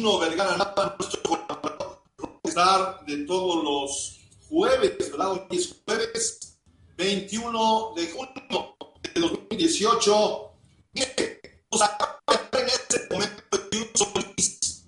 Vergara, 0.00 0.56
nuestro 0.96 1.22
colaborador 1.24 3.04
de 3.04 3.16
todos 3.26 3.64
los 3.64 4.20
jueves, 4.48 5.10
¿verdad? 5.10 5.32
Hoy 5.32 5.40
es 5.50 5.74
jueves 5.84 6.60
21 6.96 7.94
de 7.96 8.06
junio 8.12 8.76
de 9.02 9.20
2018. 9.20 10.52
Mire, 10.92 11.40
nos 11.72 11.82
en 11.82 12.66
este 12.68 13.08
momento 13.10 13.42
Solís. 13.94 14.86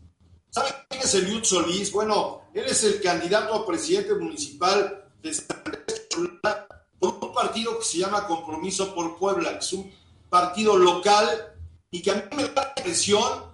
¿Saben 0.48 0.74
quién 0.88 1.02
es 1.02 1.14
el 1.16 1.26
Yud 1.26 1.42
Solís? 1.42 1.90
Bueno, 1.90 2.42
él 2.54 2.66
es 2.66 2.84
el 2.84 3.02
candidato 3.02 3.52
a 3.54 3.66
presidente 3.66 4.14
municipal 4.14 5.10
de 5.20 5.34
San 5.34 5.60
Andrés 5.66 6.08
Cholula 6.08 6.68
por 7.00 7.18
un 7.20 7.34
partido 7.34 7.76
que 7.80 7.84
se 7.84 7.98
llama 7.98 8.28
Compromiso 8.28 8.94
por 8.94 9.18
Puebla, 9.18 9.54
que 9.54 9.58
es 9.58 9.72
un 9.72 9.92
partido 10.28 10.78
local 10.78 11.56
y 11.90 12.00
que 12.00 12.12
a 12.12 12.14
mí 12.14 12.22
me 12.36 12.44
da 12.44 12.62
la 12.62 12.74
impresión 12.76 13.49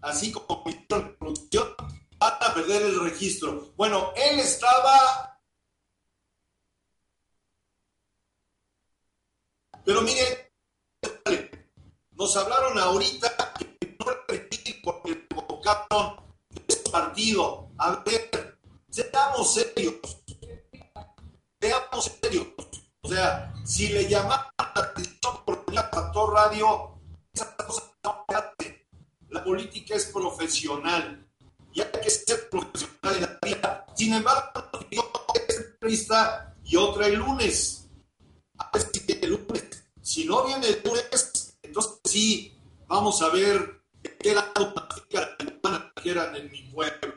así 0.00 0.32
como 0.32 0.64
producción, 1.18 1.74
van 2.18 2.34
a 2.40 2.54
perder 2.54 2.82
el 2.82 3.00
registro. 3.00 3.72
Bueno, 3.76 4.12
él 4.16 4.40
estaba. 4.40 5.38
Pero 9.84 10.00
miren, 10.00 10.38
nos 12.12 12.36
hablaron 12.36 12.78
ahorita 12.78 13.54
que 13.58 13.96
no 13.98 14.06
repetir 14.06 14.80
porque 14.82 15.26
de 16.50 16.62
este 16.66 16.90
partido. 16.90 17.68
A 17.78 18.02
ver, 18.06 18.58
seamos 18.88 19.54
serios. 19.54 19.96
Seamos 21.60 22.12
serios. 22.22 22.46
O 23.02 23.08
sea, 23.08 23.52
si 23.66 23.88
le 23.88 24.08
llamaban 24.08 24.46
la 24.58 24.80
atención 24.80 25.44
por 25.44 25.64
el 25.68 25.74
factor 25.74 26.32
radio, 26.32 26.94
la 29.34 29.42
política 29.42 29.96
es 29.96 30.06
profesional 30.06 31.26
y 31.72 31.80
hay 31.80 31.90
que 32.00 32.08
ser 32.08 32.48
profesional 32.48 33.16
en 33.16 33.22
la 33.22 33.38
vida. 33.42 33.86
Sin 33.96 34.14
embargo, 34.14 34.70
yo 34.92 35.10
entrevista 35.34 36.54
y 36.64 36.76
otra 36.76 37.08
el 37.08 37.16
lunes. 37.16 37.88
A 38.58 38.70
ver 38.72 38.88
si 38.92 39.00
viene 39.00 39.26
el 39.26 39.30
lunes. 39.32 39.84
Si 40.00 40.24
no 40.24 40.46
viene 40.46 40.68
el 40.68 40.82
lunes, 40.84 41.56
entonces 41.62 42.00
sí, 42.04 42.56
vamos 42.86 43.20
a 43.22 43.30
ver 43.30 43.82
qué 44.20 44.34
lado 44.34 44.72
la 45.10 45.92
que 46.00 46.10
eran 46.10 46.36
en 46.36 46.52
mi 46.52 46.62
pueblo. 46.70 47.14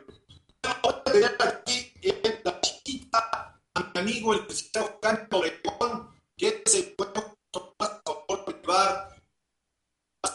Voy 0.81 0.91
a 0.91 1.03
tener 1.03 1.35
aquí 1.39 1.91
en 2.01 2.39
la 2.43 2.59
chiquita 2.61 3.61
a 3.75 3.91
mi 3.93 3.99
amigo 3.99 4.33
el 4.33 4.43
presidente 4.47 4.97
Juan 5.01 5.27
Obregón, 5.31 6.09
que 6.35 6.63
se 6.65 6.81
puede 6.97 7.11
tomar 7.51 8.01
por 8.03 8.45
llevar 8.47 9.21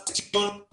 de 0.07 0.69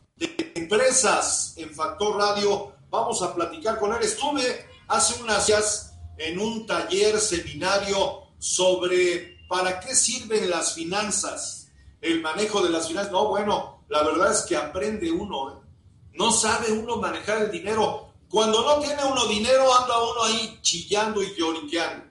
empresas 0.70 1.53
en 1.58 1.73
Factor 1.73 2.16
Radio. 2.16 2.73
Vamos 2.92 3.23
a 3.23 3.34
platicar 3.34 3.80
con 3.80 3.92
él. 3.92 4.03
Estuve 4.03 4.67
hace 4.88 5.20
unas 5.23 5.48
días 5.48 5.95
en 6.16 6.39
un 6.39 6.67
taller, 6.67 7.20
seminario 7.20 8.28
sobre 8.38 9.40
para 9.47 9.80
qué 9.80 9.95
sirven 9.95 10.47
las 10.47 10.75
finanzas, 10.75 11.70
el 12.02 12.22
manejo 12.22 12.62
de 12.62 12.70
las 12.70 12.88
finanzas. 12.88 13.12
No, 13.12 13.30
bueno, 13.30 13.84
la 13.90 14.03
verdad 14.03 14.31
es 14.31 14.42
que 14.42 14.56
aprende 14.56 15.12
uno. 15.12 15.50
¿eh? 15.50 15.56
No 16.14 16.31
sabe 16.31 16.72
uno 16.72 16.97
manejar 16.97 17.42
el 17.42 17.52
dinero. 17.52 18.14
Cuando 18.30 18.62
no 18.62 18.80
tiene 18.80 19.03
uno 19.03 19.25
dinero, 19.25 19.75
anda 19.75 19.97
uno 20.03 20.23
ahí 20.23 20.59
chillando 20.62 21.23
y 21.23 21.36
lloriqueando. 21.36 22.06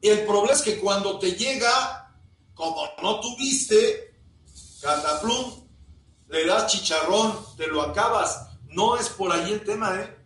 El 0.00 0.24
problema 0.24 0.54
es 0.54 0.62
que 0.62 0.78
cuando 0.78 1.18
te 1.18 1.32
llega, 1.32 2.10
como 2.54 2.88
no 3.02 3.20
tuviste, 3.20 4.14
cataplum, 4.80 5.61
le 6.32 6.46
das 6.46 6.72
chicharrón, 6.72 7.38
te 7.58 7.66
lo 7.66 7.82
acabas. 7.82 8.48
No 8.68 8.96
es 8.96 9.10
por 9.10 9.30
ahí 9.30 9.52
el 9.52 9.64
tema, 9.64 10.00
¿eh? 10.00 10.16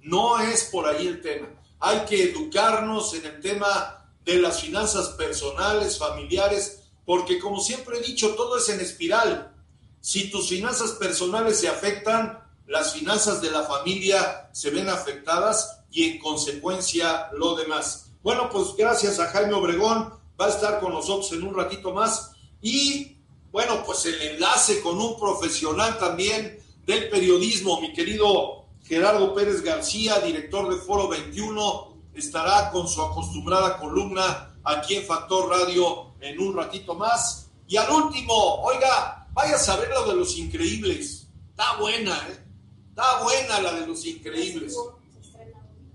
No 0.00 0.38
es 0.38 0.64
por 0.64 0.86
ahí 0.86 1.08
el 1.08 1.20
tema. 1.20 1.48
Hay 1.80 2.04
que 2.04 2.30
educarnos 2.30 3.12
en 3.14 3.26
el 3.26 3.40
tema 3.40 4.08
de 4.24 4.36
las 4.36 4.60
finanzas 4.60 5.08
personales, 5.10 5.98
familiares, 5.98 6.84
porque 7.04 7.40
como 7.40 7.60
siempre 7.60 7.98
he 7.98 8.02
dicho, 8.02 8.36
todo 8.36 8.56
es 8.56 8.68
en 8.68 8.80
espiral. 8.80 9.52
Si 10.00 10.30
tus 10.30 10.48
finanzas 10.48 10.92
personales 10.92 11.58
se 11.58 11.68
afectan, 11.68 12.38
las 12.68 12.92
finanzas 12.92 13.42
de 13.42 13.50
la 13.50 13.64
familia 13.64 14.50
se 14.52 14.70
ven 14.70 14.88
afectadas 14.88 15.80
y 15.90 16.04
en 16.04 16.18
consecuencia 16.20 17.30
lo 17.32 17.56
demás. 17.56 18.10
Bueno, 18.22 18.48
pues 18.48 18.76
gracias 18.76 19.18
a 19.18 19.26
Jaime 19.26 19.54
Obregón, 19.54 20.12
va 20.40 20.46
a 20.46 20.50
estar 20.50 20.78
con 20.78 20.92
nosotros 20.92 21.32
en 21.32 21.42
un 21.42 21.54
ratito 21.54 21.92
más 21.92 22.32
y 22.62 23.17
bueno, 23.50 23.82
pues 23.84 24.04
el 24.06 24.20
enlace 24.20 24.80
con 24.80 25.00
un 25.00 25.18
profesional 25.18 25.98
también 25.98 26.58
del 26.84 27.08
periodismo, 27.08 27.80
mi 27.80 27.92
querido 27.92 28.66
Gerardo 28.82 29.34
Pérez 29.34 29.62
García, 29.62 30.20
director 30.20 30.68
de 30.68 30.80
Foro 30.80 31.08
21, 31.08 31.96
estará 32.14 32.70
con 32.70 32.88
su 32.88 33.02
acostumbrada 33.02 33.78
columna 33.78 34.56
aquí 34.64 34.96
en 34.96 35.04
Factor 35.04 35.48
Radio 35.48 36.14
en 36.20 36.38
un 36.40 36.56
ratito 36.56 36.94
más. 36.94 37.50
Y 37.66 37.76
al 37.76 37.90
último, 37.90 38.62
oiga, 38.62 39.28
vaya 39.32 39.56
a 39.56 39.58
saber 39.58 39.88
lo 39.90 40.08
de 40.08 40.16
los 40.16 40.36
increíbles. 40.36 41.28
Está 41.50 41.76
buena, 41.76 42.16
¿eh? 42.28 42.44
Está 42.88 43.22
buena 43.22 43.60
la 43.60 43.72
de 43.74 43.86
los 43.86 44.04
increíbles. 44.06 44.74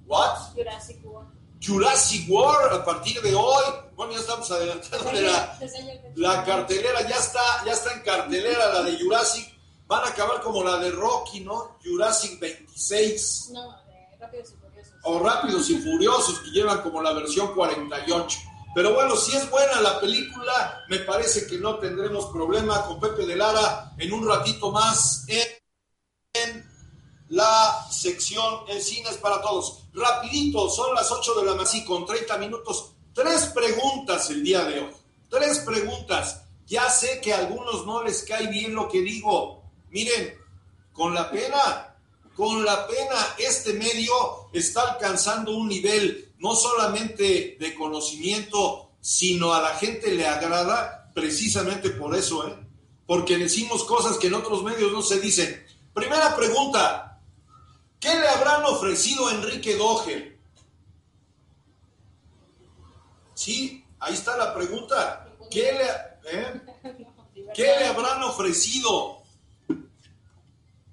¿What? 0.06 0.54
Jurassic 0.56 1.04
World. 1.04 1.33
Jurassic 1.64 2.30
World 2.30 2.74
a 2.74 2.86
partir 2.86 3.22
de 3.22 3.34
hoy. 3.34 3.64
Bueno, 3.96 4.14
ya 4.14 4.20
estamos 4.20 4.50
adelantando 4.52 5.12
la, 5.12 5.60
la 6.16 6.44
cartelera, 6.44 7.08
ya 7.08 7.18
está, 7.18 7.64
ya 7.66 7.74
está 7.74 7.94
en 7.94 8.02
cartelera 8.02 8.74
la 8.74 8.84
de 8.84 9.00
Jurassic. 9.00 9.54
Van 9.88 10.04
a 10.04 10.08
acabar 10.08 10.42
como 10.42 10.64
la 10.64 10.78
de 10.78 10.92
Rocky, 10.92 11.42
¿no? 11.42 11.78
Jurassic 11.84 12.40
26. 12.40 13.50
No, 13.52 13.72
de 13.86 14.18
Rápidos 14.20 14.50
y 14.52 14.56
Furiosos. 14.56 14.94
O 15.04 15.20
Rápidos 15.20 15.70
y 15.70 15.78
Furiosos, 15.78 16.40
que 16.40 16.50
llevan 16.52 16.82
como 16.82 17.02
la 17.02 17.14
versión 17.14 17.54
48. 17.54 18.40
Pero 18.76 18.94
bueno, 18.96 19.16
si 19.16 19.36
es 19.38 19.50
buena 19.52 19.82
la 19.82 20.00
película, 20.00 20.84
me 20.90 21.00
parece 21.00 21.46
que 21.46 21.60
no 21.60 21.78
tendremos 21.78 22.26
problema 22.32 22.82
con 22.88 23.00
Pepe 23.00 23.26
de 23.26 23.36
Lara 23.36 23.94
en 24.00 24.12
un 24.12 24.28
ratito 24.28 24.72
más 24.72 25.26
en 25.28 25.48
la 27.34 27.88
sección 27.90 28.62
es 28.68 28.94
para 29.18 29.42
todos. 29.42 29.80
Rapidito, 29.92 30.70
son 30.70 30.94
las 30.94 31.10
8 31.12 31.34
de 31.40 31.46
la 31.48 31.56
mañana, 31.56 31.86
con 31.86 32.06
30 32.06 32.38
minutos. 32.38 32.92
Tres 33.12 33.46
preguntas 33.48 34.30
el 34.30 34.44
día 34.44 34.64
de 34.66 34.82
hoy. 34.82 34.92
Tres 35.30 35.60
preguntas. 35.60 36.44
Ya 36.68 36.88
sé 36.92 37.20
que 37.22 37.34
a 37.34 37.40
algunos 37.40 37.88
no 37.88 38.04
les 38.04 38.22
cae 38.22 38.48
bien 38.48 38.76
lo 38.76 38.88
que 38.88 39.02
digo. 39.02 39.64
Miren, 39.90 40.36
con 40.92 41.16
la 41.16 41.32
pena, 41.32 41.96
con 42.36 42.64
la 42.64 42.86
pena, 42.86 43.36
este 43.40 43.74
medio 43.74 44.14
está 44.54 44.92
alcanzando 44.92 45.58
un 45.58 45.68
nivel 45.68 46.34
no 46.38 46.56
solamente 46.56 47.58
de 47.60 47.74
conocimiento, 47.74 48.92
sino 49.02 49.56
a 49.56 49.62
la 49.62 49.76
gente 49.76 50.12
le 50.12 50.28
agrada 50.28 51.12
precisamente 51.16 51.90
por 51.90 52.16
eso, 52.16 52.48
¿eh? 52.48 52.56
Porque 53.08 53.40
decimos 53.40 53.84
cosas 53.86 54.18
que 54.18 54.28
en 54.28 54.36
otros 54.36 54.64
medios 54.64 54.92
no 54.92 55.02
se 55.02 55.20
dicen. 55.20 55.66
Primera 55.94 56.36
pregunta, 56.36 57.13
¿Qué 58.04 58.14
le 58.14 58.28
habrán 58.28 58.66
ofrecido 58.66 59.30
a 59.30 59.32
Enrique 59.32 59.78
Doge? 59.78 60.38
Sí, 63.34 63.86
ahí 63.98 64.14
está 64.14 64.36
la 64.36 64.54
pregunta. 64.54 65.26
¿Qué 65.50 65.72
le, 65.72 66.38
eh? 66.38 66.62
¿Qué 67.56 67.64
le 67.64 67.86
habrán 67.86 68.22
ofrecido? 68.24 69.24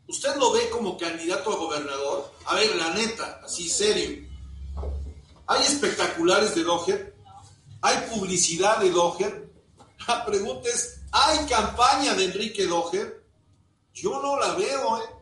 ¿Usted 0.06 0.36
lo 0.36 0.52
ve 0.52 0.70
como 0.70 0.96
candidato 0.96 1.52
a 1.52 1.56
gobernador? 1.56 2.32
A 2.46 2.54
ver, 2.54 2.76
la 2.76 2.94
neta, 2.94 3.40
así 3.44 3.68
serio. 3.68 4.28
¿Hay 5.48 5.64
espectaculares 5.64 6.54
de 6.54 6.62
Doger? 6.62 7.16
¿Hay 7.82 8.08
publicidad 8.08 8.78
de 8.78 8.90
Doger? 8.90 9.50
La 10.06 10.24
pregunta 10.24 10.68
es, 10.68 11.00
¿hay 11.10 11.44
campaña 11.48 12.14
de 12.14 12.26
Enrique 12.26 12.68
Doger? 12.68 13.24
Yo 13.94 14.22
no 14.22 14.38
la 14.38 14.54
veo, 14.54 14.98
¿eh? 14.98 15.19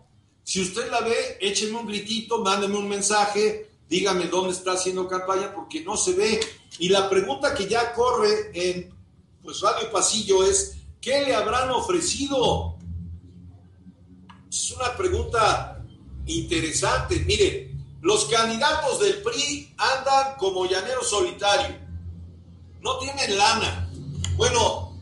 Si 0.49 0.63
usted 0.63 0.91
la 0.91 1.03
ve, 1.03 1.37
écheme 1.43 1.77
un 1.77 1.87
gritito, 1.87 2.39
mándeme 2.39 2.79
un 2.79 2.89
mensaje, 2.89 3.71
dígame 3.87 4.29
dónde 4.29 4.55
está 4.55 4.73
haciendo 4.73 5.07
campaña, 5.07 5.53
porque 5.55 5.85
no 5.85 5.95
se 5.95 6.15
ve. 6.15 6.41
Y 6.79 6.89
la 6.89 7.11
pregunta 7.11 7.53
que 7.53 7.69
ya 7.69 7.93
corre 7.93 8.51
en 8.55 8.91
pues 9.43 9.61
Radio 9.61 9.93
Pasillo 9.93 10.43
es, 10.43 10.79
¿qué 11.03 11.21
le 11.21 11.35
habrán 11.35 11.69
ofrecido? 11.69 12.79
Es 14.51 14.71
una 14.71 14.97
pregunta 14.97 15.85
interesante. 16.25 17.21
Mire, 17.27 17.71
los 18.01 18.25
candidatos 18.25 19.01
del 19.01 19.21
PRI 19.21 19.75
andan 19.77 20.37
como 20.39 20.65
llanero 20.65 21.05
solitario. 21.05 21.77
No 22.81 22.97
tienen 22.97 23.37
lana. 23.37 23.91
Bueno, 24.39 24.99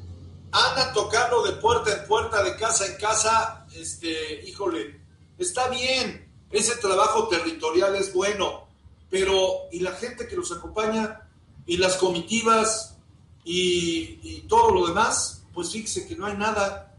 andan 0.51 0.93
tocando 0.93 1.45
de 1.45 1.53
puerta 1.53 1.93
en 1.97 2.09
puerta, 2.09 2.43
de 2.43 2.57
casa 2.57 2.85
en 2.85 2.97
casa. 2.97 3.65
Este, 3.73 4.43
híjole, 4.45 5.06
Está 5.39 5.69
bien, 5.69 6.33
ese 6.51 6.77
trabajo 6.77 7.29
territorial 7.29 7.95
es 7.97 8.13
bueno, 8.13 8.67
pero 9.11 9.69
¿y 9.71 9.81
la 9.81 9.93
gente 9.93 10.27
que 10.27 10.37
los 10.37 10.51
acompaña? 10.53 11.29
¿Y 11.67 11.77
las 11.77 11.97
comitivas? 11.97 12.97
¿Y, 13.45 14.41
todo 14.49 14.71
lo 14.71 14.87
demás? 14.87 15.45
Pues 15.53 15.71
fíjese 15.71 16.07
que 16.07 16.17
no 16.17 16.27
hay 16.27 16.37
nada. 16.37 16.95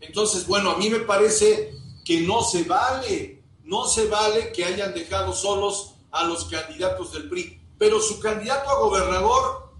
Entonces, 0.00 0.46
bueno, 0.46 0.70
a 0.70 0.78
mí 0.78 0.88
me 0.88 1.00
parece 1.00 1.74
que 2.04 2.20
no 2.20 2.42
se 2.42 2.64
vale, 2.64 3.42
no 3.64 3.86
se 3.86 4.06
vale 4.06 4.52
que 4.52 4.64
hayan 4.64 4.94
dejado 4.94 5.32
solos 5.32 5.94
a 6.10 6.24
los 6.24 6.44
candidatos 6.46 7.12
del 7.12 7.28
PRI. 7.28 7.60
Pero 7.78 8.00
su 8.00 8.20
candidato 8.20 8.70
a 8.70 8.78
gobernador, 8.78 9.72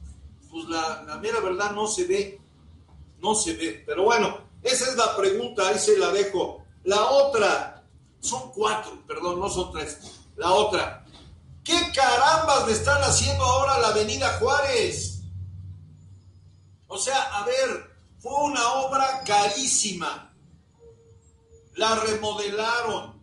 pues 0.51 0.69
la, 0.69 1.05
la 1.07 1.19
mera 1.19 1.41
verdad 1.41 1.73
no 1.73 1.87
se 1.87 2.05
ve, 2.05 2.41
no 3.21 3.35
se 3.35 3.55
ve. 3.55 3.83
Pero 3.87 4.05
bueno, 4.05 4.39
esa 4.63 4.91
es 4.91 4.97
la 4.97 5.17
pregunta, 5.17 5.69
ahí 5.69 5.79
se 5.79 5.99
la 5.99 6.11
dejo. 6.11 6.65
La 6.85 7.11
otra, 7.11 7.80
son 8.21 8.51
cuatro, 8.53 9.03
perdón, 9.07 9.41
no 9.41 9.49
son 9.49 9.73
tres. 9.73 9.99
La 10.37 10.53
otra, 10.53 11.05
¿qué 11.65 11.79
carambas 11.95 12.67
le 12.67 12.73
están 12.73 13.03
haciendo 13.03 13.45
ahora 13.45 13.75
a 13.75 13.81
la 13.81 13.89
Avenida 13.89 14.39
Juárez? 14.39 15.23
O 16.87 16.99
sea, 16.99 17.23
a 17.39 17.45
ver, 17.45 17.91
fue 18.19 18.33
una 18.45 18.73
obra 18.75 19.23
carísima. 19.25 20.35
La 21.77 21.95
remodelaron. 21.97 23.21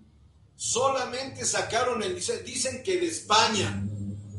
Solamente 0.55 1.45
sacaron 1.45 2.01
el. 2.01 2.15
Dicen 2.15 2.81
que 2.81 2.99
de 2.99 3.07
España. 3.07 3.83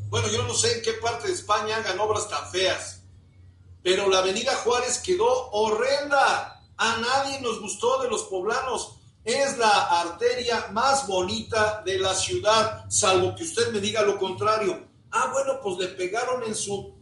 Bueno, 0.09 0.27
yo 0.27 0.43
no 0.43 0.53
sé 0.53 0.77
en 0.77 0.81
qué 0.81 0.93
parte 0.93 1.27
de 1.27 1.33
España 1.33 1.77
hagan 1.77 1.99
obras 1.99 2.27
tan 2.27 2.49
feas. 2.51 3.03
Pero 3.83 4.09
la 4.09 4.19
Avenida 4.19 4.55
Juárez 4.57 4.97
quedó 4.99 5.49
horrenda. 5.51 6.61
A 6.75 6.97
nadie 6.97 7.39
nos 7.41 7.61
gustó 7.61 8.01
de 8.01 8.09
los 8.09 8.23
poblanos. 8.23 8.98
Es 9.23 9.57
la 9.57 10.01
arteria 10.01 10.69
más 10.71 11.07
bonita 11.07 11.81
de 11.85 11.99
la 11.99 12.13
ciudad, 12.13 12.85
salvo 12.89 13.35
que 13.35 13.43
usted 13.43 13.71
me 13.71 13.79
diga 13.79 14.01
lo 14.01 14.17
contrario. 14.17 14.87
Ah, 15.11 15.29
bueno, 15.31 15.59
pues 15.61 15.77
le 15.77 15.87
pegaron 15.89 16.43
en 16.43 16.55
su 16.55 16.95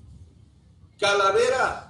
calavera 0.97 1.87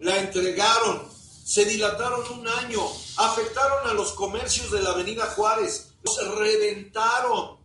la 0.00 0.16
entregaron, 0.18 1.08
se 1.44 1.64
dilataron 1.64 2.38
un 2.38 2.48
año, 2.48 2.80
afectaron 3.18 3.86
a 3.86 3.94
los 3.94 4.12
comercios 4.12 4.70
de 4.70 4.82
la 4.82 4.90
Avenida 4.90 5.26
Juárez, 5.26 5.94
los 6.02 6.38
reventaron. 6.38 7.58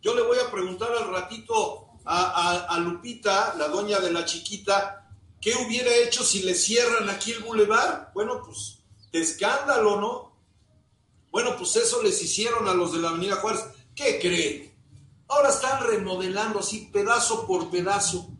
Yo 0.00 0.14
le 0.14 0.22
voy 0.22 0.38
a 0.38 0.50
preguntar 0.50 0.90
al 0.92 1.10
ratito 1.10 1.88
a, 2.06 2.78
Lupita, 2.80 3.54
la 3.56 3.68
doña 3.68 4.00
de 4.00 4.12
la 4.12 4.24
chiquita, 4.24 5.08
¿qué 5.40 5.54
hubiera 5.54 5.94
hecho 5.94 6.22
si 6.24 6.42
le 6.42 6.54
cierran 6.54 7.08
aquí 7.10 7.32
el 7.32 7.42
bulevar? 7.42 8.10
Bueno, 8.14 8.42
pues 8.44 8.78
de 9.12 9.20
escándalo, 9.20 10.00
¿no? 10.00 10.33
Bueno, 11.34 11.56
pues 11.58 11.74
eso 11.74 12.00
les 12.00 12.22
hicieron 12.22 12.68
a 12.68 12.74
los 12.74 12.92
de 12.92 13.00
la 13.00 13.08
Avenida 13.08 13.34
Juárez. 13.36 13.64
¿Qué 13.92 14.20
creen? 14.20 14.72
Ahora 15.26 15.48
están 15.48 15.84
remodelando 15.84 16.60
así 16.60 16.88
pedazo 16.92 17.46
por 17.46 17.70
pedazo 17.70 18.30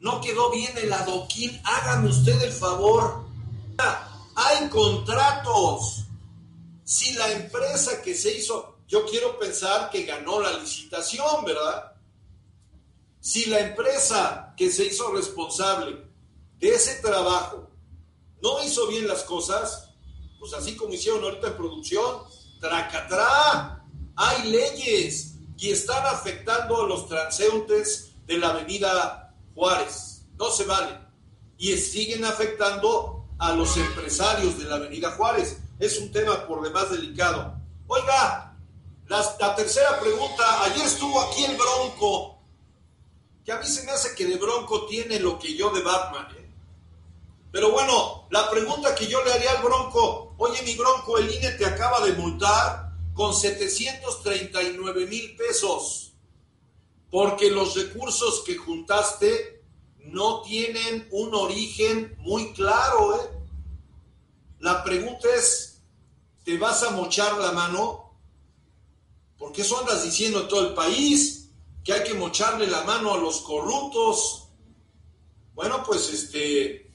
no 0.00 0.20
quedó 0.20 0.50
bien 0.50 0.76
el 0.78 0.92
adoquín, 0.92 1.60
hágame 1.64 2.10
usted 2.10 2.40
el 2.42 2.52
favor. 2.52 3.24
Hay 4.34 4.68
contratos. 4.68 6.04
Si 6.84 7.12
la 7.14 7.32
empresa 7.32 8.00
que 8.02 8.14
se 8.14 8.36
hizo, 8.36 8.78
yo 8.86 9.04
quiero 9.06 9.38
pensar 9.38 9.90
que 9.90 10.04
ganó 10.04 10.40
la 10.40 10.52
licitación, 10.58 11.44
¿verdad? 11.44 11.92
Si 13.20 13.46
la 13.46 13.60
empresa 13.60 14.54
que 14.56 14.70
se 14.70 14.86
hizo 14.86 15.12
responsable 15.12 16.04
de 16.58 16.68
ese 16.68 16.96
trabajo 16.96 17.68
no 18.40 18.62
hizo 18.62 18.86
bien 18.86 19.08
las 19.08 19.24
cosas, 19.24 19.87
pues 20.38 20.52
así 20.54 20.76
como 20.76 20.94
hicieron 20.94 21.22
ahorita 21.24 21.48
en 21.48 21.56
producción, 21.56 22.22
tracatrá, 22.60 23.84
hay 24.16 24.50
leyes 24.50 25.34
y 25.56 25.70
están 25.70 26.06
afectando 26.06 26.82
a 26.82 26.86
los 26.86 27.08
transeúntes 27.08 28.12
de 28.26 28.38
la 28.38 28.50
avenida 28.50 29.34
Juárez. 29.54 30.22
No 30.38 30.50
se 30.50 30.64
vale. 30.64 30.98
Y 31.56 31.76
siguen 31.76 32.24
afectando 32.24 33.18
a 33.38 33.52
los 33.52 33.76
empresarios 33.76 34.58
de 34.58 34.64
la 34.64 34.76
Avenida 34.76 35.12
Juárez. 35.12 35.58
Es 35.78 35.98
un 35.98 36.10
tema 36.12 36.46
por 36.46 36.62
demás 36.62 36.90
delicado. 36.90 37.54
Oiga, 37.86 38.56
la, 39.06 39.54
tercera 39.56 39.98
pregunta. 40.00 40.64
Ayer 40.64 40.86
estuvo 40.86 41.20
aquí 41.20 41.44
el 41.44 41.56
Bronco, 41.56 42.38
que 43.44 43.52
a 43.52 43.58
mí 43.58 43.66
se 43.66 43.84
me 43.84 43.92
hace 43.92 44.14
que 44.14 44.26
de 44.26 44.36
Bronco 44.36 44.86
tiene 44.86 45.18
lo 45.20 45.38
que 45.38 45.56
yo 45.56 45.70
de 45.70 45.82
Batman. 45.82 46.26
¿eh? 46.36 46.50
Pero 47.50 47.70
bueno, 47.70 48.26
la 48.30 48.50
pregunta 48.50 48.94
que 48.94 49.06
yo 49.06 49.24
le 49.24 49.32
haría 49.32 49.52
al 49.52 49.62
Bronco, 49.62 50.27
oye 50.38 50.62
mi 50.62 50.74
Bronco, 50.74 51.18
el 51.18 51.32
INE 51.32 51.50
te 51.52 51.66
acaba 51.66 52.04
de 52.06 52.14
multar 52.14 52.92
con 53.12 53.34
739 53.34 55.06
mil 55.06 55.36
pesos 55.36 56.08
porque 57.10 57.50
los 57.50 57.74
recursos 57.74 58.42
que 58.44 58.56
juntaste 58.56 59.64
no 59.98 60.42
tienen 60.42 61.08
un 61.10 61.34
origen 61.34 62.16
muy 62.18 62.52
claro. 62.52 63.16
¿eh? 63.16 63.30
La 64.60 64.82
pregunta 64.84 65.28
es, 65.34 65.82
¿te 66.44 66.58
vas 66.58 66.82
a 66.82 66.90
mochar 66.90 67.36
la 67.38 67.52
mano? 67.52 68.14
Porque 69.38 69.62
eso 69.62 69.78
andas 69.78 70.02
diciendo 70.02 70.42
en 70.42 70.48
todo 70.48 70.68
el 70.68 70.74
país, 70.74 71.50
que 71.84 71.92
hay 71.92 72.04
que 72.04 72.14
mocharle 72.14 72.66
la 72.66 72.82
mano 72.84 73.14
a 73.14 73.18
los 73.18 73.40
corruptos. 73.40 74.48
Bueno, 75.54 75.82
pues 75.84 76.10
este, 76.12 76.90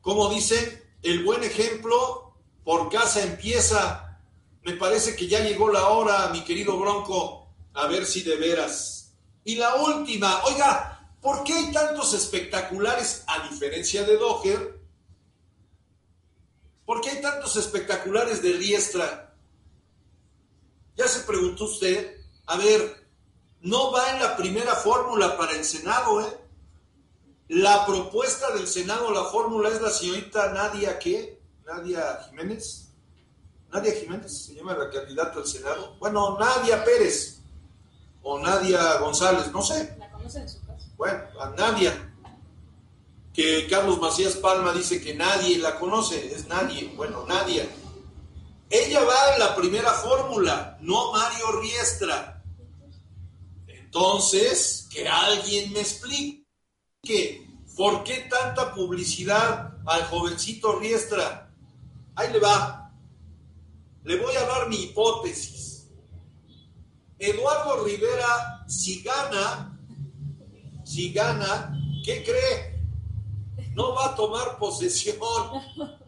como 0.00 0.28
dicen, 0.30 0.81
el 1.02 1.24
buen 1.24 1.42
ejemplo 1.42 2.34
por 2.64 2.90
casa 2.90 3.22
empieza. 3.22 4.20
Me 4.62 4.74
parece 4.74 5.16
que 5.16 5.26
ya 5.26 5.40
llegó 5.40 5.70
la 5.70 5.88
hora, 5.88 6.28
mi 6.28 6.42
querido 6.44 6.78
Bronco, 6.78 7.48
a 7.74 7.86
ver 7.88 8.06
si 8.06 8.22
de 8.22 8.36
veras. 8.36 9.14
Y 9.44 9.56
la 9.56 9.74
última, 9.74 10.44
oiga, 10.44 11.10
¿por 11.20 11.42
qué 11.42 11.54
hay 11.54 11.72
tantos 11.72 12.14
espectaculares 12.14 13.24
a 13.26 13.48
diferencia 13.48 14.04
de 14.04 14.16
Doher? 14.16 14.80
¿Por 16.84 17.00
qué 17.00 17.10
hay 17.10 17.20
tantos 17.20 17.56
espectaculares 17.56 18.42
de 18.42 18.52
Riestra? 18.52 19.34
Ya 20.96 21.08
se 21.08 21.20
preguntó 21.20 21.64
usted, 21.64 22.20
a 22.46 22.56
ver, 22.56 23.08
no 23.62 23.90
va 23.90 24.12
en 24.12 24.20
la 24.20 24.36
primera 24.36 24.74
fórmula 24.74 25.36
para 25.36 25.52
el 25.52 25.64
Senado, 25.64 26.20
¿eh? 26.20 26.41
La 27.52 27.84
propuesta 27.84 28.50
del 28.54 28.66
Senado, 28.66 29.10
la 29.10 29.24
fórmula 29.24 29.68
es 29.68 29.82
la 29.82 29.90
señorita 29.90 30.54
Nadia, 30.54 30.98
¿qué? 30.98 31.38
Nadia 31.66 32.26
Jiménez. 32.26 32.88
Nadia 33.70 33.92
Jiménez 33.92 34.46
se 34.46 34.54
llama 34.54 34.72
la 34.72 34.88
candidata 34.88 35.38
al 35.38 35.46
Senado. 35.46 35.94
Bueno, 35.98 36.38
Nadia 36.38 36.82
Pérez 36.82 37.40
o 38.22 38.38
Nadia 38.38 38.96
González, 39.00 39.52
no 39.52 39.60
sé. 39.60 39.94
¿La 39.98 40.10
conoce 40.10 40.38
en 40.40 40.48
su 40.48 40.64
casa? 40.64 40.88
Bueno, 40.96 41.24
a 41.38 41.50
Nadia. 41.50 42.14
Que 43.34 43.66
Carlos 43.68 44.00
Macías 44.00 44.36
Palma 44.36 44.72
dice 44.72 45.02
que 45.02 45.12
nadie 45.12 45.58
la 45.58 45.78
conoce, 45.78 46.34
es 46.34 46.48
nadie. 46.48 46.94
Bueno, 46.96 47.26
Nadia. 47.26 47.68
Ella 48.70 49.04
va 49.04 49.34
en 49.34 49.40
la 49.40 49.54
primera 49.54 49.90
fórmula, 49.92 50.78
no 50.80 51.12
Mario 51.12 51.60
Riestra. 51.60 52.42
Entonces, 53.66 54.88
que 54.90 55.06
alguien 55.06 55.70
me 55.74 55.80
explique 55.80 56.42
por 57.76 58.04
qué 58.04 58.28
tanta 58.30 58.74
publicidad 58.74 59.74
al 59.86 60.04
jovencito 60.04 60.78
Riestra. 60.78 61.50
Ahí 62.14 62.32
le 62.32 62.38
va. 62.38 62.92
Le 64.04 64.16
voy 64.18 64.34
a 64.36 64.46
dar 64.46 64.68
mi 64.68 64.76
hipótesis 64.76 65.72
Eduardo 67.22 67.84
Rivera, 67.84 68.64
si 68.66 69.00
gana, 69.00 69.78
si 70.84 71.12
gana, 71.12 71.72
¿qué 72.04 72.24
cree? 72.24 72.80
No 73.74 73.94
va 73.94 74.06
a 74.06 74.16
tomar 74.16 74.58
posesión. 74.58 75.16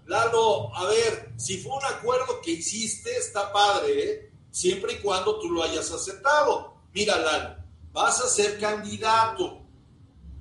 Lalo, 0.07 0.75
a 0.75 0.87
ver, 0.87 1.33
si 1.37 1.59
fue 1.59 1.71
un 1.77 1.85
acuerdo 1.85 2.41
que 2.43 2.51
hiciste, 2.51 3.17
está 3.17 3.53
padre, 3.53 4.11
¿eh? 4.11 4.33
siempre 4.51 4.95
y 4.95 4.99
cuando 4.99 5.39
tú 5.39 5.51
lo 5.51 5.63
hayas 5.63 5.89
aceptado. 5.93 6.75
Mira, 6.93 7.17
Lalo, 7.17 7.63
vas 7.93 8.21
a 8.21 8.29
ser 8.29 8.59
candidato. 8.59 9.64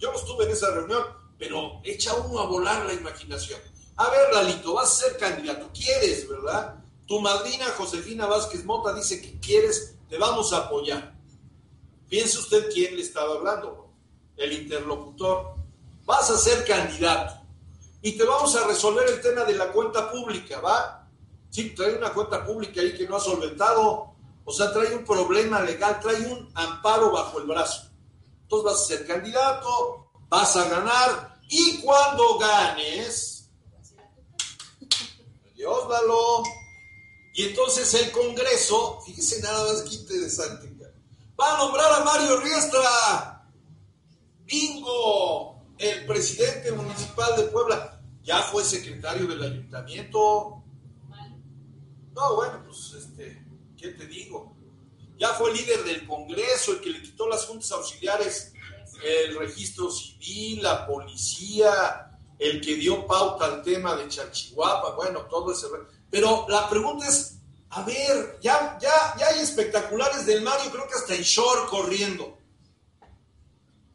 Yo 0.04 0.12
no 0.12 0.18
estuve 0.18 0.44
en 0.44 0.52
esa 0.52 0.70
reunión, 0.70 1.02
pero 1.40 1.80
echa 1.82 2.14
uno 2.14 2.42
a 2.42 2.46
volar 2.46 2.86
la 2.86 2.92
imaginación. 2.92 3.58
A 3.96 4.10
ver, 4.10 4.34
Lalito, 4.34 4.74
vas 4.74 4.92
a 4.92 5.08
ser 5.08 5.18
candidato, 5.18 5.70
quieres, 5.74 6.28
¿verdad? 6.28 6.76
Tu 7.08 7.22
madrina 7.22 7.68
Josefina 7.78 8.26
Vázquez 8.26 8.66
Mota 8.66 8.94
dice 8.94 9.22
que 9.22 9.40
quieres 9.40 9.96
te 10.10 10.18
vamos 10.18 10.52
a 10.52 10.58
apoyar. 10.58 11.16
Piense 12.10 12.38
usted 12.38 12.70
quién 12.74 12.98
le 12.98 13.02
estaba 13.02 13.36
hablando, 13.36 13.94
el 14.36 14.52
interlocutor. 14.52 15.56
Vas 16.04 16.30
a 16.32 16.38
ser 16.38 16.66
candidato 16.66 17.42
y 18.02 18.18
te 18.18 18.26
vamos 18.26 18.54
a 18.58 18.68
resolver 18.68 19.08
el 19.08 19.22
tema 19.22 19.46
de 19.46 19.54
la 19.54 19.72
cuenta 19.72 20.12
pública, 20.12 20.60
¿va? 20.60 21.08
Sí, 21.50 21.70
trae 21.70 21.96
una 21.96 22.12
cuenta 22.12 22.44
pública 22.44 22.82
ahí 22.82 22.94
que 22.98 23.08
no 23.08 23.16
ha 23.16 23.22
solventado, 23.22 24.16
o 24.44 24.52
sea, 24.52 24.74
trae 24.74 24.94
un 24.98 25.06
problema 25.06 25.62
legal, 25.62 25.98
trae 26.02 26.28
un 26.28 26.52
amparo 26.56 27.10
bajo 27.10 27.40
el 27.40 27.46
brazo. 27.46 27.93
Vas 28.62 28.82
a 28.82 28.86
ser 28.86 29.08
candidato, 29.08 30.12
vas 30.30 30.56
a 30.58 30.70
ganar 30.70 31.40
y 31.48 31.80
cuando 31.82 32.38
ganes, 32.38 33.50
Dios 35.56 35.90
dalo 35.90 36.44
y 37.36 37.46
entonces 37.46 37.92
el 37.96 38.12
Congreso, 38.12 39.02
fíjese 39.02 39.42
nada 39.42 39.74
más 39.74 39.82
que 39.82 39.96
interesante, 39.96 40.74
va 41.40 41.56
a 41.56 41.58
nombrar 41.58 41.92
a 41.94 42.04
Mario 42.04 42.40
Riestra. 42.42 43.50
Bingo, 44.46 45.66
el 45.80 46.06
presidente 46.06 46.72
municipal 46.72 47.36
de 47.36 47.44
Puebla. 47.44 48.02
ya 48.22 48.42
fue 48.44 48.64
secretario 48.64 49.28
del 49.28 49.44
ayuntamiento. 49.44 50.64
No, 52.14 52.36
bueno, 52.36 52.64
pues, 52.66 52.94
este, 52.94 53.44
¿qué 53.76 53.90
te 53.90 54.06
digo? 54.06 54.53
Ya 55.18 55.30
fue 55.30 55.54
líder 55.54 55.84
del 55.84 56.06
Congreso, 56.08 56.74
el 56.74 56.82
que 56.82 56.90
le 56.90 57.02
quitó 57.02 57.28
las 57.28 57.46
juntas 57.46 57.72
auxiliares, 57.72 58.54
el 59.04 59.38
registro 59.38 59.92
civil, 59.92 60.64
la 60.64 60.88
policía, 60.88 62.12
el 62.40 62.62
que 62.62 62.76
dio 62.76 63.06
pauta 63.06 63.46
al 63.46 63.62
tema 63.62 63.96
de 63.96 64.08
Chalchihuapa, 64.08 64.92
bueno, 64.96 65.22
todo 65.30 65.52
ese... 65.52 65.68
Pero 66.10 66.46
la 66.50 66.70
pregunta 66.70 67.08
es, 67.08 67.38
a 67.70 67.84
ver, 67.84 68.38
ya, 68.42 68.78
ya, 68.82 69.16
ya 69.18 69.28
hay 69.28 69.40
espectaculares 69.40 70.26
del 70.26 70.42
Mario, 70.42 70.72
creo 70.72 70.88
que 70.88 70.96
hasta 70.96 71.16
en 71.16 71.24
short 71.24 71.70
corriendo. 71.70 72.38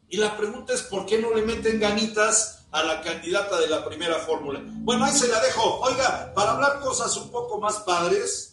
Y 0.09 0.17
la 0.17 0.35
pregunta 0.35 0.73
es, 0.73 0.81
¿por 0.81 1.05
qué 1.05 1.19
no 1.19 1.33
le 1.33 1.43
meten 1.43 1.79
ganitas 1.79 2.65
a 2.71 2.83
la 2.83 3.01
candidata 3.01 3.59
de 3.59 3.67
la 3.67 3.85
primera 3.85 4.15
fórmula? 4.19 4.59
Bueno, 4.63 5.05
ahí 5.05 5.13
se 5.13 5.27
la 5.27 5.39
dejo. 5.39 5.79
Oiga, 5.81 6.33
para 6.33 6.51
hablar 6.51 6.79
cosas 6.79 7.15
un 7.17 7.29
poco 7.29 7.59
más 7.59 7.77
padres, 7.81 8.48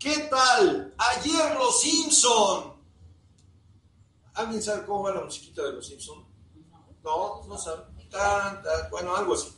¿qué 0.00 0.28
tal? 0.30 0.92
Ayer 0.96 1.54
los 1.54 1.80
Simpson. 1.80 2.74
¿Alguien 4.34 4.62
sabe 4.62 4.84
cómo 4.86 5.02
va 5.04 5.14
la 5.14 5.20
musiquita 5.20 5.62
de 5.62 5.74
los 5.74 5.86
Simpson? 5.86 6.24
No, 7.04 7.44
no 7.46 7.58
sabe. 7.58 7.84
Bueno, 8.90 9.14
algo 9.14 9.34
así. 9.34 9.52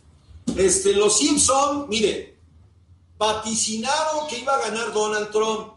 Este, 0.57 0.93
los 0.93 1.17
Simpson, 1.17 1.89
mire, 1.89 2.39
vaticinaron 3.17 4.27
que 4.27 4.41
iba 4.41 4.55
a 4.55 4.61
ganar 4.61 4.93
Donald 4.93 5.31
Trump. 5.31 5.75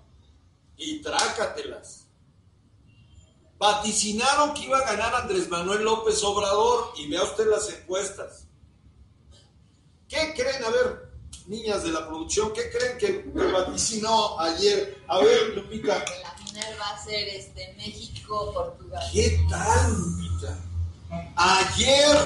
Y 0.77 1.01
trácatelas. 1.01 2.07
Vaticinaron 3.57 4.53
que 4.53 4.63
iba 4.63 4.77
a 4.79 4.91
ganar 4.91 5.15
Andrés 5.15 5.47
Manuel 5.47 5.83
López 5.83 6.21
Obrador. 6.23 6.91
Y 6.97 7.07
vea 7.07 7.23
usted 7.23 7.47
las 7.47 7.69
encuestas. 7.69 8.47
¿Qué 10.09 10.33
creen? 10.35 10.63
A 10.65 10.69
ver, 10.69 11.04
niñas 11.47 11.83
de 11.83 11.91
la 11.91 12.07
producción, 12.07 12.53
¿qué 12.53 12.69
creen 12.69 12.97
que, 12.97 13.31
que 13.31 13.51
vaticinó 13.51 14.39
ayer? 14.39 15.03
A 15.07 15.19
ver, 15.19 15.49
Lupita. 15.55 16.03
que 16.03 16.19
la 16.21 16.31
final 16.37 16.75
va 16.79 16.89
a 16.89 17.03
ser 17.03 17.27
este 17.27 17.73
México 17.77 18.51
Portugal 18.53 19.03
¿Qué 19.11 19.39
tal, 19.49 19.93
Lupita? 19.93 20.57
Ayer, 21.35 22.17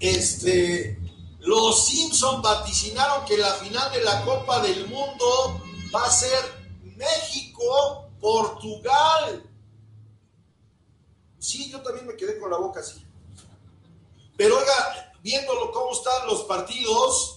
este, 0.00 0.98
los 1.40 1.86
Simpson 1.86 2.42
vaticinaron 2.42 3.24
que 3.24 3.38
la 3.38 3.54
final 3.54 3.90
de 3.92 4.02
la 4.02 4.24
Copa 4.24 4.60
del 4.60 4.86
Mundo 4.88 5.62
va 5.94 6.04
a 6.04 6.10
ser 6.10 6.38
México-Portugal. 6.82 9.42
Sí, 11.38 11.70
yo 11.70 11.80
también 11.80 12.06
me 12.06 12.16
quedé 12.16 12.38
con 12.38 12.50
la 12.50 12.58
boca 12.58 12.80
así. 12.80 13.02
Pero 14.36 14.58
oiga, 14.58 15.14
viéndolo 15.22 15.72
cómo 15.72 15.92
están 15.92 16.26
los 16.26 16.42
partidos, 16.42 17.35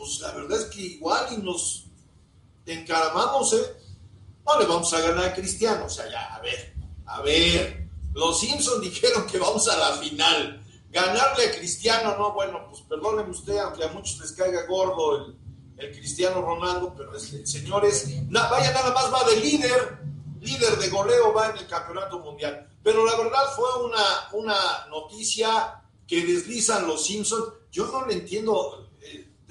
pues 0.00 0.18
la 0.20 0.32
verdad 0.32 0.58
es 0.58 0.64
que 0.68 0.80
igual 0.80 1.26
y 1.30 1.36
nos 1.42 1.84
encaramamos, 2.64 3.52
¿eh? 3.52 3.76
No 4.46 4.58
le 4.58 4.64
vamos 4.64 4.94
a 4.94 5.00
ganar 5.00 5.26
a 5.26 5.34
Cristiano, 5.34 5.84
o 5.84 5.90
sea, 5.90 6.10
ya, 6.10 6.36
a 6.36 6.40
ver, 6.40 6.74
a 7.04 7.20
ver. 7.20 7.86
Los 8.14 8.40
Simpson 8.40 8.80
dijeron 8.80 9.26
que 9.26 9.38
vamos 9.38 9.68
a 9.68 9.76
la 9.76 9.98
final. 9.98 10.64
Ganarle 10.90 11.44
a 11.44 11.50
Cristiano, 11.52 12.16
no, 12.16 12.32
bueno, 12.32 12.66
pues 12.70 12.80
perdónenme 12.88 13.30
usted, 13.30 13.58
aunque 13.58 13.84
a 13.84 13.88
muchos 13.88 14.18
les 14.20 14.32
caiga 14.32 14.64
gordo 14.66 15.18
el, 15.18 15.36
el 15.76 15.92
Cristiano 15.92 16.40
Ronaldo, 16.40 16.94
pero 16.96 17.14
es, 17.14 17.30
vaya 18.32 18.72
nada 18.72 18.94
más 18.94 19.12
va 19.12 19.22
de 19.28 19.36
líder, 19.36 19.98
líder 20.40 20.78
de 20.78 20.88
goleo 20.88 21.34
va 21.34 21.50
en 21.50 21.58
el 21.58 21.66
campeonato 21.66 22.20
mundial. 22.20 22.66
Pero 22.82 23.04
la 23.04 23.16
verdad 23.16 23.52
fue 23.54 23.84
una, 23.84 24.30
una 24.32 24.86
noticia 24.88 25.82
que 26.06 26.24
deslizan 26.24 26.86
los 26.86 27.04
Simpsons. 27.04 27.52
Yo 27.70 27.86
no 27.92 28.06
le 28.06 28.14
entiendo, 28.14 28.89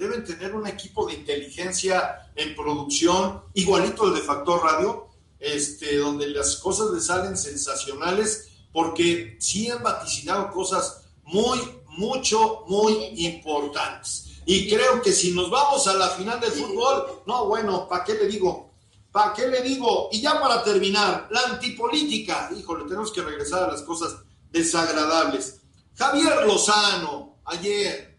deben 0.00 0.24
tener 0.24 0.54
un 0.54 0.66
equipo 0.66 1.06
de 1.06 1.12
inteligencia 1.12 2.32
en 2.34 2.56
producción, 2.56 3.42
igualito 3.52 4.08
el 4.08 4.14
de 4.14 4.22
Factor 4.22 4.64
Radio, 4.64 5.08
este, 5.38 5.98
donde 5.98 6.26
las 6.28 6.56
cosas 6.56 6.90
le 6.90 7.00
salen 7.00 7.36
sensacionales, 7.36 8.48
porque 8.72 9.36
sí 9.38 9.70
han 9.70 9.82
vaticinado 9.82 10.50
cosas 10.52 11.02
muy, 11.24 11.58
mucho, 11.88 12.64
muy 12.66 12.94
importantes. 13.26 14.30
Y 14.46 14.70
creo 14.70 15.02
que 15.02 15.12
si 15.12 15.32
nos 15.32 15.50
vamos 15.50 15.86
a 15.86 15.92
la 15.92 16.08
final 16.08 16.40
del 16.40 16.52
fútbol, 16.52 17.22
no, 17.26 17.44
bueno, 17.44 17.86
¿para 17.86 18.02
qué 18.02 18.14
le 18.14 18.26
digo? 18.26 18.70
¿Para 19.12 19.34
qué 19.34 19.48
le 19.48 19.60
digo? 19.60 20.08
Y 20.12 20.22
ya 20.22 20.40
para 20.40 20.64
terminar, 20.64 21.28
la 21.30 21.42
antipolítica. 21.42 22.50
Híjole, 22.58 22.84
tenemos 22.84 23.12
que 23.12 23.20
regresar 23.20 23.64
a 23.64 23.72
las 23.72 23.82
cosas 23.82 24.16
desagradables. 24.50 25.60
Javier 25.94 26.46
Lozano, 26.46 27.36
ayer, 27.44 28.18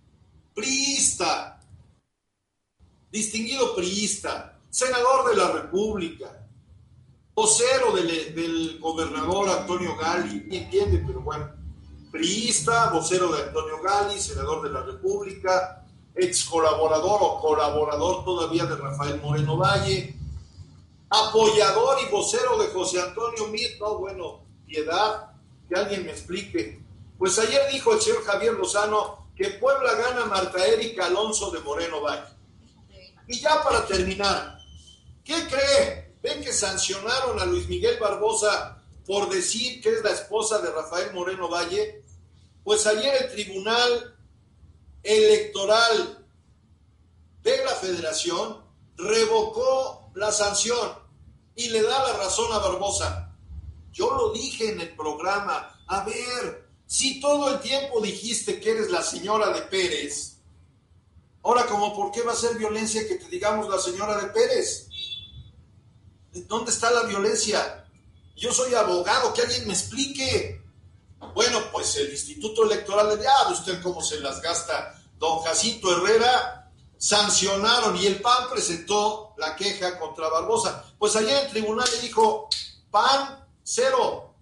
priista, 0.53 1.50
distinguido 3.11 3.75
priista, 3.75 4.57
senador 4.69 5.29
de 5.29 5.35
la 5.35 5.51
República, 5.51 6.47
vocero 7.35 7.91
del, 7.93 8.79
gobernador 8.79 9.49
Antonio 9.49 9.95
Gali, 9.97 10.47
entiende, 10.49 11.03
pero 11.05 11.21
bueno, 11.21 11.49
priista, 12.11 12.89
vocero 12.89 13.31
de 13.31 13.43
Antonio 13.43 13.81
Gali, 13.83 14.19
senador 14.19 14.63
de 14.63 14.69
la 14.69 14.83
República, 14.83 15.85
ex 16.15 16.45
colaborador 16.45 17.19
o 17.21 17.41
colaborador 17.41 18.23
todavía 18.23 18.65
de 18.65 18.75
Rafael 18.75 19.19
Moreno 19.21 19.57
Valle, 19.57 20.15
apoyador 21.09 21.97
y 22.05 22.11
vocero 22.11 22.57
de 22.57 22.67
José 22.67 23.01
Antonio 23.01 23.47
Mir, 23.47 23.77
no, 23.79 23.97
bueno, 23.97 24.41
piedad, 24.65 25.31
que 25.67 25.75
alguien 25.75 26.05
me 26.05 26.11
explique. 26.11 26.81
Pues 27.17 27.37
ayer 27.39 27.61
dijo 27.71 27.93
el 27.93 28.01
señor 28.01 28.23
Javier 28.23 28.53
Lozano 28.53 29.27
que 29.35 29.51
Puebla 29.51 29.93
gana 29.95 30.25
Marta 30.25 30.65
Erika 30.65 31.05
Alonso 31.05 31.51
de 31.51 31.59
Moreno 31.59 32.01
Valle. 32.01 32.40
Y 33.31 33.39
ya 33.39 33.63
para 33.63 33.87
terminar, 33.87 34.59
¿qué 35.23 35.47
cree? 35.47 36.17
¿Ven 36.21 36.43
que 36.43 36.51
sancionaron 36.51 37.39
a 37.39 37.45
Luis 37.45 37.65
Miguel 37.69 37.97
Barbosa 37.97 38.83
por 39.07 39.29
decir 39.29 39.81
que 39.81 39.87
es 39.89 40.03
la 40.03 40.11
esposa 40.11 40.59
de 40.59 40.69
Rafael 40.69 41.13
Moreno 41.13 41.47
Valle? 41.47 42.03
Pues 42.61 42.85
ayer 42.85 43.23
el 43.23 43.31
Tribunal 43.31 44.17
Electoral 45.01 46.27
de 47.41 47.63
la 47.63 47.71
Federación 47.71 48.65
revocó 48.97 50.11
la 50.15 50.33
sanción 50.33 50.91
y 51.55 51.69
le 51.69 51.83
da 51.83 52.03
la 52.03 52.17
razón 52.17 52.51
a 52.51 52.59
Barbosa. 52.59 53.33
Yo 53.93 54.11
lo 54.13 54.33
dije 54.33 54.73
en 54.73 54.81
el 54.81 54.93
programa, 54.93 55.81
a 55.87 56.03
ver, 56.03 56.67
si 56.85 57.21
todo 57.21 57.53
el 57.53 57.61
tiempo 57.61 58.01
dijiste 58.01 58.59
que 58.59 58.71
eres 58.71 58.91
la 58.91 59.01
señora 59.01 59.53
de 59.53 59.61
Pérez, 59.61 60.30
ahora 61.43 61.65
como 61.65 61.95
por 61.95 62.11
qué 62.11 62.21
va 62.21 62.33
a 62.33 62.35
ser 62.35 62.57
violencia 62.57 63.07
que 63.07 63.15
te 63.15 63.27
digamos 63.27 63.69
la 63.69 63.79
señora 63.79 64.21
de 64.21 64.27
Pérez? 64.27 64.87
¿Dónde 66.47 66.71
está 66.71 66.91
la 66.91 67.03
violencia? 67.03 67.85
Yo 68.35 68.53
soy 68.53 68.73
abogado, 68.73 69.33
que 69.33 69.41
alguien 69.41 69.67
me 69.67 69.73
explique. 69.73 70.61
Bueno, 71.35 71.59
pues 71.71 71.95
el 71.97 72.11
Instituto 72.11 72.63
Electoral 72.63 73.19
de 73.19 73.27
ah, 73.27 73.49
usted 73.51 73.81
cómo 73.81 74.01
se 74.01 74.19
las 74.19 74.41
gasta 74.41 74.97
don 75.21 75.39
Jacinto 75.43 75.95
Herrera, 75.95 76.71
sancionaron 76.97 77.95
y 77.95 78.07
el 78.07 78.21
PAN 78.21 78.49
presentó 78.51 79.35
la 79.37 79.55
queja 79.55 79.99
contra 79.99 80.29
Barbosa. 80.29 80.83
Pues 80.97 81.15
ayer 81.15 81.45
el 81.45 81.51
tribunal 81.51 81.87
le 81.91 81.99
dijo, 82.01 82.49
PAN, 82.89 83.47
cero. 83.63 84.33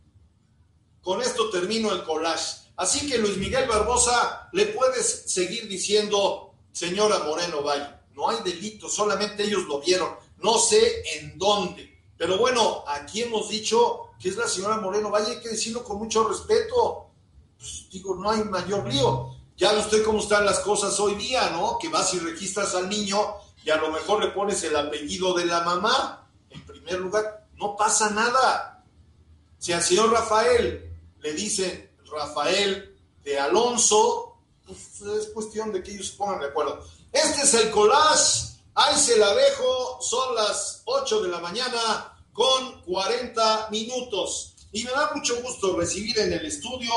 Con 1.02 1.22
esto 1.22 1.50
termino 1.50 1.92
el 1.92 2.04
collage. 2.04 2.60
Así 2.78 3.10
que 3.10 3.18
Luis 3.18 3.36
Miguel 3.36 3.68
Barbosa, 3.68 4.50
le 4.54 4.68
puedes 4.68 5.30
seguir 5.30 5.68
diciendo, 5.68 6.49
señora 6.72 7.20
Moreno 7.20 7.62
Valle, 7.64 7.88
no 8.16 8.30
hay 8.30 8.38
delito, 8.44 8.90
solamente 8.90 9.44
ellos 9.44 9.64
lo 9.68 9.80
vieron, 9.80 10.16
no 10.38 10.58
sé 10.58 11.04
en 11.18 11.38
dónde. 11.38 11.98
Pero 12.18 12.38
bueno, 12.38 12.84
aquí 12.88 13.22
hemos 13.22 13.50
dicho 13.50 14.12
que 14.20 14.30
es 14.30 14.36
la 14.36 14.48
señora 14.48 14.78
Moreno 14.78 15.10
Valle, 15.10 15.32
hay 15.32 15.40
que 15.40 15.50
decirlo 15.50 15.84
con 15.84 15.98
mucho 15.98 16.28
respeto. 16.28 17.08
Pues, 17.58 17.90
digo, 17.90 18.16
no 18.16 18.30
hay 18.30 18.44
mayor 18.44 18.88
lío. 18.92 19.36
Ya 19.56 19.74
ve 19.74 19.80
usted 19.80 20.04
cómo 20.04 20.20
están 20.20 20.46
las 20.46 20.60
cosas 20.60 21.00
hoy 21.00 21.16
día, 21.16 21.50
¿no? 21.52 21.78
Que 21.80 21.90
vas 21.90 22.14
y 22.14 22.20
registras 22.20 22.76
al 22.76 22.90
niño 22.90 23.20
y 23.64 23.70
a 23.70 23.78
lo 23.78 23.92
mejor 23.92 24.24
le 24.24 24.32
pones 24.32 24.64
el 24.64 24.76
apellido 24.76 25.34
de 25.34 25.46
la 25.46 25.62
mamá. 25.62 26.30
En 26.50 26.66
primer 26.66 27.00
lugar, 27.00 27.48
no 27.56 27.76
pasa 27.76 28.10
nada. 28.10 28.84
Si 29.58 29.74
al 29.74 29.82
señor 29.82 30.12
Rafael 30.12 30.90
le 31.20 31.34
dicen 31.34 31.92
Rafael 32.10 32.98
de 33.24 33.40
Alonso, 33.40 34.29
pues 34.70 35.02
es 35.02 35.30
cuestión 35.30 35.72
de 35.72 35.82
que 35.82 35.92
ellos 35.92 36.10
se 36.10 36.18
pongan 36.18 36.40
de 36.40 36.48
acuerdo. 36.48 36.86
Este 37.12 37.42
es 37.42 37.54
el 37.56 37.72
collage, 37.72 38.60
ahí 38.76 38.96
se 38.98 39.18
la 39.18 39.34
dejo, 39.34 40.00
son 40.02 40.36
las 40.36 40.84
8 40.86 41.24
de 41.24 41.30
la 41.30 41.40
mañana 41.40 42.14
con 42.32 42.82
40 42.84 43.70
minutos. 43.72 44.56
Y 44.72 44.84
me 44.84 44.92
da 44.92 45.12
mucho 45.16 45.42
gusto 45.42 45.76
recibir 45.76 46.20
en 46.20 46.34
el 46.34 46.46
estudio 46.46 46.92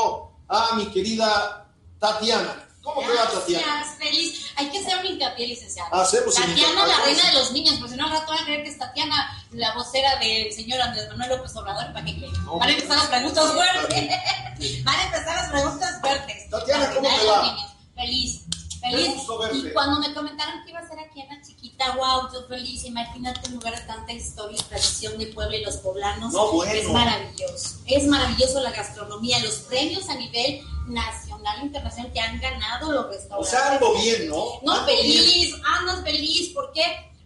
a 0.49 0.75
mi 0.76 0.91
querida 0.91 1.75
Tatiana. 1.99 2.69
¿Cómo 2.83 3.01
va, 3.01 3.31
Tatiana? 3.31 3.65
Gracias, 3.65 3.99
feliz. 3.99 4.47
Hay 4.57 4.69
que 4.71 4.79
hacer 4.79 4.99
un 4.99 5.07
hincapié, 5.07 5.47
licenciado. 5.47 5.95
Hacemos 5.95 6.37
el 6.37 6.47
Tatiana, 6.47 6.87
la 6.87 7.05
reina 7.05 7.25
de 7.27 7.33
los 7.35 7.53
niños, 7.53 7.77
pues 7.79 7.93
si 7.93 7.97
no, 7.97 8.07
al 8.07 8.11
rato 8.11 8.33
van 8.33 8.41
a 8.41 8.45
creer 8.45 8.65
que 8.65 8.71
es 8.71 8.79
Tatiana, 8.79 9.45
la 9.53 9.75
vocera 9.75 10.17
del 10.17 10.53
señor 10.53 10.81
Andrés 10.81 11.09
Manuel 11.11 11.39
López 11.39 11.55
Obrador. 11.57 11.93
¿Para 11.93 12.05
qué? 12.05 12.12
No, 12.45 12.59
Van 12.59 12.69
a 12.69 12.73
empezar 12.73 12.97
las 12.97 13.07
preguntas 13.07 13.53
fuertes. 13.53 14.09
Van 14.85 14.97
a 14.97 15.05
empezar 15.05 15.37
las 15.37 15.51
preguntas 15.51 16.01
fuertes. 16.01 16.51
Tatiana, 16.51 16.91
¿cómo 16.95 17.09
te 17.09 17.27
va? 17.27 17.73
Feliz. 17.95 18.43
Feliz. 18.81 19.23
Y 19.53 19.71
cuando 19.73 20.01
me 20.01 20.12
comentaron 20.12 20.65
que 20.65 20.71
iba 20.71 20.81
a 20.81 20.89
ser 20.89 20.99
aquí 20.99 21.21
en 21.21 21.29
la 21.29 21.41
chiquita, 21.41 21.62
wow, 21.97 22.29
yo 22.33 22.47
feliz. 22.47 22.85
Imagínate 22.85 23.49
un 23.49 23.55
lugar 23.57 23.75
de 23.79 23.87
tanta 23.87 24.12
historia 24.12 24.57
y 24.59 24.62
tradición 24.65 25.19
de 25.19 25.27
Puebla 25.27 25.57
y 25.57 25.65
los 25.65 25.77
poblanos. 25.79 26.33
No, 26.33 26.53
bueno. 26.53 26.73
Es 26.73 26.89
maravilloso. 26.89 27.77
Es 27.87 28.07
maravilloso 28.07 28.61
la 28.61 28.71
gastronomía, 28.71 29.39
los 29.41 29.55
premios 29.61 30.09
a 30.09 30.15
nivel 30.15 30.61
nacional 30.87 31.61
e 31.61 31.67
internacional 31.67 32.12
que 32.12 32.21
han 32.21 32.41
ganado 32.41 32.93
los 32.93 33.05
O 33.07 33.09
restaurantes. 33.09 33.51
sea, 33.51 33.73
ando 33.75 33.95
bien, 33.95 34.29
¿no? 34.29 34.45
No, 34.62 34.73
Ando 34.73 34.87
bien. 34.87 34.99
feliz, 34.99 35.55
andas 35.79 36.03
feliz. 36.03 36.49
¿Por 36.55 36.73
qué? 36.73 36.83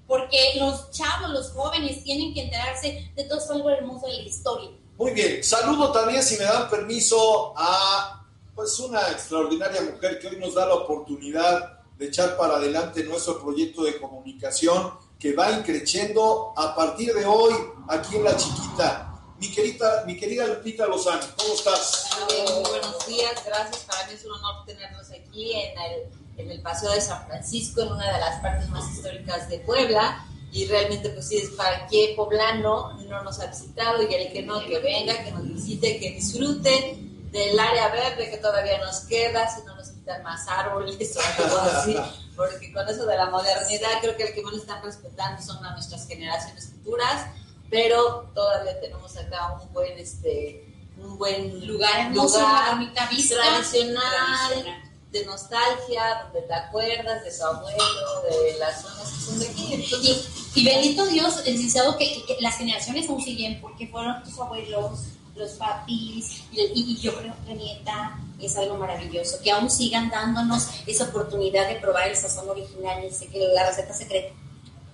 Porque 0.06 0.38
los 0.56 0.90
chavos, 0.92 1.30
los 1.30 1.50
jóvenes 1.50 2.02
tienen 2.04 2.32
que 2.32 2.42
enterarse 2.44 3.10
de 3.16 3.24
todo 3.24 3.38
esto 3.38 3.52
algo 3.54 3.70
hermoso 3.70 4.06
de 4.06 4.12
la 4.22 4.28
historia. 4.28 4.70
Muy 4.98 5.10
bien, 5.12 5.42
saludo 5.44 5.92
también, 5.92 6.22
si 6.22 6.36
me 6.38 6.44
dan 6.44 6.70
permiso, 6.70 7.52
a 7.56 8.24
pues 8.54 8.78
una 8.78 9.00
extraordinaria 9.10 9.82
mujer 9.82 10.18
que 10.18 10.28
hoy 10.28 10.36
nos 10.38 10.54
da 10.54 10.64
la 10.66 10.74
oportunidad 10.74 11.75
de 11.98 12.06
echar 12.06 12.36
para 12.36 12.56
adelante 12.56 13.04
nuestro 13.04 13.40
proyecto 13.40 13.84
de 13.84 13.98
comunicación 13.98 14.92
que 15.18 15.34
va 15.34 15.50
increciendo 15.50 16.52
a 16.56 16.74
partir 16.74 17.14
de 17.14 17.24
hoy 17.24 17.54
aquí 17.88 18.16
en 18.16 18.24
La 18.24 18.36
Chiquita. 18.36 19.12
Mi 19.38 19.50
querida, 19.50 20.04
mi 20.06 20.16
querida 20.16 20.46
Lupita 20.46 20.86
Lozano, 20.86 21.22
¿cómo 21.36 21.54
estás? 21.54 22.08
Muy 22.20 22.62
buenos 22.70 23.06
días, 23.06 23.32
gracias. 23.44 23.84
Para 23.84 24.06
mí 24.06 24.14
es 24.14 24.24
un 24.24 24.32
honor 24.32 24.64
tenernos 24.64 25.10
aquí 25.10 25.52
en 25.52 25.78
el, 25.78 26.38
en 26.38 26.50
el 26.50 26.62
Paseo 26.62 26.90
de 26.90 27.00
San 27.00 27.26
Francisco, 27.26 27.82
en 27.82 27.92
una 27.92 28.12
de 28.12 28.20
las 28.20 28.40
partes 28.40 28.68
más 28.70 28.90
históricas 28.90 29.48
de 29.48 29.58
Puebla. 29.60 30.26
Y 30.52 30.66
realmente, 30.66 31.10
pues 31.10 31.28
sí, 31.28 31.36
es 31.36 31.50
para 31.50 31.86
que 31.86 32.14
poblano 32.16 32.94
no 33.02 33.22
nos 33.24 33.38
ha 33.40 33.46
visitado 33.46 34.02
y 34.02 34.14
el 34.14 34.32
que 34.32 34.42
no, 34.42 34.64
que 34.64 34.78
venga, 34.78 35.22
que 35.22 35.32
nos 35.32 35.46
visite, 35.46 35.98
que 35.98 36.12
disfrute 36.12 36.98
del 37.30 37.58
área 37.58 37.88
verde 37.88 38.30
que 38.30 38.38
todavía 38.38 38.78
nos 38.78 39.00
queda, 39.00 39.54
si 39.54 39.62
no 39.64 39.75
nos 40.06 40.16
quitan 40.16 40.22
más 40.22 40.46
árboles 40.48 41.16
o 41.16 41.42
algo 41.42 41.58
así. 41.58 41.96
Porque 42.36 42.72
con 42.72 42.88
eso 42.88 43.06
de 43.06 43.16
la 43.16 43.26
modernidad, 43.30 43.88
creo 44.00 44.16
que 44.16 44.24
el 44.24 44.34
que 44.34 44.42
más 44.42 44.54
están 44.54 44.82
respetando 44.82 45.42
son 45.42 45.64
a 45.64 45.72
nuestras 45.72 46.06
generaciones 46.06 46.68
futuras, 46.70 47.26
pero 47.70 48.30
todavía 48.34 48.78
tenemos 48.80 49.16
acá 49.16 49.58
un 49.60 49.72
buen, 49.72 49.98
este, 49.98 50.64
un 50.98 51.18
buen 51.18 51.66
Lugar 51.66 52.10
lugar 52.14 52.78
vista. 52.78 52.94
tradicional, 52.94 53.48
Tradicional. 53.62 54.82
de 55.10 55.24
nostalgia, 55.24 56.22
donde 56.24 56.42
te 56.42 56.54
acuerdas 56.54 57.24
de 57.24 57.30
tu 57.30 57.44
abuelo, 57.44 58.22
de 58.30 58.58
las 58.58 58.82
zonas 58.82 59.10
que 59.12 59.20
son 59.24 59.38
de 59.38 59.48
aquí. 59.48 59.74
Entonces, 59.74 60.28
Y, 60.54 60.60
y 60.60 60.64
bendito 60.64 61.06
Dios, 61.06 61.38
el 61.46 61.54
licenciado, 61.54 61.96
que, 61.96 62.22
que 62.26 62.36
las 62.40 62.56
generaciones 62.58 63.08
aún 63.08 63.22
siguen, 63.22 63.60
porque 63.60 63.86
fueron 63.88 64.22
tus 64.22 64.38
abuelos, 64.38 65.00
los 65.34 65.52
papis, 65.52 66.42
y, 66.52 66.60
y- 66.60 66.72
y 66.74 66.96
yo 67.00 67.14
creo 67.18 67.34
que 67.46 67.54
nieta 67.54 68.18
es 68.40 68.56
algo 68.56 68.76
maravilloso, 68.76 69.38
que 69.42 69.50
aún 69.50 69.70
sigan 69.70 70.10
dándonos 70.10 70.68
esa 70.86 71.04
oportunidad 71.04 71.68
de 71.68 71.76
probar 71.76 72.08
el 72.08 72.16
sazón 72.16 72.48
original, 72.48 73.02
que 73.32 73.38
la 73.54 73.66
receta 73.68 73.94
secreta. 73.94 74.34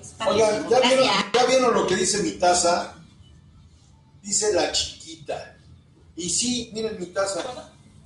Es 0.00 0.14
Oigan. 0.26 0.68
¿ya 0.68 0.80
vieron. 0.80 1.06
¿ya 1.34 1.44
vieron 1.46 1.74
lo 1.74 1.86
que 1.86 1.96
dice 1.96 2.22
mi 2.22 2.32
taza? 2.32 2.94
Dice 4.22 4.52
la 4.52 4.70
chiquita. 4.72 5.56
Y 6.16 6.28
sí, 6.30 6.70
miren 6.72 6.98
mi 7.00 7.06
taza. 7.06 7.42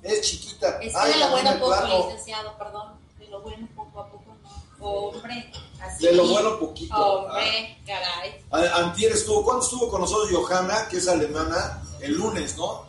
Es 0.01 0.21
chiquita. 0.21 0.79
Es 0.81 0.93
que 0.93 0.99
Ay, 0.99 1.13
de 1.13 1.19
lo 1.19 1.29
bueno 1.31 1.51
el 1.51 1.59
poco, 1.59 1.77
plano. 1.77 2.07
licenciado, 2.07 2.57
perdón, 2.57 2.93
de 3.19 3.27
lo 3.27 3.41
bueno 3.41 3.67
poco 3.75 3.99
a 3.99 4.07
poco 4.11 4.35
no. 4.41 4.85
Hombre, 4.85 5.51
así. 5.81 6.05
De 6.05 6.13
lo 6.13 6.27
bueno 6.27 6.59
poquito. 6.59 6.95
Hombre, 6.95 7.77
caray. 7.85 8.41
A- 8.51 8.77
Antier 8.85 9.11
estuvo, 9.11 9.43
¿cuándo 9.43 9.63
estuvo 9.63 9.89
con 9.89 10.01
nosotros 10.01 10.29
Johanna, 10.31 10.87
que 10.87 10.97
es 10.97 11.07
alemana? 11.07 11.83
El 11.99 12.13
lunes, 12.13 12.55
¿no? 12.57 12.86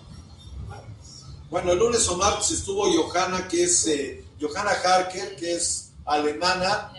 Bueno, 1.51 1.73
el 1.73 1.79
lunes 1.79 2.07
o 2.09 2.17
martes 2.17 2.51
estuvo 2.51 2.85
Johanna, 2.93 3.49
que 3.49 3.65
es 3.65 3.87
eh, 3.87 4.25
Johanna 4.41 4.71
Harker, 4.71 5.35
que 5.37 5.55
es 5.55 5.93
alemana, 6.05 6.93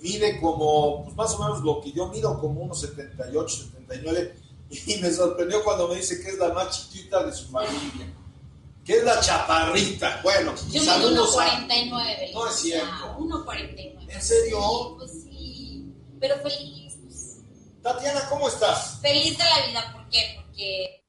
mide 0.00 0.40
como, 0.40 1.04
pues 1.04 1.16
más 1.16 1.34
o 1.34 1.38
menos 1.38 1.60
lo 1.62 1.80
que 1.80 1.92
yo 1.92 2.08
mido, 2.08 2.38
como 2.40 2.62
unos 2.62 2.80
78, 2.80 3.48
79, 3.48 4.34
y 4.70 4.96
me 4.96 5.10
sorprendió 5.12 5.62
cuando 5.62 5.88
me 5.88 5.96
dice 5.96 6.20
que 6.20 6.30
es 6.30 6.38
la 6.38 6.52
más 6.52 6.70
chiquita 6.70 7.22
de 7.24 7.32
su 7.32 7.48
familia, 7.48 8.12
que 8.84 8.96
es 8.96 9.04
la 9.04 9.20
chaparrita. 9.20 10.20
Bueno, 10.24 10.52
Yo 10.70 10.82
saludos 10.82 11.38
a... 11.38 11.66
1.49. 11.68 12.32
No 12.34 12.48
es 12.48 12.54
cierto. 12.56 12.88
Ah, 12.90 13.16
1.49. 13.18 14.08
¿En 14.08 14.22
serio? 14.22 14.58
Sí, 14.60 14.94
pues 14.98 15.10
sí. 15.22 15.92
Pero 16.18 16.36
feliz. 16.42 16.94
pues, 17.04 17.36
Tatiana, 17.82 18.28
¿cómo 18.28 18.48
estás? 18.48 18.98
feliz 19.00 19.38
de 19.38 19.44
la 19.44 19.66
vida. 19.66 19.92
¿Por 19.92 20.08
qué? 20.08 20.42
Porque 20.44 21.01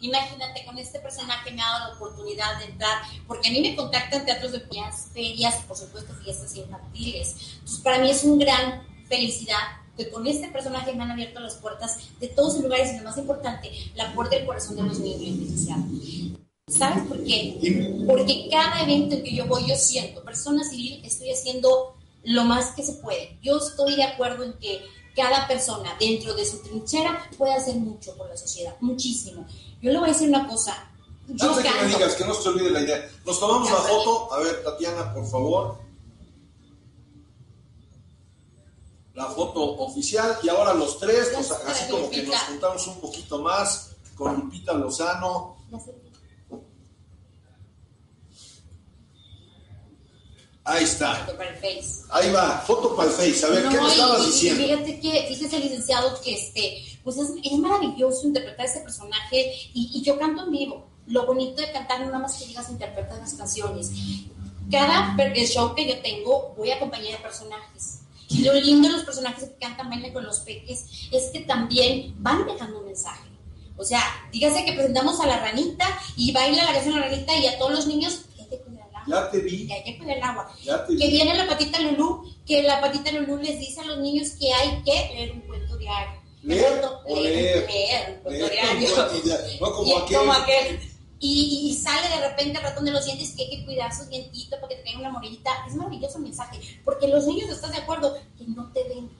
imagínate, 0.00 0.64
con 0.64 0.78
este 0.78 0.98
personaje 1.00 1.50
me 1.52 1.62
ha 1.62 1.66
dado 1.66 1.88
la 1.90 1.96
oportunidad 1.96 2.58
de 2.58 2.66
entrar. 2.66 3.02
Porque 3.26 3.48
a 3.48 3.52
mí 3.52 3.60
me 3.60 3.76
contactan 3.76 4.24
teatros 4.24 4.52
de 4.52 4.60
ferias, 5.12 5.56
por 5.66 5.76
supuesto, 5.76 6.12
fiestas 6.22 6.54
infantiles. 6.56 7.36
Entonces, 7.54 7.80
para 7.80 7.98
mí 7.98 8.10
es 8.10 8.24
una 8.24 8.44
gran 8.44 8.82
felicidad 9.08 9.58
que 9.96 10.10
con 10.10 10.26
este 10.26 10.48
personaje 10.48 10.92
me 10.94 11.02
han 11.02 11.10
abierto 11.10 11.40
las 11.40 11.56
puertas 11.56 11.98
de 12.18 12.28
todos 12.28 12.54
los 12.54 12.64
lugares 12.64 12.92
y 12.92 12.98
lo 12.98 13.04
más 13.04 13.18
importante, 13.18 13.70
la 13.94 14.14
puerta 14.14 14.36
del 14.36 14.46
corazón 14.46 14.76
de 14.76 14.82
los 14.84 14.98
niños, 14.98 15.20
licenciado. 15.20 15.82
¿Sabes 16.68 17.04
por 17.06 17.22
qué? 17.24 18.04
Porque 18.06 18.48
cada 18.50 18.82
evento 18.82 19.16
en 19.16 19.24
que 19.24 19.34
yo 19.34 19.46
voy, 19.46 19.66
yo 19.66 19.74
siento, 19.74 20.22
persona 20.22 20.64
civil, 20.64 21.02
estoy 21.04 21.32
haciendo 21.32 21.96
lo 22.22 22.44
más 22.44 22.72
que 22.72 22.82
se 22.82 22.94
puede. 22.94 23.38
Yo 23.42 23.58
estoy 23.58 23.96
de 23.96 24.04
acuerdo 24.04 24.44
en 24.44 24.52
que 24.54 24.80
cada 25.14 25.46
persona 25.48 25.96
dentro 25.98 26.34
de 26.34 26.44
su 26.44 26.58
trinchera 26.62 27.28
puede 27.36 27.54
hacer 27.54 27.76
mucho 27.76 28.16
por 28.16 28.28
la 28.28 28.36
sociedad, 28.36 28.76
muchísimo. 28.80 29.46
Yo 29.82 29.90
le 29.92 29.98
voy 29.98 30.08
a 30.08 30.12
decir 30.12 30.28
una 30.28 30.46
cosa. 30.46 30.90
Yo 31.28 31.48
Antes 31.50 31.56
de 31.56 31.62
que 31.62 31.68
me 31.70 31.80
canto. 31.80 31.98
digas, 31.98 32.14
que 32.14 32.24
no 32.24 32.34
se 32.34 32.48
olvide 32.48 32.70
la 32.70 32.80
idea. 32.80 33.10
Nos 33.24 33.38
tomamos 33.38 33.70
la 33.70 33.76
foto. 33.76 34.32
A 34.32 34.38
ver, 34.40 34.64
Tatiana, 34.64 35.14
por 35.14 35.26
favor. 35.26 35.78
La 39.14 39.26
foto 39.26 39.76
oficial. 39.78 40.38
Y 40.42 40.48
ahora 40.48 40.74
los 40.74 40.98
tres, 40.98 41.30
pues, 41.34 41.50
así 41.50 41.90
como 41.90 42.10
que 42.10 42.22
nos 42.22 42.36
juntamos 42.40 42.86
un 42.86 43.00
poquito 43.00 43.38
más 43.40 43.90
con 44.16 44.34
Lupita 44.36 44.72
Lozano. 44.74 45.56
Ya 45.70 45.78
sé. 45.78 45.94
Ahí 50.64 50.84
está. 50.84 51.14
Foto 51.24 51.36
para 51.38 51.50
el 51.50 51.56
Face. 51.56 52.02
Ahí 52.10 52.30
va, 52.32 52.58
foto 52.66 52.94
para 52.96 53.08
el 53.10 53.14
Face. 53.14 53.44
A 53.46 53.48
ver, 53.48 53.68
¿qué 53.68 53.76
No, 53.76 53.82
me 53.82 53.88
y- 53.88 53.92
estabas 53.92 54.22
y 54.22 54.26
diciendo? 54.26 54.62
Fíjate 54.64 55.00
que, 55.00 55.26
fíjese, 55.28 55.58
licenciado, 55.58 56.20
que 56.20 56.34
este, 56.34 56.98
pues 57.02 57.16
es, 57.16 57.30
es 57.42 57.52
maravilloso 57.58 58.26
interpretar 58.26 58.66
este 58.66 58.80
personaje 58.80 59.52
y, 59.74 59.90
y 59.94 60.02
yo 60.02 60.18
canto 60.18 60.44
en 60.44 60.50
vivo. 60.50 60.86
Lo 61.06 61.26
bonito 61.26 61.60
de 61.62 61.72
cantar 61.72 62.00
no 62.00 62.06
nada 62.06 62.18
más 62.20 62.34
que 62.34 62.46
digas 62.46 62.68
interpretar 62.70 63.18
las 63.18 63.32
canciones. 63.34 63.90
Cada 64.70 65.16
show 65.46 65.74
que 65.74 65.88
yo 65.88 65.98
tengo 66.00 66.54
voy 66.56 66.70
acompañada 66.70 67.16
de 67.16 67.22
personajes. 67.22 68.00
Y 68.28 68.42
lo 68.42 68.54
lindo 68.54 68.86
de 68.88 68.94
los 68.94 69.04
personajes 69.04 69.44
que 69.48 69.56
cantan 69.56 69.90
bailan 69.90 70.12
con 70.12 70.24
los 70.24 70.40
peques 70.40 70.84
es 71.10 71.24
que 71.32 71.40
también 71.40 72.14
van 72.18 72.46
dejando 72.46 72.78
un 72.78 72.86
mensaje. 72.86 73.28
O 73.76 73.84
sea, 73.84 74.02
dígase 74.30 74.64
que 74.64 74.74
presentamos 74.74 75.18
a 75.20 75.26
la 75.26 75.40
ranita 75.40 75.88
y 76.16 76.30
baila 76.32 76.64
la 76.64 76.74
canción 76.74 77.00
la 77.00 77.06
ranita 77.08 77.34
y 77.36 77.46
a 77.46 77.58
todos 77.58 77.72
los 77.72 77.86
niños 77.88 78.20
Ya 79.06 79.30
te 79.30 79.38
vi, 79.40 79.68
cuidar 79.98 80.10
el 80.10 80.22
agua 80.22 80.52
ya 80.64 80.84
te 80.86 80.96
que 80.96 81.04
vi. 81.06 81.10
viene 81.10 81.34
la 81.34 81.46
patita 81.48 81.78
Lulú, 81.80 82.32
que 82.46 82.62
la 82.62 82.80
patita 82.80 83.10
Lulú 83.12 83.36
les 83.38 83.58
dice 83.58 83.80
a 83.80 83.84
los 83.84 83.98
niños 83.98 84.30
que 84.38 84.52
hay 84.52 84.82
que 84.84 84.92
leer 85.14 85.32
un 85.32 85.40
cuento 85.42 85.76
diario. 85.76 86.20
¿Leer 86.42 86.82
o 86.84 87.14
leer, 87.16 87.34
leer? 87.34 87.66
leer 87.68 88.10
un 88.10 88.22
cuento 88.22 88.46
Leer, 88.48 88.52
diario. 88.78 89.22
ya, 89.24 89.38
No 89.60 89.72
como 89.72 89.96
es 89.96 90.02
aquel. 90.02 90.16
como 90.18 90.32
aquel. 90.32 90.80
Y, 91.22 91.68
y 91.70 91.74
sale 91.74 92.08
de 92.08 92.28
repente 92.28 92.56
el 92.58 92.64
ratón 92.64 92.84
de 92.86 92.92
los 92.92 93.04
dientes 93.04 93.32
que 93.36 93.42
hay 93.42 93.50
que 93.50 93.64
cuidar 93.66 93.94
sus 93.94 94.08
dientitos 94.08 94.58
para 94.58 94.68
que 94.68 94.76
te 94.76 94.96
una 94.96 95.10
morillita. 95.10 95.50
Es 95.68 95.74
maravilloso 95.74 96.16
el 96.16 96.24
mensaje, 96.24 96.58
porque 96.82 97.08
los 97.08 97.26
niños, 97.26 97.50
¿estás 97.50 97.72
de 97.72 97.76
acuerdo? 97.78 98.16
Que 98.38 98.44
no 98.46 98.72
te 98.72 98.84
ven, 98.84 99.10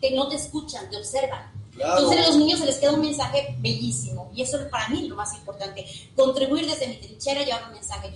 te- 0.00 0.10
no 0.12 0.28
te 0.28 0.36
escuchan, 0.36 0.88
te 0.88 0.96
observan. 0.96 1.52
Claro. 1.74 1.98
Entonces 1.98 2.24
a 2.24 2.28
los 2.28 2.36
niños 2.38 2.58
se 2.58 2.64
les 2.64 2.76
queda 2.76 2.92
un 2.92 3.02
mensaje 3.02 3.54
bellísimo 3.58 4.32
y 4.34 4.40
eso 4.40 4.58
para 4.70 4.88
mí 4.88 5.02
es 5.02 5.08
lo 5.10 5.14
más 5.16 5.34
importante, 5.34 5.84
contribuir 6.16 6.64
desde 6.66 6.88
mi 6.88 6.96
trinchera 6.96 7.42
y 7.42 7.44
llevar 7.44 7.64
un 7.66 7.72
mensaje. 7.74 8.10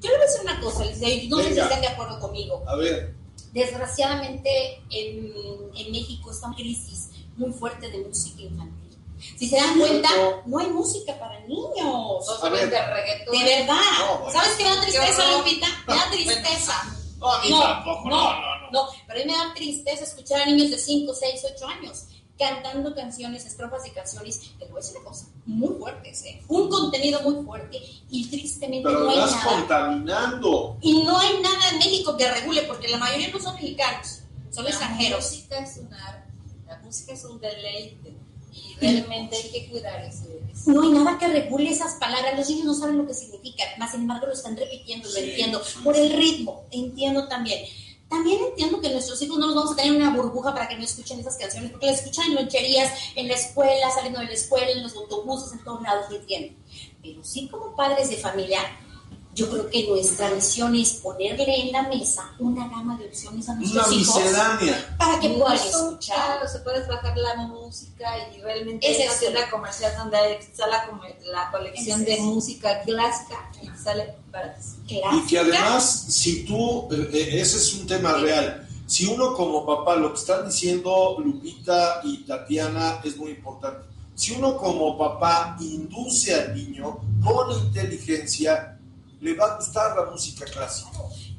Yo 0.00 0.10
le 0.10 0.16
voy 0.16 0.24
a 0.24 0.26
decir 0.26 0.40
una 0.42 0.60
cosa, 0.60 0.84
no 0.84 1.38
sé 1.38 1.54
si 1.54 1.60
están 1.60 1.80
de 1.80 1.88
acuerdo 1.88 2.20
conmigo. 2.20 2.62
A 2.66 2.76
ver, 2.76 3.14
Desgraciadamente 3.52 4.82
en, 4.90 5.32
en 5.76 5.92
México 5.92 6.30
está 6.30 6.48
una 6.48 6.56
crisis 6.56 7.10
muy 7.36 7.52
fuerte 7.52 7.88
de 7.90 7.98
música 7.98 8.42
infantil. 8.42 8.98
Si 9.38 9.48
se 9.48 9.56
dan 9.56 9.78
cuenta, 9.78 10.08
no 10.46 10.58
hay 10.58 10.66
música 10.68 11.18
para 11.18 11.38
niños. 11.40 11.72
no 11.76 12.16
A 12.18 12.18
ver. 12.18 12.24
solamente 12.24 12.86
reggaetón. 12.86 13.38
De 13.38 13.44
verdad. 13.44 13.80
No, 14.00 14.18
bueno. 14.18 14.32
¿Sabes 14.32 14.56
qué 14.56 14.64
me 14.64 14.70
da 14.70 14.80
tristeza. 14.82 15.32
Lupita? 15.38 15.66
Me 15.86 15.94
da 15.94 16.10
tristeza. 16.10 16.96
no, 17.18 17.32
a 17.32 17.42
mí 17.42 17.50
No, 17.50 17.62
tampoco, 17.62 18.08
no, 18.10 18.32
no, 18.32 18.58
no, 18.60 18.70
no. 18.72 18.88
Pero 19.06 19.20
a 19.20 19.24
mí 19.24 19.30
me 19.32 19.38
da 19.38 19.54
tristeza 19.54 20.04
escuchar 20.04 20.42
a 20.42 20.46
niños 20.46 20.70
de 20.70 20.78
5, 20.78 21.14
6, 21.14 21.40
8 21.54 21.66
años 21.68 22.04
cantando 22.38 22.94
canciones, 22.94 23.46
estrofas 23.46 23.84
de 23.84 23.92
canciones, 23.92 24.40
te 24.58 24.64
voy 24.66 24.74
a 24.74 24.80
decir 24.80 24.96
una 24.96 25.08
cosa, 25.08 25.26
muy 25.46 25.74
fuertes, 25.78 26.24
¿eh? 26.24 26.42
Un 26.48 26.68
contenido 26.70 27.20
muy 27.22 27.44
fuerte 27.44 27.80
y 28.10 28.26
tristemente 28.28 28.88
Pero 28.88 29.00
no 29.00 29.10
hay 29.10 29.16
nada. 29.18 29.44
contaminando. 29.44 30.78
Y 30.80 31.02
no 31.02 31.18
hay 31.18 31.40
nada 31.40 31.70
en 31.72 31.78
México 31.78 32.16
que 32.16 32.30
regule, 32.30 32.62
porque 32.62 32.88
la 32.88 32.96
mayoría 32.98 33.28
no 33.28 33.40
son 33.40 33.54
mexicanos, 33.56 34.20
son 34.50 34.64
La 34.64 34.70
extranjeros. 34.70 35.24
música 35.30 35.58
es 35.58 35.76
un 35.78 35.92
arte, 35.92 36.30
la 36.66 36.78
música 36.78 37.12
es 37.12 37.24
un 37.24 37.40
deleite. 37.40 38.14
Y 38.52 38.76
realmente 38.80 39.36
hay 39.36 39.50
que 39.50 39.68
cuidar 39.68 40.00
ese- 40.04 40.40
No 40.66 40.82
hay 40.82 40.90
nada 40.90 41.18
que 41.18 41.26
regule 41.28 41.70
esas 41.70 41.94
palabras, 41.94 42.36
los 42.38 42.48
niños 42.48 42.64
no 42.66 42.74
saben 42.74 42.98
lo 42.98 43.06
que 43.06 43.12
significan, 43.14 43.66
más 43.78 43.90
sin 43.92 44.02
embargo 44.02 44.26
lo 44.26 44.32
están 44.32 44.56
repitiendo, 44.56 45.08
lo 45.08 45.14
Sí, 45.14 45.20
entiendo, 45.30 45.62
sí, 45.64 45.78
por 45.82 45.94
sí. 45.96 46.02
el 46.02 46.12
ritmo, 46.16 46.64
entiendo 46.70 47.26
también. 47.28 47.64
También 48.08 48.40
entiendo 48.44 48.80
que 48.80 48.90
nuestros 48.90 49.20
hijos 49.22 49.38
no 49.38 49.46
los 49.46 49.56
vamos 49.56 49.72
a 49.72 49.76
tener 49.76 49.92
en 49.92 50.02
una 50.02 50.14
burbuja 50.16 50.52
para 50.52 50.68
que 50.68 50.76
no 50.76 50.84
escuchen 50.84 51.20
esas 51.20 51.36
canciones, 51.36 51.70
porque 51.70 51.86
las 51.86 51.98
escuchan 51.98 52.26
en 52.28 52.34
loncherías, 52.36 52.92
en 53.16 53.28
la 53.28 53.34
escuela, 53.34 53.90
saliendo 53.90 54.20
de 54.20 54.26
la 54.26 54.32
escuela, 54.32 54.70
en 54.70 54.82
los 54.82 54.94
autobuses, 54.94 55.52
en 55.52 55.64
todos 55.64 55.82
lados, 55.82 56.06
lo 56.10 56.16
entiendo. 56.16 56.54
Pero 57.02 57.24
sí 57.24 57.48
como 57.48 57.74
padres 57.74 58.10
de 58.10 58.16
familia, 58.16 58.60
yo 59.34 59.50
creo 59.50 59.68
que 59.68 59.88
nuestra 59.88 60.30
misión 60.30 60.74
es 60.76 60.92
ponerle 60.94 61.60
en 61.62 61.72
la 61.72 61.82
mesa 61.88 62.32
una 62.38 62.68
gama 62.68 62.96
de 62.96 63.06
opciones 63.06 63.48
a 63.48 63.52
Una 63.52 63.60
nuestros 63.62 63.92
hijos 63.92 64.16
miscelánea. 64.16 64.94
para 64.98 65.18
que 65.20 65.28
puedan 65.30 65.54
escuchar. 65.56 66.16
caros, 66.16 66.52
se 66.52 66.58
puedes 66.60 66.86
bajar 66.86 67.16
la 67.16 67.34
música 67.36 68.10
y 68.34 68.40
realmente 68.40 68.88
Es 68.90 68.96
una 68.98 69.06
eso. 69.06 69.20
tienda 69.20 69.50
comercial 69.50 69.92
donde 69.98 70.34
está 70.38 70.66
la, 70.68 70.86
como- 70.86 71.02
la 71.32 71.50
colección 71.50 72.00
Es 72.02 72.06
de 72.06 72.16
música 72.18 72.82
clásica 72.82 73.50
y 73.62 73.68
sale 73.82 74.14
baratísimo. 74.30 74.84
Y 74.84 74.86
que 74.86 75.00
Clásica. 75.00 75.40
además, 75.40 76.04
si 76.08 76.44
tú, 76.44 76.88
eh, 76.92 77.10
eh, 77.12 77.40
ese 77.40 77.56
es 77.56 77.74
un 77.74 77.86
tema 77.86 78.12
real, 78.14 78.60
si 78.86 79.06
uno 79.06 79.34
como 79.34 79.64
papá, 79.66 79.96
lo 79.96 80.12
que 80.12 80.20
están 80.20 80.46
diciendo 80.46 81.16
Lupita 81.18 82.00
y 82.04 82.18
Tatiana 82.24 83.00
es 83.02 83.16
muy 83.16 83.30
importante, 83.32 83.86
si 84.14 84.32
uno 84.34 84.56
como 84.56 84.96
papá 84.96 85.56
induce 85.60 86.34
al 86.34 86.54
niño 86.54 86.98
con 87.24 87.50
inteligencia, 87.66 88.73
le 89.24 89.34
va 89.34 89.46
a 89.46 89.56
gustar 89.56 89.96
la 89.96 90.10
música 90.10 90.44
clásica. 90.44 90.90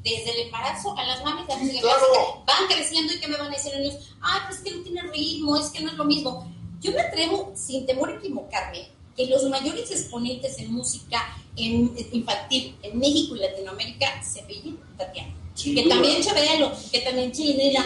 desde 0.02 0.30
el 0.32 0.46
embarazo 0.46 0.96
a 0.96 1.04
las 1.04 1.24
mamis 1.24 1.46
la 1.48 1.56
música 1.56 1.80
claro. 1.80 1.98
clásica. 2.12 2.44
Van 2.46 2.66
creciendo 2.68 3.12
y 3.12 3.20
que 3.20 3.28
me 3.28 3.36
van 3.36 3.46
a 3.48 3.50
decir 3.50 3.72
los 3.72 3.80
niños, 3.80 4.10
ay, 4.20 4.40
pues 4.46 4.58
es 4.58 4.64
que 4.64 4.70
no 4.76 4.82
tiene 4.82 5.02
ritmo, 5.02 5.56
es 5.56 5.68
que 5.70 5.80
no 5.80 5.90
es 5.90 5.94
lo 5.96 6.04
mismo. 6.04 6.52
Yo 6.80 6.92
me 6.92 7.00
atrevo, 7.00 7.52
sin 7.56 7.86
temor 7.86 8.10
a 8.10 8.14
equivocarme, 8.16 8.88
que 9.16 9.26
los 9.26 9.42
mayores 9.44 9.90
exponentes 9.90 10.58
en 10.58 10.72
música 10.72 11.36
en- 11.56 11.96
infantil 12.12 12.76
en 12.82 12.98
México 12.98 13.34
y 13.36 13.40
Latinoamérica 13.40 14.22
se 14.22 14.42
veían 14.42 14.78
Tatiana. 14.98 15.34
Sin 15.54 15.74
que 15.74 15.82
duda. 15.84 15.94
también 15.94 16.22
Chabelo, 16.22 16.72
que 16.92 17.00
también 17.00 17.32
Chinela. 17.32 17.84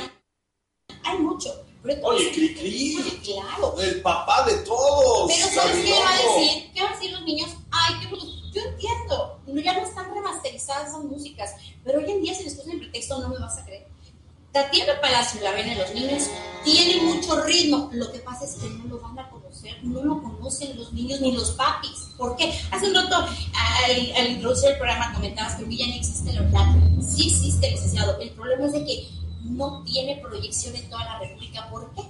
Hay 1.05 1.19
mucho. 1.19 1.65
Pero 1.83 2.07
Oye, 2.09 2.31
Cricri, 2.33 2.97
Oye, 2.97 3.19
claro. 3.23 3.75
el 3.81 4.03
papá 4.03 4.45
de 4.45 4.55
todos. 4.59 5.31
Pero 5.33 5.47
¿sabes 5.55 5.77
qué 5.85 5.93
va 5.93 6.11
a 6.11 6.17
decir? 6.19 6.71
¿Qué 6.75 6.83
van 6.83 6.93
a 6.93 6.97
decir 6.97 7.13
los 7.13 7.23
niños? 7.23 7.51
Ay, 7.71 7.95
qué. 8.01 8.11
Yo 8.53 8.61
entiendo, 8.63 9.40
no, 9.53 9.61
ya 9.61 9.75
no 9.75 9.87
están 9.87 10.13
remasterizadas 10.13 10.89
esas 10.89 11.05
músicas, 11.05 11.55
pero 11.85 11.99
hoy 11.99 12.11
en 12.11 12.23
día 12.23 12.35
si 12.35 12.45
les 12.45 12.55
ponen 12.55 12.73
el 12.73 12.81
pretexto 12.81 13.21
no 13.21 13.29
me 13.29 13.39
vas 13.39 13.59
a 13.59 13.65
creer. 13.65 13.87
Tatiana 14.53 15.01
Palacio, 15.01 15.41
la 15.43 15.53
ven 15.53 15.69
en 15.69 15.79
los 15.79 15.95
niños, 15.95 16.25
tiene 16.65 17.03
mucho 17.03 17.41
ritmo. 17.45 17.89
Lo 17.93 18.11
que 18.11 18.19
pasa 18.19 18.45
es 18.45 18.55
que 18.55 18.69
no 18.69 18.85
lo 18.87 19.01
van 19.01 19.17
a 19.17 19.31
conocer, 19.31 19.77
no 19.85 20.03
lo 20.03 20.21
conocen 20.21 20.77
los 20.77 20.93
niños 20.93 21.21
ni 21.21 21.33
los 21.33 21.53
papis. 21.53 22.09
¿Por 22.19 22.37
qué? 22.37 22.53
Hace 22.73 22.89
un 22.89 22.95
rato, 22.95 23.15
al, 23.15 24.13
al 24.17 24.27
introducir 24.33 24.71
el 24.71 24.77
programa, 24.77 25.13
comentabas 25.15 25.55
que 25.55 25.77
ya 25.77 25.87
no 25.87 25.95
existe 25.95 26.31
el 26.31 26.39
online. 26.41 27.01
Sí 27.01 27.29
existe, 27.29 27.71
licenciado. 27.71 28.19
El 28.21 28.31
problema 28.31 28.67
es 28.67 28.73
de 28.73 28.85
que 28.85 29.09
no 29.45 29.85
tiene 29.85 30.17
proyección 30.17 30.75
en 30.75 30.91
toda 30.91 31.05
la 31.05 31.19
República. 31.21 31.71
¿Por 31.71 31.95
qué? 31.95 32.03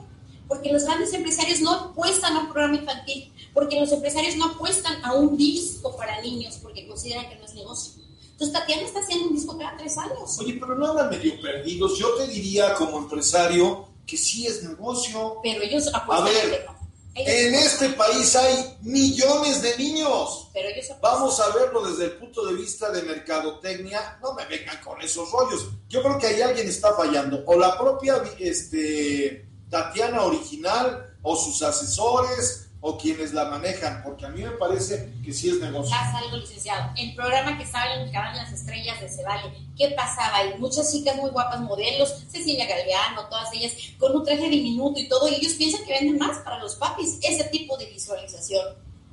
Porque 0.48 0.72
los 0.72 0.84
grandes 0.84 1.12
empresarios 1.12 1.60
no 1.60 1.72
apuestan 1.72 2.36
a 2.36 2.40
un 2.40 2.48
programa 2.48 2.76
infantil, 2.76 3.32
porque 3.52 3.80
los 3.80 3.92
empresarios 3.92 4.36
no 4.36 4.46
apuestan 4.46 5.04
a 5.04 5.14
un 5.14 5.36
disco 5.36 5.96
para 5.96 6.20
niños, 6.20 6.58
porque 6.62 6.86
consideran 6.86 7.28
que 7.28 7.36
no 7.36 7.44
es 7.44 7.54
negocio. 7.54 8.00
Entonces 8.40 8.58
Tatiana 8.58 8.82
está 8.82 9.00
haciendo 9.00 9.26
un 9.26 9.34
disco 9.34 9.58
cada 9.58 9.76
tres 9.76 9.98
años. 9.98 10.38
Oye, 10.38 10.56
pero 10.58 10.74
no 10.74 10.92
andan 10.92 11.10
medio 11.10 11.38
perdidos. 11.42 11.98
Yo 11.98 12.14
te 12.14 12.26
diría 12.26 12.74
como 12.74 12.96
empresario 12.96 13.88
que 14.06 14.16
sí 14.16 14.46
es 14.46 14.62
negocio. 14.62 15.36
Pero 15.42 15.62
ellos 15.62 15.88
apuestan 15.92 16.26
A 16.26 16.30
ver, 16.30 16.66
a 16.66 17.20
En 17.20 17.54
este 17.54 17.90
país 17.90 18.34
hay 18.36 18.78
millones 18.80 19.60
de 19.60 19.76
niños. 19.76 20.48
Pero 20.54 20.70
ellos 20.70 20.90
apuestan. 20.90 21.00
Vamos 21.02 21.38
a 21.38 21.54
verlo 21.54 21.86
desde 21.86 22.06
el 22.06 22.12
punto 22.12 22.46
de 22.46 22.54
vista 22.54 22.90
de 22.90 23.02
mercadotecnia. 23.02 24.18
No 24.22 24.32
me 24.32 24.46
vengan 24.46 24.80
con 24.82 24.98
esos 25.02 25.30
rollos. 25.30 25.68
Yo 25.90 26.02
creo 26.02 26.18
que 26.18 26.28
ahí 26.28 26.40
alguien 26.40 26.66
está 26.66 26.94
fallando. 26.94 27.44
O 27.44 27.58
la 27.58 27.78
propia 27.78 28.22
este, 28.38 29.50
Tatiana 29.68 30.22
original, 30.22 31.14
o 31.20 31.36
sus 31.36 31.62
asesores, 31.62 32.69
o 32.82 32.96
quienes 32.98 33.32
la 33.32 33.44
manejan. 33.46 34.02
Porque 34.02 34.26
a 34.26 34.28
mí 34.30 34.42
me 34.42 34.50
parece 34.52 35.12
que 35.24 35.32
sí 35.32 35.50
es 35.50 35.60
negocio. 35.60 35.94
Haz 35.94 36.14
algo, 36.14 36.36
licenciado. 36.36 36.90
El 36.96 37.14
programa 37.14 37.56
que 37.58 37.64
estaba 37.64 37.92
en 37.94 38.10
Las 38.12 38.52
Estrellas 38.52 39.00
de 39.00 39.08
Cevale, 39.08 39.52
¿qué 39.76 39.88
pasaba 39.90 40.36
ahí? 40.36 40.54
Muchas 40.58 40.90
chicas 40.92 41.16
muy 41.16 41.30
guapas, 41.30 41.60
modelos, 41.60 42.24
Cecilia 42.30 42.66
Galeano, 42.66 43.28
todas 43.28 43.52
ellas, 43.52 43.72
con 43.98 44.14
un 44.16 44.24
traje 44.24 44.48
diminuto 44.48 44.98
y 45.00 45.08
todo, 45.08 45.28
y 45.28 45.34
ellos 45.34 45.52
piensan 45.54 45.84
que 45.84 45.92
venden 45.92 46.18
más 46.18 46.38
para 46.38 46.58
los 46.58 46.74
papis. 46.76 47.18
Ese 47.22 47.44
tipo 47.44 47.76
de 47.76 47.86
visualización 47.86 48.64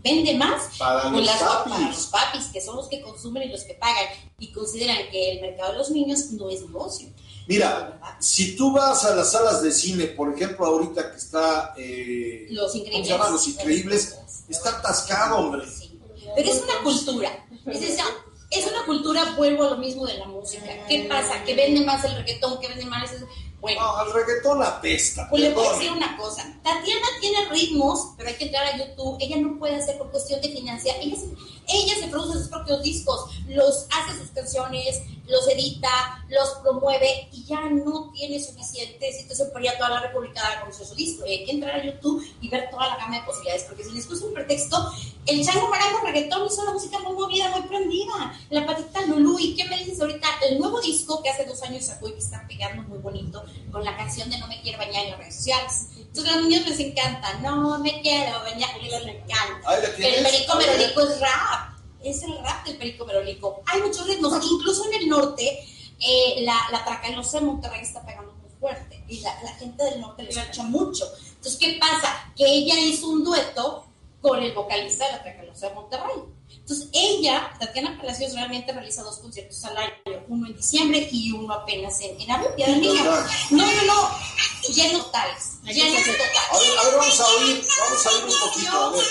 vende 0.04 0.36
más 0.36 0.78
Para 0.78 1.02
con 1.04 1.14
los 1.18 1.26
las- 1.26 1.42
papis. 1.42 1.74
para 1.74 1.88
los 1.88 2.06
papis, 2.08 2.44
que 2.54 2.62
son 2.62 2.76
los 2.78 2.88
que 2.88 3.02
consumen 3.02 3.44
y 3.44 3.52
los 3.52 3.64
que 3.64 3.74
pagan, 3.74 4.06
y 4.40 4.52
consideran 4.54 4.98
que 5.12 5.32
el 5.34 5.42
mercado 5.42 5.72
de 5.74 5.78
los 5.80 5.90
niños 5.92 6.32
no 6.32 6.50
es 6.50 6.62
negocio. 6.62 7.10
Mira, 7.48 8.00
si 8.20 8.56
tú 8.56 8.72
vas 8.74 9.06
a 9.06 9.16
las 9.16 9.32
salas 9.32 9.62
de 9.62 9.72
cine, 9.72 10.06
por 10.08 10.34
ejemplo, 10.34 10.66
ahorita 10.66 11.12
que 11.12 11.18
está... 11.18 11.74
eh, 11.78 12.48
Los 12.50 12.72
¿Cómo 12.72 12.72
se 12.72 12.78
increíbles. 12.80 13.08
llama? 13.10 13.30
Los 13.30 13.48
Increíbles. 13.48 14.16
Está 14.50 14.70
atascado, 14.78 15.38
hombre. 15.38 15.66
Sí. 15.70 16.00
Pero 16.36 16.50
es 16.52 16.62
una 16.62 16.84
cultura. 16.84 17.48
Es, 17.66 17.82
esa- 17.82 18.04
es 18.50 18.66
una 18.68 18.86
cultura, 18.86 19.34
vuelvo 19.38 19.64
a 19.66 19.70
lo 19.72 19.78
mismo 19.78 20.06
de 20.06 20.18
la 20.18 20.26
música. 20.26 20.66
¿Qué 20.88 21.06
pasa? 21.10 21.44
Que 21.44 21.54
vende 21.56 21.82
más 21.86 22.04
el 22.06 22.16
reggaetón, 22.16 22.60
que 22.60 22.68
vende 22.70 22.86
más... 22.86 23.12
el- 23.14 23.26
Bueno, 23.60 23.82
No, 23.82 24.06
el 24.06 24.14
reggaetón 24.14 24.62
apesta. 24.64 25.28
Pues 25.30 25.42
le 25.42 25.54
voy 25.54 25.66
a 25.68 25.72
decir 25.74 25.92
una 25.92 26.16
cosa. 26.18 26.44
Tatiana 26.64 27.08
tiene 27.20 27.50
ritmos, 27.50 28.12
pero 28.18 28.30
hay 28.30 28.36
que 28.36 28.46
entrar 28.46 28.66
a 28.68 28.78
YouTube. 28.78 29.18
Ella 29.20 29.38
no 29.38 29.58
puede 29.60 29.76
hacer 29.76 29.98
por 29.98 30.12
cuestión 30.12 30.40
de 30.42 30.50
financiar. 30.50 30.96
Ella 31.02 31.16
se, 31.16 31.28
ella 31.68 31.96
se 32.00 32.08
produce 32.08 32.40
sus 32.40 32.48
propios 32.48 32.82
discos, 32.82 33.30
los 33.48 33.86
hace 33.92 34.18
sus 34.20 34.30
canciones, 34.32 35.02
los 35.28 35.48
edita, 35.50 36.24
los 36.30 36.50
promueve 36.64 37.28
y 37.32 37.44
ya 37.44 37.62
no 37.70 38.12
tiene 38.14 38.42
suficiente 38.42 39.12
situación 39.12 39.50
para 39.52 39.66
ir 39.66 39.72
a 39.72 39.78
toda 39.78 39.90
la 39.90 40.00
República 40.02 40.42
a 40.42 40.62
conocer 40.62 40.88
su 40.88 40.96
disco. 40.96 41.26
Hay 41.26 41.46
que 41.46 41.52
entrar 41.52 41.80
a 41.80 41.84
YouTube 41.84 42.26
y 42.42 42.50
ver 42.50 42.70
toda 42.70 42.88
la 42.88 42.98
gama 42.98 43.18
de 43.18 43.26
posibilidades, 43.26 43.64
porque 43.64 43.84
si 43.84 43.92
les 43.92 44.06
puse 44.06 44.26
un 44.26 44.34
pretexto, 44.34 44.78
el 45.26 45.46
chango 45.46 45.68
marango 45.68 46.00
reggaetón 46.06 46.48
hizo 46.48 46.62
una 46.62 46.74
música 46.74 47.00
muy 47.00 47.14
movida, 47.14 47.50
muy 47.50 47.68
prendida. 47.68 48.40
La 48.50 48.66
patita 48.66 49.06
Lulú, 49.06 49.38
¿y 49.40 49.56
qué 49.56 49.66
me 49.66 49.78
dices 49.80 50.00
ahorita? 50.00 50.28
El 50.50 50.60
nuevo 50.60 50.80
disco 50.80 51.22
que 51.22 51.30
hace 51.30 51.46
dos 51.46 51.62
años 51.64 51.86
sacó 51.86 52.08
y 52.08 52.14
que 52.14 52.20
está 52.20 52.46
pegando 52.48 52.84
muy 52.84 53.00
bonito 53.00 53.44
con 53.72 53.84
la 53.84 53.96
canción 53.98 54.30
de 54.30 54.38
No 54.38 54.48
me 54.48 54.62
quiero 54.62 54.78
bañar 54.78 55.04
en 55.04 55.12
las 55.12 55.20
redes 55.20 55.36
sociales. 55.36 55.88
Entonces 56.18 56.34
a 56.34 56.40
los 56.40 56.50
niños 56.50 56.68
les 56.68 56.80
encanta, 56.80 57.34
no 57.44 57.78
me 57.78 58.02
quiero 58.02 58.40
bañar, 58.40 58.70
les 58.82 58.92
encanta. 58.92 59.78
El 60.00 60.24
perico 60.24 60.56
merolico 60.56 61.02
es 61.02 61.20
rap, 61.20 61.78
es 62.04 62.24
el 62.24 62.38
rap 62.40 62.66
del 62.66 62.78
perico 62.78 63.06
merolico. 63.06 63.62
Hay 63.68 63.84
muchos 63.84 64.08
ritmos, 64.08 64.34
incluso 64.52 64.86
en 64.86 64.94
el 64.96 65.10
norte, 65.10 65.64
eh, 66.00 66.42
la, 66.42 66.58
la 66.72 66.84
tracalosa 66.84 67.40
de 67.40 67.46
Monterrey 67.46 67.82
está 67.82 68.04
pegando 68.04 68.34
muy 68.34 68.50
fuerte 68.60 69.04
y 69.08 69.20
la, 69.20 69.32
la 69.44 69.54
gente 69.58 69.84
del 69.84 70.02
norte 70.02 70.24
le 70.24 70.30
escucha 70.30 70.64
mucho. 70.64 71.06
Entonces, 71.36 71.60
¿qué 71.60 71.78
pasa? 71.80 72.32
Que 72.36 72.46
ella 72.46 72.80
hizo 72.80 73.10
un 73.10 73.24
dueto 73.24 73.86
con 74.20 74.42
el 74.42 74.54
vocalista 74.54 75.06
de 75.06 75.12
la 75.12 75.22
tracalosa 75.22 75.70
de 75.70 75.76
Monterrey. 75.76 76.16
Entonces, 76.70 76.90
ella, 76.92 77.50
Tatiana 77.58 77.98
Palacios, 77.98 78.34
realmente 78.34 78.74
realiza 78.74 79.02
dos 79.02 79.20
conciertos 79.20 79.64
al 79.64 79.78
año, 79.78 79.94
uno 80.28 80.48
en 80.48 80.58
diciembre 80.58 81.08
y 81.10 81.32
uno 81.32 81.54
apenas 81.54 82.02
en, 82.02 82.20
en 82.20 82.30
abril, 82.30 82.50
Día 82.58 82.66
del 82.68 82.82
Niño. 82.82 83.04
No, 83.52 83.66
no, 83.66 83.86
no, 83.86 84.10
llenos 84.76 85.06
totales, 85.06 85.62
llenos 85.64 86.02
A 86.02 86.12
totales. 86.12 86.68
ver, 86.68 86.78
a 86.78 86.84
ver, 86.84 86.96
vamos 86.98 87.20
a 87.22 87.26
oír, 87.26 87.66
vamos 87.80 88.06
a 88.06 88.10
oír 88.10 88.24
un 88.26 88.40
poquito. 88.50 88.78
A 88.78 88.90
ver. 88.90 89.04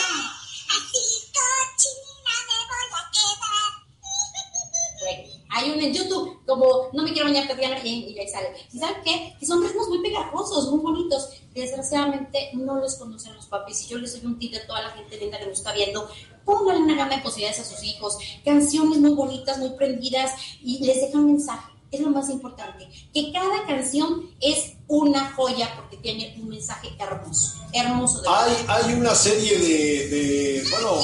Hay 5.49 5.71
un 5.71 5.81
en 5.81 5.95
YouTube, 5.95 6.45
como 6.47 6.90
no 6.92 7.03
me 7.03 7.12
quiero 7.14 7.29
bañar 7.29 7.49
Tatiana 7.49 7.79
y, 7.83 8.12
y 8.12 8.19
ahí 8.19 8.29
sale. 8.29 8.51
¿Y 8.71 8.79
saben 8.79 8.97
qué? 9.03 9.35
Que 9.40 9.47
son 9.47 9.66
ritmos 9.66 9.88
muy 9.88 10.03
pegajosos, 10.03 10.71
muy 10.71 10.81
bonitos. 10.81 11.31
Desgraciadamente 11.55 12.51
no 12.53 12.75
los 12.75 12.97
conocen 12.97 13.35
los 13.35 13.47
papis. 13.47 13.85
Y 13.85 13.88
yo 13.88 13.97
les 13.97 14.12
doy 14.12 14.27
un 14.27 14.38
tip 14.38 14.55
a 14.62 14.66
toda 14.66 14.83
la 14.83 14.90
gente 14.90 15.16
linda 15.16 15.38
que 15.38 15.47
nos 15.47 15.57
está 15.59 15.73
viendo. 15.73 16.07
Pónganle 16.46 16.82
una 16.85 16.94
gama 16.94 17.16
de 17.16 17.22
posibilidades 17.22 17.61
a 17.61 17.64
sus 17.68 17.82
hijos. 17.85 18.16
Canciones 18.44 18.98
muy 19.00 19.11
bonitas, 19.12 19.59
muy 19.59 19.70
prendidas 19.76 20.32
y 20.62 20.78
les 20.87 21.02
dejan 21.02 21.20
un 21.24 21.32
mensaje. 21.35 21.72
Es 21.90 22.00
lo 22.00 22.11
más 22.11 22.30
importante. 22.30 22.88
Que 23.12 23.32
cada 23.32 23.66
canción 23.66 24.30
es 24.40 24.72
una 24.88 25.32
joya 25.32 25.74
porque 25.76 25.96
tiene 25.98 26.35
un 26.40 26.48
mensaje 26.48 26.88
hermoso. 26.98 27.54
Hermoso. 27.74 28.22
De 28.22 28.28
Hay, 28.28 28.54
hay 28.68 28.94
una 28.94 29.14
serie 29.14 29.59
de, 29.59 30.09
de 30.09 30.64
bueno, 30.70 30.96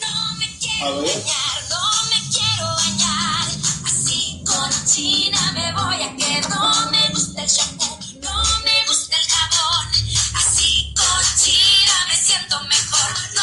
No 0.00 0.34
me 0.38 0.46
quiero 0.58 0.86
A 0.86 0.90
ver. 1.00 1.06
bañar, 1.06 1.58
no 1.70 1.82
me 2.10 2.18
quiero 2.30 2.66
bañar. 2.76 3.46
Así 3.84 4.42
cochina 4.44 5.52
me 5.52 5.72
voy 5.72 6.02
a 6.02 6.16
quedar. 6.16 6.48
No 6.50 6.90
me 6.90 7.08
gusta 7.14 7.42
el 7.42 7.48
shampoo, 7.48 7.98
no 8.22 8.42
me 8.64 8.86
gusta 8.86 9.16
el 9.16 9.26
jabón. 9.28 9.86
Así 10.36 10.94
cochina 10.94 11.94
me 12.08 12.16
siento 12.16 12.56
mejor. 12.64 13.10
No 13.34 13.39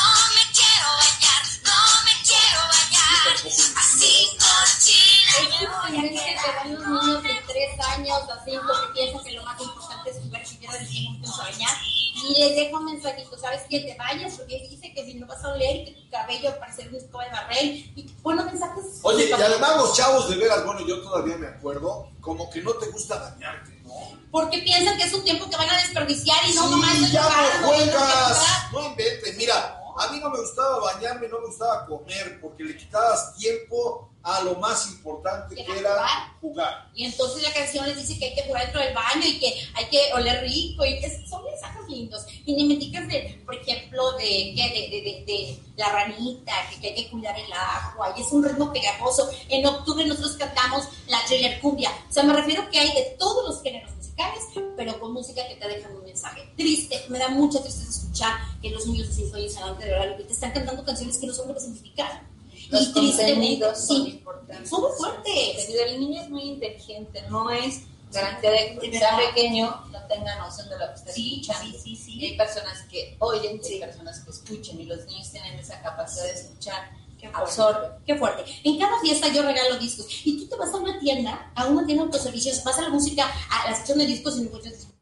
dan 6.53 6.73
los 6.73 6.87
niños 6.87 7.23
de 7.23 7.29
3 7.47 7.79
años 7.97 8.19
a 8.29 8.43
5 8.43 8.61
que 8.61 8.93
piensan 8.93 9.23
que 9.23 9.31
lo 9.33 9.43
más 9.43 9.61
importante 9.61 10.09
es 10.09 10.17
jugar 10.17 10.41
les 10.41 10.79
dijimos 10.79 11.19
metimos 11.19 11.39
a 11.39 11.43
bañar 11.43 11.77
y 12.23 12.39
les 12.39 12.55
dejo 12.55 12.77
un 12.77 12.85
mensajito, 12.85 13.37
¿sabes 13.37 13.61
qué? 13.69 13.79
Te 13.81 13.95
bañas 13.95 14.33
porque 14.35 14.67
dice 14.69 14.93
que 14.93 15.05
si 15.05 15.13
no 15.15 15.27
vas 15.27 15.43
a 15.43 15.49
oler 15.49 15.85
que 15.85 15.91
tu 15.91 16.09
cabello 16.09 16.57
parecer 16.59 16.89
un 16.89 16.95
escoba 16.95 17.25
de 17.25 17.31
barrel 17.31 17.91
y 17.95 18.09
bueno, 18.21 18.43
mensajes. 18.43 18.85
Oye, 19.03 19.29
y 19.29 19.31
además 19.31 19.77
los 19.77 19.95
chavos 19.95 20.29
de 20.29 20.35
veras, 20.35 20.65
bueno, 20.65 20.85
yo 20.85 21.01
todavía 21.01 21.37
me 21.37 21.47
acuerdo, 21.47 22.09
como 22.21 22.49
que 22.49 22.61
no 22.61 22.73
te 22.73 22.87
gusta 22.87 23.17
bañarte, 23.17 23.79
¿no? 23.83 23.93
Porque 24.31 24.59
piensan 24.59 24.97
que 24.97 25.03
es 25.03 25.13
un 25.13 25.23
tiempo 25.23 25.49
que 25.49 25.55
van 25.55 25.69
a 25.69 25.77
desperdiciar 25.77 26.37
y 26.49 26.53
no 26.53 26.63
sí, 26.63 26.69
nomás 26.71 27.11
ya 27.11 27.29
no 27.61 27.73
y 27.73 27.77
juegas, 27.77 28.45
no 28.71 28.85
inventes, 28.87 29.37
mira, 29.37 29.81
a 29.97 30.11
mí 30.11 30.19
no 30.19 30.29
me 30.29 30.39
gustaba 30.39 30.79
bañarme, 30.79 31.27
no 31.27 31.39
me 31.39 31.47
gustaba 31.47 31.85
comer, 31.85 32.39
porque 32.41 32.63
le 32.63 32.77
quitabas 32.77 33.35
tiempo 33.35 34.09
a 34.23 34.41
lo 34.41 34.55
más 34.55 34.87
importante 34.87 35.55
Que 35.55 35.61
era 35.61 35.79
era 35.79 36.37
jugar. 36.41 36.89
Y 36.93 37.05
entonces 37.05 37.43
la 37.43 37.53
canción 37.53 37.87
les 37.87 37.97
dice 37.97 38.19
que 38.19 38.25
hay 38.25 38.35
que 38.35 38.43
jugar 38.43 38.63
dentro 38.63 38.81
del 38.81 38.93
baño 38.93 39.21
y 39.23 39.39
que 39.39 39.53
hay 39.73 39.85
que 39.85 40.13
oler 40.13 40.41
rico 40.43 40.85
y 40.85 40.99
que 40.99 41.25
son 41.27 41.45
mensajes 41.45 41.87
lindos. 41.87 42.25
Y 42.45 42.53
ni 42.53 42.65
me 42.65 42.75
digas 42.75 43.07
de, 43.07 43.41
por 43.45 43.55
ejemplo, 43.55 44.11
de, 44.13 44.53
de, 44.55 44.89
de, 44.89 45.23
de 45.25 45.59
la 45.77 45.89
ranita, 45.89 46.51
que, 46.69 46.81
que 46.81 46.87
hay 46.89 46.95
que 46.95 47.09
cuidar 47.09 47.39
el 47.39 47.51
agua, 47.53 48.13
y 48.17 48.21
es 48.21 48.31
un 48.31 48.43
ritmo 48.43 48.73
pegajoso. 48.73 49.29
En 49.47 49.65
octubre 49.65 50.05
nosotros 50.05 50.35
cantamos 50.37 50.87
la 51.07 51.23
thriller 51.25 51.61
cumbia. 51.61 51.91
O 52.09 52.11
sea, 52.11 52.23
me 52.23 52.33
refiero 52.33 52.69
que 52.69 52.79
hay 52.79 52.91
de 52.93 53.15
todos 53.17 53.47
los 53.47 53.63
géneros 53.63 53.96
musicales, 54.17 54.65
pero 54.75 54.99
con 54.99 55.13
música 55.13 55.47
que 55.47 55.55
te 55.55 55.67
dejan 55.67 55.95
un 55.95 56.03
mensaje. 56.03 56.49
Triste, 56.57 57.05
me 57.09 57.19
da 57.19 57.29
mucha 57.29 57.61
tristeza 57.61 57.89
escuchar 57.89 58.33
que 58.61 58.69
los 58.71 58.85
niños 58.87 59.09
5 59.13 59.35
años 59.35 59.55
adelante 59.57 59.85
de 59.85 59.93
horario 59.93 60.17
que 60.17 60.23
te 60.23 60.33
están 60.33 60.51
cantando 60.51 60.83
canciones 60.83 61.17
que 61.17 61.27
no 61.27 61.33
son 61.33 61.47
lo 61.49 61.53
que 61.53 61.59
significan. 61.61 62.27
Los 62.69 62.89
Y 62.89 62.91
contenidos 62.93 63.77
son 63.85 64.05
sí, 64.05 64.11
importantes. 64.11 64.69
son 64.69 64.81
muy 64.81 64.91
fuertes. 64.97 65.69
El 65.69 65.99
niño 65.99 66.21
es 66.21 66.29
muy 66.29 66.41
inteligente, 66.43 67.21
no 67.29 67.49
es 67.51 67.81
garantía 68.11 68.51
de 68.51 68.77
que 68.79 68.97
sea 68.97 69.17
pequeño 69.17 69.83
no 69.91 69.99
tenga 70.07 70.35
noción 70.37 70.69
de 70.69 70.79
lo 70.79 70.87
que 70.87 70.93
está 70.95 71.11
Sí, 71.11 71.41
escuchando. 71.41 71.77
sí, 71.77 71.79
sí, 71.83 71.91
Y 71.91 71.95
sí. 72.19 72.25
hay 72.25 72.37
personas 72.37 72.81
que 72.89 73.15
oyen 73.19 73.61
y 73.63 73.73
hay 73.73 73.79
personas 73.81 74.19
que 74.21 74.31
escuchan 74.31 74.79
y 74.79 74.85
los 74.85 75.05
niños 75.05 75.29
tienen 75.31 75.59
esa 75.59 75.81
capacidad 75.81 76.23
de 76.25 76.31
escuchar, 76.31 76.89
Qué 77.17 77.29
fuerte. 77.29 77.49
absorben. 77.49 77.91
Qué 78.05 78.15
fuerte. 78.15 78.45
En 78.63 78.77
cada 78.77 78.99
fiesta 78.99 79.27
yo 79.33 79.41
regalo 79.41 79.77
discos. 79.77 80.07
Y 80.23 80.37
tú 80.39 80.47
te 80.47 80.55
vas 80.55 80.73
a 80.73 80.77
una 80.77 80.99
tienda, 80.99 81.51
a 81.55 81.65
una 81.65 81.85
tienda 81.85 82.03
de 82.03 82.07
autoservicios, 82.07 82.63
vas 82.63 82.77
a 82.77 82.83
la 82.83 82.89
música, 82.89 83.25
a 83.49 83.69
la 83.69 83.75
sección 83.75 83.97
de 83.97 84.05
discos 84.05 84.37
y 84.37 84.41
no 84.41 84.45
encuentras 84.47 84.75
discos. 84.75 84.97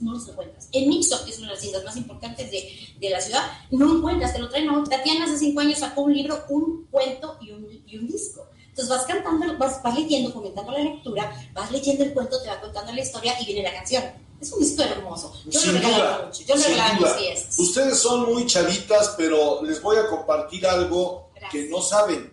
No 0.00 0.12
los 0.12 0.28
encuentras. 0.28 0.68
En 0.72 0.88
Mixup, 0.88 1.24
que 1.24 1.30
es 1.30 1.38
una 1.38 1.48
de 1.48 1.54
las 1.54 1.62
tiendas 1.62 1.84
más 1.84 1.96
importantes 1.96 2.50
de, 2.50 2.68
de 2.98 3.10
la 3.10 3.20
ciudad, 3.20 3.42
no 3.70 3.96
encuentras, 3.96 4.32
te 4.32 4.38
lo 4.38 4.48
traen. 4.48 4.66
No. 4.66 4.84
Tatiana 4.84 5.24
hace 5.24 5.38
cinco 5.38 5.60
años 5.60 5.78
sacó 5.78 6.02
un 6.02 6.14
libro, 6.14 6.44
un 6.48 6.86
cuento 6.90 7.38
y 7.40 7.50
un, 7.50 7.66
y 7.86 7.96
un 7.98 8.06
disco. 8.06 8.46
Entonces 8.68 8.88
vas 8.88 9.06
cantando, 9.06 9.56
vas, 9.56 9.82
vas 9.82 9.94
leyendo, 9.94 10.32
comentando 10.32 10.72
la 10.72 10.80
lectura, 10.80 11.32
vas 11.52 11.70
leyendo 11.70 12.04
el 12.04 12.12
cuento, 12.12 12.42
te 12.42 12.48
va 12.48 12.60
contando 12.60 12.92
la 12.92 13.00
historia 13.00 13.40
y 13.40 13.46
viene 13.46 13.62
la 13.62 13.72
canción. 13.72 14.02
Es 14.44 14.52
un 14.52 14.60
disco 14.60 14.82
hermoso. 14.82 15.32
Yo 15.46 15.58
Sin 15.58 15.74
lo 15.74 15.80
duda, 15.88 16.22
mucho. 16.26 16.42
Yo 16.44 16.56
sin 16.58 16.72
duda. 16.98 17.16
mis. 17.18 17.58
Ustedes 17.58 17.98
son 17.98 18.26
muy 18.30 18.44
chavitas, 18.46 19.14
pero 19.16 19.62
les 19.62 19.80
voy 19.80 19.96
a 19.96 20.06
compartir 20.06 20.66
algo 20.66 21.30
Gracias. 21.34 21.50
que 21.52 21.70
no 21.70 21.80
saben. 21.80 22.30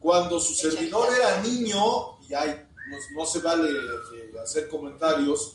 Cuando 0.00 0.40
su 0.40 0.54
Qué 0.54 0.70
servidor 0.70 1.08
chavita. 1.08 1.28
era 1.28 1.42
niño, 1.42 2.18
y 2.26 2.32
ay, 2.34 2.66
no, 2.88 2.96
no 3.20 3.26
se 3.26 3.40
vale 3.40 3.68
eh, 3.68 4.32
hacer 4.42 4.68
comentarios, 4.70 5.52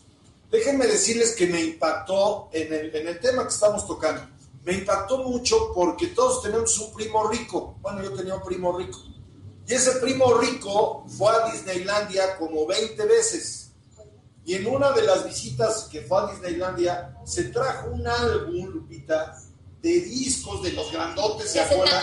déjenme 0.52 0.86
decirles 0.86 1.36
que 1.36 1.48
me 1.48 1.62
impactó 1.62 2.50
en 2.52 2.72
el, 2.72 2.96
en 2.96 3.08
el 3.08 3.20
tema 3.20 3.42
que 3.44 3.50
estamos 3.54 3.88
tocando. 3.88 4.22
Me 4.64 4.74
impactó 4.74 5.24
mucho 5.24 5.72
porque 5.74 6.08
todos 6.08 6.44
tenemos 6.44 6.78
un 6.78 6.94
primo 6.94 7.28
rico. 7.28 7.76
Bueno, 7.82 8.04
yo 8.04 8.14
tenía 8.14 8.36
un 8.36 8.44
primo 8.44 8.78
rico. 8.78 9.00
Y 9.68 9.74
ese 9.74 9.94
primo 9.94 10.36
rico 10.36 11.06
fue 11.18 11.32
a 11.32 11.52
Disneylandia 11.52 12.38
como 12.38 12.68
20 12.68 13.04
veces. 13.06 13.67
Y 14.48 14.56
en 14.56 14.66
una 14.66 14.94
de 14.94 15.02
las 15.02 15.26
visitas 15.26 15.90
que 15.92 16.04
fue 16.04 16.22
a 16.22 16.28
Disneylandia, 16.28 17.18
se 17.26 17.50
trajo 17.50 17.90
un 17.90 18.08
álbum, 18.08 18.68
Lupita, 18.68 19.38
de 19.82 20.00
discos 20.00 20.64
de 20.64 20.72
los 20.72 20.90
grandotes, 20.90 21.52
¿se 21.52 21.60
acuerdan? 21.60 22.02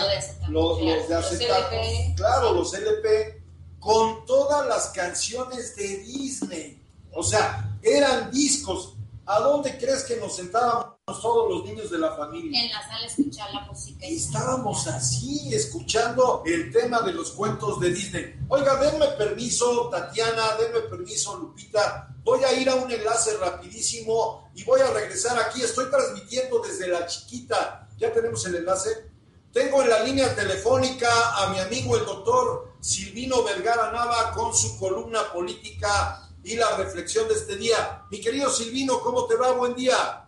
Los, 0.49 0.77
claro. 0.77 0.97
los 0.99 1.09
de 1.09 1.15
acetato. 1.15 1.75
Claro, 2.15 2.53
los 2.53 2.71
LP, 2.75 3.41
con 3.79 4.27
todas 4.27 4.67
las 4.67 4.89
canciones 4.89 5.75
de 5.75 5.97
Disney. 5.97 6.79
O 7.13 7.23
sea, 7.23 7.75
eran 7.81 8.29
discos. 8.29 8.93
¿A 9.25 9.39
dónde 9.39 9.75
crees 9.79 10.03
que 10.03 10.17
nos 10.17 10.35
sentábamos 10.35 10.94
todos 11.05 11.47
los 11.51 11.65
niños 11.65 11.91
de 11.91 11.99
la 11.99 12.15
familia? 12.15 12.63
En 12.63 12.71
la 12.71 12.81
sala 12.81 13.05
escuchar 13.05 13.53
la 13.53 13.61
música. 13.61 14.07
Y 14.07 14.15
estábamos 14.15 14.87
así, 14.87 15.53
escuchando 15.53 16.41
el 16.47 16.71
tema 16.71 17.01
de 17.01 17.13
los 17.13 17.31
cuentos 17.31 17.79
de 17.79 17.93
Disney. 17.93 18.35
Oiga, 18.49 18.75
denme 18.77 19.07
permiso, 19.09 19.87
Tatiana, 19.89 20.55
denme 20.57 20.81
permiso, 20.81 21.37
Lupita. 21.37 22.09
Voy 22.23 22.43
a 22.43 22.53
ir 22.53 22.67
a 22.69 22.75
un 22.75 22.91
enlace 22.91 23.37
rapidísimo 23.37 24.49
y 24.55 24.63
voy 24.63 24.81
a 24.81 24.89
regresar 24.89 25.37
aquí. 25.39 25.61
Estoy 25.61 25.91
transmitiendo 25.91 26.59
desde 26.59 26.87
la 26.87 27.05
chiquita. 27.05 27.87
¿Ya 27.97 28.11
tenemos 28.11 28.43
el 28.47 28.55
enlace? 28.55 29.11
Tengo 29.53 29.83
en 29.83 29.89
la 29.91 29.99
línea 30.03 30.33
telefónica 30.35 31.07
a 31.35 31.51
mi 31.51 31.59
amigo 31.59 31.95
el 31.97 32.05
doctor 32.05 32.73
Silvino 32.79 33.43
Vergara 33.43 33.91
Nava 33.91 34.31
con 34.31 34.55
su 34.55 34.79
columna 34.79 35.31
política 35.31 36.29
y 36.43 36.55
la 36.55 36.75
reflexión 36.77 37.27
de 37.27 37.35
este 37.35 37.57
día. 37.57 38.05
Mi 38.09 38.19
querido 38.19 38.49
Silvino, 38.49 38.99
¿cómo 39.01 39.25
te 39.27 39.35
va? 39.35 39.51
Buen 39.51 39.75
día. 39.75 40.24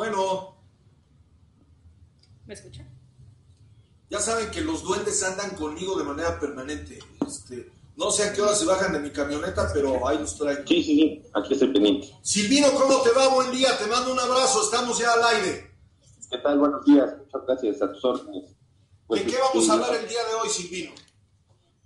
Bueno, 0.00 0.56
¿Me 2.46 2.54
escucha? 2.54 2.88
ya 4.08 4.18
saben 4.18 4.50
que 4.50 4.62
los 4.62 4.82
duendes 4.82 5.22
andan 5.22 5.50
conmigo 5.50 5.98
de 5.98 6.04
manera 6.04 6.40
permanente. 6.40 7.00
Este, 7.26 7.70
no 7.96 8.10
sé 8.10 8.24
a 8.24 8.32
qué 8.32 8.40
hora 8.40 8.54
se 8.54 8.64
bajan 8.64 8.94
de 8.94 9.00
mi 9.00 9.10
camioneta, 9.10 9.70
pero 9.74 10.08
ahí 10.08 10.16
los 10.16 10.38
traigo. 10.38 10.62
Sí, 10.66 10.82
sí, 10.82 10.96
sí, 10.96 11.22
aquí 11.34 11.52
estoy 11.52 11.68
pendiente. 11.68 12.08
Silvino, 12.22 12.68
¿cómo 12.72 13.02
te 13.02 13.10
va? 13.10 13.28
Buen 13.28 13.50
día, 13.50 13.76
te 13.76 13.86
mando 13.88 14.14
un 14.14 14.18
abrazo, 14.18 14.62
estamos 14.62 14.98
ya 14.98 15.12
al 15.12 15.36
aire. 15.36 15.70
¿Qué 16.30 16.38
tal? 16.38 16.58
Buenos 16.58 16.82
días, 16.86 17.18
muchas 17.18 17.46
gracias 17.46 17.82
a 17.82 17.92
tus 17.92 18.02
órdenes. 18.02 18.56
Pues, 19.06 19.26
¿De 19.26 19.30
qué 19.30 19.38
vamos 19.38 19.56
este, 19.56 19.70
a 19.70 19.74
hablar 19.74 19.94
el 19.96 20.08
día 20.08 20.24
de 20.24 20.34
hoy, 20.42 20.48
Silvino? 20.48 20.92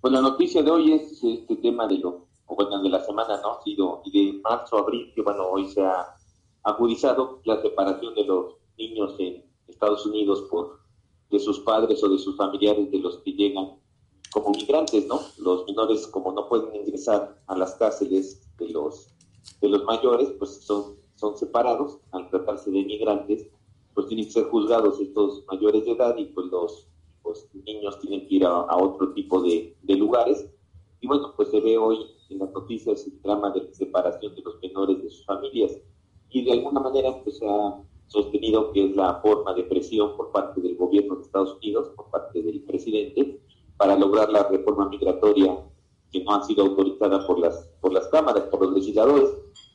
Pues 0.00 0.12
la 0.12 0.20
noticia 0.20 0.62
de 0.62 0.70
hoy 0.70 0.92
es 0.92 1.20
este 1.20 1.56
tema 1.56 1.88
de 1.88 1.98
lo, 1.98 2.28
o 2.46 2.54
bueno, 2.54 2.80
de 2.80 2.90
la 2.90 3.04
semana, 3.04 3.40
¿no? 3.40 3.58
Y 3.64 3.74
de 4.12 4.40
marzo 4.40 4.76
a 4.76 4.82
abril, 4.82 5.10
que 5.12 5.20
bueno, 5.20 5.48
hoy 5.48 5.68
se 5.68 5.82
ha 5.82 6.14
agudizado 6.64 7.40
la 7.44 7.60
separación 7.62 8.14
de 8.14 8.24
los 8.24 8.54
niños 8.76 9.14
en 9.18 9.44
Estados 9.68 10.04
Unidos 10.06 10.42
por 10.50 10.80
de 11.30 11.38
sus 11.38 11.60
padres 11.60 12.02
o 12.02 12.08
de 12.08 12.18
sus 12.18 12.36
familiares 12.36 12.90
de 12.90 12.98
los 12.98 13.18
que 13.18 13.32
llegan 13.32 13.78
como 14.32 14.50
migrantes, 14.50 15.06
¿no? 15.06 15.20
Los 15.38 15.64
menores, 15.66 16.06
como 16.08 16.32
no 16.32 16.48
pueden 16.48 16.74
ingresar 16.74 17.40
a 17.46 17.56
las 17.56 17.74
cárceles 17.76 18.50
de 18.58 18.68
los, 18.70 19.08
de 19.60 19.68
los 19.68 19.84
mayores, 19.84 20.30
pues 20.38 20.64
son, 20.64 20.96
son 21.14 21.36
separados 21.36 21.98
al 22.12 22.28
tratarse 22.30 22.70
de 22.70 22.84
migrantes, 22.84 23.46
pues 23.94 24.08
tienen 24.08 24.26
que 24.26 24.32
ser 24.32 24.44
juzgados 24.44 25.00
estos 25.00 25.44
mayores 25.46 25.84
de 25.84 25.92
edad 25.92 26.16
y 26.16 26.26
pues 26.26 26.46
los, 26.46 26.88
niños 27.64 27.98
tienen 28.00 28.28
que 28.28 28.34
ir 28.34 28.46
a, 28.46 28.50
a 28.50 28.76
otro 28.76 29.12
tipo 29.14 29.40
de, 29.42 29.76
de 29.82 29.94
lugares. 29.96 30.46
Y 31.00 31.06
bueno, 31.06 31.32
pues 31.36 31.50
se 31.50 31.60
ve 31.60 31.78
hoy 31.78 31.98
en 32.28 32.38
las 32.38 32.52
noticias 32.52 33.06
el 33.06 33.20
drama 33.22 33.50
de 33.50 33.62
la 33.62 33.72
separación 33.72 34.34
de 34.34 34.42
los 34.42 34.60
menores 34.60 35.02
de 35.02 35.10
sus 35.10 35.24
familias. 35.24 35.72
Y 36.34 36.42
de 36.42 36.52
alguna 36.52 36.80
manera 36.80 37.22
pues 37.22 37.40
ha 37.42 37.80
sostenido 38.08 38.72
que 38.72 38.86
es 38.86 38.96
la 38.96 39.20
forma 39.22 39.54
de 39.54 39.62
presión 39.62 40.16
por 40.16 40.32
parte 40.32 40.60
del 40.60 40.76
gobierno 40.76 41.14
de 41.14 41.22
Estados 41.22 41.56
Unidos, 41.58 41.92
por 41.94 42.10
parte 42.10 42.42
del 42.42 42.60
presidente, 42.64 43.40
para 43.76 43.96
lograr 43.96 44.30
la 44.30 44.42
reforma 44.48 44.88
migratoria 44.88 45.56
que 46.10 46.24
no 46.24 46.34
ha 46.34 46.42
sido 46.42 46.64
autorizada 46.64 47.24
por 47.24 47.38
las, 47.38 47.70
por 47.80 47.92
las 47.92 48.08
cámaras, 48.08 48.44
por 48.44 48.62
los 48.62 48.72
legisladores, 48.72 49.30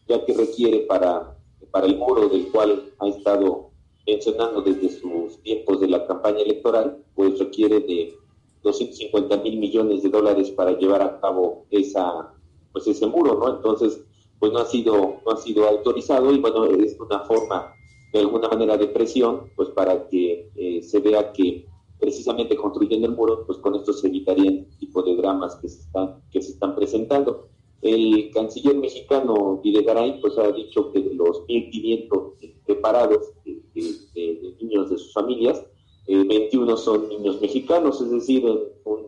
ya 0.09 0.25
que 0.25 0.33
requiere 0.33 0.79
para, 0.81 1.37
para 1.71 1.85
el 1.85 1.97
muro 1.97 2.27
del 2.27 2.51
cual 2.51 2.91
ha 2.99 3.07
estado 3.07 3.71
mencionando 4.05 4.61
desde 4.61 4.89
sus 4.89 5.41
tiempos 5.41 5.79
de 5.79 5.87
la 5.87 6.05
campaña 6.07 6.39
electoral, 6.39 7.03
pues 7.15 7.39
requiere 7.39 7.79
de 7.79 8.15
250 8.63 9.37
mil 9.37 9.59
millones 9.59 10.03
de 10.03 10.09
dólares 10.09 10.51
para 10.51 10.77
llevar 10.77 11.01
a 11.03 11.21
cabo 11.21 11.67
esa, 11.69 12.33
pues 12.73 12.85
ese 12.85 13.05
muro, 13.07 13.35
¿no? 13.35 13.55
Entonces, 13.55 14.03
pues 14.39 14.51
no 14.51 14.59
ha 14.59 14.65
sido, 14.65 15.21
no 15.25 15.31
ha 15.31 15.37
sido 15.37 15.67
autorizado 15.67 16.31
y 16.33 16.39
bueno, 16.39 16.65
es 16.65 16.97
una 16.99 17.19
forma 17.21 17.73
de 18.11 18.19
alguna 18.19 18.47
manera 18.47 18.77
de 18.77 18.87
presión, 18.87 19.51
pues 19.55 19.69
para 19.69 20.07
que 20.07 20.49
eh, 20.55 20.81
se 20.81 20.99
vea 20.99 21.31
que 21.31 21.67
precisamente 21.99 22.55
construyendo 22.55 23.07
el 23.07 23.15
muro, 23.15 23.45
pues 23.45 23.59
con 23.59 23.75
esto 23.75 23.93
se 23.93 24.07
evitarían 24.07 24.59
este 24.59 24.77
tipo 24.77 25.03
de 25.03 25.15
dramas 25.15 25.55
que 25.57 25.67
se 25.67 25.81
están, 25.81 26.21
que 26.31 26.41
se 26.41 26.53
están 26.53 26.75
presentando. 26.75 27.49
El 27.81 28.31
canciller 28.33 28.75
mexicano 28.77 29.59
Videgaray 29.63 30.19
pues 30.19 30.37
ha 30.37 30.51
dicho 30.51 30.91
que 30.91 31.01
de 31.01 31.13
los 31.13 31.45
1.500 31.47 32.33
separados 32.65 33.31
de, 33.45 34.55
niños 34.61 34.89
de 34.89 34.97
sus 34.97 35.13
familias, 35.13 35.63
eh, 36.07 36.23
21 36.23 36.77
son 36.77 37.09
niños 37.09 37.39
mexicanos, 37.41 38.01
es 38.01 38.11
decir, 38.11 38.45
un, 38.85 39.07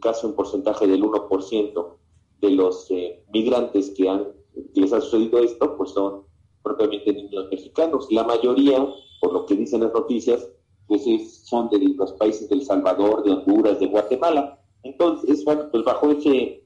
casi 0.00 0.26
un 0.26 0.34
porcentaje 0.34 0.86
del 0.86 1.02
1% 1.02 1.86
de 2.40 2.50
los 2.50 2.90
eh, 2.90 3.24
migrantes 3.32 3.90
que, 3.90 4.08
han, 4.08 4.28
les 4.74 4.92
ha 4.92 5.00
sucedido 5.00 5.38
esto, 5.38 5.76
pues 5.76 5.90
son 5.90 6.22
propiamente 6.62 7.12
niños 7.12 7.48
mexicanos. 7.50 8.06
La 8.10 8.24
mayoría, 8.24 8.86
por 9.20 9.32
lo 9.32 9.46
que 9.46 9.56
dicen 9.56 9.82
las 9.82 9.92
noticias, 9.92 10.48
pues 10.86 11.06
es, 11.06 11.46
son 11.46 11.68
de 11.70 11.78
los 11.78 12.12
países 12.12 12.48
del 12.48 12.64
Salvador, 12.64 13.22
de 13.24 13.32
Honduras, 13.32 13.80
de 13.80 13.86
Guatemala. 13.86 14.60
Entonces, 14.82 15.44
bueno, 15.44 15.68
pues 15.70 15.84
bajo 15.84 16.10
ese 16.10 16.64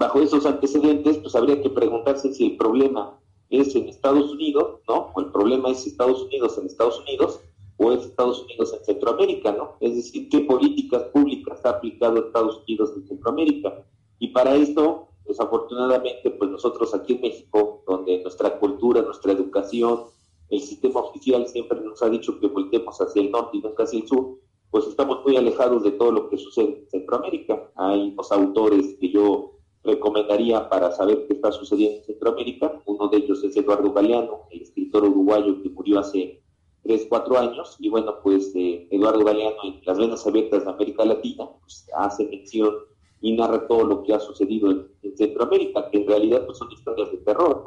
bajo 0.00 0.20
esos 0.20 0.46
antecedentes, 0.46 1.18
pues 1.18 1.34
habría 1.34 1.60
que 1.60 1.68
preguntarse 1.68 2.32
si 2.32 2.46
el 2.46 2.56
problema 2.56 3.20
es 3.50 3.74
en 3.76 3.86
Estados 3.88 4.30
Unidos, 4.32 4.80
¿no? 4.88 5.10
O 5.14 5.20
el 5.20 5.30
problema 5.30 5.70
es 5.70 5.86
Estados 5.86 6.22
Unidos 6.22 6.56
en 6.56 6.66
Estados 6.66 7.00
Unidos 7.00 7.40
o 7.76 7.92
es 7.92 8.06
Estados 8.06 8.42
Unidos 8.44 8.72
en 8.72 8.84
Centroamérica, 8.84 9.52
¿no? 9.52 9.76
Es 9.80 9.96
decir, 9.96 10.30
qué 10.30 10.40
políticas 10.40 11.02
públicas 11.12 11.60
ha 11.64 11.70
aplicado 11.70 12.18
Estados 12.18 12.62
Unidos 12.66 12.92
en 12.96 13.08
Centroamérica. 13.08 13.84
Y 14.18 14.28
para 14.28 14.54
esto, 14.54 15.08
desafortunadamente, 15.30 16.30
pues 16.30 16.50
nosotros 16.50 16.92
aquí 16.94 17.14
en 17.14 17.20
México, 17.22 17.84
donde 17.86 18.20
nuestra 18.22 18.58
cultura, 18.58 19.00
nuestra 19.02 19.32
educación, 19.32 20.06
el 20.48 20.60
sistema 20.60 21.00
oficial 21.00 21.46
siempre 21.46 21.80
nos 21.80 22.02
ha 22.02 22.10
dicho 22.10 22.38
que 22.40 22.48
voltemos 22.48 23.00
hacia 23.00 23.22
el 23.22 23.30
norte 23.30 23.58
y 23.58 23.60
nunca 23.60 23.84
hacia 23.84 24.00
el 24.00 24.08
sur, 24.08 24.38
pues 24.70 24.86
estamos 24.86 25.24
muy 25.24 25.36
alejados 25.36 25.84
de 25.84 25.92
todo 25.92 26.10
lo 26.10 26.28
que 26.28 26.36
sucede 26.36 26.80
en 26.80 26.90
Centroamérica. 26.90 27.70
Hay 27.76 28.10
dos 28.12 28.32
autores 28.32 28.96
que 29.00 29.10
yo 29.10 29.52
recomendaría 29.84 30.68
para 30.68 30.90
saber 30.90 31.26
qué 31.26 31.34
está 31.34 31.52
sucediendo 31.52 31.98
en 31.98 32.04
Centroamérica. 32.04 32.82
Uno 32.86 33.08
de 33.08 33.18
ellos 33.18 33.42
es 33.44 33.56
Eduardo 33.56 33.92
Galeano, 33.92 34.48
el 34.50 34.62
escritor 34.62 35.04
uruguayo 35.04 35.62
que 35.62 35.70
murió 35.70 36.00
hace 36.00 36.42
tres, 36.82 37.06
cuatro 37.08 37.38
años. 37.38 37.76
Y 37.78 37.88
bueno, 37.88 38.16
pues 38.22 38.52
eh, 38.56 38.88
Eduardo 38.90 39.24
Galeano 39.24 39.62
en 39.62 39.80
Las 39.84 39.98
Venas 39.98 40.26
Abiertas 40.26 40.64
de 40.64 40.70
América 40.70 41.04
Latina 41.04 41.48
pues, 41.60 41.86
hace 41.96 42.26
mención 42.26 42.74
y 43.20 43.32
narra 43.32 43.66
todo 43.66 43.84
lo 43.84 44.02
que 44.02 44.14
ha 44.14 44.20
sucedido 44.20 44.70
en, 44.70 44.90
Centroamérica, 45.16 45.90
que 45.90 45.98
en 45.98 46.06
realidad 46.06 46.46
pues, 46.46 46.58
son 46.58 46.70
historias 46.72 47.10
de 47.10 47.18
terror. 47.18 47.64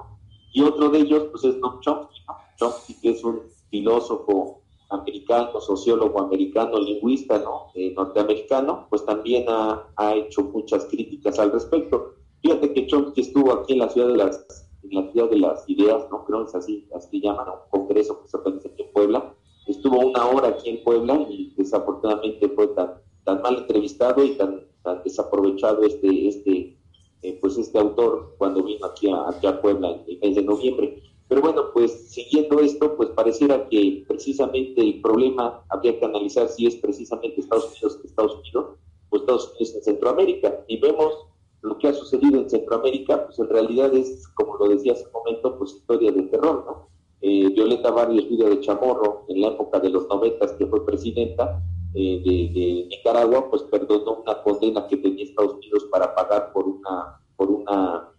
Y 0.54 0.62
otro 0.63 0.89
de 0.89 1.00
ellos 1.00 1.28
pues, 1.32 1.44
es 1.44 1.58
Noam 1.58 1.80
Chomsky, 1.82 2.22
Chomsky, 2.58 3.00
que 3.02 3.10
es 3.12 3.24
un 3.24 3.42
filósofo 3.70 4.62
americano, 4.89 5.60
sociólogo 5.60 6.22
americano, 6.22 6.80
lingüista, 6.80 7.39
¿no? 7.39 7.72
Eh, 7.74 7.94
norteamericano, 7.96 8.88
pues 8.89 9.06
también 9.06 9.46
ha, 9.48 9.88
ha, 9.96 10.16
hecho 10.16 10.44
muchas 10.44 10.86
críticas 10.86 11.39
al 11.39 11.52
respecto. 11.52 12.16
Fíjate 12.42 12.74
que 12.74 12.88
Chomsky 12.88 13.22
estuvo 13.22 13.52
aquí 13.52 13.74
en 13.74 13.80
la 13.80 13.89
ciudad 13.89 14.08
de 14.08 14.18
las, 14.18 14.70
en 14.84 14.96
la 14.96 15.12
ciudad 15.12 15.30
de 15.30 15.38
las 15.38 15.68
ideas, 15.68 16.06
¿no? 16.12 16.24
Creo 16.26 16.44
que 16.44 16.50
es 16.50 16.56
así, 16.56 16.88
así 16.96 17.22
llaman, 17.22 17.48
un 17.50 17.70
congreso 17.70 18.22
que 18.22 18.28
se 18.28 18.38
organiza 18.38 18.70
aquí 18.70 18.84
en 18.84 18.94
Puebla. 18.94 19.34
Estuvo 19.68 20.00
una 20.00 20.26
hora 20.26 20.50
aquí 20.50 20.70
en 20.70 20.84
Puebla 20.84 21.26
y 21.30 21.54
desafortunadamente 21.58 22.50
fue 22.50 22.68
tan, 22.68 22.94
tan 23.24 23.42
mal 23.42 23.58
entrevistado 23.60 24.24
y 24.24 24.36
tan, 24.38 24.62
tan 24.84 25.02
desaprovechado 25.04 25.84
este, 25.84 26.28
este, 26.28 26.78
eh, 27.22 27.38
pues 27.41 27.58
este 27.58 27.80
autor 27.80 28.36
cuando 28.38 28.63
vino 28.63 28.86
aquí 28.86 29.10
a, 29.10 29.30
aquí 29.30 29.48
a 29.48 29.62
Puebla 29.62 29.91
en 29.91 30.04
el 30.08 30.19
mes 30.19 30.36
de 30.36 30.43
noviembre. 30.43 31.02
Pero 31.28 31.41
bueno, 31.41 31.63
pues 31.74 32.12
siguiendo 32.12 32.60
esto, 32.60 32.96
pues 32.96 33.10
pareciera 33.10 33.67
que 33.69 34.04
precisamente 34.08 34.82
el 34.82 35.02
problema 35.02 35.63
habría 35.69 35.98
que 35.98 36.06
analizar 36.06 36.48
si 36.50 36.67
es 36.67 36.76
precisamente 36.76 37.41
Estados 37.41 37.72
Unidos 37.72 37.98
que 37.98 38.08
Estados 38.08 38.36
Unidos 38.36 38.78
o 39.10 39.17
Estados 39.17 39.52
Unidos 39.52 39.76
en 39.76 39.84
Centroamérica. 39.84 40.63
Y 40.67 40.78
vemos 40.80 41.13
lo 41.62 41.78
que 41.78 41.88
ha 41.88 41.93
sucedido 41.93 42.41
en 42.41 42.50
Centroamérica, 42.50 43.26
pues 43.26 43.39
en 43.39 43.50
realidad 43.50 43.93
es, 43.96 44.28
como 44.36 44.58
lo 44.58 44.67
decía 44.67 44.91
hace 44.91 45.06
un 45.06 45.13
momento, 45.13 45.58
pues 45.58 45.74
historia 45.74 46.12
de 46.12 46.24
terror, 46.24 46.65
¿no? 46.65 46.89
Eh, 47.22 47.50
Violeta 47.50 47.89
Barrios 47.89 48.28
Vida 48.28 48.50
de 48.50 48.60
Chamorro, 48.60 49.26
en 49.30 49.41
la 49.41 49.48
época 49.48 49.80
de 49.80 49.89
los 49.89 50.08
noventas 50.10 50.52
que 50.54 50.65
fue 50.67 50.86
presidenta 50.86 51.63
eh, 51.96 52.22
de, 52.24 52.88
Nicaragua, 52.90 53.50
pues 53.50 53.64
perdonó 53.64 54.22
una 54.24 54.42
condena 54.42 54.88
que 54.88 54.98
tenía 54.98 55.24
Estados 55.24 55.56
Unidos 55.56 55.86
para 55.92 56.14
pagar 56.14 56.52
por 56.52 56.68
una, 56.68 57.22
por 57.36 57.52
una 57.52 58.10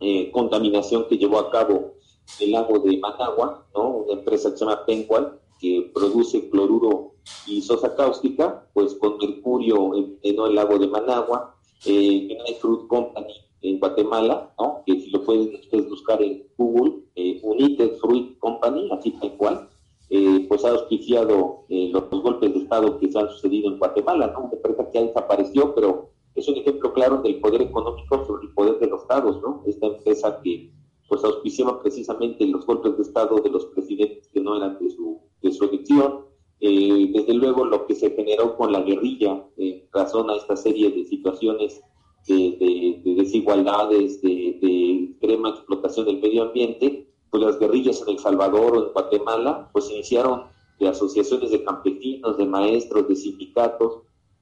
eh, 0.00 0.30
contaminación 0.30 1.06
que 1.08 1.18
llevó 1.18 1.38
a 1.38 1.50
cabo 1.50 1.94
el 2.38 2.52
lago 2.52 2.78
de 2.78 2.98
Managua, 2.98 3.66
¿no? 3.74 3.88
una 3.88 4.12
empresa 4.14 4.50
que 4.50 4.56
se 4.56 4.64
llama 4.64 4.84
Pengual, 4.86 5.40
que 5.60 5.90
produce 5.92 6.48
cloruro 6.48 7.14
y 7.46 7.60
sosa 7.60 7.94
cáustica, 7.94 8.66
pues 8.72 8.94
con 8.94 9.18
mercurio 9.18 9.94
en, 9.94 10.18
el 10.22 10.54
lago 10.54 10.78
de 10.78 10.86
Managua, 10.86 11.56
eh, 11.84 12.28
United 12.30 12.56
Fruit 12.60 12.86
Company 12.88 13.34
en 13.62 13.78
Guatemala, 13.78 14.54
¿no? 14.58 14.82
que 14.86 15.00
si 15.00 15.10
lo 15.10 15.22
pueden 15.22 15.54
ustedes 15.54 15.88
buscar 15.88 16.22
en 16.22 16.46
Google, 16.56 17.02
eh, 17.14 17.40
United 17.42 17.96
Fruit 17.98 18.38
Company, 18.38 18.88
así 18.92 19.10
tal 19.12 19.36
cual, 19.36 19.68
eh, 20.10 20.46
pues 20.48 20.64
ha 20.64 20.70
auspiciado 20.70 21.64
eh, 21.68 21.90
los, 21.92 22.10
golpes 22.10 22.52
de 22.52 22.60
Estado 22.60 22.98
que 22.98 23.10
se 23.10 23.18
han 23.18 23.30
sucedido 23.30 23.70
en 23.70 23.78
Guatemala, 23.78 24.28
¿no? 24.28 24.46
una 24.46 24.52
empresa 24.52 24.90
que 24.90 24.98
ya 24.98 25.06
desapareció, 25.06 25.74
pero 25.74 26.10
es 26.34 26.48
un 26.48 26.56
ejemplo 26.56 26.92
claro 26.92 27.22
del 27.22 27.40
poder 27.40 27.62
económico 27.62 28.24
sobre 28.26 28.46
el 28.46 28.54
poder 28.54 28.78
de 28.78 28.88
los 28.88 29.02
estados, 29.02 29.40
¿no? 29.42 29.62
Esta 29.66 29.86
empresa 29.86 30.40
que 30.42 30.72
pues 31.08 31.24
auspiciaba 31.24 31.82
precisamente 31.82 32.46
los 32.46 32.64
golpes 32.64 32.96
de 32.96 33.02
Estado 33.02 33.36
de 33.36 33.50
los 33.50 33.66
presidentes 33.66 34.28
que 34.28 34.40
no 34.40 34.56
eran 34.56 34.78
de 34.78 34.90
su, 34.90 35.20
de 35.42 35.52
su 35.52 35.64
elección. 35.64 36.26
Eh, 36.60 37.10
desde 37.12 37.34
luego 37.34 37.64
lo 37.64 37.86
que 37.86 37.94
se 37.94 38.10
generó 38.10 38.56
con 38.56 38.70
la 38.70 38.82
guerrilla 38.82 39.44
en 39.56 39.88
razón 39.92 40.30
a 40.30 40.36
esta 40.36 40.56
serie 40.56 40.90
de 40.90 41.04
situaciones 41.04 41.80
de, 42.28 43.02
desigualdades, 43.16 44.20
de, 44.22 45.08
extrema 45.10 45.50
explotación 45.50 46.06
del 46.06 46.20
medio 46.20 46.44
ambiente, 46.44 47.09
pues 47.30 47.42
las 47.42 47.58
guerrillas 47.58 48.02
en 48.02 48.10
El 48.10 48.18
Salvador 48.18 48.76
o 48.76 48.86
en 48.86 48.92
Guatemala, 48.92 49.68
pues 49.72 49.90
iniciaron 49.90 50.44
de 50.78 50.88
asociaciones 50.88 51.50
de 51.50 51.64
campesinos, 51.64 52.36
de 52.36 52.46
maestros, 52.46 53.06
de 53.08 53.16
sindicatos, 53.16 53.98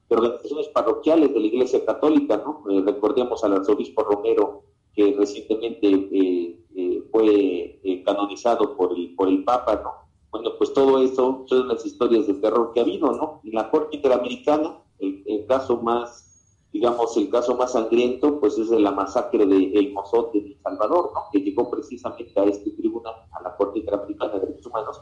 de 0.09 0.15
organizaciones 0.15 0.67
parroquiales 0.69 1.33
de 1.33 1.39
la 1.39 1.45
Iglesia 1.45 1.85
Católica, 1.85 2.37
¿no? 2.37 2.63
Eh, 2.71 2.81
recordemos 2.85 3.43
al 3.43 3.53
arzobispo 3.53 4.03
Romero, 4.03 4.63
que 4.95 5.15
recientemente 5.17 5.87
eh, 5.87 6.59
eh, 6.75 7.03
fue 7.11 7.79
eh, 7.83 8.03
canonizado 8.05 8.75
por 8.75 8.97
el, 8.97 9.15
por 9.15 9.27
el 9.27 9.43
Papa, 9.43 9.81
¿no? 9.83 9.91
Bueno, 10.31 10.51
pues 10.57 10.73
todo 10.73 11.01
eso 11.01 11.45
son 11.47 11.67
las 11.67 11.85
historias 11.85 12.27
de 12.27 12.35
terror 12.35 12.71
que 12.73 12.79
ha 12.79 12.83
habido, 12.83 13.11
¿no? 13.11 13.41
En 13.43 13.53
la 13.53 13.69
Corte 13.71 13.95
Interamericana, 13.95 14.77
el, 14.99 15.45
caso 15.47 15.77
más, 15.77 16.28
digamos, 16.71 17.15
el 17.17 17.29
caso 17.29 17.55
más 17.55 17.73
sangriento, 17.73 18.39
pues 18.39 18.57
es 18.57 18.69
de 18.69 18.79
la 18.79 18.91
masacre 18.91 19.45
de 19.45 19.71
El 19.73 19.91
Mozote 19.93 20.41
de 20.41 20.49
El 20.49 20.61
Salvador, 20.61 21.11
¿no? 21.13 21.21
Que 21.31 21.39
llegó 21.39 21.69
precisamente 21.69 22.39
a 22.39 22.43
este 22.43 22.71
tribunal, 22.71 23.15
a 23.31 23.41
la 23.41 23.55
Corte 23.55 23.79
Interamericana 23.79 24.33
de 24.33 24.39
Derechos 24.41 24.67
Humanos, 24.67 25.01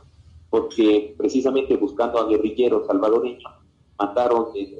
porque 0.50 1.14
precisamente 1.18 1.76
buscando 1.76 2.20
a 2.20 2.28
guerrilleros 2.28 2.88
salvadoreños, 2.88 3.52
mataron 4.00 4.50
en, 4.56 4.78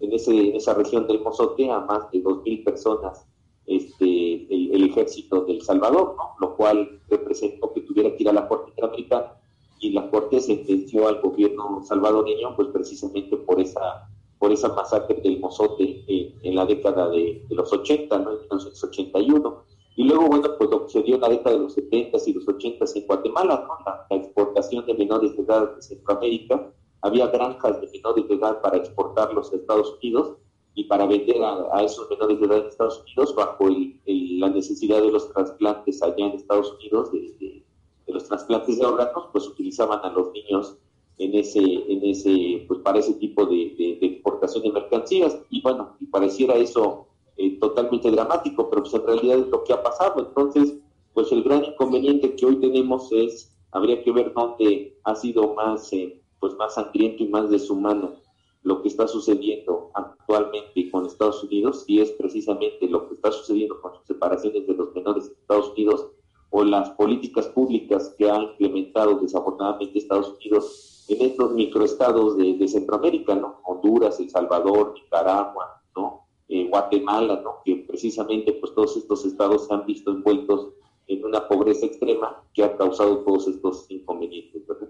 en, 0.00 0.12
ese, 0.12 0.50
en 0.50 0.56
esa 0.56 0.74
región 0.74 1.06
del 1.06 1.20
Mozote 1.20 1.70
a 1.70 1.80
más 1.80 2.10
de 2.10 2.22
2.000 2.22 2.64
personas 2.64 3.26
este, 3.66 4.74
el, 4.74 4.84
ejército 4.84 5.44
del 5.44 5.62
Salvador, 5.62 6.16
¿no? 6.16 6.34
lo 6.40 6.56
cual 6.56 7.00
representó 7.08 7.72
que 7.72 7.82
tuviera 7.82 8.14
que 8.14 8.22
ir 8.22 8.28
a 8.28 8.32
la 8.32 8.48
Corte 8.48 8.70
Interamericana 8.70 9.34
y 9.80 9.90
la 9.90 10.10
Corte 10.10 10.40
sentenció 10.40 11.08
al 11.08 11.20
gobierno 11.20 11.82
salvadoreño 11.84 12.54
pues 12.56 12.68
precisamente 12.68 13.36
por 13.36 13.60
esa 13.60 14.08
por 14.42 14.50
esa 14.50 14.70
masacre 14.70 15.20
del 15.22 15.38
Mozote 15.38 16.04
en 16.08 16.56
la 16.56 16.66
década 16.66 17.08
de, 17.10 17.46
los 17.50 17.72
80, 17.72 18.18
¿no? 18.18 18.32
en 18.32 18.38
1981. 18.40 19.64
Y 19.94 20.02
luego, 20.02 20.26
bueno, 20.26 20.48
pues 20.58 20.68
lo 20.68 20.84
que 20.84 20.90
se 20.90 21.02
dio 21.04 21.14
en 21.14 21.20
la 21.20 21.28
década 21.28 21.54
de 21.54 21.62
los 21.62 21.74
70 21.74 22.18
y 22.26 22.32
los 22.32 22.48
80 22.48 22.84
en 22.92 23.06
Guatemala, 23.06 23.64
¿no? 23.68 23.78
la, 23.86 24.04
la 24.10 24.16
exportación 24.16 24.84
de 24.84 24.94
menores 24.94 25.36
de 25.36 25.44
edad 25.44 25.76
de 25.76 25.80
Centroamérica, 25.80 26.72
había 27.02 27.28
granjas 27.28 27.80
de 27.80 27.86
menores 27.86 28.26
de 28.26 28.34
edad 28.34 28.60
para 28.60 28.78
exportarlos 28.78 29.52
a 29.52 29.54
Estados 29.54 29.96
Unidos 30.02 30.32
y 30.74 30.84
para 30.88 31.06
vender 31.06 31.36
a, 31.44 31.80
esos 31.84 32.10
menores 32.10 32.40
de 32.40 32.46
edad 32.46 32.58
en 32.58 32.66
Estados 32.66 33.00
Unidos 33.02 33.36
bajo 33.36 33.68
la 33.68 34.48
necesidad 34.48 35.00
de 35.02 35.12
los 35.12 35.32
trasplantes 35.32 36.02
allá 36.02 36.26
en 36.26 36.32
Estados 36.32 36.72
Unidos, 36.80 37.12
de, 37.12 37.64
los 38.08 38.24
trasplantes 38.24 38.76
de 38.76 38.86
órganos, 38.86 39.28
pues 39.30 39.46
utilizaban 39.46 40.00
a 40.02 40.10
los 40.10 40.32
niños 40.32 40.78
en 41.18 41.34
ese, 41.34 41.60
en 41.60 42.04
ese, 42.04 42.64
pues 42.66 42.80
para 42.80 42.98
ese 42.98 43.14
tipo 43.14 43.46
de, 43.46 43.98
exportación 44.00 44.64
de 44.64 44.72
mercancías. 44.72 45.38
Y 45.50 45.60
bueno, 45.62 45.96
y 46.00 46.06
pareciera 46.06 46.56
eso 46.56 47.06
eh, 47.36 47.58
totalmente 47.58 48.10
dramático, 48.10 48.68
pero 48.68 48.82
pues 48.82 48.94
en 48.94 49.06
realidad 49.06 49.38
es 49.38 49.48
lo 49.48 49.64
que 49.64 49.72
ha 49.72 49.82
pasado. 49.82 50.26
Entonces, 50.26 50.74
pues 51.14 51.30
el 51.32 51.42
gran 51.42 51.64
inconveniente 51.64 52.34
que 52.34 52.46
hoy 52.46 52.56
tenemos 52.56 53.10
es, 53.12 53.54
habría 53.70 54.02
que 54.02 54.12
ver 54.12 54.32
dónde 54.34 54.98
ha 55.04 55.14
sido 55.14 55.54
más, 55.54 55.92
eh, 55.92 56.20
pues 56.40 56.54
más 56.54 56.74
sangriento 56.74 57.22
y 57.22 57.28
más 57.28 57.50
deshumano 57.50 58.22
lo 58.62 58.80
que 58.80 58.88
está 58.88 59.08
sucediendo 59.08 59.90
actualmente 59.94 60.90
con 60.90 61.06
Estados 61.06 61.42
Unidos 61.42 61.84
y 61.88 62.00
es 62.00 62.12
precisamente 62.12 62.88
lo 62.88 63.08
que 63.08 63.14
está 63.14 63.32
sucediendo 63.32 63.80
con 63.80 63.94
sus 63.96 64.06
separaciones 64.06 64.66
de 64.66 64.74
los 64.74 64.94
menores 64.94 65.26
de 65.26 65.32
Estados 65.32 65.70
Unidos 65.70 66.10
o 66.50 66.62
las 66.62 66.90
políticas 66.90 67.48
públicas 67.48 68.14
que 68.16 68.30
ha 68.30 68.40
implementado 68.40 69.18
desafortunadamente 69.18 69.98
Estados 69.98 70.36
Unidos 70.36 70.91
en 71.12 71.22
estos 71.22 71.52
microestados 71.52 72.36
de, 72.36 72.68
Centroamérica, 72.68 73.34
¿no? 73.34 73.60
Honduras, 73.64 74.18
El 74.20 74.30
Salvador, 74.30 74.94
Nicaragua, 74.94 75.82
¿no? 75.96 76.26
Eh, 76.48 76.66
Guatemala, 76.68 77.40
¿no? 77.42 77.60
Que 77.64 77.84
precisamente 77.86 78.52
pues 78.54 78.74
todos 78.74 78.96
estos 78.96 79.24
estados 79.24 79.66
se 79.66 79.74
han 79.74 79.86
visto 79.86 80.10
envueltos 80.10 80.74
en 81.06 81.24
una 81.24 81.46
pobreza 81.46 81.86
extrema 81.86 82.42
que 82.54 82.64
ha 82.64 82.76
causado 82.76 83.18
todos 83.18 83.48
estos 83.48 83.86
inconvenientes, 83.88 84.66
¿verdad? 84.66 84.88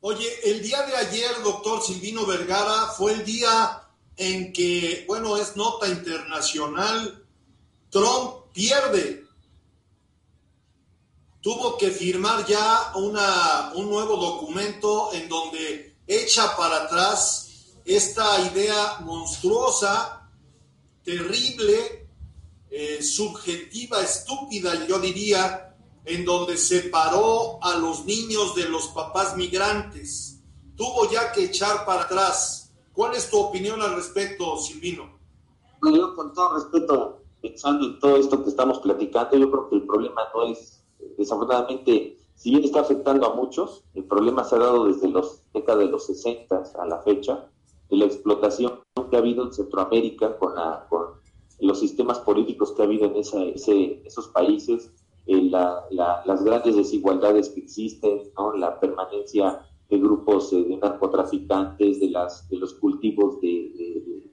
Oye, 0.00 0.26
el 0.44 0.62
día 0.62 0.82
de 0.82 0.96
ayer, 0.96 1.30
doctor 1.44 1.80
Silvino 1.80 2.26
Vergara, 2.26 2.88
fue 2.96 3.12
el 3.12 3.24
día 3.24 3.82
en 4.16 4.52
que, 4.52 5.04
bueno, 5.06 5.36
es 5.36 5.56
nota 5.56 5.88
internacional, 5.88 7.24
Trump 7.88 8.46
pierde. 8.52 9.21
Tuvo 11.42 11.76
que 11.76 11.90
firmar 11.90 12.46
ya 12.46 12.92
una, 12.94 13.72
un 13.74 13.90
nuevo 13.90 14.16
documento 14.16 15.12
en 15.12 15.28
donde 15.28 15.96
echa 16.06 16.56
para 16.56 16.84
atrás 16.84 17.74
esta 17.84 18.40
idea 18.52 19.00
monstruosa, 19.00 20.30
terrible, 21.02 22.08
eh, 22.70 23.02
subjetiva, 23.02 24.00
estúpida, 24.00 24.86
yo 24.86 25.00
diría, 25.00 25.74
en 26.04 26.24
donde 26.24 26.56
separó 26.56 27.58
a 27.62 27.76
los 27.76 28.04
niños 28.04 28.54
de 28.54 28.68
los 28.68 28.88
papás 28.88 29.36
migrantes. 29.36 30.40
Tuvo 30.76 31.10
ya 31.10 31.32
que 31.32 31.44
echar 31.44 31.84
para 31.84 32.02
atrás. 32.02 32.72
¿Cuál 32.92 33.14
es 33.14 33.30
tu 33.30 33.38
opinión 33.38 33.82
al 33.82 33.96
respecto, 33.96 34.56
Silvino? 34.58 35.18
Yo, 35.82 36.14
con 36.14 36.32
todo 36.32 36.54
respeto, 36.54 37.22
pensando 37.40 37.86
en 37.86 37.98
todo 37.98 38.16
esto 38.16 38.42
que 38.42 38.50
estamos 38.50 38.78
platicando, 38.78 39.36
yo 39.36 39.50
creo 39.50 39.68
que 39.68 39.76
el 39.76 39.86
problema 39.86 40.22
no 40.34 40.44
es, 40.44 40.81
desafortunadamente, 41.18 42.16
si 42.34 42.50
bien 42.50 42.64
está 42.64 42.80
afectando 42.80 43.26
a 43.26 43.34
muchos, 43.34 43.84
el 43.94 44.04
problema 44.04 44.44
se 44.44 44.56
ha 44.56 44.58
dado 44.58 44.86
desde 44.86 45.08
los 45.08 45.42
décadas 45.52 45.84
de 45.84 45.90
los 45.90 46.06
60 46.06 46.62
a 46.78 46.86
la 46.86 46.98
fecha, 47.02 47.48
de 47.90 47.96
la 47.96 48.06
explotación 48.06 48.80
que 49.10 49.16
ha 49.16 49.20
habido 49.20 49.44
en 49.44 49.52
Centroamérica 49.52 50.38
con, 50.38 50.54
la, 50.54 50.86
los 51.60 51.78
sistemas 51.78 52.18
políticos 52.20 52.72
que 52.72 52.82
ha 52.82 52.86
habido 52.86 53.04
en 53.06 53.16
esos 53.16 54.28
países, 54.28 54.90
eh, 55.26 55.42
las 55.42 56.44
grandes 56.44 56.76
desigualdades 56.76 57.50
que 57.50 57.60
existen, 57.60 58.22
la 58.56 58.80
permanencia 58.80 59.60
de 59.88 59.98
grupos 59.98 60.52
eh, 60.52 60.64
de 60.64 60.76
narcotraficantes, 60.78 62.00
de, 62.00 62.08
los 62.58 62.74
cultivos 62.74 63.40
de, 63.40 64.30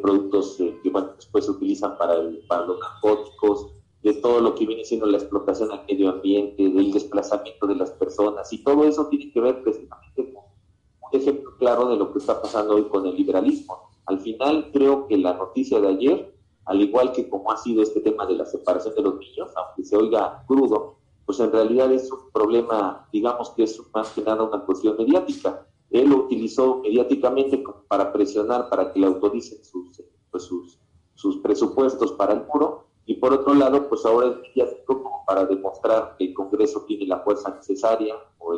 productos 0.00 0.58
eh, 0.60 0.78
que 0.82 0.90
después 1.16 1.44
se 1.44 1.50
utilizan 1.50 1.98
para, 1.98 2.14
para 2.48 2.66
los 2.66 2.78
narcóticos, 2.80 3.72
de 4.02 4.14
todo 4.14 4.40
lo 4.40 4.54
que 4.54 4.66
viene 4.66 4.84
siendo 4.84 5.06
la 5.06 5.18
explotación 5.18 5.70
al 5.70 5.84
medio 5.88 6.10
ambiente, 6.10 6.68
del 6.68 6.92
desplazamiento 6.92 7.66
de 7.66 7.76
las 7.76 7.90
personas, 7.92 8.52
y 8.52 8.62
todo 8.62 8.84
eso 8.84 9.06
tiene 9.06 9.30
que 9.30 9.40
ver 9.40 9.62
precisamente 9.62 10.32
con 10.32 10.44
un 10.44 11.20
ejemplo 11.20 11.56
claro 11.56 11.88
de 11.88 11.96
lo 11.96 12.12
que 12.12 12.18
está 12.18 12.42
pasando 12.42 12.74
hoy 12.74 12.84
con 12.84 13.06
el 13.06 13.16
liberalismo. 13.16 13.90
Al 14.06 14.18
final 14.20 14.70
creo 14.72 15.06
que 15.06 15.16
la 15.16 15.34
noticia 15.34 15.80
de 15.80 15.88
ayer, 15.88 16.34
al 16.64 16.80
igual 16.80 17.12
que 17.12 17.28
como 17.28 17.52
ha 17.52 17.56
sido 17.56 17.82
este 17.82 18.00
tema 18.00 18.26
de 18.26 18.34
la 18.34 18.46
separación 18.46 18.94
de 18.94 19.02
los 19.02 19.18
niños, 19.18 19.50
aunque 19.56 19.84
se 19.84 19.96
oiga 19.96 20.44
crudo, 20.46 20.96
pues 21.24 21.38
en 21.38 21.52
realidad 21.52 21.92
es 21.92 22.10
un 22.10 22.30
problema, 22.32 23.08
digamos 23.12 23.50
que 23.50 23.62
es 23.62 23.80
más 23.94 24.10
que 24.10 24.22
nada 24.22 24.42
una 24.42 24.64
cuestión 24.64 24.96
mediática. 24.96 25.66
Él 25.90 26.08
lo 26.08 26.24
utilizó 26.24 26.78
mediáticamente 26.78 27.62
para 27.86 28.12
presionar 28.12 28.68
para 28.68 28.92
que 28.92 28.98
le 28.98 29.06
autoricen 29.06 29.62
sus, 29.64 30.02
pues 30.30 30.42
sus, 30.42 30.80
sus 31.14 31.36
presupuestos 31.38 32.12
para 32.12 32.32
el 32.32 32.44
muro, 32.52 32.86
y 33.06 33.14
por 33.14 33.32
otro 33.32 33.54
lado, 33.54 33.88
pues 33.88 34.04
ahora 34.06 34.28
es 34.28 34.36
mediático 34.36 35.02
como 35.02 35.24
para 35.26 35.44
demostrar 35.44 36.14
que 36.16 36.26
el 36.26 36.34
Congreso 36.34 36.84
tiene 36.86 37.06
la 37.06 37.20
fuerza 37.20 37.54
necesaria 37.54 38.14
o, 38.38 38.54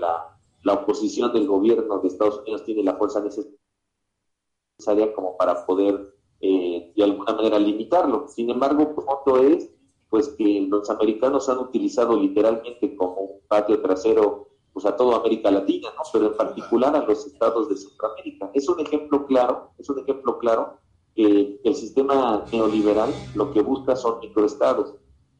la, 0.00 0.36
la, 0.62 0.72
oposición 0.72 1.32
del 1.32 1.46
gobierno 1.46 1.98
de 1.98 2.08
Estados 2.08 2.40
Unidos 2.40 2.64
tiene 2.64 2.82
la 2.82 2.96
fuerza 2.96 3.20
necesaria 3.20 5.12
como 5.14 5.36
para 5.36 5.66
poder 5.66 6.14
eh, 6.40 6.92
de 6.96 7.04
alguna 7.04 7.34
manera 7.34 7.58
limitarlo. 7.58 8.26
Sin 8.28 8.50
embargo, 8.50 8.82
el 8.82 8.88
punto 8.88 9.36
es 9.36 9.70
pues 10.08 10.28
que 10.28 10.66
los 10.68 10.88
americanos 10.90 11.48
han 11.48 11.58
utilizado 11.58 12.16
literalmente 12.16 12.94
como 12.96 13.16
un 13.16 13.40
patio 13.48 13.82
trasero 13.82 14.48
pues 14.72 14.86
a 14.86 14.96
toda 14.96 15.18
América 15.18 15.50
Latina, 15.50 15.88
¿no? 15.94 16.02
pero 16.12 16.26
en 16.26 16.36
particular 16.36 16.96
a 16.96 17.04
los 17.04 17.26
estados 17.26 17.68
de 17.68 17.76
Centroamérica. 17.76 18.50
Es 18.54 18.68
un 18.68 18.80
ejemplo 18.80 19.26
claro, 19.26 19.70
es 19.78 19.88
un 19.88 20.00
ejemplo 20.00 20.38
claro 20.38 20.78
que 21.14 21.60
el 21.62 21.74
sistema 21.74 22.44
neoliberal 22.52 23.10
lo 23.34 23.52
que 23.52 23.62
busca 23.62 23.94
son 23.96 24.20
microestados, 24.20 24.94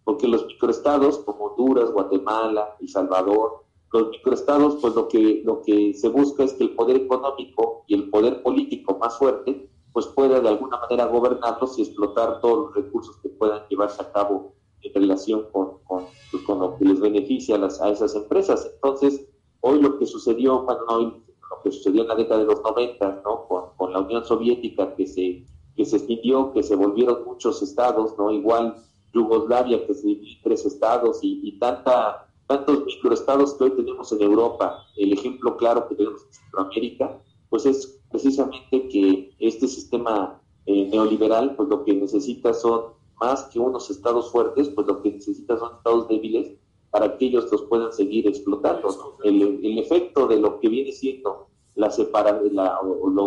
porque 0.05 0.29
los 0.29 0.47
microestados 0.47 1.19
como 1.19 1.47
Honduras, 1.47 1.91
Guatemala, 1.91 2.77
El 2.81 2.89
Salvador, 2.89 3.65
los 3.93 4.11
microestados, 4.11 4.79
pues 4.81 4.95
lo 4.95 5.09
que, 5.09 5.43
lo 5.45 5.63
que 5.63 5.95
se 5.95 6.09
busca 6.09 6.45
es 6.45 6.53
que 6.55 6.65
el 6.65 6.75
poder 6.75 6.97
económico 6.97 7.85
y 7.87 7.95
el 7.95 8.11
poder 8.11 8.43
político 8.43 8.99
más 8.99 9.19
fuerte, 9.19 9.69
pues 9.93 10.07
pueda 10.07 10.41
de 10.41 10.49
alguna 10.49 10.79
manera 10.79 11.07
gobernarlos 11.07 11.79
y 11.79 11.83
explotar 11.83 12.41
todos 12.41 12.67
los 12.67 12.75
recursos 12.75 13.17
que 13.23 13.29
puedan 13.29 13.63
llevarse 13.69 14.03
a 14.03 14.11
cabo 14.11 14.55
en 14.83 14.95
relación 14.95 15.47
con, 15.53 15.79
con, 15.85 16.07
pues, 16.31 16.49
lo 16.49 16.77
que 16.77 16.85
les 16.85 17.01
beneficia 17.01 17.55
a, 17.55 17.59
las, 17.59 17.81
a 17.81 17.91
esas 17.91 18.15
empresas. 18.17 18.69
Entonces, 18.75 19.27
hoy 19.61 19.81
lo 19.81 19.99
que 19.99 20.07
sucedió, 20.07 20.63
bueno, 20.63 20.81
hoy, 20.89 21.05
lo 21.05 21.63
que 21.63 21.71
sucedió 21.71 22.03
en 22.03 22.09
la 22.09 22.17
década 22.17 22.41
de 22.41 22.47
los 22.47 22.63
90, 22.63 23.23
¿no? 23.25 23.47
Con, 23.47 23.65
con 23.77 23.93
la 23.93 24.01
Unión 24.01 24.25
Soviética, 24.25 24.95
que 24.97 25.07
se 25.07 25.47
que 25.77 25.85
se 25.85 25.97
extinguió, 25.97 26.53
que 26.53 26.63
se 26.63 26.77
volvieron 26.77 27.25
muchos 27.25 27.63
estados, 27.63 28.15
¿no? 28.19 28.31
Igual 28.31 28.77
Yugoslavia, 29.13 29.87
que 29.87 29.95
se 29.95 30.07
dividió 30.07 30.37
en 30.37 30.43
tres 30.43 30.67
estados 30.67 31.19
y, 31.23 31.59
tanta, 31.59 32.27
tantos 32.47 32.85
microestados 32.85 33.55
que 33.55 33.65
hoy 33.65 33.71
tenemos 33.71 34.11
en 34.13 34.23
Europa. 34.23 34.85
El 34.97 35.13
ejemplo 35.13 35.57
claro 35.57 35.89
que 35.89 35.95
tenemos 35.95 36.23
en 36.27 36.33
Centroamérica, 36.33 37.21
pues 37.49 37.67
es 37.67 38.01
precisamente 38.11 38.89
que 38.89 39.35
este 39.39 39.69
sistema 39.69 40.41
eh, 40.67 40.89
neoliberal, 40.91 41.55
pues 41.57 41.69
lo 41.69 41.85
que 41.85 41.95
necesita 41.95 42.53
son 42.55 42.95
más 43.21 43.45
que 43.45 43.59
unos 43.59 43.91
estados 43.91 44.31
fuertes, 44.31 44.69
pues 44.71 44.87
lo 44.87 45.03
que 45.03 45.13
necesita 45.13 45.59
son 45.59 45.77
estados 45.77 46.09
débiles 46.09 46.53
para 46.91 47.17
que 47.17 47.27
ellos 47.27 47.51
los 47.51 47.63
puedan 47.63 47.93
seguir 47.93 48.27
explotando. 48.29 49.19
El 49.25 49.79
efecto 49.79 50.27
de 50.29 50.39
lo 50.39 50.61
que 50.61 50.69
viene 50.69 50.93
siendo 50.93 51.49
la 51.75 51.91
separa, 51.91 52.41
la, 52.53 52.79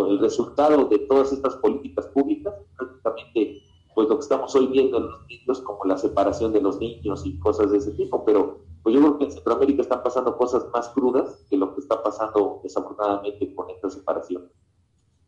el 0.09 0.19
resultado 0.19 0.85
de 0.85 0.99
todas 0.99 1.33
estas 1.33 1.55
políticas 1.57 2.07
públicas, 2.07 2.53
prácticamente 2.77 3.61
pues 3.93 4.09
lo 4.09 4.17
que 4.17 4.23
estamos 4.23 4.53
hoy 4.55 4.67
viendo 4.67 4.97
en 4.97 5.07
los 5.07 5.25
niños 5.27 5.59
como 5.61 5.83
la 5.85 5.97
separación 5.97 6.53
de 6.53 6.61
los 6.61 6.77
niños 6.77 7.25
y 7.25 7.39
cosas 7.39 7.71
de 7.71 7.79
ese 7.79 7.93
tipo, 7.93 8.23
pero 8.23 8.59
pues 8.83 8.93
yo 8.93 9.01
creo 9.01 9.17
que 9.17 9.25
en 9.25 9.31
Centroamérica 9.31 9.81
están 9.81 10.03
pasando 10.03 10.37
cosas 10.37 10.65
más 10.71 10.89
crudas 10.89 11.43
que 11.49 11.57
lo 11.57 11.73
que 11.73 11.81
está 11.81 12.03
pasando 12.03 12.61
desafortunadamente 12.63 13.55
con 13.55 13.69
esta 13.71 13.89
separación. 13.89 14.51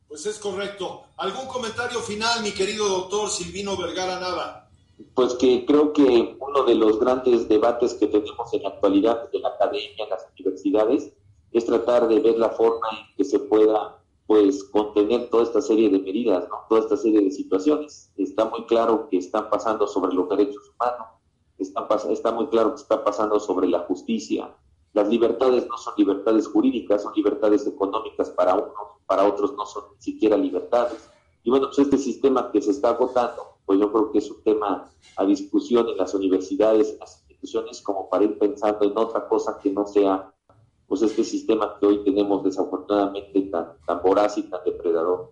Pues 0.08 0.26
es 0.26 0.38
correcto. 0.40 1.02
¿Algún 1.18 1.48
comentario 1.48 2.00
final, 2.00 2.42
mi 2.44 2.52
querido 2.52 2.88
doctor 2.88 3.30
Silvino 3.30 3.76
Vergara 3.76 4.20
Nava? 4.20 4.70
Pues 5.14 5.34
que 5.34 5.66
creo 5.66 5.92
que 5.92 6.38
uno 6.40 6.64
de 6.64 6.76
los 6.76 7.00
grandes 7.00 7.50
debates 7.50 7.96
que 7.96 8.08
tenemos 8.08 8.54
en 8.54 8.64
la 8.64 8.70
actualidad 8.70 9.30
en 9.34 9.42
la 9.42 9.50
academia, 9.50 10.04
en 10.04 10.10
las 10.10 10.28
universidades, 10.38 11.12
es 11.52 11.66
tratar 11.66 12.08
de 12.08 12.20
ver 12.20 12.38
la 12.38 12.50
forma 12.50 12.88
en 12.92 13.16
que 13.16 13.24
se 13.24 13.40
pueda 13.40 14.00
pues 14.28 14.64
contener 14.66 15.30
toda 15.32 15.42
esta 15.42 15.60
serie 15.60 15.90
de 15.90 15.98
medidas, 15.98 16.48
toda 16.70 16.82
esta 16.82 16.96
serie 16.96 17.22
de 17.22 17.32
situaciones. 17.32 18.12
Está 18.16 18.46
muy 18.46 18.64
claro 18.66 19.10
que 19.10 19.18
están 19.18 19.50
pasando 19.50 19.88
sobre 19.88 20.14
los 20.14 20.30
derechos 20.30 20.72
humanos, 20.76 21.08
está, 21.58 21.88
está 22.12 22.32
muy 22.32 22.48
claro 22.48 22.76
que 22.76 22.82
está 22.82 23.04
pasando 23.04 23.40
sobre 23.40 23.68
la 23.68 23.80
justicia. 23.80 24.56
Las 24.94 25.10
libertades 25.10 25.68
no 25.68 25.78
son 25.78 25.96
libertades 25.98 26.48
jurídicas, 26.48 27.02
son 27.02 27.14
libertades 27.16 27.66
económicas 27.66 28.30
para 28.30 28.54
unos, 28.54 28.74
para 29.08 29.28
otros 29.28 29.54
no 29.54 29.66
son 29.66 29.86
ni 29.96 30.02
siquiera 30.02 30.38
libertades. 30.38 31.10
Y 31.44 31.50
bueno, 31.50 31.68
pues 31.68 31.80
este 31.80 31.98
sistema 31.98 32.52
que 32.52 32.62
se 32.62 32.70
está 32.70 32.90
agotando, 32.90 33.58
pues 33.66 33.80
yo 33.80 33.92
creo 33.92 34.12
que 34.12 34.20
es 34.20 34.30
un 34.30 34.44
tema 34.44 34.92
a 35.16 35.26
discusión 35.26 35.88
en 35.90 35.98
las 35.98 36.14
universidades, 36.14 36.92
en 36.92 37.00
las 37.00 37.20
instituciones, 37.22 37.82
como 37.82 38.10
para 38.10 38.26
ir 38.26 38.38
pensando 38.38 38.86
en 38.86 38.96
otra 38.96 39.28
cosa 39.28 39.58
que 39.60 39.72
no 39.72 39.88
sea 39.88 40.32
pues 40.90 41.04
este 41.04 41.24
sistema 41.24 41.78
que 41.80 41.86
hoy 41.86 42.04
tenemos 42.04 42.44
desafortunadamente 42.44 43.42
tan, 43.44 43.78
tan 43.86 44.02
voraz 44.02 44.40
y 44.40 44.44
tan 44.44 44.60
depredador. 44.66 45.32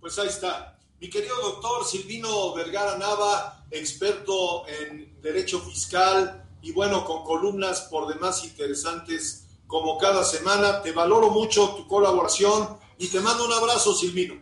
Pues 0.00 0.16
ahí 0.20 0.28
está. 0.28 0.78
Mi 1.00 1.10
querido 1.10 1.34
doctor 1.42 1.84
Silvino 1.84 2.54
Vergara 2.54 2.96
Nava, 2.96 3.64
experto 3.72 4.66
en 4.68 5.20
derecho 5.20 5.58
fiscal 5.58 6.46
y 6.62 6.70
bueno, 6.70 7.04
con 7.04 7.24
columnas 7.24 7.88
por 7.90 8.06
demás 8.06 8.44
interesantes 8.44 9.48
como 9.66 9.98
cada 9.98 10.22
semana. 10.22 10.80
Te 10.82 10.92
valoro 10.92 11.30
mucho 11.30 11.70
tu 11.70 11.88
colaboración 11.88 12.78
y 12.96 13.08
te 13.08 13.18
mando 13.18 13.46
un 13.46 13.52
abrazo, 13.52 13.92
Silvino. 13.92 14.40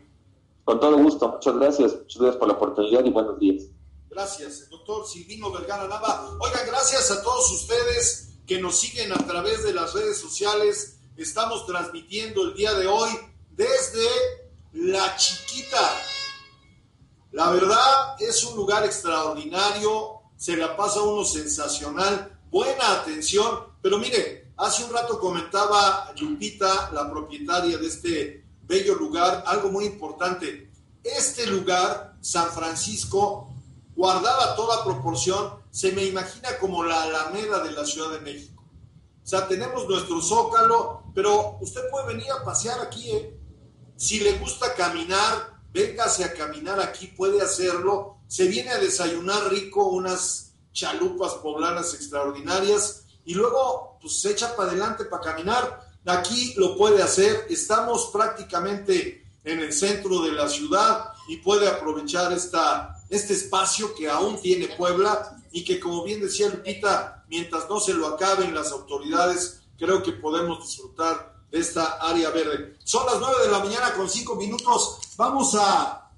Con 0.64 0.78
todo 0.78 0.98
gusto, 0.98 1.26
muchas 1.26 1.56
gracias. 1.56 1.94
Muchas 1.94 2.20
gracias 2.20 2.36
por 2.36 2.48
la 2.48 2.54
oportunidad 2.54 3.02
y 3.02 3.10
buenos 3.10 3.38
días. 3.38 3.64
Gracias, 4.10 4.68
doctor 4.68 5.06
Silvino 5.06 5.50
Vergara 5.50 5.88
Nava. 5.88 6.36
Oigan, 6.38 6.66
gracias 6.66 7.10
a 7.10 7.22
todos 7.22 7.50
ustedes 7.50 8.32
que 8.47 8.61
nos 8.61 8.78
siguen 8.78 9.12
a 9.12 9.26
través 9.26 9.64
de 9.64 9.72
las 9.72 9.95
redes 9.95 10.18
sociales. 10.18 10.99
Estamos 11.16 11.66
transmitiendo 11.66 12.43
el 12.43 12.55
día 12.55 12.74
de 12.74 12.86
hoy 12.86 13.11
desde 13.51 14.07
La 14.72 15.16
Chiquita. 15.16 15.90
La 17.32 17.51
verdad 17.51 18.16
es 18.18 18.45
un 18.45 18.57
lugar 18.57 18.84
extraordinario, 18.84 20.20
se 20.36 20.57
la 20.57 20.76
pasa 20.76 21.01
uno 21.03 21.24
sensacional, 21.24 22.38
buena 22.51 23.01
atención, 23.01 23.68
pero 23.80 23.99
mire, 23.99 24.53
hace 24.57 24.84
un 24.84 24.93
rato 24.93 25.18
comentaba 25.18 26.12
Lupita, 26.18 26.90
la 26.93 27.11
propietaria 27.11 27.78
de 27.78 27.86
este 27.86 28.45
bello 28.64 28.97
lugar, 28.97 29.45
algo 29.47 29.70
muy 29.70 29.86
importante. 29.86 30.70
Este 31.03 31.47
lugar, 31.47 32.16
San 32.20 32.51
Francisco, 32.51 33.49
guardada 33.97 34.55
toda 34.55 34.84
proporción, 34.84 35.61
se 35.72 35.90
me 35.92 36.04
imagina 36.04 36.58
como 36.60 36.84
la 36.84 37.02
Alameda 37.04 37.64
de 37.64 37.72
la 37.72 37.86
Ciudad 37.86 38.10
de 38.12 38.20
México. 38.20 38.62
O 39.24 39.26
sea, 39.26 39.48
tenemos 39.48 39.88
nuestro 39.88 40.20
zócalo, 40.20 41.04
pero 41.14 41.56
usted 41.62 41.80
puede 41.90 42.08
venir 42.08 42.30
a 42.30 42.44
pasear 42.44 42.78
aquí. 42.80 43.10
¿eh? 43.10 43.40
Si 43.96 44.20
le 44.20 44.38
gusta 44.38 44.74
caminar, 44.74 45.62
véngase 45.72 46.24
a 46.24 46.34
caminar 46.34 46.78
aquí, 46.78 47.06
puede 47.06 47.40
hacerlo. 47.40 48.18
Se 48.28 48.48
viene 48.48 48.70
a 48.70 48.78
desayunar 48.78 49.48
rico, 49.48 49.86
unas 49.86 50.52
chalupas 50.72 51.32
poblanas 51.34 51.94
extraordinarias 51.94 53.04
y 53.24 53.34
luego 53.34 53.98
pues 54.00 54.20
se 54.20 54.32
echa 54.32 54.54
para 54.54 54.70
adelante 54.70 55.06
para 55.06 55.22
caminar. 55.22 55.90
Aquí 56.04 56.52
lo 56.58 56.76
puede 56.76 57.02
hacer. 57.02 57.46
Estamos 57.48 58.10
prácticamente 58.12 59.24
en 59.42 59.60
el 59.60 59.72
centro 59.72 60.20
de 60.22 60.32
la 60.32 60.50
ciudad 60.50 61.12
y 61.28 61.38
puede 61.38 61.66
aprovechar 61.66 62.30
esta 62.32 62.98
este 63.08 63.34
espacio 63.34 63.94
que 63.94 64.08
aún 64.08 64.40
tiene 64.40 64.68
Puebla 64.68 65.38
y 65.53 65.64
que 65.64 65.78
como 65.78 66.03
bien 66.03 66.20
decía 66.20 66.48
Lupita, 66.48 67.24
mientras 67.28 67.68
no 67.68 67.78
se 67.78 67.94
lo 67.94 68.07
acaben 68.09 68.55
las 68.55 68.72
autoridades, 68.72 69.61
creo 69.78 70.03
que 70.03 70.12
podemos 70.12 70.66
disfrutar 70.66 71.36
de 71.50 71.61
esta 71.61 71.98
área 72.00 72.30
verde. 72.30 72.76
Son 72.84 73.05
las 73.07 73.20
nueve 73.20 73.44
de 73.44 73.53
la 73.53 73.59
mañana 73.59 73.92
con 73.94 74.09
cinco 74.09 74.34
minutos. 74.36 74.98
Vamos 75.16 75.55
a 75.55 76.11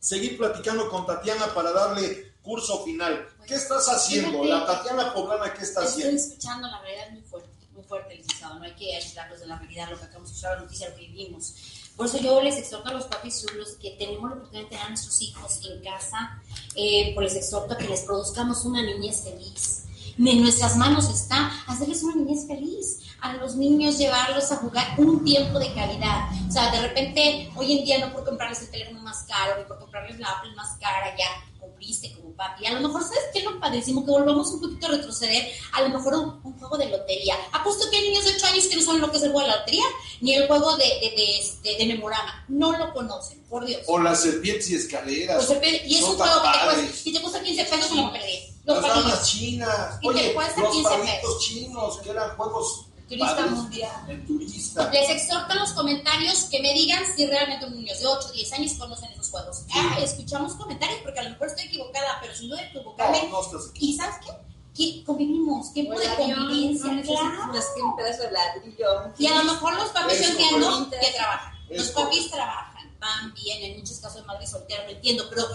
seguir 0.00 0.36
platicando 0.36 0.88
con 0.90 1.06
Tatiana 1.06 1.46
para 1.54 1.72
darle 1.72 2.34
curso 2.42 2.84
final. 2.84 3.28
¿Qué 3.46 3.54
estás 3.54 3.88
haciendo? 3.88 4.42
Fíjate. 4.42 4.48
La 4.48 4.66
Tatiana 4.66 5.14
Poblana, 5.14 5.54
¿qué 5.54 5.62
está 5.62 5.84
Estoy 5.84 6.02
haciendo? 6.02 6.20
escuchando 6.20 6.68
la 6.68 6.80
realidad 6.80 7.10
muy 7.12 7.22
fuerte, 7.22 7.48
muy 7.72 7.82
fuerte, 7.84 8.14
licenciado. 8.16 8.54
No 8.58 8.64
hay 8.64 8.74
que 8.74 8.96
aislarnos 8.96 9.40
de 9.40 9.46
la 9.46 9.58
realidad, 9.58 9.90
lo 9.90 9.98
que 9.98 10.04
acabamos 10.04 10.28
de 10.30 10.34
escuchar, 10.34 10.56
la 10.56 10.62
noticia, 10.64 10.88
lo 10.90 10.96
que 10.96 11.02
vivimos. 11.02 11.54
Por 11.96 12.06
eso 12.06 12.18
yo 12.18 12.40
les 12.40 12.56
exhorto 12.56 12.88
a 12.88 12.92
los 12.92 13.04
papis 13.04 13.40
zulos 13.40 13.76
que 13.80 13.90
tenemos 13.92 14.30
la 14.30 14.36
oportunidad 14.36 14.64
de 14.64 14.70
tener 14.70 14.84
a 14.84 14.88
nuestros 14.88 15.22
hijos 15.22 15.60
en 15.64 15.82
casa, 15.82 16.42
eh, 16.74 17.12
pues 17.14 17.32
les 17.32 17.44
exhorto 17.44 17.74
a 17.74 17.78
que 17.78 17.88
les 17.88 18.00
produzcamos 18.00 18.64
una 18.64 18.82
niñez 18.82 19.22
feliz. 19.22 19.84
En 20.18 20.42
nuestras 20.42 20.76
manos 20.76 21.08
está 21.10 21.50
hacerles 21.66 22.02
una 22.02 22.16
niñez 22.16 22.46
feliz. 22.46 23.00
A 23.20 23.34
los 23.34 23.56
niños 23.56 23.98
llevarlos 23.98 24.52
a 24.52 24.56
jugar 24.56 24.94
un 24.98 25.24
tiempo 25.24 25.58
de 25.58 25.72
calidad. 25.72 26.28
O 26.46 26.52
sea, 26.52 26.70
de 26.70 26.80
repente, 26.80 27.50
hoy 27.56 27.78
en 27.78 27.84
día 27.84 27.98
no 28.06 28.12
por 28.12 28.24
comprarles 28.24 28.62
el 28.62 28.70
teléfono 28.70 29.00
más 29.00 29.24
caro, 29.24 29.58
ni 29.58 29.64
por 29.64 29.78
comprarles 29.78 30.18
la 30.20 30.28
Apple 30.28 30.54
más 30.54 30.76
cara, 30.78 31.16
ya 31.16 31.26
cumpliste 31.64 32.12
como 32.14 32.34
papi. 32.34 32.66
A 32.66 32.72
lo 32.72 32.80
mejor, 32.88 33.02
¿sabes 33.02 33.20
qué 33.32 33.42
lo 33.42 33.58
padrísimo? 33.60 34.04
Que 34.04 34.10
volvamos 34.10 34.48
un 34.50 34.60
poquito 34.60 34.86
a 34.86 34.90
retroceder, 34.90 35.48
a 35.72 35.82
lo 35.82 35.88
mejor 35.90 36.14
un, 36.14 36.40
un 36.44 36.58
juego 36.58 36.76
de 36.78 36.86
lotería. 36.90 37.36
Apuesto 37.52 37.90
que 37.90 37.96
hay 37.96 38.08
niños 38.10 38.24
de 38.24 38.32
8 38.36 38.46
años 38.46 38.64
que 38.66 38.76
no 38.76 38.82
saben 38.82 39.00
lo 39.00 39.10
que 39.10 39.16
es 39.16 39.22
el 39.22 39.32
juego 39.32 39.46
de 39.46 39.52
la 39.52 39.58
lotería, 39.60 39.84
ni 40.20 40.34
el 40.34 40.46
juego 40.46 40.76
de, 40.76 40.84
de, 40.84 41.10
de, 41.16 41.38
este, 41.38 41.76
de 41.76 41.86
memorama. 41.86 42.44
No 42.48 42.76
lo 42.76 42.92
conocen, 42.92 43.42
por 43.44 43.64
Dios. 43.64 43.82
O 43.86 43.98
las 43.98 44.22
serpientes 44.22 44.70
y 44.70 44.74
escaleras. 44.76 45.44
Pues, 45.46 45.82
y 45.86 45.96
es 45.96 46.02
un 46.02 46.16
juego 46.16 46.42
que 46.42 46.58
te 46.58 46.64
cuesta, 46.64 47.08
y 47.08 47.12
te 47.12 47.20
cuesta 47.20 47.42
15 47.42 47.64
pesos 47.64 47.90
y 47.92 47.96
lo 47.96 48.12
perdí. 48.12 48.38
Los 48.64 48.82
Las 48.82 49.30
chinas. 49.30 49.98
Y 50.00 50.08
te 50.08 50.08
Oye, 50.08 50.34
cuesta 50.34 50.60
los 50.62 50.72
15 50.72 50.88
palitos 50.88 51.14
pesos. 51.20 51.44
chinos, 51.44 51.98
que 51.98 52.10
eran 52.10 52.36
juegos 52.36 52.86
Turista 53.08 53.36
padres. 53.36 53.52
mundial. 53.52 54.24
Turista. 54.26 54.90
Les 54.90 55.10
exhorto 55.10 55.52
en 55.52 55.58
los 55.58 55.72
comentarios 55.72 56.44
que 56.44 56.60
me 56.60 56.72
digan 56.72 57.02
si 57.14 57.26
realmente 57.26 57.68
niños 57.70 58.00
de 58.00 58.06
8 58.06 58.28
o 58.28 58.32
10 58.32 58.52
años 58.54 58.72
conocen 58.74 59.10
esos 59.12 59.30
juegos. 59.30 59.62
Ah, 59.74 59.98
escuchamos 60.00 60.54
comentarios 60.54 61.00
porque 61.02 61.20
a 61.20 61.24
lo 61.24 61.30
mejor 61.30 61.48
estoy 61.48 61.66
equivocada, 61.66 62.18
pero 62.20 62.32
equivocarme. 62.32 63.22
No, 63.24 63.30
no 63.30 63.40
estás 63.42 63.70
aquí. 63.70 63.90
¿Y 63.90 63.96
sabes 63.96 64.16
qué? 64.24 64.32
Que 64.74 65.04
convivimos, 65.04 65.72
tiempo 65.72 65.98
de 65.98 66.06
convivencia, 66.16 67.02
claro. 67.02 67.52
Más 67.52 67.66
que 67.74 67.82
un 67.82 67.96
pedazo 67.96 68.22
de 68.24 68.32
ladrillo. 68.32 69.12
Y 69.18 69.26
a 69.26 69.36
lo 69.36 69.44
mejor 69.44 69.76
los 69.76 69.90
papis 69.90 70.20
yo 70.20 70.28
entiendo 70.30 70.90
que 70.90 71.12
trabajan. 71.12 71.54
Los 71.70 71.88
papis 71.90 72.30
trabajan, 72.30 72.90
van 72.98 73.34
bien, 73.34 73.62
en 73.62 73.78
muchos 73.78 73.98
casos 73.98 74.20
de 74.20 74.26
madre 74.26 74.46
soltera, 74.46 74.84
lo 74.84 74.90
entiendo, 74.90 75.24
pero 75.30 75.46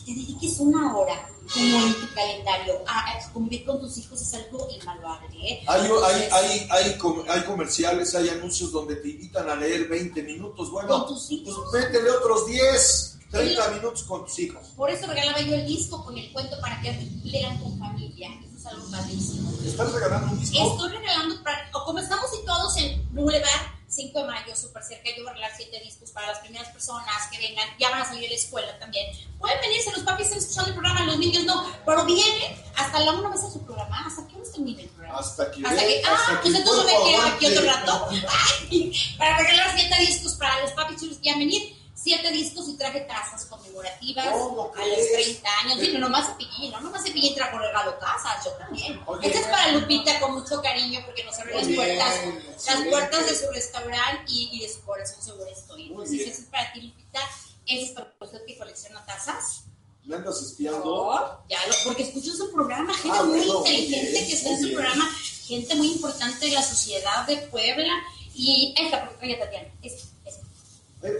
que 0.00 0.12
te 0.14 0.20
dediques 0.20 0.58
una 0.60 0.96
hora 0.96 1.28
como 1.52 1.78
en 1.86 1.94
tu 1.94 2.14
calendario 2.14 2.74
a, 2.86 3.10
a 3.12 3.32
convivir 3.32 3.64
con 3.64 3.80
tus 3.80 3.96
hijos 3.98 4.20
es 4.20 4.34
algo 4.34 4.68
invaluable. 4.70 5.28
¿eh? 5.42 5.62
Hay, 5.66 5.80
Entonces, 5.82 6.32
hay, 6.32 6.68
hay, 6.70 6.98
com- 6.98 7.24
hay 7.28 7.42
comerciales, 7.44 8.14
hay 8.14 8.28
anuncios 8.28 8.70
donde 8.72 8.96
te 8.96 9.08
invitan 9.08 9.48
a 9.48 9.54
leer 9.56 9.88
20 9.88 10.22
minutos. 10.24 10.70
Bueno, 10.70 10.88
Con 10.88 11.06
tus 11.06 11.26
pues 11.26 11.30
hijos. 11.32 11.72
métele 11.72 12.10
otros 12.10 12.46
10, 12.46 13.18
30 13.30 13.68
minutos 13.70 14.02
con 14.04 14.24
tus 14.26 14.38
hijos. 14.38 14.68
Por 14.76 14.90
eso 14.90 15.06
regalaba 15.06 15.40
yo 15.40 15.54
el 15.54 15.66
disco 15.66 16.04
con 16.04 16.16
el 16.18 16.30
cuento 16.32 16.56
para 16.60 16.80
que 16.82 16.92
lean 17.24 17.58
con 17.62 17.78
familia. 17.78 18.28
Eso 18.46 18.56
es 18.58 18.66
algo 18.66 18.90
padrísimo. 18.90 19.52
¿Estás 19.64 19.92
regalando 19.92 20.32
un 20.32 20.40
disco? 20.40 20.58
Estoy 20.72 20.90
regalando, 20.90 21.42
para- 21.42 21.70
o 21.74 21.84
como 21.84 21.98
estamos 21.98 22.30
situados 22.30 22.76
en 22.76 23.14
Boulevard 23.14 23.77
5 23.98 24.16
de 24.16 24.26
mayo, 24.28 24.54
súper 24.54 24.84
cerca, 24.84 25.10
yo 25.10 25.24
voy 25.24 25.30
a 25.30 25.34
regalar 25.34 25.50
7 25.56 25.80
discos 25.80 26.12
para 26.12 26.28
las 26.28 26.38
primeras 26.38 26.68
personas 26.68 27.26
que 27.32 27.38
vengan, 27.38 27.68
ya 27.80 27.90
van 27.90 28.02
a 28.02 28.04
salir 28.04 28.22
de 28.22 28.28
la 28.28 28.34
escuela 28.36 28.78
también. 28.78 29.06
Pueden 29.40 29.60
venirse, 29.60 29.90
los 29.90 30.04
papis 30.04 30.26
están 30.26 30.38
escuchando 30.38 30.68
el 30.68 30.74
programa, 30.74 31.04
los 31.04 31.18
niños 31.18 31.44
no, 31.44 31.66
pero 31.84 32.04
vienen 32.04 32.62
hasta 32.76 33.00
la 33.00 33.10
una 33.10 33.30
vez 33.30 33.42
a 33.42 33.50
su 33.50 33.60
programa, 33.64 34.06
hasta 34.06 34.24
que 34.28 34.36
hora 34.36 34.52
termina 34.52 34.82
el 34.82 34.88
programa. 34.90 35.18
Hasta 35.18 35.50
que. 35.50 35.66
Hasta 35.66 35.80
que, 35.80 36.02
ah, 36.06 36.40
pues 36.40 36.54
entonces 36.54 36.84
me 36.84 37.10
quedo 37.10 37.22
aquí 37.22 37.46
otro 37.46 37.64
rato 37.64 38.08
Ay, 38.70 38.92
para 39.18 39.38
regalar 39.38 39.72
7 39.74 40.00
discos 40.06 40.34
para 40.34 40.60
los 40.60 40.70
papis 40.72 41.00
chulos 41.00 41.16
que 41.16 41.22
quieran 41.22 41.40
venir. 41.40 41.77
Siete 42.00 42.30
discos 42.30 42.68
y 42.68 42.76
traje 42.76 43.00
tazas 43.02 43.44
conmemorativas 43.46 44.28
¿Cómo 44.28 44.72
a 44.76 44.86
los 44.86 44.96
crees? 44.96 45.40
30 45.40 45.48
años. 45.64 45.80
Sí, 45.80 45.92
no 45.92 45.98
nomás 46.00 46.26
Cepillín, 46.28 46.70
no 46.70 46.80
nomás 46.80 47.02
Cepillín 47.02 47.34
trajo 47.34 47.58
regalo 47.58 47.94
tazas, 47.94 48.44
yo 48.44 48.52
también. 48.52 49.00
Oye, 49.06 49.26
Este 49.26 49.40
es 49.40 49.46
para 49.48 49.72
Lupita 49.72 50.20
con 50.20 50.34
mucho 50.34 50.62
cariño 50.62 51.00
porque 51.04 51.24
nos 51.24 51.36
abrió 51.38 51.56
las 51.56 51.66
puertas, 51.68 52.14
las 52.66 52.86
puertas 52.88 53.26
de 53.26 53.34
su 53.34 53.50
restaurante 53.52 54.22
y, 54.32 54.48
y 54.52 54.60
de 54.60 54.72
su 54.72 54.80
corazón 54.82 55.20
seguro 55.22 55.46
estoy. 55.46 55.88
Entonces, 55.88 56.20
ese 56.20 56.30
es 56.42 56.46
para 56.46 56.72
ti, 56.72 56.82
Lupita. 56.82 57.20
Ese 57.66 57.84
es 57.84 57.90
para 57.90 58.14
usted 58.20 58.44
que 58.46 58.56
colecciona 58.56 59.04
tazas. 59.04 59.64
¿Me 60.04 60.16
andas 60.16 60.40
espiando? 60.40 60.82
Por, 60.84 61.44
ya 61.50 61.58
lo, 61.66 61.74
porque 61.84 62.04
escucho 62.04 62.32
su 62.32 62.50
programa, 62.52 62.94
gente 62.94 63.18
Ah, 63.18 63.24
muy 63.24 63.38
bueno, 63.40 63.58
inteligente 63.58 64.10
bien, 64.12 64.26
que 64.26 64.32
está 64.34 64.50
en 64.50 64.56
su 64.56 64.62
bien. 64.62 64.74
programa, 64.76 65.10
gente 65.46 65.74
muy 65.74 65.88
importante 65.92 66.46
de 66.46 66.52
la 66.52 66.62
sociedad 66.62 67.26
de 67.26 67.36
Puebla. 67.48 67.92
Y 68.34 68.72
esta, 68.78 69.06
porque 69.10 69.34
Tatiana. 69.34 69.68
Esta, 69.82 70.06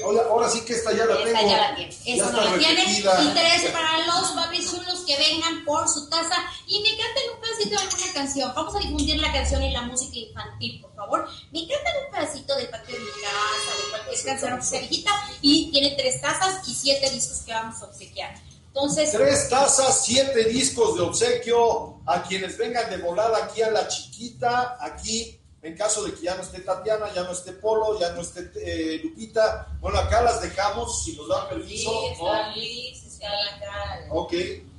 ahora, 0.03 0.23
ahora 0.29 0.49
sí 0.51 0.61
que 0.63 0.73
esta 0.75 0.93
ya 0.93 1.05
la 1.07 1.15
Esta 1.15 1.39
tengo. 1.39 1.51
ya 1.51 1.57
la 1.59 1.75
tiene. 1.77 1.97
Esa 2.07 2.31
no 2.33 2.41
la 2.45 2.59
tiene. 2.59 2.85
Y 2.93 3.03
tres 3.03 3.71
para 3.73 4.07
los 4.07 4.31
papis 4.33 4.71
chulos 4.71 5.05
que 5.07 5.17
vengan 5.17 5.65
por 5.65 5.89
su 5.89 6.09
taza. 6.09 6.37
Y 6.67 6.81
me 6.81 6.91
canten 6.91 7.23
un 7.35 7.41
pedacito 7.41 7.71
de 7.71 7.77
alguna 7.83 8.13
canción. 8.13 8.53
Vamos 8.55 8.75
a 8.75 8.79
difundir 8.81 9.21
la 9.21 9.33
canción 9.33 9.63
y 9.63 9.73
la 9.73 9.83
música 9.83 10.17
infantil, 10.17 10.81
por 10.81 10.95
favor. 10.95 11.29
Me 11.53 11.61
cantan 11.69 11.93
un 12.07 12.13
pedacito 12.13 12.57
del 12.57 12.69
patio 12.69 12.95
de 12.95 13.01
mi 13.01 13.11
casa, 13.23 13.85
de 13.85 13.91
cualquier 13.91 14.25
canción 14.25 14.59
que 14.59 14.65
sea 14.65 14.81
viejita. 14.81 15.11
Y 15.43 15.71
tiene 15.71 15.91
tres 15.97 16.21
tazas 16.21 16.69
y 16.69 16.75
siete 16.75 17.11
discos 17.11 17.39
que 17.47 17.53
vamos 17.53 17.81
a 17.83 17.87
obsequiar. 17.87 18.35
Entonces, 18.69 19.11
Tres 19.13 19.49
tazas, 19.49 20.05
siete 20.05 20.45
discos 20.45 20.95
de 20.97 21.03
obsequio 21.03 22.01
a 22.07 22.23
quienes 22.23 22.57
vengan 22.59 22.89
de 22.91 22.99
volada 22.99 23.45
aquí 23.45 23.63
a 23.63 23.71
la 23.71 23.89
chiquita, 23.89 24.77
aquí 24.81 25.38
en 25.69 25.77
caso 25.77 26.03
de 26.05 26.15
que 26.15 26.23
ya 26.23 26.35
no 26.35 26.43
esté 26.43 26.61
Tatiana, 26.61 27.13
ya 27.15 27.23
no 27.23 27.33
esté 27.33 27.53
Polo, 27.53 27.99
ya 28.01 28.11
no 28.13 28.21
esté 28.23 28.51
eh, 28.57 29.01
Lupita. 29.05 29.69
Bueno, 29.81 29.99
acá 29.99 30.23
las 30.23 30.41
dejamos, 30.43 31.05
si 31.05 31.15
nos 31.17 31.29
dan 31.29 31.43
Sí, 31.43 31.49
permiso. 31.55 31.91
está 32.13 32.49
¿no? 32.51 32.57
Liz, 32.57 33.05
está 33.05 33.27
acá. 33.57 34.07
Ok, 34.11 34.33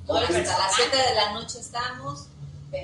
hasta 0.08 0.58
las 0.58 0.74
7 0.76 0.96
de 0.96 1.14
la 1.14 1.32
noche 1.34 1.58
estamos. 1.60 2.26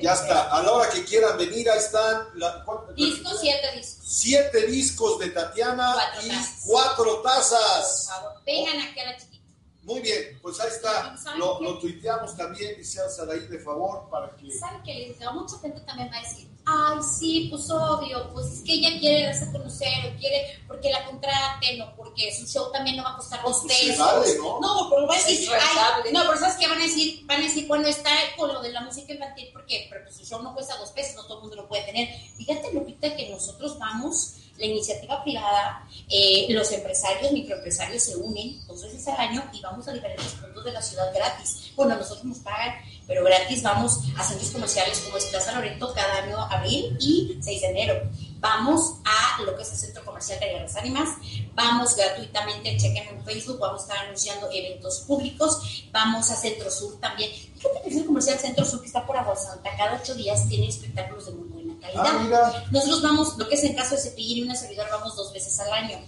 ya 0.03 0.13
está. 0.15 0.51
A 0.57 0.63
la 0.63 0.73
hora 0.73 0.91
que 0.91 1.05
quieran 1.05 1.37
venir, 1.39 1.69
ahí 1.71 1.79
están. 1.79 2.29
La, 2.35 2.65
¿cuánto- 2.65 2.93
discos, 2.95 3.39
siete 3.41 3.73
discos. 3.77 4.05
Siete 4.07 4.67
discos 4.67 5.19
de 5.19 5.31
Tatiana 5.31 5.93
Cuatro 5.95 6.23
y 6.25 6.29
tazas. 6.29 6.63
cuatro 6.67 7.05
Por 7.05 7.23
tazas. 7.23 8.07
favor, 8.09 8.33
vengan 8.47 8.81
aquí 8.81 9.01
a 9.01 9.05
la 9.07 9.17
chiquita. 9.17 9.45
Muy 9.83 10.01
bien, 10.01 10.39
pues 10.43 10.59
ahí 10.61 10.69
está. 10.69 11.17
¿Saben 11.17 11.39
Lo, 11.39 11.61
lo 11.61 11.79
tuiteamos 11.79 12.37
también, 12.37 12.77
dice 12.77 13.01
Saraí, 13.09 13.47
de 13.47 13.59
favor, 13.61 14.09
para 14.11 14.31
que. 14.37 14.51
¿Saben 14.51 14.83
digo? 14.83 15.33
Mucha 15.33 15.59
gente 15.61 15.81
también 15.83 16.11
va 16.13 16.19
a 16.19 16.23
decir, 16.23 16.49
ay, 16.67 16.99
sí, 17.03 17.47
pues 17.51 17.71
obvio, 17.71 18.29
pues 18.33 18.47
es 18.47 18.61
que 18.63 18.75
ella 18.75 18.99
quiere 18.99 19.25
darse 19.27 19.45
a 19.45 19.53
conocer, 19.53 19.89
o 20.15 20.19
quiere 20.19 20.59
porque 20.67 20.91
la 20.91 21.05
contraten, 21.05 21.81
o 21.83 21.95
porque 21.97 22.35
su 22.35 22.47
show 22.47 22.71
también 22.73 22.97
no 22.97 23.05
va 23.05 23.13
a 23.13 23.17
costar 23.17 23.41
dos 23.43 23.61
Pues 23.65 23.79
pesos. 23.79 23.99
vale, 23.99 24.37
¿no? 24.39 24.61
No, 24.61 24.91
pero 24.91 25.07
va 25.07 25.15
a 25.15 25.19
decir, 25.19 25.49
ay, 25.53 26.13
no, 26.13 26.21
pero 26.27 26.39
¿sabes 26.39 26.57
qué 26.57 26.67
van 26.69 26.81
a 26.81 26.85
decir? 26.85 27.25
Van 27.27 27.41
a 27.41 27.45
decir, 27.45 27.67
bueno, 27.69 27.87
está 27.87 28.11
con 28.37 28.53
lo 28.53 28.61
de 28.61 28.73
la 28.73 28.81
música 28.81 29.13
infantil, 29.13 29.49
¿por 29.53 29.65
qué? 29.67 29.87
Pero 29.89 30.05
pues 30.05 30.17
su 30.17 30.25
show 30.25 30.43
no 30.43 30.53
cuesta 30.55 30.77
dos 30.77 30.91
pesos, 30.91 31.15
no 31.17 31.25
todo 31.27 31.37
el 31.39 31.43
mundo 31.43 31.57
lo 31.57 31.69
puede 31.69 31.85
tener. 31.85 32.09
Fíjate, 32.37 32.73
Lupita, 32.73 33.15
que 33.17 33.29
nosotros 33.31 33.79
vamos, 33.79 34.33
la 34.59 34.65
iniciativa 34.67 35.23
privada, 35.23 35.87
eh, 36.09 36.47
los 36.49 36.73
empresarios, 36.73 37.31
microempresarios 37.31 38.03
se 38.03 38.17
unen 38.17 38.67
dos 38.67 38.83
veces 38.83 39.07
al 39.09 39.17
año 39.19 39.45
y 39.53 39.61
vamos 39.61 39.87
a 39.87 39.93
diferentes 39.93 40.29
puntos 40.33 40.65
de 40.65 40.73
la 40.73 40.81
ciudad 40.83 41.13
gratis. 41.15 41.73
Bueno, 41.77 41.95
nosotros 41.97 42.25
nos 42.25 42.39
pagan, 42.39 42.75
pero 43.07 43.25
gratis 43.25 43.63
vamos 43.63 44.01
a 44.17 44.25
centros 44.25 44.51
comerciales 44.51 44.99
como 45.01 45.17
es 45.17 45.27
Plaza 45.27 45.53
Loreto 45.53 45.93
cada 45.95 46.23
año, 46.23 46.39
abril 46.51 46.97
y 47.01 47.39
6 47.41 47.61
de 47.61 47.69
enero. 47.69 48.03
Vamos 48.39 48.97
a 49.05 49.43
lo 49.43 49.57
que 49.57 49.63
es 49.63 49.73
el 49.73 49.79
Centro 49.79 50.05
Comercial 50.05 50.39
de 50.41 50.47
Guerras 50.47 50.77
Ánimas, 50.77 51.09
vamos 51.55 51.97
gratuitamente, 51.97 52.77
chequen 52.77 53.09
en 53.09 53.25
Facebook, 53.25 53.59
vamos 53.59 53.81
a 53.81 53.85
estar 53.85 54.07
anunciando 54.07 54.49
eventos 54.53 55.01
públicos, 55.01 55.85
vamos 55.91 56.31
a 56.31 56.37
Centro 56.37 56.71
Sur 56.71 57.01
también. 57.01 57.31
Fíjate 57.33 57.81
que 57.81 57.89
el 57.89 57.93
Centro 57.93 58.07
Comercial 58.09 58.39
Centro 58.39 58.65
Sur, 58.65 58.81
que 58.81 58.87
está 58.87 59.07
por 59.07 59.17
Agua 59.17 59.37
Santa, 59.37 59.71
cada 59.77 60.01
ocho 60.01 60.15
días 60.15 60.47
tiene 60.49 60.69
espectáculos 60.69 61.27
de 61.27 61.33
muy 61.33 61.49
buena 61.49 61.81
calidad. 61.81 62.05
Ah. 62.07 62.65
Nosotros 62.71 63.03
vamos, 63.03 63.39
lo 63.39 63.49
que 63.49 63.55
es 63.55 63.65
en 63.65 63.75
caso 63.75 63.95
de 63.95 64.03
Cepillín 64.03 64.39
y 64.39 64.43
una 64.43 64.55
servidora, 64.55 64.91
vamos 64.91 65.17
dos 65.17 65.33
veces 65.33 65.59
al 65.61 65.73
año. 65.73 65.99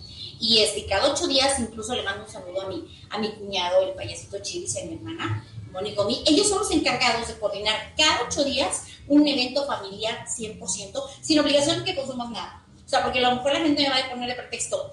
Y 0.40 0.58
este, 0.58 0.86
cada 0.86 1.10
ocho 1.10 1.26
días 1.26 1.58
incluso 1.58 1.94
le 1.94 2.02
mando 2.02 2.24
un 2.24 2.30
saludo 2.30 2.62
a 2.62 2.68
mi, 2.68 2.84
a 3.10 3.18
mi 3.18 3.32
cuñado, 3.32 3.82
el 3.82 3.94
payasito 3.94 4.38
Chivis, 4.40 4.76
y 4.76 4.80
a 4.80 4.84
mi 4.84 4.94
hermana, 4.94 5.44
Omi. 5.74 6.22
Ellos 6.26 6.48
son 6.48 6.58
los 6.58 6.70
encargados 6.70 7.28
de 7.28 7.38
coordinar 7.38 7.94
cada 7.96 8.22
ocho 8.26 8.44
días 8.44 8.84
un 9.08 9.26
evento 9.26 9.66
familiar 9.66 10.26
100%, 10.26 11.02
sin 11.20 11.38
obligación 11.38 11.78
de 11.78 11.84
que 11.84 11.96
consumas 11.96 12.30
nada. 12.30 12.64
O 12.84 12.88
sea, 12.88 13.02
porque 13.02 13.18
a 13.18 13.28
lo 13.28 13.36
mejor 13.36 13.52
la 13.52 13.60
gente 13.60 13.82
me 13.82 13.90
va 13.90 13.96
a 13.96 14.10
poner 14.10 14.28
de 14.30 14.34
pretexto, 14.34 14.92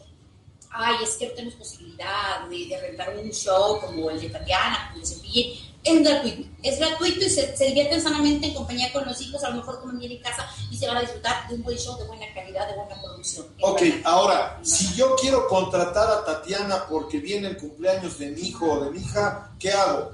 ay, 0.69 0.95
es 1.03 1.15
que 1.15 1.27
no 1.27 1.33
tenemos 1.33 1.55
posibilidad 1.55 2.45
de, 2.49 2.67
de 2.67 2.81
rentar 2.81 3.15
un 3.17 3.31
show 3.31 3.79
como 3.79 4.09
el 4.09 4.19
de 4.19 4.29
Tatiana, 4.29 4.89
como 4.91 5.03
el 5.03 5.09
de 5.09 5.15
Cepillín. 5.15 5.75
Es 5.85 6.03
gratuito, 6.03 6.49
es 6.63 6.79
gratuito 6.79 7.25
y 7.25 7.29
se, 7.29 7.55
se 7.55 7.65
divierten 7.67 8.01
sanamente 8.01 8.47
en 8.47 8.55
compañía 8.55 8.91
con 8.91 9.05
los 9.05 9.21
hijos, 9.21 9.43
a 9.43 9.51
lo 9.51 9.57
mejor 9.57 9.79
comen 9.79 9.99
bien 9.99 10.13
en 10.13 10.21
casa 10.21 10.49
y 10.71 10.75
se 10.75 10.87
van 10.87 10.97
a 10.97 11.01
disfrutar 11.01 11.47
de 11.47 11.53
un 11.53 11.61
buen 11.61 11.77
show 11.77 11.95
de 11.95 12.05
buena 12.05 12.25
calidad, 12.33 12.67
de 12.67 12.73
buena 12.73 12.99
producción. 12.99 13.45
Ok, 13.61 13.81
ahora, 14.03 14.59
si 14.63 14.95
yo 14.95 15.15
quiero 15.15 15.47
contratar 15.47 16.09
a 16.09 16.25
Tatiana 16.25 16.87
porque 16.89 17.19
viene 17.19 17.49
el 17.49 17.57
cumpleaños 17.57 18.17
de 18.17 18.31
mi 18.31 18.41
hijo 18.41 18.65
o 18.65 18.83
de 18.83 18.89
mi 18.89 18.99
hija, 18.99 19.51
¿qué 19.59 19.71
hago? 19.71 20.13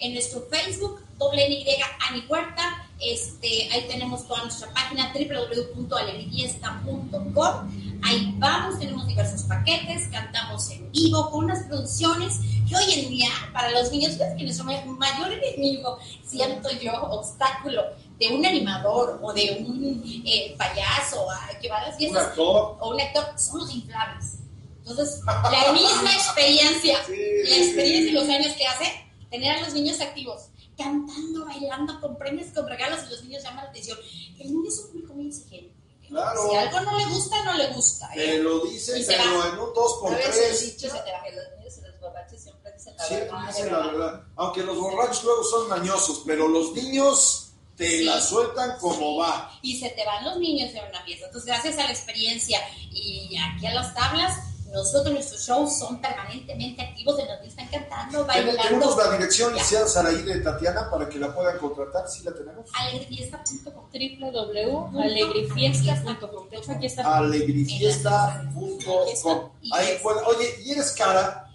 En 0.00 0.14
nuestro 0.14 0.42
Facebook, 0.50 1.00
doble 1.18 1.46
N 1.46 1.54
Y 1.54 1.66
Ani 2.08 2.24
Huerta. 2.28 2.86
Este, 3.00 3.68
ahí 3.72 3.86
tenemos 3.88 4.26
toda 4.26 4.42
nuestra 4.44 4.72
página 4.74 5.12
www.alegrifiesta.com. 5.14 8.00
Ahí 8.02 8.34
vamos, 8.38 8.78
tenemos 8.78 9.06
diversos 9.06 9.42
paquetes, 9.42 10.08
cantamos 10.08 10.70
en 10.70 10.90
vivo 10.90 11.30
con 11.30 11.44
unas 11.44 11.64
producciones 11.64 12.38
que 12.68 12.74
hoy 12.76 12.92
en 12.94 13.08
día, 13.10 13.28
para 13.52 13.70
los 13.70 13.90
niños, 13.92 14.12
fíjate 14.14 14.36
que 14.36 14.44
nuestro 14.44 14.64
ma- 14.64 14.82
mayor 14.84 15.32
enemigo, 15.32 15.98
siento 16.26 16.70
yo, 16.80 16.92
obstáculo 17.10 17.82
de 18.18 18.28
un 18.28 18.44
animador 18.44 19.18
o 19.22 19.32
de 19.32 19.64
un 19.66 20.02
eh, 20.26 20.54
payaso 20.56 21.26
que 21.60 21.68
va 21.68 21.78
a 21.78 21.82
las 21.82 21.92
Un 21.92 21.98
fiestas 21.98 22.26
actor. 22.28 22.76
o 22.80 22.90
un 22.90 23.00
actor, 23.00 23.24
son 23.38 23.60
los 23.60 23.74
inflables. 23.74 24.36
Entonces, 24.78 25.20
la 25.26 25.72
misma 25.72 26.12
experiencia, 26.14 26.98
Sí, 27.06 27.12
la 27.48 27.56
experiencia 27.56 28.02
y 28.02 28.06
sí. 28.08 28.12
los 28.12 28.28
años 28.28 28.52
que 28.56 28.66
hace, 28.66 29.04
tener 29.30 29.56
a 29.56 29.60
los 29.60 29.74
niños 29.74 30.00
activos, 30.00 30.48
cantando, 30.76 31.44
bailando, 31.46 32.00
con 32.00 32.16
premios, 32.18 32.48
con 32.54 32.66
regalos, 32.68 33.00
y 33.06 33.10
los 33.10 33.22
niños 33.24 33.42
llaman 33.42 33.64
la 33.64 33.70
atención. 33.70 33.98
El 34.38 34.52
niño 34.52 34.68
es 34.68 34.78
un 34.80 34.90
público 34.92 35.14
muy 35.14 35.28
exigente. 35.28 35.74
Claro. 36.08 36.48
Si 36.50 36.56
algo 36.56 36.80
no 36.80 36.98
le 36.98 37.06
gusta, 37.06 37.44
no 37.44 37.52
le 37.54 37.68
gusta. 37.68 38.10
Te 38.12 38.34
¿eh? 38.34 38.38
lo 38.40 38.64
dicen, 38.64 39.04
pero 39.06 39.46
en 39.46 39.58
un 39.60 39.72
2 39.72 39.98
por 40.00 40.12
A 40.12 40.16
veces 40.16 40.34
3 40.58 40.60
dicho 40.76 40.88
se 40.90 41.02
te 41.02 41.12
va. 41.12 41.22
que 41.22 41.30
los 41.36 41.44
niños 41.56 41.78
y 41.78 41.80
los 41.82 42.00
borrachos 42.00 42.40
siempre 42.40 42.72
dicen 42.72 42.96
la 42.96 43.04
Siempre 43.04 43.28
verdad. 43.30 43.46
dicen 43.46 43.72
la 43.72 43.78
verdad. 43.86 44.22
Aunque 44.36 44.62
los 44.64 44.76
borrachos 44.78 45.22
luego 45.22 45.44
son 45.44 45.68
mañosos, 45.68 46.22
pero 46.26 46.48
los 46.48 46.72
niños 46.72 47.52
te 47.76 47.86
Sí. 47.98 48.04
la 48.04 48.20
sueltan 48.20 48.76
como 48.80 49.18
va. 49.18 49.56
y 49.62 49.78
se 49.78 49.88
te 49.90 50.04
van 50.04 50.24
los 50.24 50.38
niños 50.38 50.74
en 50.74 50.84
una 50.88 51.00
fiesta. 51.04 51.26
Entonces, 51.26 51.46
gracias 51.46 51.78
a 51.78 51.84
la 51.84 51.90
experiencia 51.92 52.58
y 52.90 53.36
aquí 53.36 53.66
a 53.66 53.74
las 53.74 53.94
tablas, 53.94 54.36
nosotros 54.72 55.12
nuestros 55.14 55.40
shows 55.46 55.78
son 55.78 56.00
permanentemente 56.00 56.80
activos 56.82 57.18
en 57.18 57.26
donde 57.28 57.48
están 57.48 57.68
cantando, 57.68 58.24
Tenemos 58.26 58.56
bailando. 58.56 58.96
la 58.96 59.10
dirección 59.16 59.52
licenciada 59.52 59.86
Saraí 59.88 60.22
de 60.22 60.40
Tatiana 60.40 60.88
para 60.90 61.08
que 61.08 61.18
la 61.18 61.34
puedan 61.34 61.58
contratar, 61.58 62.08
¿sí 62.08 62.22
la 62.24 62.32
tenemos? 62.32 62.66
Alegrefiesta.com. 62.74 63.84
www.alegrifiesta.com. 63.92 66.48
De 66.50 66.56
hecho, 66.56 66.72
aquí 66.72 66.86
está. 66.86 67.18
Alegrifiesta.com. 67.18 69.50
Ahí 69.72 69.98
puede- 70.02 70.20
Oye, 70.26 70.54
¿y 70.64 70.72
eres 70.72 70.90
cara? 70.92 71.46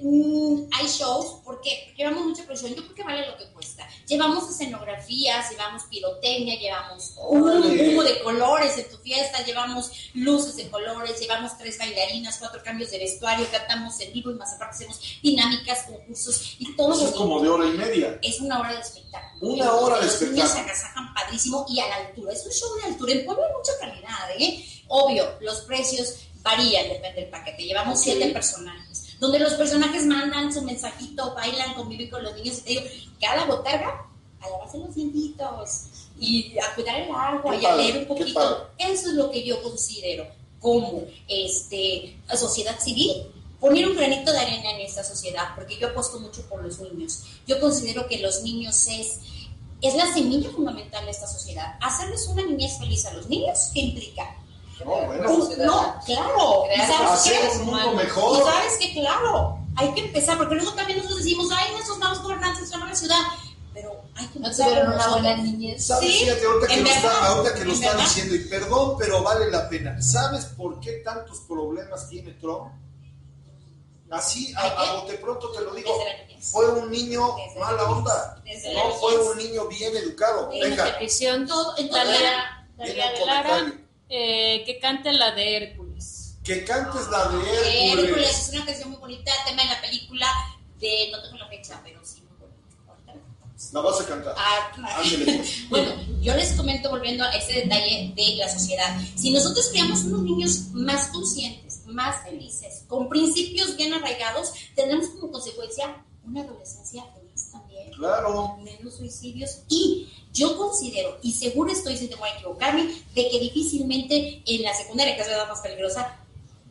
Mm, 0.00 0.68
hay 0.72 0.86
shows. 0.86 1.40
Porque 1.44 1.92
llevamos 1.96 2.26
mucha 2.26 2.44
producción, 2.44 2.74
yo 2.74 2.82
creo 2.82 2.94
que 2.94 3.02
vale 3.02 3.26
lo 3.26 3.36
que 3.36 3.46
cuesta. 3.52 3.88
Llevamos 4.06 4.48
escenografías, 4.48 5.50
llevamos 5.50 5.82
pirotecnia, 5.90 6.58
llevamos 6.58 7.14
un 7.28 7.42
humo 7.42 8.02
de 8.04 8.22
colores 8.22 8.78
en 8.78 8.88
tu 8.88 8.96
fiesta, 8.98 9.44
llevamos 9.44 9.90
luces 10.14 10.56
de 10.56 10.68
colores, 10.68 11.18
llevamos 11.20 11.56
tres 11.58 11.78
bailarinas, 11.78 12.36
cuatro 12.38 12.62
cambios 12.62 12.90
de 12.90 12.98
vestuario, 12.98 13.46
cantamos 13.50 13.98
en 14.00 14.12
vivo 14.12 14.30
y 14.30 14.34
más 14.34 14.54
aparte 14.54 14.76
hacemos 14.76 15.00
dinámicas, 15.22 15.84
concursos 15.84 16.56
y 16.58 16.76
todo 16.76 16.92
Eso 16.92 17.08
es 17.08 17.14
como 17.14 17.40
de 17.40 17.48
hora 17.48 17.66
y 17.66 17.72
media. 17.72 18.18
es 18.22 18.40
una 18.40 18.60
hora 18.60 18.74
de 18.74 18.80
espectáculo. 18.80 19.52
Una 19.52 19.72
hora 19.72 19.98
de 19.98 20.06
Los 20.06 20.22
niños 20.22 20.48
se 20.50 20.58
espectáculo. 20.58 20.64
agasajan 20.64 21.14
padrísimo 21.14 21.66
y 21.68 21.80
a 21.80 21.88
la 21.88 21.96
altura. 21.96 22.32
Es 22.32 22.44
un 22.46 22.52
show 22.52 22.74
de 22.76 22.82
altura. 22.84 23.12
En 23.12 23.24
Puebla 23.24 23.44
hay 23.46 23.52
mucha 23.56 23.72
calidad, 23.80 24.30
¿eh? 24.38 24.64
Obvio, 24.88 25.24
los 25.40 25.60
precios 25.62 26.14
varían, 26.40 26.88
depende 26.88 27.22
del 27.22 27.30
paquete. 27.30 27.62
Llevamos 27.64 28.00
siete 28.00 28.28
personajes, 28.30 28.87
donde 29.20 29.38
los 29.38 29.54
personajes 29.54 30.06
mandan 30.06 30.52
su 30.52 30.62
mensajito, 30.62 31.34
bailan, 31.34 31.74
conviven 31.74 32.10
con 32.10 32.22
los 32.22 32.34
niños 32.34 32.58
y 32.58 32.62
te 32.62 32.70
digo, 32.70 32.82
cada 33.20 33.44
botarga 33.46 34.06
a 34.40 34.48
lavarse 34.48 34.78
los 34.78 34.94
dientitos 34.94 35.86
y 36.18 36.56
a 36.58 36.74
cuidar 36.74 37.00
el 37.00 37.10
agua 37.10 37.52
Qué 37.52 37.62
y 37.62 37.66
a 37.66 37.76
leer 37.76 37.98
un 37.98 38.06
poquito. 38.06 38.70
Eso 38.78 39.08
es 39.08 39.14
lo 39.14 39.30
que 39.30 39.44
yo 39.44 39.62
considero 39.62 40.26
como 40.60 41.04
este, 41.28 42.16
sociedad 42.36 42.78
civil. 42.78 43.26
Poner 43.60 43.88
un 43.88 43.96
granito 43.96 44.32
de 44.32 44.38
arena 44.38 44.70
en 44.70 44.82
esta 44.82 45.02
sociedad, 45.02 45.48
porque 45.56 45.76
yo 45.78 45.88
apuesto 45.88 46.20
mucho 46.20 46.42
por 46.48 46.62
los 46.62 46.78
niños. 46.78 47.24
Yo 47.46 47.58
considero 47.58 48.06
que 48.06 48.18
los 48.20 48.42
niños 48.42 48.86
es, 48.86 49.18
es 49.82 49.94
la 49.96 50.12
semilla 50.12 50.48
fundamental 50.50 51.04
de 51.04 51.10
esta 51.10 51.26
sociedad. 51.26 51.76
Hacerles 51.80 52.28
una 52.28 52.44
niñez 52.44 52.78
feliz 52.78 53.04
a 53.06 53.14
los 53.14 53.28
niños, 53.28 53.70
¿qué 53.74 53.80
implica? 53.80 54.36
No, 54.84 55.06
bueno. 55.06 55.30
Un- 55.30 55.58
no, 55.58 55.94
claro. 56.06 56.64
¿Y 56.74 56.78
sabes 56.80 57.22
qué? 57.24 57.58
un 57.58 57.66
mundo 57.66 57.92
Y 57.92 57.96
mejor. 57.96 58.44
sabes 58.44 58.76
que, 58.78 58.92
claro, 58.92 59.58
hay 59.76 59.92
que 59.94 60.00
empezar, 60.02 60.36
porque 60.38 60.54
luego 60.54 60.72
también 60.74 60.98
nosotros 60.98 61.22
decimos, 61.24 61.48
ay, 61.52 61.72
nuestros 61.72 61.98
malos 61.98 62.22
gobernantes 62.22 62.68
son 62.68 62.86
la 62.88 62.94
ciudad, 62.94 63.20
pero 63.74 64.02
hay 64.14 64.26
que 64.28 64.38
No 64.38 64.46
empezar 64.46 64.68
tuvieron 64.68 64.92
una 64.94 65.08
buena 65.08 65.36
niñez. 65.36 65.84
¿Sabes? 65.86 66.10
Sí, 66.10 66.24
Fíjate, 66.24 66.46
ahorita 66.46 66.66
que 66.66 66.74
en 66.74 66.84
lo 66.84 66.90
está, 66.90 67.26
ahorita 67.26 67.54
que 67.54 67.64
lo 67.64 67.70
en 67.70 67.74
está 67.76 67.88
verdad. 67.90 68.04
diciendo, 68.04 68.34
y 68.34 68.38
perdón, 68.40 68.96
pero 68.98 69.22
vale 69.22 69.50
la 69.50 69.68
pena. 69.68 70.00
¿Sabes 70.02 70.44
por 70.46 70.80
qué 70.80 70.92
tantos 71.04 71.38
problemas 71.48 72.08
tiene 72.08 72.32
Trump? 72.34 72.72
Así, 74.10 74.54
a, 74.56 74.60
a 74.62 74.92
bote 75.00 75.14
pronto 75.18 75.50
te 75.52 75.60
lo 75.60 75.74
digo. 75.74 75.90
Fue 76.40 76.66
un 76.70 76.90
niño 76.90 77.34
Desde 77.36 77.60
mala 77.60 77.82
la 77.82 77.90
onda. 77.90 78.42
No 78.74 78.92
fue 78.94 79.18
un 79.18 79.36
niño 79.36 79.66
bien 79.68 79.94
educado. 79.96 80.50
Sí, 80.50 80.60
Venga, 80.60 80.84
Petición 80.98 81.46
Todo, 81.46 81.76
en 81.76 81.88
viene 81.90 82.32
un 82.78 82.78
comentario. 82.78 83.87
Eh, 84.08 84.62
que 84.64 84.78
cante 84.78 85.12
la 85.12 85.32
de 85.32 85.56
Hércules. 85.56 86.36
Que 86.44 86.64
cantes 86.64 87.08
la 87.08 87.28
de 87.28 87.38
Hércules 87.38 88.08
Hércules. 88.08 88.48
es 88.48 88.54
una 88.54 88.64
canción 88.64 88.90
muy 88.90 88.98
bonita, 88.98 89.32
tema 89.46 89.62
de 89.62 89.68
la 89.68 89.80
película 89.80 90.26
de, 90.78 91.10
no 91.12 91.22
tengo 91.22 91.36
la 91.36 91.48
fecha, 91.48 91.80
pero 91.84 92.00
sí, 92.04 92.22
muy 92.22 92.38
bonita. 92.38 92.66
Ahorita 92.88 93.12
la 93.72 93.80
vas 93.80 94.00
a 94.00 94.06
cantar. 94.06 94.34
Ah, 94.36 94.72
claro. 94.74 95.02
Ándele, 95.02 95.36
pues. 95.36 95.54
Bueno, 95.68 95.90
yo 96.20 96.34
les 96.34 96.52
comento 96.52 96.90
volviendo 96.90 97.24
a 97.24 97.30
ese 97.32 97.52
detalle 97.60 98.12
de 98.16 98.36
la 98.36 98.48
sociedad. 98.48 99.00
Si 99.16 99.30
nosotros 99.30 99.68
creamos 99.70 100.04
unos 100.04 100.22
niños 100.22 100.68
más 100.72 101.08
conscientes, 101.08 101.82
más 101.86 102.22
felices, 102.24 102.84
con 102.86 103.08
principios 103.08 103.76
bien 103.76 103.92
arraigados, 103.92 104.52
tendremos 104.74 105.08
como 105.08 105.32
consecuencia 105.32 106.04
una 106.24 106.42
adolescencia 106.42 107.02
feliz 107.14 107.17
también. 107.78 107.98
Claro. 107.98 108.56
menos 108.62 108.94
suicidios 108.94 109.58
y 109.68 110.08
yo 110.32 110.56
considero, 110.56 111.18
y 111.22 111.32
seguro 111.32 111.72
estoy 111.72 111.96
sin 111.96 112.10
temor 112.10 112.28
a 112.28 112.34
equivocarme, 112.34 112.84
de 113.14 113.28
que 113.28 113.38
difícilmente 113.40 114.42
en 114.46 114.62
la 114.62 114.74
secundaria, 114.74 115.16
que 115.16 115.22
es 115.22 115.28
la 115.28 115.34
edad 115.34 115.48
más 115.48 115.60
peligrosa, 115.60 116.16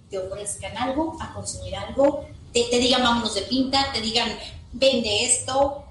te 0.09 0.17
ofrezcan 0.19 0.77
algo, 0.77 1.17
a 1.19 1.33
consumir 1.33 1.75
algo, 1.75 2.25
te, 2.53 2.63
te 2.65 2.77
digan 2.77 3.03
vámonos 3.03 3.33
de 3.35 3.41
pinta, 3.41 3.91
te 3.93 3.99
digan 4.01 4.29
vende 4.71 5.25
esto, 5.25 5.83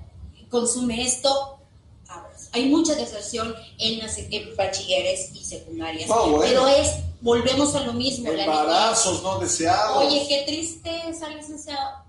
consume 0.50 1.02
esto. 1.04 1.52
Hay 2.52 2.66
mucha 2.70 2.94
deserción 2.94 3.54
en 3.78 3.98
las 3.98 4.16
en 4.16 4.56
bachilleres 4.56 5.30
y 5.34 5.44
secundarias, 5.44 6.08
No, 6.08 6.28
bueno. 6.28 6.38
pero 6.40 6.68
es, 6.68 6.90
volvemos 7.20 7.74
a 7.74 7.80
lo 7.80 7.92
mismo. 7.92 8.32
la 8.32 8.44
Embarazos 8.44 9.22
no 9.22 9.38
deseados. 9.38 10.06
Oye, 10.06 10.24
qué 10.26 10.44
tristeza, 10.46 11.28
licenciado. 11.28 12.05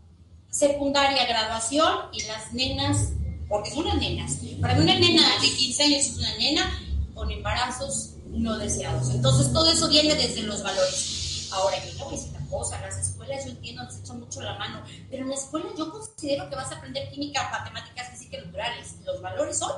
Secundaria, 0.49 1.25
graduación 1.25 1.93
y 2.13 2.23
las 2.23 2.53
nenas, 2.53 3.09
porque 3.47 3.71
son 3.71 3.85
las 3.85 3.97
nenas. 3.97 4.37
Para 4.61 4.75
mí 4.75 4.81
una 4.81 4.95
nena 4.99 5.23
de 5.41 5.47
15 5.47 5.83
años 5.83 6.05
es 6.05 6.17
una 6.17 6.35
nena 6.37 6.81
con 7.13 7.31
embarazos 7.31 8.13
no 8.29 8.57
deseados. 8.57 9.09
Entonces 9.09 9.51
todo 9.53 9.71
eso 9.71 9.87
viene 9.89 10.15
desde 10.15 10.43
los 10.43 10.63
valores. 10.63 11.49
Ahora, 11.51 11.77
yo 11.83 11.93
le 11.93 12.03
voy 12.03 12.13
a 12.13 12.17
decir 12.17 12.31
una 12.37 12.49
cosa, 12.49 12.81
las 12.81 12.97
escuelas 12.97 13.45
yo 13.45 13.51
entiendo, 13.51 13.83
nos 13.83 13.97
echan 13.97 14.19
mucho 14.19 14.41
la 14.41 14.57
mano, 14.57 14.83
pero 15.09 15.23
en 15.23 15.29
la 15.29 15.35
escuela 15.35 15.67
yo 15.77 15.89
considero 15.91 16.49
que 16.49 16.55
vas 16.55 16.71
a 16.71 16.75
aprender 16.75 17.09
química, 17.11 17.49
matemáticas, 17.51 18.09
física 18.11 18.37
y 18.37 18.45
naturales. 18.45 18.95
Los 19.05 19.21
valores 19.21 19.57
son 19.57 19.71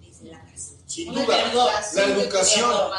desde 0.00 0.30
la 0.30 0.44
casa. 0.44 0.72
Sin 0.86 1.12
duda, 1.12 1.26
perdón, 1.26 1.68
la 1.94 2.04
educación. 2.04 2.70
perdón, 2.70 2.92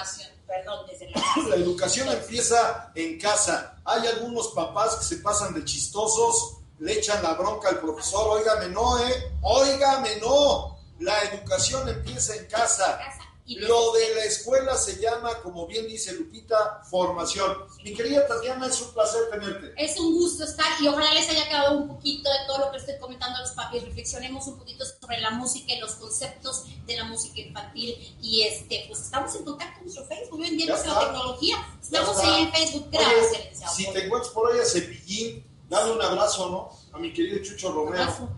Perdón, 0.48 0.86
desde 0.90 1.10
la 1.10 1.14
casa. 1.14 1.40
La 1.50 1.56
educación 1.56 2.10
empieza 2.10 2.92
en 2.96 3.20
casa. 3.20 3.82
Hay 3.86 4.06
algunos 4.08 4.50
papás 4.50 4.96
que 4.98 5.06
se 5.06 5.18
pasan 5.18 5.54
de 5.54 5.66
chistosos, 5.66 6.58
le 6.80 6.94
echan 6.94 7.22
la 7.24 7.34
bronca 7.34 7.70
al 7.70 7.80
profesor, 7.80 8.38
óigame 8.40 8.68
no, 8.70 9.00
¿eh? 9.00 9.32
Óigame 9.42 10.18
no. 10.18 10.78
La 11.00 11.22
educación 11.24 11.88
empieza 11.90 12.36
en 12.36 12.46
casa. 12.48 13.00
Lo 13.46 13.92
de 13.92 14.16
la 14.16 14.24
escuela 14.24 14.78
se 14.78 15.02
llama, 15.02 15.42
como 15.42 15.68
bien 15.68 15.86
dice 15.86 16.14
Lupita, 16.14 16.82
formación. 16.90 17.58
Mi 17.84 17.94
querida 17.94 18.26
Tatiana, 18.26 18.68
es 18.68 18.80
un 18.82 18.94
placer 18.94 19.22
tenerte. 19.32 19.74
Es 19.76 20.00
un 20.00 20.14
gusto 20.14 20.46
estar 20.46 20.66
y 20.80 20.88
ojalá 20.88 21.14
les 21.14 21.30
haya 21.30 21.50
quedado 21.50 21.78
un 21.78 21.90
poquito 21.90 22.30
de 22.30 22.38
todo 22.48 22.60
lo 22.60 22.72
que 22.72 22.78
estoy 22.78 22.98
comentando 23.00 23.38
a 23.38 23.42
los 23.42 23.52
papis. 23.52 23.84
Reflexionemos 23.84 24.48
un 24.48 24.58
poquito 24.60 24.86
sobre 24.86 25.20
la 25.20 25.32
música 25.32 25.74
y 25.74 25.80
los 25.80 25.96
conceptos 25.96 26.64
de 26.86 26.96
la 26.96 27.04
música 27.04 27.42
infantil. 27.42 28.18
Y 28.22 28.44
este, 28.44 28.86
pues 28.88 29.02
estamos 29.02 29.36
en 29.36 29.44
contacto 29.44 29.80
en 29.80 29.86
nuestro 29.86 30.06
Facebook. 30.06 30.40
Hoy 30.40 30.48
en 30.48 30.58
día 30.58 30.68
la 30.68 31.00
tecnología. 31.00 31.58
Estamos 31.82 32.18
ahí 32.20 32.44
en 32.44 32.54
Facebook. 32.54 32.88
Oye, 32.88 32.98
Gracias, 32.98 33.32
licenciado. 33.44 33.76
si 33.76 33.92
te 33.92 34.06
encuentras 34.06 34.34
por 34.34 34.54
ahí 34.54 34.60
a 34.60 34.66
Cepillín, 34.66 35.53
dale 35.70 35.92
un 35.92 36.02
abrazo, 36.02 36.50
¿no? 36.50 36.70
A 36.96 37.00
mi 37.00 37.12
querido 37.14 37.44
Chucho 37.44 37.72
Romero. 37.72 38.04
Abrazo. 38.04 38.30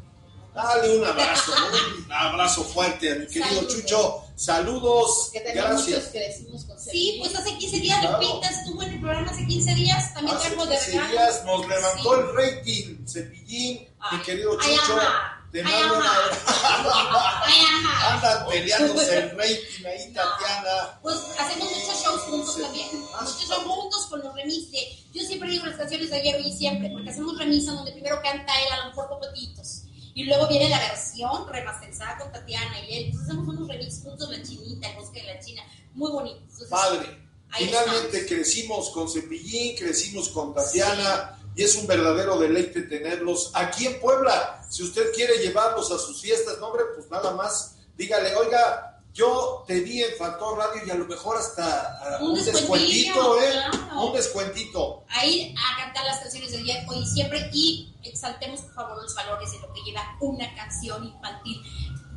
Dale 0.53 0.97
un 0.99 1.05
abrazo, 1.05 1.51
un 2.05 2.13
abrazo 2.13 2.63
fuerte 2.63 3.11
a 3.11 3.15
mi 3.15 3.28
querido 3.28 3.45
Saludos. 3.47 3.76
Chucho. 3.76 4.21
Saludos, 4.38 5.30
Que 5.34 5.39
gracias. 5.53 6.11
con 6.67 6.80
Sí, 6.80 7.17
pues 7.19 7.36
hace 7.36 7.57
15 7.57 7.80
días, 7.80 7.99
Claro. 7.99 8.21
Lupita 8.21 8.49
estuvo 8.49 8.82
en 8.84 8.93
el 8.93 8.99
programa 9.01 9.32
hace 9.32 9.45
15 9.47 9.76
días. 9.76 10.13
También 10.13 10.38
Hace 10.38 10.47
trajo 10.51 10.65
de 10.65 10.76
15 10.78 10.91
regalo. 10.91 11.11
días 11.11 11.45
nos 11.45 11.67
levantó 11.67 12.03
Sí. 12.15 12.19
el 12.21 12.36
rating, 12.36 13.05
Cepillín, 13.07 13.78
mi 13.80 13.88
Ay, 13.99 14.19
querido 14.26 14.57
ay, 14.61 14.76
Chucho. 14.78 14.97
ajá, 14.97 15.47
Te 15.51 15.59
ay, 15.59 15.63
mando 15.65 15.95
un 15.95 16.01
ajá. 16.03 16.23
abrazo. 16.26 16.91
Ay, 17.45 17.61
ajá. 17.61 18.13
Andan 18.13 18.47
peleándose 18.47 19.17
el 19.17 19.30
rating 19.38 19.86
ahí, 19.86 20.13
Tatiana. 20.13 20.99
Pues 21.01 21.17
hacemos 21.38 21.69
muchos 21.71 22.03
shows 22.03 22.21
juntos 22.21 22.55
Sí. 22.55 22.61
también. 22.61 22.88
Ah, 23.13 23.21
Muchos 23.21 23.39
shows 23.49 23.63
juntos 23.63 24.05
con 24.09 24.19
los 24.21 24.34
remises. 24.36 25.05
Yo 25.16 25.24
siempre 25.24 25.49
digo 25.49 25.66
las 25.66 25.78
canciones 25.78 26.09
de 26.09 26.18
ayer 26.18 26.41
y 26.41 26.51
siempre, 26.51 26.89
porque 26.89 27.09
hacemos 27.09 27.38
remisa 27.39 27.72
donde 27.72 27.93
primero 27.93 28.22
canta 28.22 28.51
él, 28.61 28.74
a 28.74 28.84
lo 28.84 28.89
mejor 28.89 29.07
popotitos. 29.07 29.84
Y 30.13 30.26
luego 30.26 30.45
viene 30.49 30.68
la 30.68 30.78
versión 30.78 31.47
remasterizada 31.47 32.18
con 32.18 32.34
Tatiana 32.34 32.82
y 32.82 32.93
él. 32.93 33.05
Entonces 33.05 33.30
hacemos 33.30 33.47
unos 33.47 33.68
remix 33.68 34.01
juntos, 34.03 34.30
la 34.30 34.43
chinita, 34.43 34.89
el 34.89 34.97
bosque 34.97 35.22
de 35.22 35.34
la 35.34 35.39
china. 35.39 35.63
Muy 35.93 36.11
bonito. 36.11 36.39
Entonces, 36.41 36.68
Padre. 36.68 37.26
Finalmente 37.57 38.18
estamos. 38.18 38.28
crecimos 38.28 38.89
con 38.89 39.09
Cepillín, 39.09 39.78
crecimos 39.78 40.28
con 40.30 40.53
Tatiana 40.53 41.39
y 41.55 41.63
es 41.63 41.78
un 41.78 41.88
verdadero 41.88 42.38
deleite 42.38 42.82
tenerlos 42.82 43.51
aquí 43.53 43.88
en 43.88 43.97
Puebla. 44.01 44.66
Si 44.70 44.84
usted 44.84 45.13
quiere 45.13 45.38
llevarlos 45.38 45.91
a 45.91 45.97
sus 45.97 46.22
fiestas, 46.22 46.59
no, 46.59 46.68
hombre, 46.68 46.84
pues 46.93 47.09
nada 47.09 47.32
más 47.32 47.78
dígale, 47.97 48.36
oiga, 48.36 48.95
yo 49.16 49.63
te 49.66 49.80
vi 49.80 50.03
en 50.03 50.13
Factor 50.18 50.57
Radio 50.57 50.82
y 50.86 50.89
a 50.91 50.95
lo 50.95 51.05
mejor 51.05 51.38
hasta 51.38 51.99
ah, 52.01 52.18
Un 52.22 52.36
descuentito, 52.36 53.41
¿eh? 53.41 53.49
claro. 53.49 54.01
Un 54.07 54.13
descuentito. 54.13 55.05
Ahí 55.07 55.55
a 55.57 55.82
cantar 55.82 56.03
las 56.03 56.20
canciones 56.20 56.51
del 56.51 56.66
día 56.66 56.86
hoy 56.89 56.97
y 56.97 57.07
siempre 57.07 57.49
y 57.53 57.95
exaltemos 58.03 58.59
por 58.61 58.74
favor 58.74 59.01
los 59.01 59.16
valores 59.16 59.53
de 59.53 59.59
lo 59.59 59.74
que 59.74 59.82
lleva 59.84 60.18
una 60.20 60.53
canción 60.55 61.05
infantil. 61.05 61.63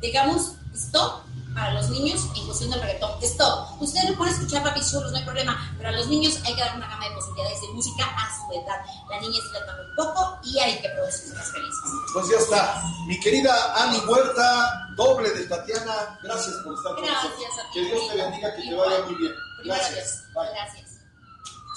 Digamos, 0.01 0.55
stop 0.73 1.23
para 1.53 1.73
los 1.73 1.89
niños 1.89 2.25
en 2.35 2.45
cuestión 2.45 2.69
del 2.71 2.81
reggaetón. 2.81 3.11
Stop. 3.21 3.81
Ustedes 3.81 4.09
lo 4.09 4.17
pueden 4.17 4.33
escuchar 4.33 4.63
papi 4.63 4.81
solos, 4.81 5.11
no 5.11 5.17
hay 5.17 5.23
problema, 5.23 5.73
pero 5.77 5.89
a 5.89 5.91
los 5.91 6.07
niños 6.07 6.39
hay 6.45 6.55
que 6.55 6.61
dar 6.61 6.75
una 6.75 6.87
gama 6.87 7.07
de 7.07 7.15
posibilidades 7.15 7.61
de 7.61 7.67
música 7.69 8.05
a 8.05 8.29
su 8.35 8.53
edad. 8.53 8.81
La 9.09 9.19
niña 9.19 9.39
se 9.41 9.59
la 9.59 9.65
toma 9.65 9.79
un 9.89 9.95
poco 9.95 10.39
y 10.43 10.59
hay 10.59 10.81
que 10.81 10.89
producir 10.89 11.33
más 11.33 11.51
felices. 11.51 11.91
Pues 12.13 12.29
ya 12.29 12.37
está. 12.37 12.81
Mi 13.07 13.19
querida 13.19 13.83
Ani 13.83 13.97
Huerta, 13.99 14.89
doble 14.95 15.29
de 15.31 15.45
Tatiana, 15.47 16.19
gracias 16.23 16.55
por 16.63 16.75
estar 16.75 16.95
con 16.95 17.05
nosotros. 17.05 17.33
Gracias 17.39 17.65
a 17.65 17.71
ti. 17.71 17.79
Que 17.79 17.85
Dios 17.85 18.07
te 18.09 18.15
bendiga, 18.15 18.55
que 18.55 18.61
te 18.61 18.75
vaya 18.75 19.05
muy 19.05 19.15
bien. 19.15 19.33
Gracias. 19.63 20.23
Bye. 20.33 20.49
Gracias. 20.53 20.89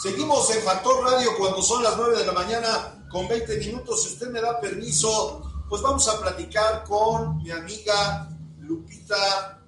Seguimos 0.02 0.50
en 0.50 0.62
Factor 0.62 1.04
Radio 1.04 1.30
cuando 1.38 1.62
son 1.62 1.82
las 1.82 1.96
9 1.96 2.18
de 2.18 2.26
la 2.26 2.32
mañana 2.32 3.04
con 3.08 3.28
20 3.28 3.56
minutos. 3.58 4.02
Si 4.02 4.14
usted 4.14 4.30
me 4.30 4.40
da 4.40 4.60
permiso, 4.60 5.64
pues 5.68 5.80
vamos 5.80 6.08
a 6.08 6.20
platicar 6.20 6.82
con 6.84 7.38
mi 7.38 7.50
amiga 7.50 8.28
Lupita 8.58 9.61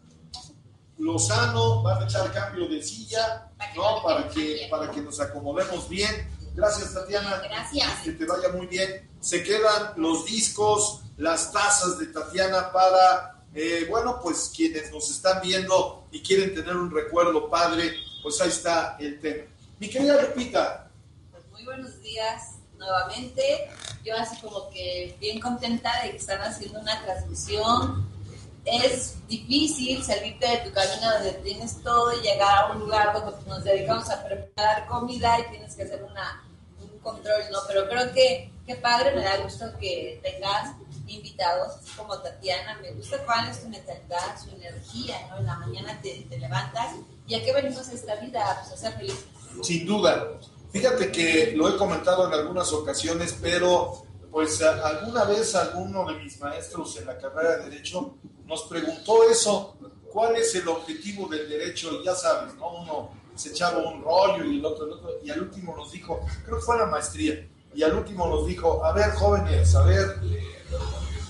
Lozano. 1.04 1.82
Va 1.82 2.00
a 2.00 2.04
echar 2.04 2.32
cambio 2.32 2.66
de 2.68 2.82
silla, 2.82 3.50
¿no? 3.76 4.02
Para 4.02 4.28
que, 4.28 4.66
para 4.70 4.90
que 4.90 5.00
nos 5.00 5.20
acomodemos 5.20 5.88
bien. 5.88 6.28
Gracias, 6.54 6.94
Tatiana. 6.94 7.40
Gracias. 7.44 8.00
Que 8.02 8.12
te 8.12 8.24
vaya 8.24 8.48
muy 8.50 8.66
bien. 8.66 9.10
Se 9.20 9.42
quedan 9.42 9.92
los 9.96 10.24
discos, 10.24 11.02
las 11.16 11.52
tazas 11.52 11.98
de 11.98 12.06
Tatiana 12.06 12.72
para, 12.72 13.44
eh, 13.54 13.86
bueno, 13.88 14.20
pues 14.22 14.50
quienes 14.54 14.90
nos 14.90 15.10
están 15.10 15.40
viendo 15.42 16.08
y 16.10 16.22
quieren 16.22 16.54
tener 16.54 16.76
un 16.76 16.90
recuerdo 16.90 17.50
padre, 17.50 17.94
pues 18.22 18.40
ahí 18.40 18.48
está 18.48 18.96
el 18.98 19.20
tema. 19.20 19.44
Mi 19.78 19.90
querida 19.90 20.22
Lupita, 20.22 20.90
Pues 21.30 21.42
muy 21.50 21.64
buenos 21.64 22.00
días 22.00 22.54
nuevamente. 22.78 23.68
Yo 24.04 24.14
así 24.16 24.40
como 24.40 24.70
que 24.70 25.16
bien 25.20 25.40
contenta 25.40 26.02
de 26.02 26.12
que 26.12 26.16
están 26.18 26.40
haciendo 26.40 26.78
una 26.80 27.02
transmisión. 27.02 28.13
Es 28.64 29.16
difícil 29.28 30.02
salirte 30.02 30.46
de 30.46 30.56
tu 30.58 30.72
camino 30.72 31.12
donde 31.12 31.32
tienes 31.44 31.82
todo 31.82 32.12
y 32.18 32.22
llegar 32.22 32.64
a 32.64 32.72
un 32.72 32.80
lugar 32.80 33.12
donde 33.12 33.36
nos 33.46 33.62
dedicamos 33.62 34.08
a 34.10 34.24
preparar 34.24 34.86
comida 34.86 35.38
y 35.40 35.50
tienes 35.50 35.74
que 35.74 35.82
hacer 35.82 36.02
una, 36.02 36.42
un 36.80 36.98
control, 37.00 37.42
¿no? 37.52 37.58
Pero 37.68 37.88
creo 37.88 38.12
que 38.12 38.50
qué 38.66 38.76
padre, 38.76 39.14
me 39.14 39.22
da 39.22 39.36
gusto 39.38 39.66
que 39.78 40.20
tengas 40.22 40.74
invitados 41.06 41.74
como 41.96 42.18
Tatiana. 42.18 42.78
Me 42.80 42.92
gusta 42.92 43.18
cuál 43.24 43.48
es 43.48 43.62
tu 43.62 43.68
mentalidad, 43.68 44.40
su 44.42 44.50
energía, 44.54 45.16
¿no? 45.30 45.38
En 45.38 45.46
la 45.46 45.56
mañana 45.56 46.00
te, 46.02 46.26
te 46.28 46.38
levantas 46.38 46.94
y 47.26 47.34
a 47.34 47.44
qué 47.44 47.52
venimos 47.52 47.88
a 47.88 47.92
esta 47.92 48.16
vida, 48.16 48.60
pues 48.62 48.72
a 48.72 48.76
ser 48.76 48.98
felices. 48.98 49.24
sin 49.62 49.86
duda. 49.86 50.38
Fíjate 50.72 51.12
que 51.12 51.52
lo 51.54 51.68
he 51.68 51.76
comentado 51.76 52.26
en 52.26 52.34
algunas 52.34 52.72
ocasiones, 52.72 53.38
pero 53.40 54.04
pues 54.34 54.60
alguna 54.62 55.22
vez 55.26 55.54
alguno 55.54 56.04
de 56.06 56.18
mis 56.18 56.40
maestros 56.40 56.96
en 56.96 57.06
la 57.06 57.16
carrera 57.16 57.58
de 57.58 57.70
Derecho 57.70 58.16
nos 58.46 58.64
preguntó 58.64 59.30
eso, 59.30 59.76
¿cuál 60.12 60.34
es 60.34 60.52
el 60.56 60.66
objetivo 60.66 61.28
del 61.28 61.48
derecho? 61.48 61.92
Y 62.00 62.04
ya 62.04 62.16
sabes, 62.16 62.52
¿no? 62.56 62.80
Uno 62.80 63.10
se 63.36 63.50
echaba 63.50 63.78
un 63.88 64.02
rollo 64.02 64.44
y 64.44 64.58
el 64.58 64.64
otro, 64.64 64.86
el 64.86 64.92
otro, 64.94 65.10
y 65.22 65.30
al 65.30 65.40
último 65.40 65.76
nos 65.76 65.92
dijo, 65.92 66.26
creo 66.44 66.56
que 66.56 66.64
fue 66.64 66.76
la 66.76 66.86
maestría, 66.86 67.48
y 67.76 67.84
al 67.84 67.94
último 67.94 68.26
nos 68.26 68.44
dijo, 68.44 68.84
a 68.84 68.92
ver 68.92 69.12
jóvenes, 69.12 69.72
a 69.76 69.84
ver, 69.84 70.18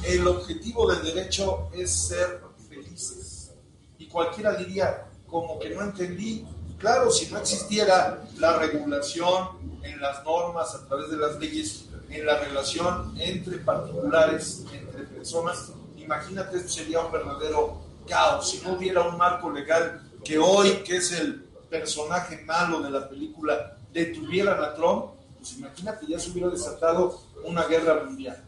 el 0.05 0.27
objetivo 0.27 0.91
del 0.91 1.03
derecho 1.03 1.69
es 1.75 1.95
ser 1.95 2.41
felices. 2.71 3.53
Y 3.99 4.09
cualquiera 4.09 4.55
diría, 4.55 5.11
como 5.27 5.59
que 5.59 5.69
no 5.69 5.83
entendí. 5.83 6.47
Claro, 6.79 7.11
si 7.11 7.31
no 7.31 7.39
existiera 7.39 8.25
la 8.39 8.59
regulación 8.59 9.81
en 9.83 10.01
las 10.01 10.25
normas, 10.25 10.75
a 10.75 10.87
través 10.87 11.11
de 11.11 11.19
las 11.19 11.39
leyes, 11.39 11.85
en 12.15 12.27
la 12.27 12.39
relación 12.39 13.15
entre 13.19 13.59
particulares, 13.59 14.65
entre 14.73 15.03
personas, 15.05 15.73
imagínate, 15.97 16.59
esto 16.59 16.69
sería 16.69 17.01
un 17.01 17.11
verdadero 17.11 17.81
caos. 18.07 18.51
Si 18.51 18.65
no 18.65 18.75
hubiera 18.75 19.03
un 19.03 19.17
marco 19.17 19.51
legal 19.51 20.01
que 20.25 20.39
hoy, 20.39 20.71
que 20.85 20.97
es 20.97 21.13
el 21.13 21.43
personaje 21.69 22.43
malo 22.45 22.81
de 22.81 22.91
la 22.91 23.09
película, 23.09 23.79
detuvieran 23.93 24.63
a 24.63 24.75
Trump, 24.75 25.07
pues 25.37 25.59
imagínate, 25.59 26.07
ya 26.07 26.19
se 26.19 26.31
hubiera 26.31 26.49
desatado 26.49 27.21
una 27.45 27.65
guerra 27.65 28.05
mundial. 28.05 28.43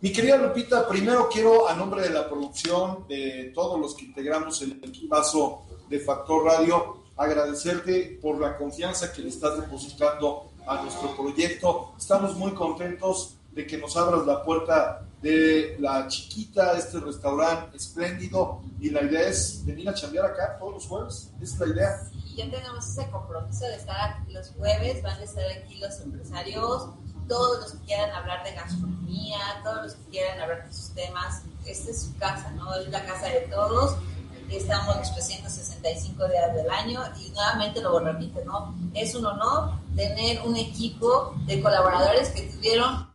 Mi 0.00 0.12
querida 0.12 0.38
Lupita, 0.38 0.88
primero 0.88 1.28
quiero, 1.28 1.68
a 1.68 1.74
nombre 1.74 2.02
de 2.02 2.10
la 2.10 2.28
producción, 2.28 3.06
de 3.06 3.52
todos 3.54 3.78
los 3.78 3.94
que 3.94 4.06
integramos 4.06 4.62
el 4.62 4.80
equipazo 4.82 5.62
de 5.88 6.00
Factor 6.00 6.44
Radio, 6.44 7.00
agradecerte 7.16 8.18
por 8.22 8.40
la 8.40 8.56
confianza 8.56 9.12
que 9.12 9.20
le 9.20 9.28
estás 9.28 9.60
depositando 9.60 10.49
a 10.70 10.80
nuestro 10.82 11.16
proyecto. 11.16 11.92
Estamos 11.98 12.36
muy 12.36 12.52
contentos 12.52 13.34
de 13.50 13.66
que 13.66 13.76
nos 13.76 13.96
abras 13.96 14.24
la 14.24 14.44
puerta 14.44 15.04
de 15.20 15.76
la 15.80 16.06
chiquita, 16.06 16.78
este 16.78 17.00
restaurante 17.00 17.76
espléndido, 17.76 18.60
y 18.78 18.90
la 18.90 19.02
idea 19.02 19.28
es 19.28 19.66
venir 19.66 19.88
a 19.88 19.94
chambear 19.94 20.26
acá 20.26 20.56
todos 20.58 20.74
los 20.74 20.86
jueves. 20.86 21.30
Esa 21.42 21.54
es 21.54 21.60
la 21.60 21.66
idea. 21.66 22.00
Y 22.24 22.36
ya 22.36 22.50
tenemos 22.50 22.88
ese 22.88 23.10
compromiso 23.10 23.66
de 23.66 23.74
estar 23.74 24.20
los 24.28 24.50
jueves, 24.50 25.02
van 25.02 25.18
a 25.18 25.24
estar 25.24 25.44
aquí 25.50 25.78
los 25.78 26.00
empresarios, 26.00 26.86
todos 27.28 27.60
los 27.60 27.72
que 27.72 27.86
quieran 27.86 28.10
hablar 28.12 28.44
de 28.44 28.52
gastronomía, 28.52 29.38
todos 29.64 29.82
los 29.82 29.94
que 29.94 30.04
quieran 30.10 30.40
hablar 30.40 30.66
de 30.66 30.72
sus 30.72 30.90
temas. 30.90 31.42
Esta 31.66 31.90
es 31.90 32.02
su 32.02 32.16
casa, 32.16 32.48
¿no? 32.52 32.72
Es 32.76 32.88
la 32.88 33.04
casa 33.04 33.26
de 33.26 33.40
todos. 33.52 33.96
Estamos 34.48 34.96
los 34.96 35.14
365 35.14 36.28
días 36.28 36.54
del 36.54 36.70
año 36.70 37.02
y 37.20 37.30
nuevamente 37.30 37.80
lo 37.80 37.98
repito, 37.98 38.40
¿no? 38.44 38.74
Es 38.94 39.14
un 39.14 39.26
honor 39.26 39.79
tener 39.96 40.40
un 40.42 40.56
equipo 40.56 41.34
de 41.46 41.60
colaboradores 41.60 42.30
que 42.30 42.42
tuvieron 42.42 43.10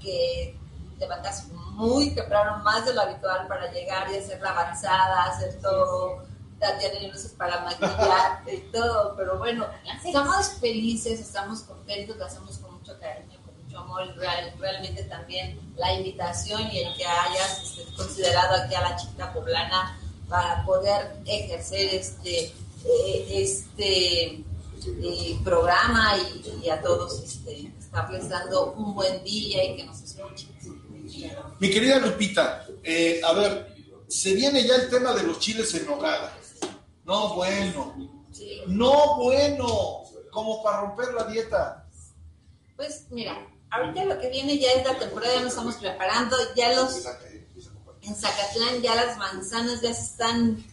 que 0.00 0.58
levantarse 0.98 1.46
muy 1.52 2.10
temprano, 2.14 2.62
más 2.62 2.84
de 2.84 2.94
lo 2.94 3.02
habitual 3.02 3.46
para 3.48 3.70
llegar 3.72 4.10
y 4.12 4.16
hacer 4.18 4.40
la 4.40 4.50
avanzada, 4.50 5.24
hacer 5.24 5.60
todo. 5.60 6.30
Tatiana 6.58 7.08
luces 7.08 7.32
para 7.32 7.60
maquillar 7.64 8.42
y 8.46 8.58
todo, 8.70 9.16
pero 9.16 9.36
bueno, 9.36 9.66
estamos 10.04 10.48
felices, 10.60 11.18
estamos 11.18 11.62
contentos, 11.62 12.16
lo 12.16 12.24
hacemos 12.24 12.58
con 12.58 12.74
mucho 12.78 12.96
cariño, 13.00 13.36
con 13.44 13.60
mucho 13.64 13.78
amor, 13.80 14.14
real- 14.16 14.54
realmente 14.60 15.02
también 15.04 15.58
la 15.76 15.92
invitación 15.92 16.62
y 16.70 16.78
el 16.84 16.94
que 16.96 17.04
hayas 17.04 17.62
este, 17.64 17.92
considerado 17.96 18.62
aquí 18.62 18.76
a 18.76 18.80
la 18.80 18.94
chiquita 18.94 19.32
poblana 19.32 19.98
para 20.28 20.64
poder 20.64 21.16
ejercer 21.26 21.94
este 21.96 22.54
eh, 22.84 23.26
este 23.28 24.44
eh, 24.86 25.38
programa 25.44 26.16
y, 26.18 26.64
y 26.64 26.70
a 26.70 26.80
todos 26.80 27.22
este, 27.22 27.72
estarles 27.78 28.28
dando 28.28 28.72
un 28.72 28.94
buen 28.94 29.22
día 29.24 29.64
y 29.64 29.76
que 29.76 29.84
nos 29.84 30.00
escuchen. 30.00 30.50
Mi 31.58 31.70
querida 31.70 31.98
Lupita, 31.98 32.66
eh, 32.82 33.20
a 33.24 33.32
ver, 33.32 33.74
se 34.08 34.34
viene 34.34 34.66
ya 34.66 34.76
el 34.76 34.90
tema 34.90 35.12
de 35.14 35.22
los 35.22 35.38
chiles 35.38 35.74
en 35.74 35.86
nogada. 35.86 36.36
No, 37.04 37.34
bueno. 37.34 37.94
Sí. 38.32 38.62
No, 38.66 39.16
bueno. 39.16 40.02
Como 40.30 40.62
para 40.62 40.80
romper 40.80 41.12
la 41.12 41.24
dieta. 41.24 41.86
Pues 42.76 43.04
mira, 43.10 43.46
ahorita 43.70 44.04
lo 44.06 44.18
que 44.18 44.30
viene 44.30 44.58
ya 44.58 44.72
es 44.72 44.86
la 44.86 44.98
temporada, 44.98 45.34
ya 45.34 45.40
nos 45.40 45.50
estamos 45.50 45.74
preparando, 45.76 46.36
ya 46.56 46.72
los 46.74 47.04
en 48.02 48.16
Zacatlán 48.16 48.82
ya 48.82 48.94
las 48.96 49.16
manzanas 49.16 49.80
ya 49.80 49.94
se 49.94 50.02
están 50.02 50.64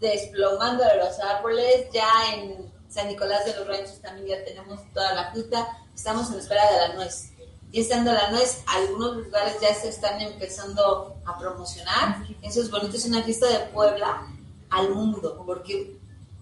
desplomando 0.00 0.84
de 0.84 0.96
los 0.96 1.18
árboles, 1.20 1.86
ya 1.92 2.08
en 2.34 2.69
San 2.90 3.08
Nicolás 3.08 3.44
de 3.44 3.54
los 3.54 3.66
Ranchos 3.66 4.00
también 4.00 4.38
ya 4.38 4.44
tenemos 4.44 4.80
toda 4.92 5.14
la 5.14 5.30
fruta, 5.32 5.78
estamos 5.94 6.30
en 6.30 6.40
espera 6.40 6.62
de 6.70 6.88
la 6.88 6.94
nuez. 6.94 7.30
Y 7.72 7.80
estando 7.80 8.12
la 8.12 8.30
nuez, 8.32 8.62
algunos 8.66 9.16
lugares 9.18 9.54
ya 9.62 9.72
se 9.72 9.88
están 9.88 10.20
empezando 10.20 11.14
a 11.24 11.38
promocionar. 11.38 12.24
Eso 12.42 12.62
es 12.62 12.70
bonito, 12.70 12.96
es 12.96 13.06
una 13.06 13.22
fiesta 13.22 13.46
de 13.46 13.58
Puebla 13.66 14.26
al 14.70 14.90
mundo, 14.90 15.40
porque 15.46 15.96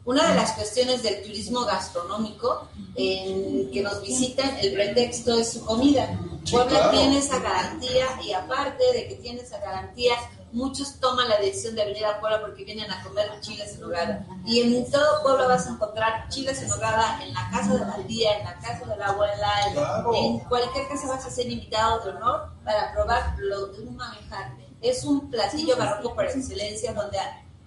una 0.07 0.27
de 0.27 0.37
las 0.37 0.53
cuestiones 0.53 1.03
del 1.03 1.23
turismo 1.23 1.67
gastronómico 1.67 2.67
en 2.95 3.71
que 3.71 3.83
nos 3.83 4.01
visitan, 4.01 4.57
el 4.59 4.73
pretexto 4.73 5.39
es 5.39 5.53
su 5.53 5.67
comida. 5.67 6.19
Sí, 6.45 6.53
Puebla 6.53 6.79
claro. 6.79 6.91
tiene 6.93 7.19
esa 7.19 7.39
garantía 7.41 8.07
y 8.25 8.33
aparte 8.33 8.85
de 8.95 9.09
que 9.09 9.17
tiene 9.17 9.43
esa 9.43 9.59
garantía, 9.59 10.15
muchos 10.53 10.99
toman 11.01 11.29
la 11.29 11.39
decisión 11.39 11.75
de 11.75 11.85
venir 11.85 12.05
a 12.05 12.21
Puebla 12.21 12.41
porque 12.41 12.65
vienen 12.65 12.91
a 12.91 13.03
comer 13.03 13.31
chiles 13.41 13.75
en 13.75 13.81
nogada. 13.81 14.27
Y 14.45 14.61
en 14.61 14.91
todo 14.91 15.23
Puebla 15.23 15.47
vas 15.47 15.67
a 15.67 15.71
encontrar 15.71 16.29
chiles 16.29 16.63
en 16.63 16.69
nogada 16.69 17.23
en 17.23 17.35
la 17.35 17.49
casa 17.51 17.75
de 17.75 17.81
la 17.81 17.97
tía, 18.07 18.39
en 18.39 18.45
la 18.45 18.55
casa 18.55 18.85
de 18.85 18.97
la 18.97 19.07
abuela, 19.07 19.67
en, 19.67 19.75
Claro. 19.75 20.15
en 20.15 20.39
cualquier 20.41 20.89
casa 20.89 21.09
vas 21.09 21.27
a 21.27 21.31
ser 21.31 21.49
invitado 21.49 22.01
de 22.05 22.11
honor 22.11 22.51
para 22.65 22.93
probar 22.93 23.35
lo 23.39 23.67
de 23.67 23.83
un 23.83 23.97
manjar. 23.97 24.53
Es 24.81 25.05
un 25.05 25.31
platillo 25.31 25.77
barroco 25.77 26.15
por 26.15 26.25
excelencia 26.25 26.93
donde 26.93 27.19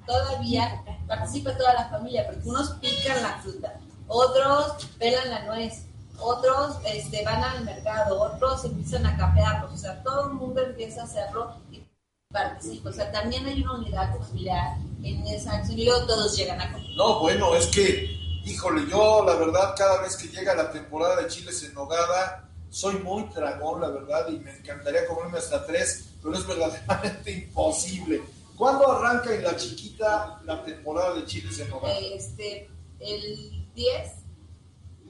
todavía 0.05 0.83
participa 1.07 1.55
toda 1.57 1.73
la 1.73 1.89
familia, 1.89 2.25
porque 2.25 2.47
unos 2.47 2.71
pican 2.75 3.21
la 3.21 3.37
fruta, 3.39 3.79
otros 4.07 4.87
pelan 4.97 5.29
la 5.29 5.43
nuez, 5.45 5.85
otros 6.19 6.77
este, 6.85 7.23
van 7.25 7.43
al 7.43 7.63
mercado, 7.63 8.21
otros 8.21 8.63
empiezan 8.65 9.05
a 9.05 9.17
capearlos, 9.17 9.73
o 9.73 9.77
sea, 9.77 10.01
todo 10.03 10.27
el 10.27 10.33
mundo 10.33 10.61
empieza 10.61 11.01
a 11.01 11.05
hacerlo 11.05 11.55
y 11.71 11.83
participa, 12.31 12.89
o 12.89 12.93
sea, 12.93 13.11
también 13.11 13.45
hay 13.45 13.61
una 13.61 13.73
unidad 13.75 14.17
familiar 14.17 14.77
en 15.03 15.25
esa 15.27 15.57
acción 15.57 15.77
y 15.79 15.85
luego 15.85 16.05
todos 16.05 16.35
llegan 16.37 16.61
a 16.61 16.71
comer. 16.71 16.89
No, 16.95 17.19
bueno, 17.19 17.55
es 17.55 17.67
que, 17.67 18.17
híjole, 18.45 18.89
yo 18.89 19.23
la 19.25 19.35
verdad 19.35 19.73
cada 19.77 20.01
vez 20.01 20.15
que 20.15 20.27
llega 20.29 20.55
la 20.55 20.71
temporada 20.71 21.21
de 21.21 21.27
chiles 21.27 21.61
en 21.63 21.73
nogada, 21.73 22.47
soy 22.69 22.95
muy 22.99 23.23
tragón, 23.29 23.81
la 23.81 23.89
verdad, 23.89 24.27
y 24.29 24.39
me 24.39 24.55
encantaría 24.57 25.05
comerme 25.07 25.39
hasta 25.39 25.65
tres, 25.65 26.09
pero 26.23 26.35
es 26.35 26.47
verdaderamente 26.47 27.31
imposible. 27.47 28.21
¿Cuándo 28.57 28.89
arranca 28.91 29.33
en 29.33 29.43
la 29.43 29.55
chiquita 29.57 30.39
la 30.45 30.63
temporada 30.63 31.15
de 31.15 31.25
chiles 31.25 31.57
en 31.59 31.69
nogada? 31.69 31.97
Este, 31.99 32.69
el 32.99 33.73
10, 33.73 34.11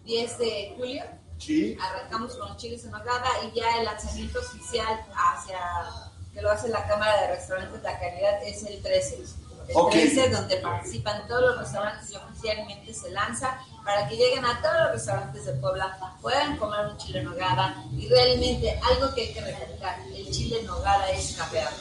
10 0.05 0.37
de 0.39 0.73
julio, 0.77 1.03
Sí. 1.37 1.75
arrancamos 1.81 2.35
con 2.35 2.49
los 2.49 2.57
chiles 2.57 2.83
en 2.85 2.91
nogada 2.91 3.27
y 3.51 3.57
ya 3.59 3.77
el 3.79 3.85
lanzamiento 3.85 4.39
oficial 4.39 5.05
hacia 5.13 5.59
que 6.33 6.41
lo 6.41 6.51
hace 6.51 6.69
la 6.69 6.85
Cámara 6.87 7.21
de 7.21 7.27
Restaurantes 7.35 7.81
La 7.83 7.99
Calidad 7.99 8.43
es 8.43 8.63
el 8.63 8.81
13. 8.81 9.15
El 9.67 9.75
Ok. 9.75 9.91
13 9.91 10.29
donde 10.29 10.57
participan 10.57 11.27
todos 11.27 11.41
los 11.41 11.59
restaurantes 11.59 12.09
y 12.11 12.15
oficialmente 12.15 12.93
se 12.93 13.11
lanza 13.11 13.59
para 13.85 14.07
que 14.07 14.15
lleguen 14.15 14.45
a 14.45 14.61
todos 14.61 14.75
los 14.83 14.91
restaurantes 14.93 15.45
de 15.45 15.53
Puebla, 15.53 15.97
puedan 16.21 16.57
comer 16.57 16.87
un 16.87 16.97
chile 16.97 17.19
en 17.19 17.25
nogada 17.25 17.83
y 17.91 18.07
realmente 18.07 18.79
algo 18.91 19.13
que 19.13 19.21
hay 19.21 19.33
que 19.33 19.41
recalcar, 19.41 19.99
el 20.13 20.29
chile 20.31 20.59
en 20.59 20.65
nogada 20.67 21.09
es 21.11 21.35
capeado. 21.37 21.75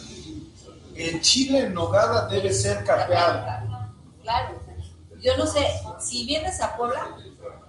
El 0.94 1.20
chile 1.20 1.60
en 1.60 1.74
nogada 1.74 2.26
debe 2.28 2.52
ser 2.52 2.84
capeado. 2.84 3.44
Claro. 4.22 4.60
Yo 5.20 5.36
no 5.36 5.46
sé, 5.46 5.66
si 6.00 6.24
vienes 6.26 6.60
a 6.60 6.76
Puebla, 6.76 7.16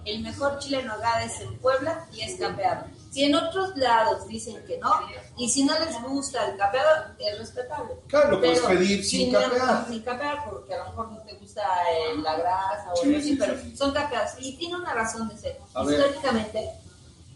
el 0.04 0.22
mejor 0.22 0.58
chile 0.58 0.80
en 0.80 0.86
nogada 0.86 1.24
es 1.24 1.40
en 1.40 1.58
Puebla 1.58 2.06
y 2.12 2.22
es 2.22 2.38
capeado. 2.38 2.86
Si 3.12 3.24
en 3.24 3.34
otros 3.34 3.76
lados 3.76 4.26
dicen 4.26 4.64
que 4.66 4.78
no, 4.78 4.90
y 5.36 5.46
si 5.46 5.64
no 5.64 5.78
les 5.78 6.00
gusta 6.02 6.46
el 6.48 6.56
capeado, 6.56 6.88
es 7.18 7.38
respetable. 7.38 7.92
Claro, 8.08 8.30
lo 8.30 8.40
puedes 8.40 8.60
pedir 8.60 9.04
sin 9.04 9.30
capear. 9.30 9.84
Sin 9.86 10.02
capear, 10.02 10.44
porque 10.48 10.72
a 10.74 10.78
lo 10.78 10.84
mejor 10.86 11.12
no 11.12 11.18
te 11.20 11.34
gusta 11.34 11.60
eh, 11.92 12.16
la 12.22 12.36
grasa 12.36 12.90
o 12.90 12.96
Sí, 12.96 13.06
algo 13.08 13.18
así, 13.18 13.28
sí, 13.28 13.36
pero 13.38 13.58
sí. 13.60 13.76
son 13.76 13.92
capeados. 13.92 14.30
Y 14.38 14.56
tiene 14.56 14.76
una 14.76 14.94
razón 14.94 15.28
de 15.28 15.36
ser. 15.36 15.58
A 15.74 15.84
ver. 15.84 15.98
Históricamente, 16.00 16.70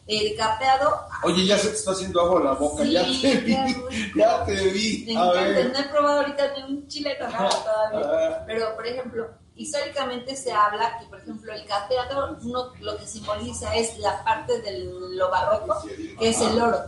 el 0.07 0.35
capeado 0.37 0.99
Oye, 1.25 1.45
ya 1.47 1.59
se 1.59 1.69
te 1.69 1.75
está 1.75 1.91
haciendo 1.91 2.21
agua 2.23 2.41
la 2.43 2.53
boca, 2.53 2.83
ya 2.85 3.03
te 3.03 3.37
vi, 3.41 3.55
ya 4.17 4.45
te 4.47 4.55
vi. 4.69 5.05
Me 5.09 5.17
A 5.19 5.25
encanta, 5.25 5.41
ver. 5.43 5.73
no 5.73 5.79
he 5.79 5.85
probado 5.91 6.21
ahorita 6.21 6.53
ni 6.57 6.63
un 6.63 6.89
chile 6.89 7.19
Ah. 7.21 7.51
todavía. 7.93 8.45
Pero, 8.47 8.75
por 8.77 8.87
ejemplo, 8.87 9.29
históricamente 9.57 10.37
se 10.37 10.53
habla 10.53 10.99
que, 10.99 11.07
por 11.07 11.21
ejemplo, 11.21 11.53
el 11.53 11.65
capeado 11.67 12.37
uno, 12.43 12.73
lo 12.81 12.97
que 12.97 13.07
simboliza 13.07 13.75
es 13.75 13.99
la 13.99 14.23
parte 14.23 14.61
de 14.61 14.85
lo 14.85 15.31
barroco, 15.31 15.83
que 16.19 16.29
es 16.29 16.41
el 16.41 16.61
oro. 16.61 16.85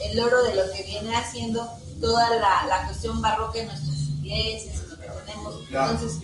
El 0.00 0.18
oro 0.20 0.42
de 0.42 0.54
lo 0.54 0.72
que 0.72 0.82
viene 0.84 1.14
haciendo 1.14 1.68
toda 2.00 2.30
la, 2.30 2.66
la 2.66 2.86
cuestión 2.86 3.20
barroca 3.20 3.58
en 3.58 3.66
nuestras 3.66 3.96
iglesias, 3.96 4.82
lo 4.88 4.96
que 4.96 5.08
tenemos. 5.26 5.54
Entonces, 5.68 6.20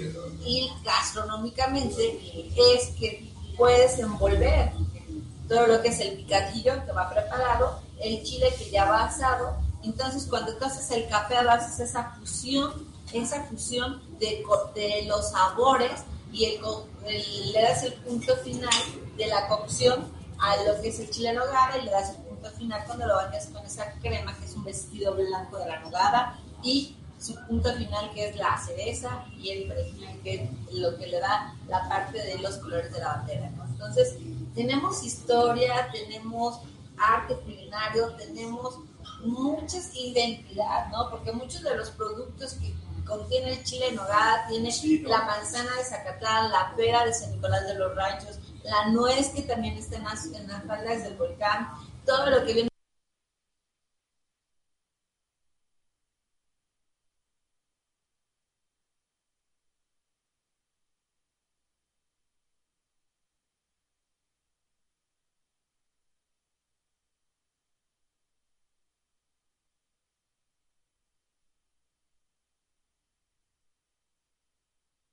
gastronómicamente 0.84 2.50
es 2.56 2.88
que 2.98 3.32
puedes 3.56 3.98
envolver 3.98 4.72
todo 5.48 5.66
lo 5.66 5.82
que 5.82 5.88
es 5.88 6.00
el 6.00 6.16
picadillo 6.16 6.84
que 6.84 6.92
va 6.92 7.10
preparado, 7.10 7.80
el 8.00 8.22
chile 8.22 8.54
que 8.58 8.70
ya 8.70 8.84
va 8.84 9.04
asado. 9.04 9.56
Entonces, 9.82 10.26
cuando 10.28 10.54
tú 10.56 10.64
haces 10.64 10.90
el 10.90 11.08
capeado, 11.08 11.50
haces 11.50 11.80
esa 11.80 12.10
fusión, 12.18 12.86
esa 13.12 13.44
fusión 13.44 14.02
de, 14.18 15.04
los 15.06 15.30
sabores 15.30 16.02
y 16.32 16.44
el, 16.44 16.60
el- 17.06 17.52
le 17.52 17.62
das 17.62 17.82
el 17.84 17.94
punto 17.94 18.36
final 18.38 18.70
de 19.16 19.26
la 19.26 19.48
cocción 19.48 20.10
a 20.38 20.56
lo 20.64 20.80
que 20.80 20.88
es 20.88 21.00
el 21.00 21.10
chile 21.10 21.30
en 21.30 21.36
nogada 21.36 21.78
y 21.78 21.82
le 21.84 21.90
das 21.90 22.10
el 22.10 22.16
punto 22.24 22.50
final 22.50 22.82
cuando 22.86 23.06
lo 23.06 23.16
bañas 23.16 23.46
con 23.46 23.64
esa 23.64 23.92
crema 24.00 24.36
que 24.38 24.44
es 24.44 24.54
un 24.54 24.64
vestido 24.64 25.14
blanco 25.14 25.58
de 25.58 25.66
la 25.66 25.80
nogada 25.80 26.38
y 26.62 26.94
su 27.18 27.34
punto 27.46 27.72
final 27.74 28.12
que 28.14 28.28
es 28.28 28.36
la 28.36 28.56
cereza 28.64 29.24
y 29.36 29.50
el 29.50 29.68
perejil 29.68 30.20
que 30.22 30.34
es 30.34 30.74
lo 30.74 30.96
que 30.96 31.06
le 31.08 31.18
da 31.18 31.56
la 31.66 31.88
parte 31.88 32.22
de 32.22 32.38
los 32.38 32.56
colores 32.58 32.92
de 32.92 33.00
la 33.00 33.08
bandera. 33.16 33.50
¿no? 33.50 33.64
Entonces, 33.64 34.14
tenemos 34.54 35.02
historia, 35.02 35.88
tenemos 35.92 36.60
arte 36.96 37.34
culinario, 37.40 38.12
tenemos 38.14 38.78
muchas 39.24 39.94
identidad, 39.96 40.86
¿no? 40.92 41.10
Porque 41.10 41.32
muchos 41.32 41.62
de 41.62 41.74
los 41.76 41.90
productos 41.90 42.54
que 42.54 42.72
contiene 43.08 43.54
el 43.54 43.64
chile 43.64 43.88
en 43.88 43.96
nogada 43.96 44.46
tiene 44.48 44.70
Sí, 44.70 45.00
¿no? 45.00 45.08
la 45.08 45.22
manzana 45.22 45.74
de 45.76 45.84
Zacatlán, 45.84 46.52
la 46.52 46.72
pera 46.76 47.04
de 47.04 47.12
San 47.12 47.32
Nicolás 47.32 47.66
de 47.66 47.74
los 47.74 47.96
Ranchos, 47.96 48.38
la 48.62 48.90
nuez 48.90 49.30
que 49.30 49.42
también 49.42 49.76
está 49.76 49.96
en 49.96 50.04
las, 50.04 50.26
en 50.26 50.46
las 50.46 50.62
faldas 50.64 51.02
del 51.02 51.16
volcán, 51.16 51.68
todo 52.04 52.30
lo 52.30 52.44
que 52.44 52.52
viene 52.52 52.68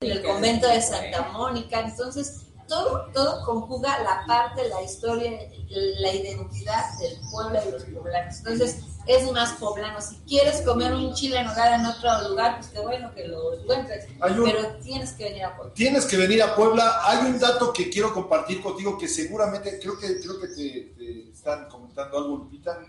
en 0.05 0.11
el 0.11 0.23
convento 0.23 0.67
de 0.67 0.81
Santa 0.81 1.29
Mónica, 1.33 1.79
entonces 1.81 2.41
todo, 2.67 3.05
todo 3.13 3.45
conjuga 3.45 4.01
la 4.03 4.23
parte, 4.25 4.67
la 4.69 4.81
historia, 4.81 5.31
la 5.69 6.13
identidad 6.13 6.83
del 6.99 7.17
pueblo 7.31 7.59
y 7.67 7.71
los 7.71 7.83
poblanos. 7.83 8.37
Entonces 8.39 8.79
es 9.05 9.31
más 9.31 9.51
poblano. 9.59 10.01
Si 10.01 10.15
quieres 10.27 10.61
comer 10.61 10.91
un 10.95 11.13
chile 11.13 11.37
en 11.37 11.45
nogada 11.45 11.75
en 11.75 11.85
otro 11.85 12.27
lugar, 12.29 12.57
pues 12.57 12.71
qué 12.71 12.79
bueno 12.79 13.13
que 13.13 13.27
lo 13.27 13.53
encuentres, 13.53 14.07
un- 14.09 14.43
pero 14.45 14.77
tienes 14.77 15.13
que 15.13 15.25
venir 15.25 15.43
a 15.43 15.55
Puebla. 15.55 15.73
Tienes 15.75 16.05
que 16.07 16.17
venir 16.17 16.41
a 16.41 16.55
Puebla. 16.55 17.01
Hay 17.03 17.27
un 17.27 17.39
dato 17.39 17.71
que 17.71 17.87
quiero 17.87 18.11
compartir 18.11 18.63
contigo 18.63 18.97
que 18.97 19.07
seguramente 19.07 19.79
creo 19.79 19.99
que 19.99 20.19
creo 20.19 20.39
que 20.41 20.47
te, 20.47 20.93
te 20.97 21.29
están 21.31 21.69
comentando 21.69 22.17
algo, 22.17 22.37
Lupita. 22.37 22.79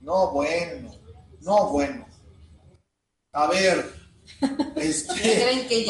No, 0.00 0.30
bueno. 0.30 0.94
No, 1.40 1.68
bueno. 1.70 2.06
A 3.32 3.46
ver. 3.48 3.97
Este, 4.76 5.14
Creen 5.20 5.68
que 5.68 5.86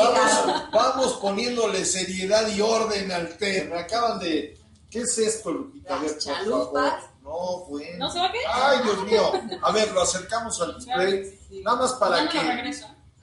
vamos, 0.73 1.15
poniéndole 1.15 1.85
seriedad 1.85 2.49
y 2.49 2.61
orden 2.61 3.13
al 3.13 3.37
tema. 3.37 3.77
Me 3.77 3.81
acaban 3.83 4.19
de. 4.19 4.59
¿Qué 4.91 5.01
es 5.01 5.19
esto, 5.19 5.51
Lupita? 5.53 5.97
A 5.97 5.99
ver, 5.99 6.13
por 6.13 6.19
chalupas. 6.19 6.93
favor. 6.93 7.09
No, 7.23 7.65
bueno. 7.67 7.99
¿No 7.99 8.11
se 8.11 8.19
va 8.19 8.27
a 8.27 8.33
quedar? 8.33 8.51
Ay, 8.55 8.79
Dios 8.85 9.05
mío. 9.05 9.33
A 9.63 9.73
ver, 9.73 9.93
lo 9.93 10.01
acercamos 10.01 10.61
al 10.63 10.77
display. 10.77 11.39
Nada 11.63 11.77
más 11.77 11.93
Ya 11.93 11.99
para 11.99 12.25
no 12.25 12.31
que. 12.31 12.75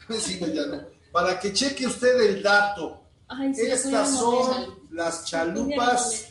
Sí, 0.19 0.39
ya 0.39 0.65
no. 0.67 0.83
Para 1.11 1.39
que 1.39 1.51
cheque 1.53 1.87
usted 1.87 2.21
el 2.21 2.43
dato. 2.43 3.01
Ay, 3.27 3.55
sí, 3.55 3.61
Estas 3.61 4.15
son 4.19 4.77
las 4.91 5.25
chalupas 5.25 6.25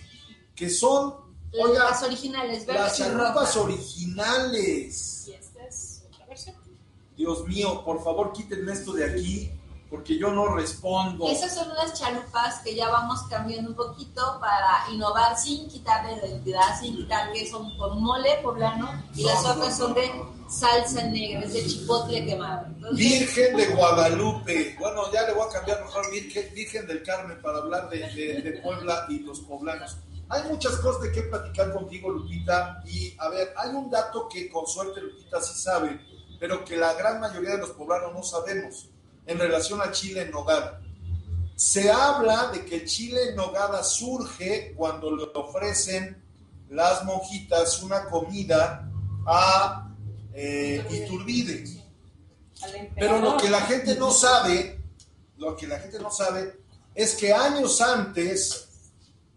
que 0.54 0.70
son, 0.70 1.16
oiga, 1.60 1.90
las 1.90 2.02
originales, 2.04 2.64
las 2.68 2.96
chalupas 2.96 3.56
originales. 3.56 5.28
Dios 7.16 7.46
mío, 7.46 7.82
por 7.84 8.02
favor 8.02 8.32
quítenme 8.32 8.72
esto 8.72 8.92
de 8.92 9.04
aquí, 9.10 9.50
porque 9.90 10.18
yo 10.18 10.32
no 10.32 10.48
respondo. 10.54 11.28
Esas 11.28 11.54
son 11.54 11.70
unas 11.70 11.92
chalupas 11.98 12.58
que 12.64 12.74
ya 12.74 12.88
vamos 12.88 13.22
cambiando 13.30 13.70
un 13.70 13.76
poquito 13.76 14.38
para 14.40 14.90
innovar 14.92 15.36
sin 15.38 15.68
quitarle 15.68 16.16
la 16.16 16.26
identidad, 16.26 16.80
sin 16.80 16.96
quitar 16.96 17.32
que 17.32 17.48
son 17.48 17.76
con 17.78 18.02
mole 18.02 18.30
poblano 18.42 18.90
y 19.14 19.22
No, 19.22 19.28
las 19.28 19.42
no, 19.44 19.50
otras 19.52 19.78
no, 19.78 19.86
son 19.86 19.94
de 19.94 20.10
salsa 20.48 21.04
negra, 21.04 21.40
es 21.44 21.52
de 21.52 21.66
chipotle 21.66 22.26
quemado. 22.26 22.66
Entonces, 22.66 22.98
Virgen 22.98 23.56
de 23.56 23.66
Guadalupe. 23.76 24.76
Bueno, 24.80 25.02
ya 25.12 25.22
le 25.26 25.34
voy 25.34 25.46
a 25.48 25.52
cambiar 25.52 25.80
mejor 25.84 26.10
Virgen, 26.10 26.54
Virgen 26.54 26.86
del 26.88 27.02
Carmen 27.04 27.40
para 27.40 27.58
hablar 27.58 27.88
de, 27.88 27.98
de- 27.98 28.42
de 28.42 28.52
Puebla 28.60 29.06
y 29.08 29.20
los 29.20 29.40
poblanos. 29.40 29.96
Hay 30.30 30.42
muchas 30.50 30.76
cosas 30.76 31.02
de 31.02 31.12
qué 31.12 31.22
platicar 31.22 31.72
contigo, 31.72 32.10
Lupita. 32.10 32.82
Y 32.86 33.14
a 33.18 33.28
ver, 33.28 33.52
hay 33.56 33.70
un 33.70 33.90
dato 33.90 34.26
que 34.28 34.48
con 34.50 34.66
suerte 34.66 35.00
Lupita 35.00 35.40
sí 35.40 35.52
sabe, 35.60 36.00
pero 36.44 36.62
que 36.62 36.76
la 36.76 36.92
gran 36.92 37.20
mayoría 37.20 37.52
de 37.52 37.56
los 37.56 37.70
poblanos 37.70 38.12
no 38.12 38.22
sabemos 38.22 38.90
en 39.24 39.38
relación 39.38 39.80
a 39.80 39.90
Chile 39.90 40.24
en 40.24 40.30
nogada. 40.30 40.78
Se 41.56 41.90
habla 41.90 42.48
de 42.48 42.66
que 42.66 42.84
chile 42.84 43.30
en 43.30 43.36
nogada 43.36 43.82
surge 43.82 44.74
cuando 44.76 45.16
le 45.16 45.22
ofrecen 45.32 46.22
las 46.68 47.02
monjitas 47.06 47.82
una 47.82 48.04
comida 48.10 48.86
a 49.26 49.90
eh, 50.34 50.86
Iturbide. 50.90 51.64
Pero 52.94 53.20
lo 53.20 53.38
que 53.38 53.48
la 53.48 53.62
gente 53.62 53.94
no 53.94 54.10
sabe, 54.10 54.82
lo 55.38 55.56
que 55.56 55.66
la 55.66 55.78
gente 55.78 55.98
no 55.98 56.10
sabe 56.10 56.60
es 56.94 57.14
que 57.14 57.32
años 57.32 57.80
antes 57.80 58.68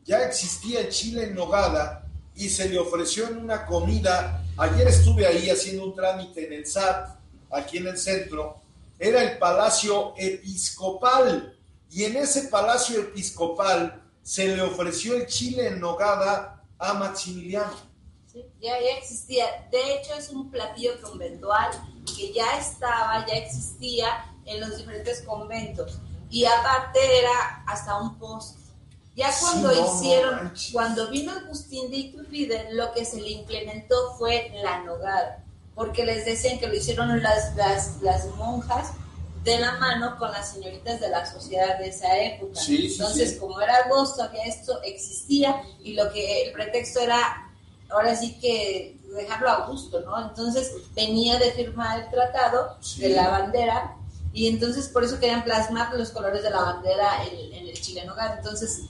ya 0.04 0.24
existía 0.24 0.90
chile 0.90 1.24
en 1.28 1.36
nogada 1.36 2.06
y 2.36 2.50
se 2.50 2.68
le 2.68 2.78
ofreció 2.78 3.30
en 3.30 3.38
una 3.38 3.66
comida. 3.66 4.44
Ayer 4.60 4.88
estuve 4.88 5.28
ahí 5.28 5.52
haciendo 5.52 5.86
un 5.86 5.94
trámite 5.94 6.48
en 6.48 6.54
el 6.54 6.66
SAT, 6.66 7.16
aquí 7.52 7.78
en 7.78 7.88
el 7.88 7.98
centro. 7.98 8.60
Era 8.98 9.22
el 9.22 9.38
Palacio 9.38 10.16
Episcopal 10.18 11.56
y 11.92 12.06
en 12.06 12.18
ese 12.18 12.48
Palacio 12.48 13.00
Episcopal 13.02 14.02
se 14.24 14.56
le 14.56 14.64
ofreció 14.64 15.16
el 15.16 15.28
chile 15.28 15.68
en 15.68 15.80
nogada 15.80 16.64
a 16.80 16.94
Maximiliano. 16.96 17.72
Sí, 18.34 18.46
ya, 18.60 18.78
existía. 18.98 19.46
De 19.70 19.94
hecho, 19.94 20.16
es 20.16 20.30
un 20.30 20.50
platillo 20.50 21.00
conventual 21.04 21.70
que 22.18 22.34
ya 22.34 22.58
estaba, 22.58 23.28
ya 23.28 23.36
existía 23.36 24.26
en 24.46 24.60
los 24.60 24.76
diferentes 24.76 25.22
conventos. 25.22 26.00
Y 26.32 26.46
aparte 26.46 27.00
era 27.20 27.64
hasta 27.68 28.02
un 28.02 28.18
post. 28.18 28.57
Ya 29.18 29.34
cuando 29.42 29.74
no 29.74 29.96
hicieron, 29.96 30.54
cuando 30.72 31.10
vino 31.10 31.32
Agustín 31.32 31.90
de 31.90 31.98
Iturbide, 31.98 32.68
lo 32.74 32.94
que 32.94 33.04
se 33.04 33.20
le 33.20 33.32
implementó 33.32 34.14
fue 34.16 34.52
la 34.64 34.84
nogada. 34.84 35.44
Porque 35.74 36.06
les 36.06 36.24
decían 36.24 36.60
que 36.60 36.68
lo 36.68 36.76
hicieron 36.76 37.24
las, 37.24 37.56
las, 37.56 38.00
las 38.04 38.28
monjas 38.36 38.92
de 39.44 39.58
la 39.60 39.72
mano 39.80 40.18
con 40.20 40.32
las 40.32 40.52
señoritas 40.52 41.00
de 41.00 41.10
la 41.10 41.26
sociedad 41.26 41.80
de 41.80 41.88
esa 41.88 42.16
época. 42.16 42.60
Sí, 42.60 42.90
Entonces, 42.92 43.32
sí. 43.32 43.38
como 43.40 43.60
era 43.60 43.78
agosto, 43.86 44.22
había 44.22 44.44
esto, 44.44 44.84
existía, 44.84 45.64
y 45.84 45.94
lo 45.94 46.12
que 46.14 46.44
el 46.44 46.54
pretexto 46.54 47.00
era 47.00 47.52
ahora 47.90 48.16
sí 48.16 48.38
que 48.40 49.00
dejarlo 49.16 49.50
a 49.50 49.66
gusto, 49.66 50.00
¿no? 50.02 50.30
Entonces 50.30 50.74
venía 50.94 51.40
de 51.40 51.54
firmar 51.54 52.04
el 52.04 52.10
tratado 52.12 52.78
de 52.98 53.10
la 53.10 53.30
bandera 53.30 53.96
y 54.32 54.48
entonces 54.48 54.90
por 54.90 55.04
eso 55.04 55.20
querían 55.20 55.44
plasmar 55.44 55.92
los 55.96 56.12
colores 56.12 56.44
de 56.44 56.52
la 56.52 56.62
bandera 56.62 57.24
en, 57.26 57.54
en 57.54 57.68
el 57.68 57.82
chile 57.82 58.02
en 58.02 58.08
nogada. 58.08 58.36
Entonces 58.38 58.84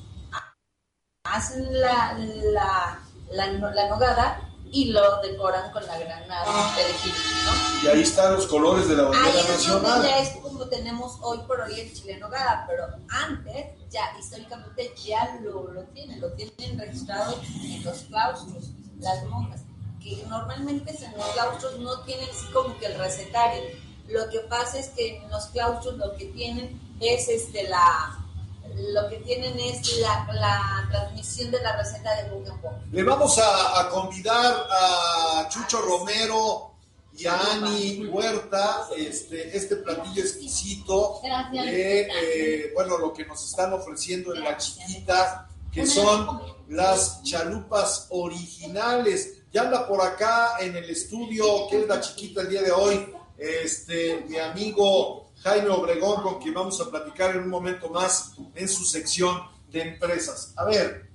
hacen 1.33 1.79
la, 1.79 2.17
la, 2.53 2.99
la, 3.31 3.47
la 3.51 3.89
nogada 3.89 4.41
y 4.69 4.85
lo 4.91 5.21
decoran 5.21 5.71
con 5.71 5.85
la 5.87 5.97
granada 5.97 6.75
perejil, 6.75 7.13
¿no? 7.45 7.83
Y 7.83 7.87
ahí 7.87 8.01
están 8.01 8.33
los 8.33 8.47
colores 8.47 8.87
de 8.89 8.95
la 8.97 9.03
Ahí 9.03 9.09
bandera 9.11 9.31
donde 9.33 9.53
nacional. 9.53 10.03
ya 10.03 10.19
es 10.19 10.29
como 10.41 10.67
tenemos 10.67 11.17
hoy 11.21 11.39
por 11.47 11.61
hoy 11.61 11.79
el 11.79 11.93
chile 11.93 12.13
en 12.13 12.19
nogada, 12.19 12.65
pero 12.67 12.85
antes 13.09 13.67
ya 13.89 14.01
históricamente 14.19 14.93
ya 15.05 15.39
lo, 15.41 15.71
lo 15.71 15.83
tienen, 15.85 16.19
lo 16.19 16.31
tienen 16.33 16.77
registrado 16.77 17.39
en 17.63 17.83
los 17.83 17.97
claustros, 17.99 18.71
las 18.99 19.23
monjas, 19.25 19.61
que 20.03 20.21
normalmente 20.27 20.91
en 21.01 21.17
los 21.17 21.25
claustros 21.29 21.79
no 21.79 22.01
tienen 22.01 22.27
así 22.29 22.45
como 22.51 22.77
que 22.77 22.87
el 22.87 22.97
recetario. 22.97 23.61
Lo 24.09 24.29
que 24.29 24.39
pasa 24.41 24.79
es 24.79 24.89
que 24.89 25.17
en 25.17 25.29
los 25.29 25.45
claustros 25.47 25.95
lo 25.97 26.13
que 26.17 26.25
tienen 26.25 26.81
es 26.99 27.29
este 27.29 27.69
la 27.69 28.17
lo 28.75 29.09
que 29.09 29.17
tienen 29.17 29.59
es 29.59 29.99
la, 29.99 30.27
la 30.33 30.87
transmisión 30.91 31.51
de 31.51 31.61
la 31.61 31.75
receta 31.77 32.15
de 32.23 32.29
boca 32.29 32.51
en 32.51 32.61
boca. 32.61 32.81
Le 32.91 33.03
vamos 33.03 33.37
a, 33.37 33.79
a 33.81 33.89
convidar 33.89 34.67
a 34.69 35.47
Chucho 35.49 35.81
Romero 35.81 36.73
y 37.17 37.25
a 37.25 37.35
Ani 37.53 38.05
Huerta, 38.05 38.87
este, 38.95 39.57
este 39.57 39.77
platillo 39.77 40.21
exquisito, 40.21 41.19
Gracias. 41.23 41.65
de, 41.65 42.01
eh, 42.01 42.71
bueno, 42.75 42.97
lo 42.99 43.11
que 43.11 43.25
nos 43.25 43.43
están 43.43 43.73
ofreciendo 43.73 44.35
en 44.35 44.43
la 44.43 44.55
chiquita, 44.57 45.49
que 45.71 45.85
son 45.87 46.41
las 46.69 47.23
chalupas 47.23 48.07
originales. 48.09 49.33
Ya 49.51 49.61
anda 49.61 49.87
por 49.87 50.01
acá 50.01 50.57
en 50.59 50.75
el 50.75 50.89
estudio, 50.89 51.67
que 51.69 51.81
es 51.81 51.87
la 51.87 51.99
chiquita 52.01 52.41
el 52.41 52.49
día 52.49 52.61
de 52.61 52.71
hoy, 52.71 53.13
este, 53.37 54.25
mi 54.27 54.37
amigo 54.37 55.26
Jaime 55.43 55.69
Obregón, 55.69 56.21
con 56.21 56.39
quien 56.41 56.53
vamos 56.53 56.79
a 56.81 56.89
platicar 56.89 57.31
en 57.31 57.43
un 57.43 57.49
momento 57.49 57.89
más 57.89 58.33
en 58.55 58.67
su 58.67 58.83
sección 58.85 59.41
de 59.69 59.81
empresas. 59.81 60.53
A 60.57 60.65
ver, 60.65 61.09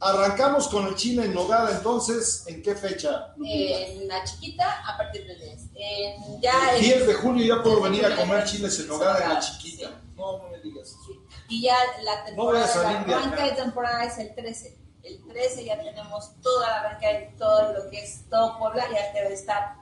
arrancamos 0.00 0.68
con 0.68 0.86
el 0.86 0.94
chile 0.94 1.24
en 1.26 1.34
nogada, 1.34 1.70
entonces, 1.76 2.44
¿en 2.46 2.62
qué 2.62 2.74
fecha? 2.74 3.32
Lupita? 3.36 3.78
En 3.80 4.08
la 4.08 4.24
chiquita 4.24 4.82
a 4.86 4.96
partir 4.96 5.26
del 5.26 5.38
10. 5.38 5.60
En- 5.74 6.40
ya 6.40 6.70
El 6.70 6.76
en- 6.76 6.82
10 6.82 7.06
de 7.06 7.14
julio 7.14 7.56
ya 7.56 7.62
puedo 7.62 7.82
venir 7.82 8.04
a 8.06 8.16
comer 8.16 8.44
chiles 8.44 8.78
en 8.80 8.88
nogada 8.88 9.22
en 9.24 9.34
la 9.34 9.40
chiquita. 9.40 9.88
sí. 9.88 9.94
No, 10.16 10.38
no 10.38 10.48
me 10.50 10.58
digas 10.60 10.88
eso. 10.88 11.12
Y 11.48 11.62
ya 11.62 11.76
la 12.02 12.30
No 12.32 12.44
voy 12.44 12.56
a 12.56 12.64
temporada, 12.64 12.68
salir 12.68 12.98
de 13.06 13.10
la 13.12 13.18
arranca 13.18 13.44
de 13.44 13.52
temporada 13.52 14.04
es 14.04 14.18
el 14.18 14.34
13. 14.34 14.78
El 15.02 15.22
13 15.28 15.64
ya 15.64 15.78
tenemos 15.80 16.32
toda 16.42 16.68
la 16.68 16.80
arranca 16.80 17.06
de 17.08 17.34
todo 17.38 17.72
lo 17.74 17.90
que 17.90 18.02
es 18.02 18.24
todo 18.28 18.58
Puebla, 18.58 18.86
ya 18.90 19.12
debe 19.12 19.34
estar 19.34 19.76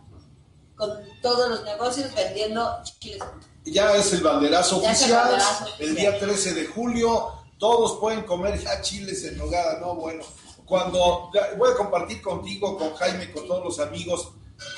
con 0.76 0.90
todos 1.22 1.48
los 1.48 1.64
negocios 1.64 2.12
vendiendo 2.14 2.82
chiles. 2.82 3.22
Ya 3.64 3.96
es 3.96 4.12
el 4.12 4.22
banderazo 4.22 4.82
Ya 4.82 4.92
es 4.92 5.02
el 5.02 5.14
oficial, 5.14 5.42
el 5.78 5.94
día 5.94 6.18
13 6.18 6.54
de 6.54 6.66
julio, 6.66 7.32
todos 7.58 7.98
pueden 7.98 8.22
comer 8.24 8.60
ya 8.60 8.80
chiles 8.82 9.24
en 9.24 9.38
nogada, 9.38 9.80
no, 9.80 9.94
bueno. 9.94 10.22
Cuando 10.66 11.30
voy 11.56 11.70
a 11.70 11.76
compartir 11.76 12.20
contigo, 12.22 12.76
con 12.76 12.94
Jaime, 12.94 13.30
con 13.32 13.46
todos 13.46 13.64
los 13.64 13.80
amigos, 13.80 14.32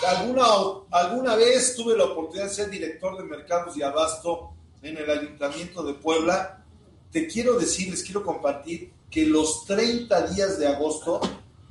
alguna, 0.06 0.44
alguna 0.90 1.36
vez 1.36 1.74
tuve 1.76 1.96
la 1.96 2.04
oportunidad 2.04 2.48
de 2.48 2.54
ser 2.54 2.70
director 2.70 3.16
de 3.16 3.24
mercados 3.24 3.76
y 3.76 3.82
abasto 3.82 4.52
en 4.82 4.96
el 4.96 5.10
Ayuntamiento 5.10 5.82
de 5.82 5.94
Puebla. 5.94 6.64
Te 7.10 7.26
quiero 7.26 7.58
decir, 7.58 7.90
les 7.90 8.02
quiero 8.02 8.24
compartir 8.24 8.92
que 9.10 9.26
los 9.26 9.64
30 9.66 10.28
días 10.28 10.58
de 10.58 10.66
agosto 10.66 11.20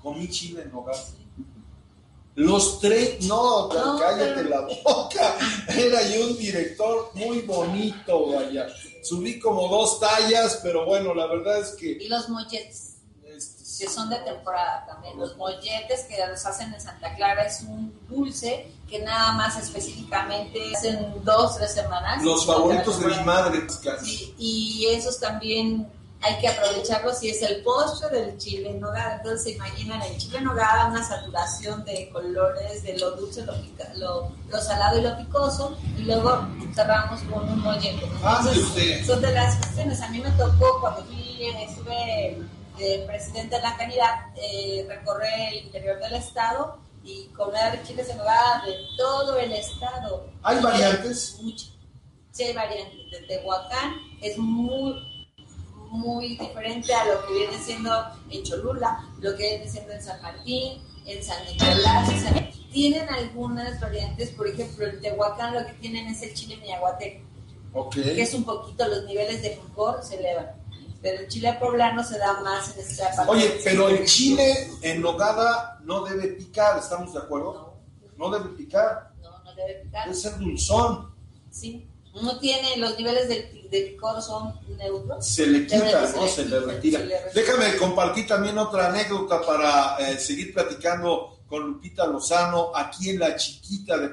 comí 0.02 0.30
chile 0.30 0.64
en 0.64 0.72
nogada. 0.72 1.04
Los 2.36 2.82
tres, 2.82 3.26
no, 3.26 3.70
No, 3.70 3.98
cállate 3.98 4.44
la 4.44 4.62
boca. 4.84 5.36
Era 5.70 6.02
yo 6.10 6.28
un 6.28 6.38
director 6.38 7.12
muy 7.14 7.42
bonito, 7.42 8.28
vaya. 8.34 8.68
Subí 9.02 9.40
como 9.40 9.68
dos 9.70 10.00
tallas, 10.00 10.60
pero 10.62 10.86
bueno, 10.86 11.14
la 11.14 11.28
verdad 11.28 11.60
es 11.60 11.70
que 11.72 11.92
Y 11.92 12.08
los 12.10 12.28
molletes, 12.28 12.98
este, 13.24 13.86
que 13.86 13.90
son 13.90 14.10
de 14.10 14.18
temporada 14.18 14.86
también. 14.86 15.18
Los 15.18 15.38
molletes 15.38 16.04
que 16.10 16.18
los 16.28 16.46
hacen 16.46 16.74
en 16.74 16.82
Santa 16.82 17.16
Clara 17.16 17.44
es 17.44 17.62
un 17.62 17.98
dulce 18.10 18.68
que 18.90 19.00
nada 19.00 19.32
más 19.34 19.58
específicamente 19.58 20.60
hacen 20.76 21.24
dos, 21.24 21.56
tres 21.58 21.74
semanas. 21.74 22.22
los 22.24 22.46
favoritos 22.46 23.00
de 23.00 23.08
mi 23.08 23.24
madre. 23.24 23.66
Sí, 24.04 24.36
y 24.38 24.88
esos 24.90 25.20
también 25.20 25.88
hay 26.26 26.40
que 26.40 26.48
aprovecharlos 26.48 27.22
y 27.24 27.30
es 27.30 27.42
el 27.44 27.62
postre 27.64 28.10
del 28.20 28.38
chile 28.38 28.70
en 28.72 28.80
nogada. 28.80 29.18
Entonces 29.18 29.44
se 29.44 29.52
imaginan 29.52 30.02
el 30.02 30.18
chile 30.18 30.40
en 30.40 30.46
nogada, 30.46 30.88
una 30.88 31.08
saturación 31.08 31.86
de 31.86 32.10
colores, 32.10 32.82
de 32.84 32.98
lo 32.98 33.12
dulce, 33.12 33.46
lo, 33.46 33.54
pica- 33.62 33.94
lo, 33.96 34.32
lo 34.50 34.60
salado 34.60 34.98
y 35.00 35.02
lo 35.04 35.16
picoso, 35.18 35.78
y 35.98 36.02
luego 36.02 36.48
cerramos 36.74 37.22
con 37.24 37.48
un 37.48 37.60
mollete. 37.62 38.06
Ande 38.24 38.52
Entonces, 38.52 39.06
son 39.06 39.22
de 39.22 39.32
las 39.32 39.56
cuestiones. 39.58 40.02
A 40.02 40.10
mí 40.10 40.20
me 40.20 40.32
tocó 40.32 40.80
cuando 40.82 41.04
fui, 41.06 41.48
estuve 41.62 42.42
de 42.78 43.04
presidente 43.08 43.56
de 43.56 43.62
la 43.62 43.78
canidad, 43.78 44.10
eh, 44.36 44.86
recorrer 44.90 45.54
el 45.54 45.66
interior 45.66 46.00
del 46.00 46.16
estado 46.16 46.78
y 47.04 47.26
comer 47.28 47.82
chiles 47.84 48.10
en 48.10 48.18
nogada 48.18 48.64
de 48.66 48.76
todo 48.98 49.38
el 49.38 49.52
estado. 49.54 50.26
¿Hay 50.44 50.60
variantes? 50.60 51.38
Muchas. 51.42 51.70
Sí, 52.32 52.44
hay 52.44 52.54
variantes. 52.54 53.12
De 53.12 53.20
Tehuacán 53.28 53.94
es 54.22 54.38
muy, 54.38 54.94
muy 55.96 56.38
diferente 56.38 56.94
a 56.94 57.06
lo 57.06 57.26
que 57.28 57.34
viene 57.34 57.58
siendo 57.58 57.92
en 58.30 58.44
Cholula, 58.44 59.06
lo 59.20 59.36
que 59.36 59.44
viene 59.50 59.70
siendo 59.70 59.94
en 59.94 60.02
San 60.04 60.22
Martín, 60.22 60.82
en 61.06 61.24
San 61.24 61.44
Nicolás. 61.46 62.10
o 62.10 62.12
sea, 62.20 62.50
tienen 62.72 63.08
algunas 63.10 63.80
variantes, 63.80 64.32
por 64.32 64.48
ejemplo, 64.48 64.86
en 64.86 65.00
Tehuacán 65.02 65.54
lo 65.54 65.66
que 65.66 65.74
tienen 65.74 66.08
es 66.08 66.22
el 66.24 66.34
chile 66.34 66.58
miahuateco, 66.58 67.24
Ok. 67.74 67.94
que 67.96 68.22
es 68.22 68.34
un 68.34 68.44
poquito 68.44 68.88
los 68.88 69.06
niveles 69.06 69.42
de 69.42 69.52
picor 69.52 70.04
se 70.04 70.16
elevan. 70.16 70.52
Pero 71.02 71.22
el 71.22 71.28
chile 71.28 71.54
poblano 71.60 72.04
se 72.04 72.18
da 72.18 72.40
más 72.42 72.74
en 72.76 72.82
esta 72.84 73.12
parte. 73.16 73.32
Oye, 73.32 73.60
pero 73.64 73.90
el 73.90 74.06
chile 74.06 74.70
en 74.82 75.02
nogada 75.02 75.80
no 75.84 76.04
debe 76.04 76.30
picar, 76.30 76.80
¿estamos 76.80 77.14
de 77.14 77.20
acuerdo? 77.20 77.76
No, 78.18 78.30
No 78.30 78.38
debe 78.40 78.50
picar, 78.56 79.12
no, 79.22 79.30
no 79.44 79.54
debe 79.54 79.82
picar. 79.84 80.06
debe 80.06 80.16
ser 80.16 80.38
dulzón. 80.40 81.14
Sí. 81.52 81.88
No 82.22 82.40
tiene, 82.40 82.78
los 82.78 82.98
niveles 82.98 83.28
de, 83.28 83.68
de 83.70 83.82
picor 83.82 84.22
son 84.22 84.54
neutros. 84.78 85.26
Se 85.26 85.46
le 85.46 85.68
quita, 85.68 86.08
se 86.08 86.16
¿no? 86.18 86.26
le 86.26 86.32
Se 86.32 86.46
le 86.46 86.60
retira. 86.60 87.00
se 87.00 87.06
le 87.06 87.20
retira. 87.20 87.32
Déjame 87.34 87.78
compartir 87.78 88.26
también 88.28 88.58
otra 88.58 88.88
anécdota 88.90 89.42
para 89.42 89.98
eh, 90.00 90.18
seguir 90.18 90.54
platicando 90.54 91.40
con 91.48 91.64
Lupita 91.64 92.08
Lozano 92.08 92.72
aquí 92.76 93.10
en 93.10 93.20
la 93.20 93.36
chiquita 93.36 93.98
de 93.98 94.12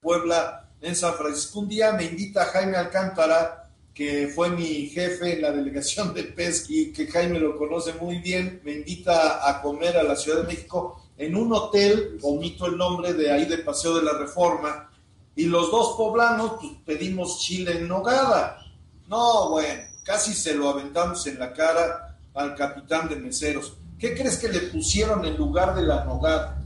Puebla, 0.00 0.68
en 0.80 0.94
San 0.94 1.14
Francisco. 1.14 1.60
Un 1.60 1.68
día 1.68 1.92
me 1.92 2.04
invita 2.04 2.44
Jaime 2.46 2.76
Alcántara, 2.76 3.70
que 3.94 4.28
fue 4.28 4.50
mi 4.50 4.88
jefe 4.88 5.34
en 5.34 5.42
la 5.42 5.52
delegación 5.52 6.12
de 6.12 6.24
pesca 6.24 6.66
y 6.70 6.92
que 6.92 7.06
Jaime 7.06 7.38
lo 7.38 7.56
conoce 7.56 7.94
muy 7.94 8.18
bien, 8.18 8.60
me 8.62 8.72
invita 8.72 9.48
a 9.48 9.62
comer 9.62 9.96
a 9.96 10.02
la 10.02 10.16
Ciudad 10.16 10.42
de 10.42 10.48
México 10.48 11.02
en 11.16 11.34
un 11.34 11.52
hotel, 11.52 12.18
omito 12.22 12.66
el 12.66 12.76
nombre 12.76 13.14
de 13.14 13.32
ahí 13.32 13.46
de 13.46 13.58
Paseo 13.58 13.96
de 13.96 14.02
la 14.02 14.12
Reforma, 14.12 14.90
y 15.36 15.44
los 15.44 15.70
dos 15.70 15.96
poblanos 15.96 16.52
pues, 16.60 16.72
pedimos 16.84 17.38
chile 17.40 17.78
en 17.78 17.86
nogada. 17.86 18.58
No, 19.06 19.50
bueno, 19.50 19.84
casi 20.02 20.32
se 20.32 20.54
lo 20.54 20.70
aventamos 20.70 21.26
en 21.26 21.38
la 21.38 21.52
cara 21.52 22.18
al 22.34 22.54
capitán 22.54 23.08
de 23.08 23.16
meseros. 23.16 23.74
¿Qué 23.98 24.16
crees 24.16 24.38
que 24.38 24.48
le 24.48 24.60
pusieron 24.60 25.24
en 25.24 25.36
lugar 25.36 25.74
de 25.74 25.82
la 25.82 26.04
nogada? 26.04 26.62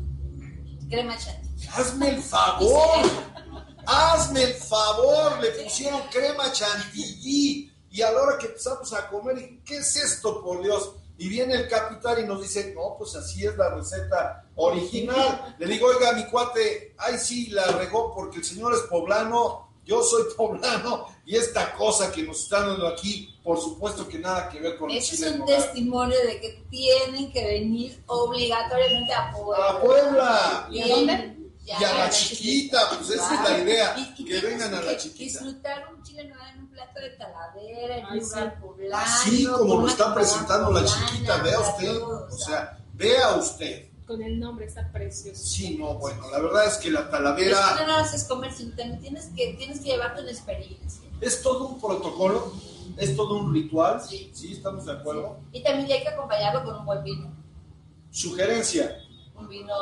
Crema 0.88 1.18
chantilly. 1.18 1.68
Hazme 1.74 2.08
el 2.10 2.22
favor. 2.22 3.06
Hazme 3.86 4.42
el 4.44 4.54
favor, 4.54 5.40
le 5.40 5.50
pusieron 5.62 6.00
crema 6.10 6.52
chantilly 6.52 7.70
y 7.90 8.02
a 8.02 8.12
la 8.12 8.22
hora 8.22 8.38
que 8.38 8.46
empezamos 8.46 8.92
a 8.92 9.08
comer, 9.08 9.58
¿qué 9.64 9.78
es 9.78 9.96
esto, 9.96 10.42
por 10.44 10.62
Dios? 10.62 10.92
Y 11.18 11.28
viene 11.28 11.54
el 11.54 11.68
capitán 11.68 12.22
y 12.22 12.26
nos 12.26 12.40
dice, 12.40 12.72
no, 12.74 12.94
pues 12.96 13.16
así 13.16 13.44
es 13.44 13.56
la 13.56 13.74
receta 13.74 14.48
original. 14.64 15.54
Le 15.58 15.66
digo, 15.66 15.86
oiga, 15.88 16.12
mi 16.12 16.24
cuate, 16.26 16.94
ay 16.98 17.18
sí, 17.18 17.48
la 17.50 17.66
regó 17.66 18.12
porque 18.14 18.38
el 18.38 18.44
señor 18.44 18.74
es 18.74 18.80
poblano, 18.82 19.68
yo 19.84 20.02
soy 20.02 20.24
poblano, 20.36 21.06
y 21.26 21.36
esta 21.36 21.72
cosa 21.74 22.10
que 22.12 22.22
nos 22.22 22.42
están 22.42 22.66
dando 22.68 22.88
aquí, 22.88 23.34
por 23.42 23.60
supuesto 23.60 24.06
que 24.06 24.18
nada 24.18 24.48
que 24.48 24.60
ver 24.60 24.76
con 24.76 24.90
el 24.90 24.98
Ese 24.98 25.14
es 25.14 25.32
un 25.32 25.46
testimonio 25.46 26.18
de 26.26 26.40
que 26.40 26.64
tienen 26.70 27.32
que 27.32 27.44
venir 27.44 28.02
obligatoriamente 28.06 29.12
a 29.12 29.30
Puebla. 29.32 29.68
¡A 29.68 29.80
Puebla! 29.80 30.68
¿Y 30.70 30.80
a 30.82 30.88
dónde? 30.88 31.36
Y 31.66 31.84
a 31.84 31.92
la 31.98 32.10
chiquita, 32.10 32.88
pues 32.96 33.10
esa 33.10 33.34
es 33.34 33.48
la 33.50 33.58
idea, 33.58 33.94
Y- 33.96 34.22
y 34.22 34.24
que 34.24 34.40
vengan 34.40 34.74
a 34.74 34.80
la 34.82 34.96
chiquita. 34.96 35.40
Disfrutar 35.40 35.94
un 35.94 36.02
chile 36.02 36.22
en 36.22 36.30
nogada 36.30 36.50
en 36.52 36.58
un 36.60 36.68
plato 36.70 36.98
de 37.00 37.10
talavera, 37.10 37.96
en 37.98 38.06
Ay, 38.06 38.18
un 38.18 38.24
lugar 38.24 38.60
poblano. 38.60 38.96
Así 39.04 39.46
como 39.46 39.80
lo 39.82 39.86
está 39.86 40.12
presentando 40.14 40.70
la 40.72 40.84
chiquita, 40.84 41.36
vea 41.42 41.60
usted, 41.60 41.96
o 42.02 42.30
sea, 42.44 42.78
vea 42.94 43.36
usted. 43.36 43.86
Con 44.10 44.22
el 44.22 44.40
nombre 44.40 44.66
está 44.66 44.90
precioso. 44.90 45.40
Sí, 45.40 45.76
no, 45.78 45.94
bueno, 45.94 46.28
la 46.32 46.40
verdad 46.40 46.66
es 46.66 46.78
que 46.78 46.90
la 46.90 46.98
Es 46.98 47.04
que 47.06 47.10
talavera 47.12 47.86
no 47.86 47.94
haces 47.98 48.24
comer, 48.24 48.52
sino 48.52 48.74
también 48.74 49.00
tienes 49.00 49.26
que, 49.36 49.54
tienes 49.54 49.78
que 49.78 49.90
llevarte 49.90 50.22
una 50.22 50.32
experiencia. 50.32 51.08
es 51.20 51.40
todo 51.42 51.68
un 51.68 51.80
protocolo, 51.80 52.52
es 52.96 53.14
todo 53.14 53.34
un 53.36 53.54
ritual, 53.54 54.00
Sí. 54.02 54.28
sí, 54.34 54.54
estamos 54.54 54.84
de 54.86 54.92
acuerdo. 54.94 55.36
Y 55.52 55.62
también 55.62 55.88
hay 55.92 56.02
que 56.02 56.08
acompañarlo 56.08 56.64
con 56.64 56.80
un 56.80 56.86
buen 56.86 57.04
vino. 57.04 57.30
Sugerencia, 58.10 58.96
Un 59.36 59.48
vino 59.48 59.74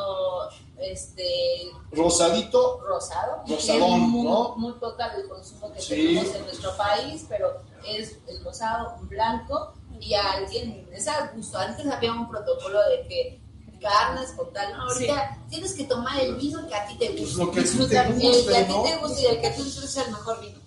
este, 0.77 1.71
rosadito, 1.91 2.81
rosado. 2.87 3.45
Rosadón, 3.49 4.01
muy, 4.11 4.25
¿no? 4.25 4.57
muy 4.57 4.73
poca 4.75 5.15
el 5.15 5.27
consumo 5.27 5.73
que 5.73 5.81
Sí. 5.81 5.89
tenemos 5.89 6.35
en 6.35 6.43
nuestro 6.43 6.77
país, 6.77 7.25
pero 7.31 7.63
es 7.87 8.19
el 8.29 8.45
rosado, 8.45 8.95
un 9.01 9.09
blanco, 9.09 9.73
y 9.99 10.13
alguien 10.13 10.87
es 10.93 11.09
a 11.09 11.29
gusto. 11.35 11.57
Antes 11.59 11.87
había 11.87 12.13
un 12.13 12.29
protocolo 12.29 12.79
de 12.91 13.09
que 13.09 13.38
carnes 13.81 14.31
con 14.33 14.53
tal, 14.53 14.73
no, 14.77 14.83
ahorita 14.91 15.39
tienes 15.51 15.73
que 15.75 15.85
tomar 15.85 16.19
el 16.21 16.37
vino 16.37 16.67
que 16.69 16.75
a 16.75 16.87
ti 16.87 16.97
te 16.99 17.09
gusta. 17.11 17.45
lo 17.45 17.51
que 17.51 17.61
a 17.61 17.65
ti 17.65 17.71
te 17.71 17.77
guste, 17.77 18.29
el 18.29 18.47
que 18.47 18.57
a 18.57 18.67
ti 18.67 18.73
¿no? 18.73 18.83
te 18.83 18.97
gusta 18.99 19.21
y 19.21 19.27
el 19.27 19.41
que 19.41 19.51
tú 19.51 19.65
disfrutes 19.65 19.97
es 19.97 20.07
el 20.07 20.11
mejor 20.13 20.41
vino. 20.41 20.59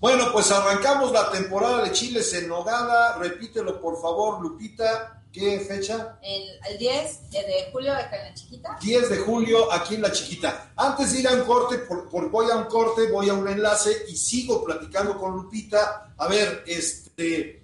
Bueno, 0.00 0.32
pues 0.32 0.50
arrancamos 0.52 1.10
la 1.12 1.30
temporada 1.32 1.82
de 1.82 1.90
chiles 1.92 2.32
en 2.34 2.48
nogada. 2.48 3.16
Repítelo, 3.18 3.80
por 3.80 4.00
favor, 4.00 4.40
Lupita. 4.40 5.14
¿Qué 5.32 5.60
fecha? 5.60 6.18
El, 6.22 6.42
el 6.70 6.78
10 6.78 7.30
de 7.30 7.68
julio 7.72 7.92
acá 7.92 8.16
en 8.16 8.28
la 8.28 8.34
chiquita. 8.34 8.78
10 8.80 9.10
de 9.10 9.18
julio 9.18 9.70
aquí 9.72 9.96
en 9.96 10.02
La 10.02 10.10
Chiquita. 10.10 10.70
Antes 10.74 11.12
de 11.12 11.20
ir 11.20 11.28
a 11.28 11.32
un 11.34 11.42
corte, 11.42 11.78
por, 11.78 12.08
por- 12.08 12.30
voy 12.30 12.50
a 12.50 12.56
un 12.56 12.64
corte, 12.64 13.10
voy 13.10 13.28
a 13.28 13.34
un 13.34 13.46
enlace 13.46 14.04
y 14.08 14.16
sigo 14.16 14.64
platicando 14.64 15.18
con 15.18 15.32
Lupita. 15.36 16.14
A 16.16 16.28
ver, 16.28 16.64
este, 16.66 17.62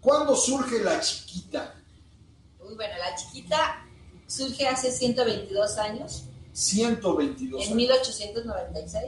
¿cuándo 0.00 0.36
surge 0.36 0.78
La 0.84 1.00
Chiquita? 1.00 1.74
Uy, 2.60 2.74
bueno, 2.76 2.94
la 2.98 3.14
chiquita 3.16 3.84
surge 4.30 4.66
hace 4.68 4.92
122 4.92 5.78
años, 5.78 6.24
122. 6.52 7.60
en 7.60 7.66
años. 7.66 7.76
1896. 7.76 9.04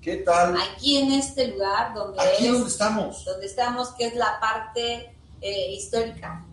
¿Qué 0.00 0.16
tal? 0.18 0.56
Aquí 0.56 0.96
en 0.98 1.12
este 1.12 1.48
lugar 1.48 1.92
donde 1.94 2.20
Aquí 2.20 2.46
es 2.46 2.52
donde 2.52 2.68
estamos. 2.68 3.24
donde 3.24 3.46
estamos, 3.46 3.88
que 3.98 4.06
es 4.06 4.14
la 4.14 4.38
parte 4.40 5.14
eh, 5.42 5.72
histórica. 5.72 6.44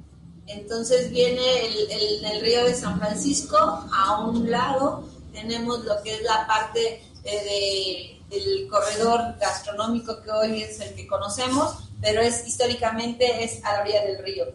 Entonces 0.48 1.10
viene 1.12 1.66
el, 1.68 1.92
el- 1.92 2.26
el 2.26 2.42
río 2.42 2.64
de 2.66 2.74
San 2.74 3.00
Francisco, 3.00 3.58
a 3.58 4.22
un 4.26 4.50
lado 4.50 5.04
tenemos 5.34 5.84
lo 5.86 6.02
que 6.04 6.16
es 6.16 6.22
la 6.24 6.48
parte 6.48 7.02
eh, 7.24 7.44
de- 8.30 8.36
del 8.38 8.68
corredor 8.68 9.38
gastronómico 9.40 10.22
que 10.22 10.32
hoy 10.32 10.62
es 10.64 10.80
el 10.82 10.94
que 10.96 11.08
conocemos, 11.08 11.76
pero 12.02 12.22
es 12.22 12.46
históricamente 12.48 13.44
es 13.44 13.64
a 13.64 13.74
la 13.74 13.82
orilla 13.82 14.04
del 14.06 14.24
río, 14.24 14.46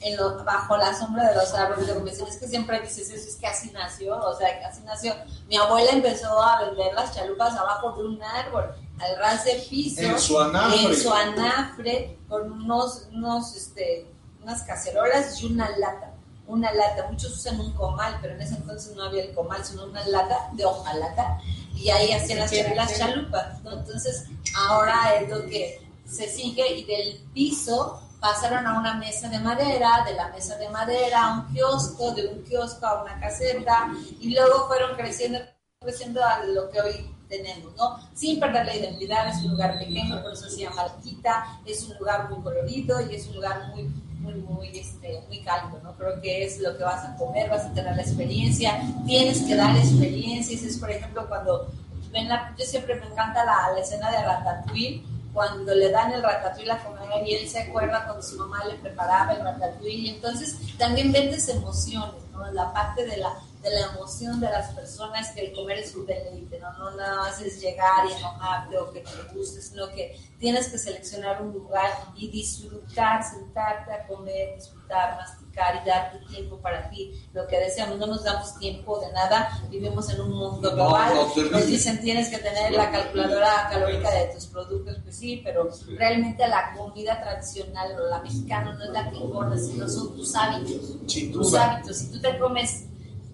en 0.00 0.16
lo- 0.16 0.44
bajo 0.44 0.76
la 0.76 0.94
sombra 0.94 1.28
de 1.30 1.34
los 1.34 1.52
árboles. 1.54 1.88
Lo 1.88 1.94
que 1.94 2.00
me 2.00 2.10
dicen 2.10 2.26
es 2.28 2.36
que 2.36 2.46
siempre 2.48 2.80
dices 2.80 3.10
eso, 3.10 3.28
es 3.28 3.36
que 3.36 3.46
así 3.46 3.70
nació, 3.72 4.16
o 4.16 4.36
sea, 4.36 4.58
que 4.58 4.64
así 4.64 4.80
nació. 4.82 5.14
Mi 5.48 5.56
abuela 5.56 5.90
empezó 5.90 6.40
a 6.42 6.64
vender 6.64 6.94
las 6.94 7.14
chalupas 7.14 7.54
abajo 7.56 7.92
de 7.92 8.08
un 8.08 8.22
árbol, 8.22 8.64
al 9.00 9.16
ras 9.18 9.44
del 9.44 9.60
piso 9.62 10.00
En 10.02 10.18
su 10.18 10.38
anafre. 10.40 10.82
en 10.82 10.96
su 10.96 11.12
anafre 11.12 12.18
con 12.28 12.50
unos, 12.52 13.06
unos, 13.12 13.54
este, 13.56 14.06
unas 14.42 14.62
cacerolas 14.62 15.40
y 15.42 15.46
una 15.46 15.68
lata. 15.78 16.12
Una 16.46 16.72
lata, 16.72 17.06
muchos 17.10 17.32
usan 17.32 17.60
un 17.60 17.72
comal, 17.72 18.18
pero 18.22 18.34
en 18.34 18.40
ese 18.40 18.54
entonces 18.54 18.94
no 18.96 19.04
había 19.04 19.22
el 19.24 19.34
comal, 19.34 19.62
sino 19.64 19.84
una 19.84 20.06
lata 20.08 20.48
de 20.52 20.64
hojalata, 20.64 21.38
y 21.74 21.90
ahí 21.90 22.10
hacían 22.12 22.38
las, 22.38 22.50
las 22.74 22.96
chalupas, 22.98 23.62
¿no? 23.62 23.72
Entonces, 23.72 24.24
ahora 24.56 25.14
es 25.20 25.28
lo 25.28 25.44
que 25.46 25.86
se 26.06 26.26
sigue, 26.28 26.66
y 26.78 26.84
del 26.84 27.18
piso 27.34 28.00
pasaron 28.20 28.66
a 28.66 28.78
una 28.78 28.94
mesa 28.94 29.28
de 29.28 29.38
madera, 29.38 30.04
de 30.06 30.14
la 30.14 30.28
mesa 30.28 30.56
de 30.56 30.68
madera 30.68 31.24
a 31.24 31.34
un 31.34 31.54
kiosco, 31.54 32.12
de 32.12 32.26
un 32.26 32.42
kiosco 32.42 32.86
a 32.86 33.02
una 33.02 33.18
caseta, 33.20 33.90
y 34.20 34.34
luego 34.34 34.66
fueron 34.66 34.96
creciendo, 34.96 35.38
creciendo 35.80 36.24
a 36.24 36.44
lo 36.44 36.70
que 36.70 36.80
hoy 36.80 37.14
tenemos, 37.28 37.74
¿no? 37.76 37.98
Sin 38.14 38.40
perder 38.40 38.66
la 38.66 38.76
identidad, 38.76 39.28
es 39.28 39.44
un 39.44 39.52
lugar 39.52 39.78
pequeño, 39.78 40.22
por 40.22 40.32
eso 40.32 40.48
se 40.48 40.62
llama 40.62 40.82
Alquita, 40.82 41.60
es 41.66 41.84
un 41.84 41.96
lugar 41.98 42.30
muy 42.30 42.42
colorido 42.42 43.00
y 43.08 43.14
es 43.14 43.26
un 43.28 43.36
lugar 43.36 43.68
muy, 43.68 43.84
muy, 44.18 44.34
muy, 44.34 44.78
este, 44.78 45.22
muy 45.28 45.42
cálido, 45.42 45.78
¿no? 45.82 45.94
Creo 45.94 46.20
que 46.20 46.44
es 46.44 46.58
lo 46.58 46.76
que 46.76 46.84
vas 46.84 47.04
a 47.04 47.16
comer, 47.16 47.50
vas 47.50 47.66
a 47.66 47.72
tener 47.74 47.94
la 47.94 48.02
experiencia, 48.02 48.80
tienes 49.06 49.42
que 49.42 49.54
dar 49.54 49.76
experiencias, 49.76 50.62
es 50.62 50.78
por 50.78 50.90
ejemplo 50.90 51.28
cuando 51.28 51.70
ven 52.10 52.28
la, 52.28 52.54
yo 52.58 52.64
siempre 52.64 52.94
me 52.96 53.06
encanta 53.06 53.44
la, 53.44 53.70
la 53.74 53.80
escena 53.80 54.10
de 54.10 54.24
Ratatouille, 54.24 55.04
cuando 55.32 55.74
le 55.74 55.90
dan 55.90 56.12
el 56.12 56.22
ratatouille 56.22 56.70
a 56.70 56.84
comer 56.84 57.26
y 57.26 57.34
él 57.34 57.48
se 57.48 57.60
acuerda 57.60 58.04
cuando 58.04 58.22
su 58.22 58.36
mamá 58.38 58.64
le 58.64 58.74
preparaba 58.74 59.32
el 59.32 59.40
ratatouille, 59.40 60.14
entonces 60.14 60.56
también 60.76 61.12
vendes 61.12 61.48
emociones, 61.48 62.22
¿no? 62.32 62.50
La 62.52 62.72
parte 62.72 63.04
de 63.04 63.18
la, 63.18 63.34
de 63.68 63.80
la 63.80 63.86
emoción 63.94 64.40
de 64.40 64.50
las 64.50 64.72
personas 64.72 65.32
que 65.32 65.46
el 65.46 65.52
comer 65.52 65.78
es 65.78 65.94
un 65.94 66.06
deleite, 66.06 66.58
¿no? 66.58 66.72
No 66.78 66.90
nada 66.96 67.16
más 67.16 67.40
es 67.40 67.60
llegar 67.60 68.06
y 68.08 68.12
enojarte 68.12 68.78
o 68.78 68.92
que 68.92 69.00
te 69.00 69.34
guste, 69.34 69.60
sino 69.60 69.88
que 69.90 70.18
tienes 70.38 70.68
que 70.68 70.78
seleccionar 70.78 71.42
un 71.42 71.52
lugar 71.52 71.90
y 72.16 72.30
disfrutar, 72.30 73.22
sentarte 73.24 73.92
a 73.92 74.06
comer, 74.06 74.54
disfrutar, 74.54 75.16
masticar 75.16 75.82
y 75.82 75.88
darte 75.88 76.18
tiempo 76.26 76.58
para 76.58 76.88
ti, 76.88 77.12
lo 77.32 77.46
que 77.46 77.58
deseamos, 77.58 77.98
no 77.98 78.06
nos 78.06 78.22
damos 78.22 78.56
tiempo 78.58 79.00
de 79.00 79.12
nada, 79.12 79.60
vivimos 79.68 80.08
en 80.10 80.20
un 80.20 80.30
mundo 80.30 80.72
global, 80.72 81.14
nos 81.50 81.66
dicen 81.66 82.00
tienes 82.00 82.28
que 82.28 82.38
tener 82.38 82.72
la 82.72 82.90
calculadora 82.90 83.68
calórica 83.68 84.10
de 84.12 84.26
tus 84.26 84.46
productos, 84.46 84.98
pues 85.02 85.16
sí, 85.16 85.40
pero 85.44 85.68
realmente 85.96 86.46
la 86.46 86.72
comida 86.76 87.20
tradicional 87.20 87.92
o 88.00 88.08
la 88.08 88.22
mexicana 88.22 88.74
no 88.74 88.84
es 88.84 88.90
la 88.90 89.10
que 89.10 89.16
engorda, 89.16 89.58
sino 89.58 89.88
son 89.88 90.14
tus 90.14 90.34
hábitos. 90.36 90.96
Tus 91.32 91.54
hábitos. 91.54 91.96
Si 91.96 92.12
tú 92.12 92.20
te 92.20 92.38
comes 92.38 92.84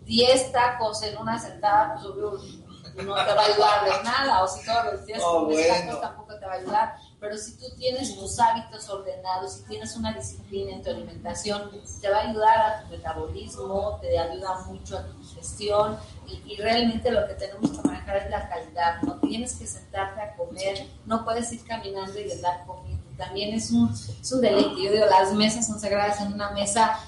10 0.05 0.53
tacos 0.53 1.03
en 1.03 1.17
una 1.19 1.39
sentada, 1.39 1.95
pues 1.95 2.05
no 3.07 3.15
te 3.15 3.35
va 3.35 3.43
a 3.43 3.45
ayudar 3.47 3.85
de 3.85 4.03
nada. 4.05 4.43
O 4.45 4.49
si 4.49 4.65
todos 4.65 4.85
los 4.93 5.07
días 5.07 5.21
Oh, 5.25 5.41
comes 5.45 5.57
bueno. 5.67 5.85
tacos, 5.87 6.01
tampoco 6.01 6.39
te 6.39 6.47
va 6.47 6.53
a 6.53 6.57
ayudar. 6.57 6.95
Pero 7.21 7.39
si 7.39 7.57
tú 7.57 7.65
tienes 7.77 8.15
tus 8.17 8.39
hábitos 8.39 8.89
ordenados, 8.91 9.55
si 9.55 9.65
tienes 9.65 9.97
una 9.97 10.13
disciplina 10.13 10.73
en 10.73 10.83
tu 10.83 10.91
alimentación, 10.91 11.71
te 12.01 12.11
va 12.11 12.19
a 12.19 12.29
ayudar 12.29 12.59
a 12.61 12.83
tu 12.83 12.89
metabolismo, 12.91 13.99
te 14.03 14.19
ayuda 14.19 14.59
mucho 14.67 14.99
a 14.99 15.07
tu 15.07 15.19
digestión. 15.19 15.99
Y, 16.27 16.53
y 16.53 16.57
realmente 16.57 17.11
lo 17.11 17.27
que 17.27 17.35
tenemos 17.35 17.71
que 17.71 17.89
manejar 17.89 18.17
es 18.19 18.31
la 18.31 18.49
calidad. 18.49 19.03
No 19.03 19.15
tienes 19.21 19.55
que 19.57 19.67
sentarte 19.67 20.21
a 20.21 20.37
comer, 20.37 20.87
no 21.07 21.25
puedes 21.25 21.51
ir 21.53 21.65
caminando 21.65 22.19
y 22.21 22.25
estar 22.31 22.65
comiendo. 22.67 23.03
También 23.17 23.55
es 23.55 23.71
un, 23.71 23.91
es 23.93 24.33
un 24.33 24.41
deleite. 24.41 24.83
Yo 24.83 24.93
digo, 24.93 25.07
las 25.07 25.33
mesas 25.33 25.67
son 25.67 25.81
sagradas. 25.81 26.21
En 26.21 26.33
una 26.33 26.51
mesa 26.51 26.99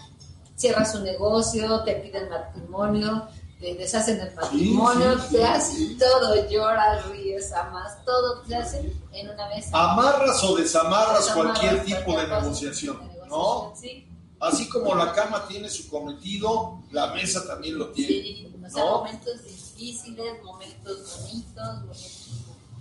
cierras 0.57 0.95
un 0.95 1.05
negocio, 1.05 1.83
te 1.85 1.95
piden 1.97 2.29
matrimonio, 2.31 3.29
te 3.61 3.75
deshacen 3.75 4.21
el 4.21 4.35
matrimonio, 4.35 5.19
sí, 5.19 5.27
sí, 5.29 5.37
te 5.37 5.45
hacen 5.45 5.99
todo, 5.99 6.49
lloras, 6.49 7.07
ríes, 7.11 7.53
amas, 7.53 8.05
todo 8.05 8.41
te 8.43 8.57
hacen 8.57 8.93
en 9.13 9.31
una 9.31 9.49
mesa. 9.49 9.71
Amarras 9.93 10.43
o 10.45 10.57
desamarras 10.57 11.25
Desamarras 11.27 11.59
cualquier 11.59 11.85
tipo 11.85 11.99
de 11.99 12.05
cualquier 12.27 12.43
negociación, 12.43 12.97
de 12.99 13.05
negociación, 13.15 13.29
¿no? 13.29 13.73
Sí, 13.77 14.09
Así 14.39 14.69
como 14.69 14.95
la 14.95 15.13
cama 15.15 15.47
tiene 15.49 15.71
su 15.71 15.89
cometido, 15.89 16.81
la 16.91 17.07
mesa 17.15 17.47
también 17.47 17.79
lo 17.79 17.89
tiene. 17.91 18.11
sí, 18.23 18.55
o 18.67 18.69
sea, 18.71 18.85
¿no? 18.85 18.91
momentos 18.99 19.43
difíciles, 19.45 20.43
momentos 20.45 21.21
bonitos, 21.21 21.75
momentos- 21.81 22.29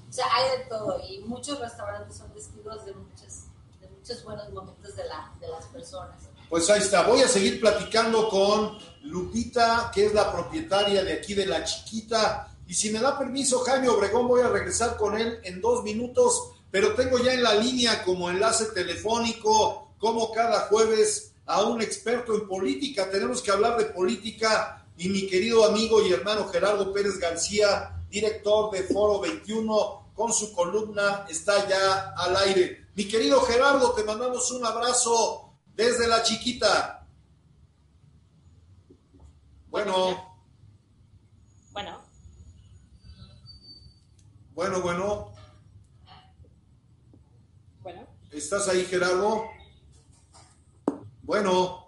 o 0.10 0.14
sea, 0.15 0.26
hay 0.34 0.57
de 0.60 0.65
todo 0.65 1.02
y 1.10 1.19
muchos 1.19 1.60
restaurantes 1.60 2.18
son 2.18 2.30
testigos 2.34 2.85
de 2.85 2.93
muchos, 2.93 3.43
de 3.81 3.88
muchos 3.89 4.23
buenos 4.23 4.49
momentos 4.52 4.95
de, 4.95 5.06
la, 5.06 5.31
de 5.39 5.47
las 5.47 5.65
personas. 5.65 6.15
Pues 6.50 6.70
ahí 6.70 6.80
está, 6.80 7.08
voy 7.08 7.22
a 7.22 7.28
seguir 7.28 7.60
platicando 7.60 8.30
con 8.30 8.78
Lupita, 9.02 9.92
que 9.94 10.06
es 10.06 10.14
la 10.14 10.32
propietaria 10.32 11.04
de 11.04 11.14
aquí 11.14 11.34
de 11.34 11.48
La 11.48 11.64
Chiquita. 11.64 12.52
Y 12.68 12.74
si 12.76 12.92
me 12.92 13.00
da 13.00 13.18
permiso, 13.18 13.60
Jaime 13.60 13.90
Obregón, 13.90 14.28
voy 14.28 14.42
a 14.42 14.50
regresar 14.50 14.96
con 14.96 15.18
él 15.18 15.40
en 15.44 15.60
dos 15.60 15.84
minutos, 15.84 16.52
pero 16.70 16.94
tengo 16.94 17.18
ya 17.18 17.34
en 17.34 17.42
la 17.42 17.56
línea 17.56 18.04
como 18.04 18.30
enlace 18.30 18.66
telefónico, 18.66 19.94
como 19.98 20.32
cada 20.32 20.62
jueves, 20.68 21.32
a 21.48 21.64
un 21.64 21.82
experto 21.82 22.36
en 22.36 22.48
política. 22.48 23.10
Tenemos 23.10 23.42
que 23.42 23.52
hablar 23.52 23.78
de 23.78 23.86
política 23.86 24.86
y 24.98 25.10
mi 25.10 25.28
querido 25.28 25.66
amigo 25.66 26.06
y 26.06 26.14
hermano 26.14 26.48
Gerardo 26.48 26.94
Pérez 26.94 27.18
García, 27.20 28.04
director 28.10 28.72
de 28.72 28.84
Foro 28.84 29.20
21, 29.20 30.12
con 30.14 30.32
su 30.32 30.54
columna 30.54 31.26
está 31.28 31.68
ya 31.68 32.14
al 32.16 32.38
aire. 32.38 32.86
Mi 32.96 33.08
querido 33.08 33.42
Gerardo, 33.42 33.92
te 33.94 34.04
mandamos 34.04 34.52
un 34.52 34.66
abrazo 34.66 35.45
desde 35.76 36.07
la 36.07 36.23
chiquita. 36.23 37.06
Bueno, 39.69 40.34
Bueno, 41.72 42.02
bueno, 44.53 44.81
bueno. 44.81 45.34
bueno. 47.84 48.07
¿Estás 48.31 48.69
ahí, 48.69 48.85
Gerardo? 48.85 49.43
Bueno, 51.23 51.81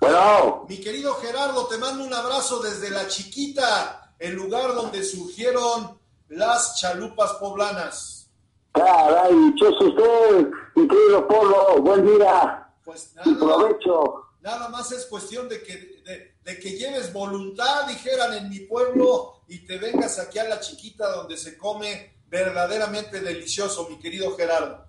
Bueno, 0.00 0.66
mi 0.68 0.78
querido 0.78 1.14
Gerardo, 1.16 1.66
te 1.66 1.78
mando 1.78 2.04
un 2.04 2.12
abrazo 2.14 2.60
desde 2.60 2.90
la 2.90 3.08
chiquita, 3.08 4.14
el 4.18 4.34
lugar 4.34 4.74
donde 4.74 5.02
surgieron 5.02 5.98
las 6.28 6.78
chalupas 6.78 7.32
poblanas. 7.34 8.28
caray, 8.72 9.34
¿qué 9.58 9.68
es 9.68 9.80
usted, 9.80 10.50
mi 10.76 10.86
querido 10.86 11.26
Polo? 11.26 11.80
Buen 11.82 12.04
día 12.06 12.67
Pues 12.88 13.14
nada, 13.14 13.38
provecho. 13.38 14.24
nada 14.40 14.70
más 14.70 14.90
es 14.92 15.04
cuestión 15.04 15.46
de 15.46 15.62
que, 15.62 15.74
de, 15.74 16.32
de 16.42 16.58
que 16.58 16.70
lleves 16.70 17.12
voluntad, 17.12 17.86
dijeran 17.86 18.32
en 18.32 18.48
mi 18.48 18.60
pueblo, 18.60 19.42
y 19.46 19.66
te 19.66 19.76
vengas 19.76 20.18
aquí 20.18 20.38
a 20.38 20.48
la 20.48 20.58
chiquita 20.58 21.14
donde 21.14 21.36
se 21.36 21.58
come 21.58 22.14
verdaderamente 22.30 23.20
delicioso, 23.20 23.86
mi 23.90 23.98
querido 23.98 24.34
Gerardo. 24.34 24.86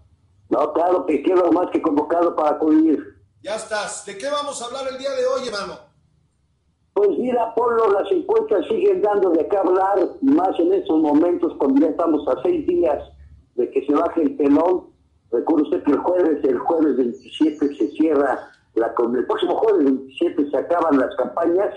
No, 0.47 0.71
claro 0.71 1.05
que 1.05 1.21
quedo 1.21 1.51
más 1.51 1.71
que 1.71 1.81
convocado 1.81 2.33
para 2.37 2.51
acudir. 2.51 3.03
Ya 3.43 3.57
estás. 3.57 4.05
¿De 4.05 4.17
qué 4.17 4.29
vamos 4.29 4.61
a 4.61 4.67
hablar 4.67 4.87
el 4.93 4.97
día 4.97 5.11
de 5.11 5.25
hoy, 5.25 5.49
hermano? 5.49 5.79
Pues 6.93 7.09
mira, 7.17 7.53
Polo, 7.53 7.91
las 7.91 8.09
encuestas 8.13 8.65
siguen 8.69 9.01
dando 9.01 9.31
de 9.31 9.45
qué 9.45 9.57
hablar, 9.57 10.07
más 10.21 10.57
en 10.57 10.71
estos 10.71 11.01
momentos 11.01 11.51
cuando 11.57 11.81
ya 11.81 11.87
estamos 11.87 12.25
a 12.29 12.41
seis 12.43 12.65
días 12.65 13.03
de 13.55 13.69
que 13.71 13.85
se 13.85 13.93
baje 13.93 14.21
el 14.21 14.37
telón. 14.37 14.88
Recuerde 15.31 15.63
usted 15.63 15.83
que 15.83 15.91
el 15.91 15.97
jueves, 15.99 16.43
el 16.43 16.57
jueves 16.59 16.97
27 16.97 17.75
se 17.75 17.87
cierra, 17.91 18.39
la, 18.75 18.87
el 19.13 19.25
próximo 19.27 19.55
jueves 19.57 19.85
27 19.85 20.49
se 20.49 20.57
acaban 20.57 20.97
las 20.99 21.15
campañas, 21.15 21.73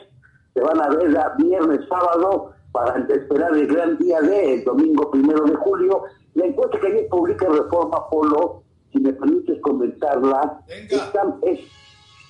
se 0.54 0.60
van 0.60 0.80
a 0.80 0.88
ver 0.88 1.16
a 1.18 1.34
viernes, 1.38 1.80
sábado, 1.88 2.52
para 2.72 2.98
esperar 3.12 3.54
el 3.56 3.66
gran 3.66 3.98
día 3.98 4.20
de 4.22 4.54
el 4.54 4.64
domingo 4.64 5.10
primero 5.10 5.44
de 5.44 5.54
julio. 5.56 6.02
La 6.34 6.46
encuesta 6.46 6.78
que 6.80 6.86
ayer 6.86 7.08
publica 7.10 7.46
Reforma 7.48 8.08
Polo, 8.08 8.62
si 8.90 9.00
me 9.00 9.12
permites 9.12 9.60
comentarla, 9.60 10.62
está- 10.96 11.36
es, 11.42 11.60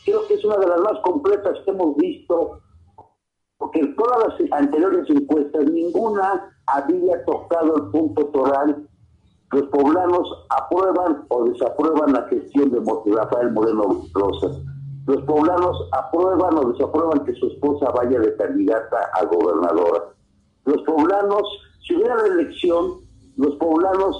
creo 0.05 0.27
que 0.27 0.35
es 0.35 0.45
una 0.45 0.57
de 0.57 0.67
las 0.67 0.81
más 0.81 0.99
completas 1.05 1.59
que 1.65 1.71
hemos 1.71 1.97
visto 1.97 2.59
porque 3.59 3.79
en 3.79 3.95
todas 3.95 4.19
las 4.41 4.53
anteriores 4.53 5.09
encuestas 5.09 5.65
ninguna 5.71 6.51
había 6.67 7.25
tocado 7.25 7.77
el 7.77 7.83
punto 7.93 8.27
toral. 8.27 8.89
Los 9.53 9.65
poblanos 9.69 10.29
aprueban 10.49 11.25
o 11.29 11.45
desaprueban 11.45 12.13
la 12.13 12.23
gestión 12.29 12.71
de 12.71 12.81
Rafael 13.15 13.53
Moreno 13.53 14.03
Rosas. 14.15 14.57
Los 15.07 15.23
poblanos 15.25 15.77
aprueban 15.93 16.57
o 16.59 16.73
desaprueban 16.73 17.25
que 17.25 17.35
su 17.35 17.49
esposa 17.49 17.91
vaya 17.91 18.19
de 18.19 18.37
candidata 18.37 19.11
a 19.15 19.25
gobernadora. 19.27 20.05
Los 20.65 20.81
poblanos, 20.83 21.43
si 21.87 21.95
hubiera 21.97 22.17
la 22.17 22.27
elección, 22.29 23.01
los 23.37 23.55
poblanos 23.57 24.17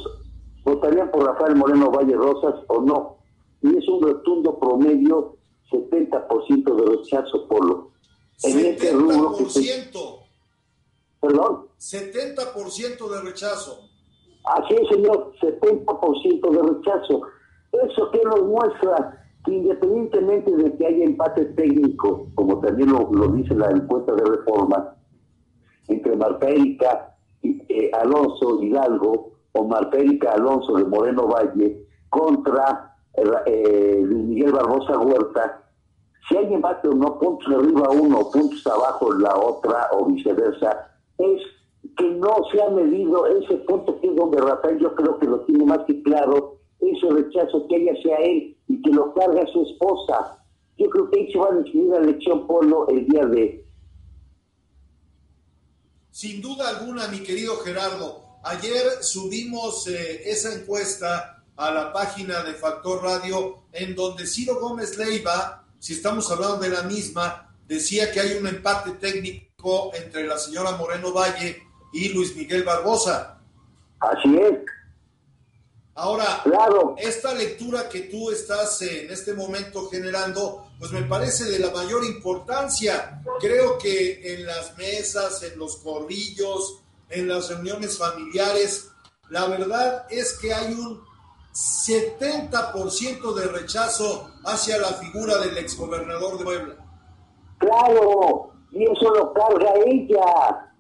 votarían 0.65 1.11
por 1.11 1.25
Rafael 1.25 1.57
Moreno 1.57 1.91
Valle 1.91 2.15
Rosas 2.15 2.55
o 2.69 2.81
no. 2.81 3.17
Y 3.63 3.77
es 3.77 3.89
un 3.89 4.03
rotundo 4.03 4.59
promedio, 4.59 5.37
70% 5.71 6.75
de 6.75 6.97
rechazo 6.97 7.47
por 7.49 7.65
lo. 7.65 7.91
En 8.43 8.59
este 8.59 8.93
rubro 8.93 9.37
que 9.37 9.45
se- 9.49 9.61
70%. 9.63 10.19
Perdón. 11.21 11.69
70% 11.79 13.09
de 13.09 13.21
rechazo. 13.23 13.89
Así 14.45 14.75
es, 14.75 14.89
señor, 14.89 15.33
70% 15.41 16.51
de 16.51 16.75
rechazo. 16.75 17.23
¿Eso 17.73 18.11
qué 18.11 18.21
nos 18.25 18.43
muestra? 18.43 19.25
Que 19.45 19.55
independientemente 19.55 20.55
de 20.57 20.77
que 20.77 20.87
haya 20.87 21.05
empate 21.05 21.45
técnico, 21.47 22.29
como 22.35 22.61
también 22.61 22.93
lo, 22.93 23.11
lo 23.13 23.29
dice 23.29 23.55
la 23.55 23.71
encuesta 23.71 24.15
de 24.15 24.25
reforma, 24.25 24.95
entre 25.89 26.17
Marta 26.17 26.49
Erika 26.49 27.15
y 27.43 27.63
eh, 27.69 27.91
Alonso 27.95 28.63
Hidalgo, 28.63 29.33
o 29.53 29.65
Marta 29.65 29.99
Erika 29.99 30.33
Alonso 30.33 30.75
de 30.77 30.85
Moreno 30.85 31.29
Valle, 31.29 31.87
contra 32.09 32.95
eh, 33.15 33.23
eh, 33.47 34.05
Miguel 34.07 34.53
Barbosa 34.53 34.99
Huerta, 34.99 35.63
si 36.29 36.37
hay 36.37 36.55
empate 36.55 36.89
o 36.89 36.93
no, 36.93 37.19
puntos 37.19 37.53
arriba 37.53 37.91
uno, 37.91 38.31
puntos 38.31 38.67
abajo 38.67 39.13
la 39.15 39.37
otra, 39.37 39.89
o 39.93 40.07
viceversa, 40.07 40.89
es 41.19 41.43
que 41.97 42.11
no 42.11 42.45
se 42.51 42.63
ha 42.63 42.71
medido 42.71 43.27
ese 43.27 43.57
punto 43.59 44.01
que 44.01 44.09
es 44.09 44.17
donde 44.17 44.41
Rafael 44.41 44.79
yo 44.79 44.95
creo 44.95 45.19
que 45.19 45.27
lo 45.27 45.41
tiene 45.41 45.65
más 45.65 45.81
que 45.87 46.03
claro, 46.03 46.61
ese 46.81 47.11
rechazo 47.11 47.67
que 47.69 47.77
ella 47.77 47.93
sea 48.03 48.17
él 48.19 48.57
y 48.69 48.83
que 48.83 48.91
lo 48.91 49.13
carga 49.15 49.47
su 49.53 49.63
esposa. 49.63 50.45
Yo 50.79 50.89
creo 50.89 51.11
que 51.11 51.21
ahí 51.21 51.33
se 51.33 51.39
va 51.39 51.49
a 51.49 51.55
decidir 51.55 51.85
la 51.85 51.99
elección 51.99 52.47
Polo 52.47 52.89
el 52.89 53.07
día 53.07 53.27
de... 53.27 53.67
Sin 56.11 56.41
duda 56.41 56.69
alguna, 56.69 57.09
mi 57.09 57.21
querido 57.21 57.57
Gerardo, 57.59 58.23
ayer 58.45 59.03
subimos 59.03 59.87
eh, 59.89 60.23
esa 60.31 60.55
encuesta 60.55 61.45
a 61.57 61.71
la 61.71 61.93
página 61.93 62.43
de 62.43 62.55
Factor 62.55 63.03
Radio 63.03 63.65
en 63.73 63.95
donde 63.95 64.27
Ciro 64.27 64.61
Gómez 64.61 64.99
Leiva, 64.99 65.67
si 65.79 65.95
estamos 65.95 66.31
hablando 66.31 66.59
de 66.59 66.71
la 66.71 66.83
misma, 66.83 67.57
decía 67.67 68.11
que 68.13 68.21
hay 68.21 68.37
un 68.37 68.47
empate 68.47 68.93
técnico 68.93 69.91
entre 69.95 70.27
la 70.27 70.39
señora 70.39 70.73
Moreno 70.73 71.13
Valle 71.13 71.72
y 71.93 72.09
Luis 72.11 72.35
Miguel 72.37 72.65
Barbosa. 72.65 73.41
Así 74.01 74.37
es, 74.37 74.59
Ahora, 75.95 76.41
claro, 76.43 76.95
esta 76.97 77.35
lectura 77.35 77.87
que 77.91 78.01
tú 78.03 78.31
estás 78.31 78.81
en 78.81 79.11
este 79.11 79.35
momento 79.35 79.91
generando, 79.91 80.69
pues 80.79 80.91
me 80.91 81.03
parece 81.03 81.45
de 81.45 81.59
la 81.59 81.71
mayor 81.71 82.03
importancia. 82.05 83.23
Creo 83.41 83.77
que 83.77 84.35
en 84.35 84.47
las 84.47 84.77
mesas, 84.79 85.43
en 85.43 85.59
los 85.59 85.77
corrillos, 85.77 86.81
en 87.11 87.29
las 87.29 87.51
reuniones 87.51 87.99
familiares, 87.99 88.91
la 89.29 89.47
verdad 89.47 90.07
es 90.09 90.39
que 90.39 90.55
hay 90.55 90.73
un 90.73 91.03
70% 91.53 93.35
de 93.35 93.47
rechazo 93.49 94.31
hacia 94.47 94.79
la 94.79 94.95
figura 94.95 95.37
del 95.39 95.59
exgobernador 95.59 96.39
de 96.39 96.45
Puebla. 96.45 96.77
claro, 97.59 98.51
y 98.71 98.85
eso 98.85 99.11
lo 99.15 99.35
carga 99.35 99.75
ella. 99.85 100.72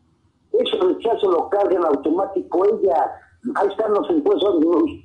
Ese 0.52 0.76
rechazo 0.76 1.30
lo 1.30 1.48
carga 1.48 1.76
en 1.76 1.84
automático 1.84 2.64
ella. 2.66 3.12
Ahí 3.56 3.68
están 3.68 3.92
los 3.94 4.08
encuestos. 4.10 4.60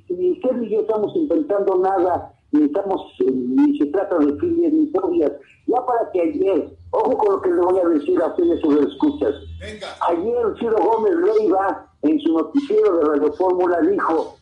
Ni 0.08 0.32
usted 0.32 0.52
ni 0.52 0.68
yo 0.68 0.80
estamos 0.80 1.14
inventando 1.16 1.76
nada, 1.78 2.32
ni 2.52 2.64
estamos, 2.64 3.00
eh, 3.20 3.30
ni 3.30 3.78
se 3.78 3.86
trata 3.86 4.18
de 4.18 4.38
filias 4.38 4.72
ni 4.72 4.86
fobias. 4.88 5.32
Ya 5.66 5.84
para 5.84 6.10
que 6.12 6.20
ayer, 6.20 6.76
ojo 6.90 7.16
con 7.18 7.32
lo 7.32 7.40
que 7.42 7.50
le 7.50 7.60
voy 7.60 7.78
a 7.78 7.88
decir 7.88 8.20
a 8.22 8.28
ustedes 8.28 8.60
sobre 8.60 8.86
escuchas. 8.86 9.34
Venga, 9.60 9.88
Ayer 10.08 10.54
Ciro 10.58 10.76
Gómez 10.78 11.14
Leiva, 11.16 11.90
en 12.02 12.20
su 12.20 12.32
noticiero 12.32 12.98
de 12.98 13.04
Radio 13.04 13.32
Fórmula, 13.32 13.80
dijo: 13.80 14.36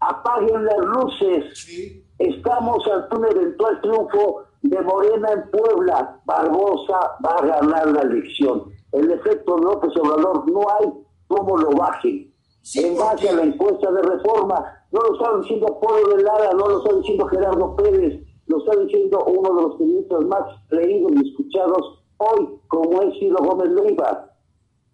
apaguen 0.00 0.64
las 0.64 0.78
luces. 0.78 1.58
sí, 1.58 2.02
Estamos 2.18 2.86
ante 2.88 3.14
un 3.14 3.26
eventual 3.26 3.80
triunfo 3.82 4.44
de 4.62 4.80
Morena 4.82 5.32
en 5.32 5.50
Puebla. 5.50 6.18
Barbosa 6.24 6.98
va 7.24 7.36
a 7.38 7.46
ganar 7.46 7.88
la 7.88 8.00
elección. 8.02 8.72
El 8.96 9.10
efecto 9.10 9.58
López 9.58 9.90
Obrador 10.00 10.50
no 10.50 10.60
hay 10.70 10.90
cómo 11.28 11.56
lo 11.58 11.70
bajen. 11.72 12.32
Sí, 12.62 12.82
en 12.82 12.96
base 12.96 13.28
a 13.28 13.32
la 13.32 13.42
encuesta 13.42 13.92
de 13.92 14.02
reforma, 14.02 14.84
no 14.90 15.00
lo 15.00 15.14
está 15.14 15.36
diciendo 15.38 15.78
Polo 15.78 16.16
de 16.16 16.22
Lara, 16.22 16.50
no 16.52 16.66
lo 16.66 16.78
está 16.82 16.96
diciendo 16.96 17.26
Gerardo 17.26 17.76
Pérez, 17.76 18.22
lo 18.46 18.58
está 18.58 18.80
diciendo 18.80 19.22
uno 19.26 19.54
de 19.54 19.62
los 19.62 19.76
periodistas 19.76 20.20
más 20.22 20.42
leídos 20.70 21.12
y 21.14 21.28
escuchados 21.28 22.02
hoy, 22.16 22.58
como 22.68 23.02
es 23.02 23.18
Ciro 23.18 23.36
Gómez 23.38 23.70
Leiva. 23.70 24.32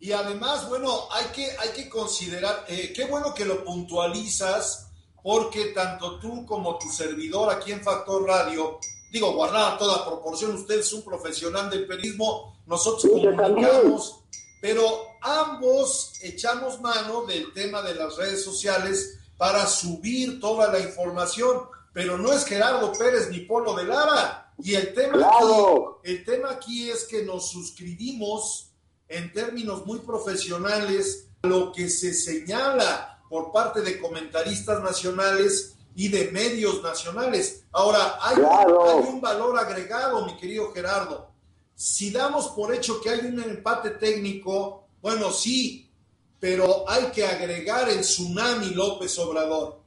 Y 0.00 0.10
además, 0.10 0.68
bueno, 0.68 0.88
hay 1.12 1.26
que, 1.32 1.46
hay 1.60 1.70
que 1.76 1.88
considerar, 1.88 2.64
eh, 2.68 2.92
qué 2.94 3.04
bueno 3.04 3.32
que 3.34 3.44
lo 3.44 3.62
puntualizas, 3.64 4.92
porque 5.22 5.66
tanto 5.66 6.18
tú 6.18 6.44
como 6.44 6.76
tu 6.76 6.88
servidor 6.88 7.50
aquí 7.50 7.70
en 7.70 7.80
Factor 7.80 8.26
Radio, 8.26 8.80
digo, 9.12 9.34
guardada 9.34 9.76
toda 9.78 10.06
proporción, 10.06 10.54
usted 10.54 10.80
es 10.80 10.92
un 10.94 11.02
profesional 11.02 11.68
del 11.68 11.86
periodismo, 11.86 12.56
nosotros 12.66 13.12
comunicamos, 13.12 14.20
pero 14.60 14.86
ambos 15.20 16.14
echamos 16.22 16.80
mano 16.80 17.26
del 17.26 17.52
tema 17.52 17.82
de 17.82 17.94
las 17.94 18.16
redes 18.16 18.42
sociales 18.42 19.18
para 19.36 19.66
subir 19.66 20.40
toda 20.40 20.72
la 20.72 20.80
información, 20.80 21.64
pero 21.92 22.16
no 22.16 22.32
es 22.32 22.46
Gerardo 22.46 22.90
Pérez 22.92 23.28
ni 23.30 23.40
Polo 23.40 23.74
de 23.74 23.84
Lara. 23.84 24.38
Y 24.62 24.74
el 24.74 24.94
tema, 24.94 25.14
Claro. 25.14 25.98
aquí, 26.00 26.10
el 26.10 26.24
tema 26.24 26.50
aquí 26.52 26.90
es 26.90 27.04
que 27.04 27.22
nos 27.24 27.50
suscribimos 27.50 28.70
en 29.08 29.30
términos 29.32 29.84
muy 29.84 29.98
profesionales 29.98 31.26
a 31.42 31.48
lo 31.48 31.72
que 31.72 31.90
se 31.90 32.14
señala 32.14 33.22
por 33.28 33.52
parte 33.52 33.80
de 33.82 33.98
comentaristas 34.00 34.82
nacionales 34.82 35.71
y 35.94 36.08
de 36.08 36.30
medios 36.30 36.82
nacionales. 36.82 37.66
Ahora, 37.72 38.18
hay, 38.20 38.36
Claro. 38.36 38.84
hay 38.84 39.08
un 39.08 39.20
valor 39.20 39.58
agregado, 39.58 40.24
mi 40.26 40.36
querido 40.36 40.70
Gerardo. 40.72 41.28
Si 41.74 42.10
damos 42.12 42.48
por 42.48 42.72
hecho 42.74 43.00
que 43.00 43.10
hay 43.10 43.20
un 43.26 43.42
empate 43.42 43.90
técnico, 43.90 44.84
bueno, 45.00 45.30
sí, 45.30 45.90
pero 46.38 46.88
hay 46.88 47.06
que 47.12 47.24
agregar 47.26 47.88
el 47.88 48.00
tsunami 48.00 48.70
López 48.74 49.18
Obrador. 49.18 49.80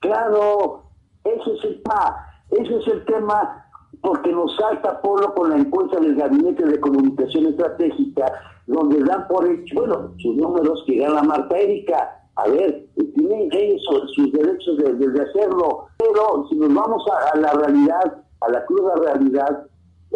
Claro, 0.00 0.84
ese 1.24 1.54
es 1.58 1.64
el 1.64 1.82
tema, 1.82 2.26
ese 2.50 2.76
es 2.78 2.86
el 2.86 3.04
tema 3.04 3.64
porque 4.00 4.30
nos 4.30 4.54
salta 4.56 5.00
Polo 5.00 5.34
con 5.34 5.50
la 5.50 5.56
encuesta 5.56 5.98
del 5.98 6.14
Gabinete 6.14 6.64
de 6.64 6.78
Comunicación 6.80 7.46
Estratégica, 7.46 8.24
donde 8.66 9.02
dan 9.02 9.26
por 9.26 9.48
hecho, 9.50 9.74
bueno, 9.74 10.14
sus 10.18 10.36
números 10.36 10.84
que 10.86 10.98
gana 10.98 11.22
Marta 11.22 11.56
Erika. 11.56 12.17
A 12.38 12.48
ver, 12.48 12.86
tienen 13.16 13.48
ellos 13.52 13.82
sus 14.14 14.30
derechos 14.30 14.76
de, 14.78 14.94
de 14.94 15.22
hacerlo, 15.22 15.88
pero 15.98 16.46
si 16.48 16.54
nos 16.54 16.72
vamos 16.72 17.02
a, 17.10 17.36
a 17.36 17.40
la 17.40 17.52
realidad, 17.52 18.24
a 18.40 18.50
la 18.50 18.64
cruda 18.64 18.94
realidad, 18.94 19.66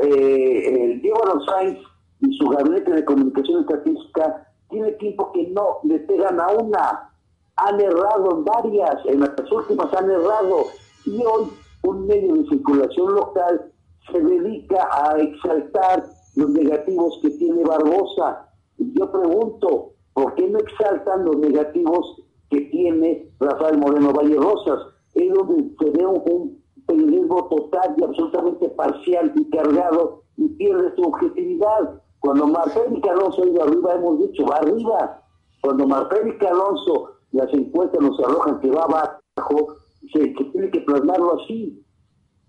eh, 0.02 0.84
el 0.84 1.02
Diego 1.02 1.20
Sainz 1.44 1.80
y 2.20 2.32
su 2.38 2.48
Gabinete 2.48 2.92
de 2.92 3.04
Comunicación 3.04 3.62
Estratégica 3.62 4.48
tiene 4.70 4.90
equipo 4.90 5.32
que 5.32 5.48
no 5.48 5.80
le 5.82 5.98
pegan 5.98 6.40
a 6.40 6.46
una, 6.52 7.10
han 7.56 7.80
errado 7.80 8.36
en 8.36 8.44
varias, 8.44 9.04
en 9.06 9.18
las 9.18 9.52
últimas 9.52 9.92
han 9.92 10.08
errado, 10.08 10.66
y 11.04 11.24
hoy 11.24 11.48
un 11.82 12.06
medio 12.06 12.34
de 12.36 12.48
circulación 12.48 13.14
local 13.14 13.72
se 14.12 14.20
dedica 14.20 14.88
a 14.92 15.18
exaltar 15.18 16.04
los 16.36 16.50
negativos 16.50 17.18
que 17.20 17.30
tiene 17.30 17.64
Barbosa. 17.64 18.48
Yo 18.78 19.10
pregunto, 19.10 19.91
¿por 20.14 20.34
qué 20.34 20.48
no 20.48 20.58
exaltan 20.58 21.24
los 21.24 21.36
negativos 21.38 22.22
que 22.50 22.60
tiene 22.62 23.30
Rafael 23.40 23.78
Moreno 23.78 24.12
Valle 24.12 24.36
Rosas? 24.36 24.80
Es 25.14 25.32
donde 25.32 25.74
se 25.78 25.90
ve 25.90 26.06
un, 26.06 26.62
periodismo 26.86 27.48
total 27.48 27.94
y 27.96 28.04
absolutamente 28.04 28.68
parcial 28.70 29.32
y 29.36 29.48
cargado 29.50 30.22
y 30.36 30.48
pierde 30.48 30.94
su 30.96 31.02
objetividad. 31.02 32.02
Cuando 32.20 32.46
Marcelo 32.46 32.98
y 33.02 33.08
Alonso 33.08 33.42
ha 33.42 33.64
arriba, 33.64 33.94
hemos 33.94 34.18
dicho, 34.18 34.44
va 34.46 34.56
arriba. 34.56 35.22
Cuando 35.60 35.86
Marcelo 35.86 36.34
y 36.40 36.44
Alonso, 36.44 37.10
las 37.32 37.52
encuestas 37.52 38.00
nos 38.00 38.18
arrojan 38.20 38.60
que 38.60 38.70
va 38.70 38.82
abajo, 38.82 39.76
se, 40.12 40.34
se 40.34 40.44
tiene 40.44 40.70
que 40.70 40.80
plasmarlo 40.80 41.40
así. 41.40 41.82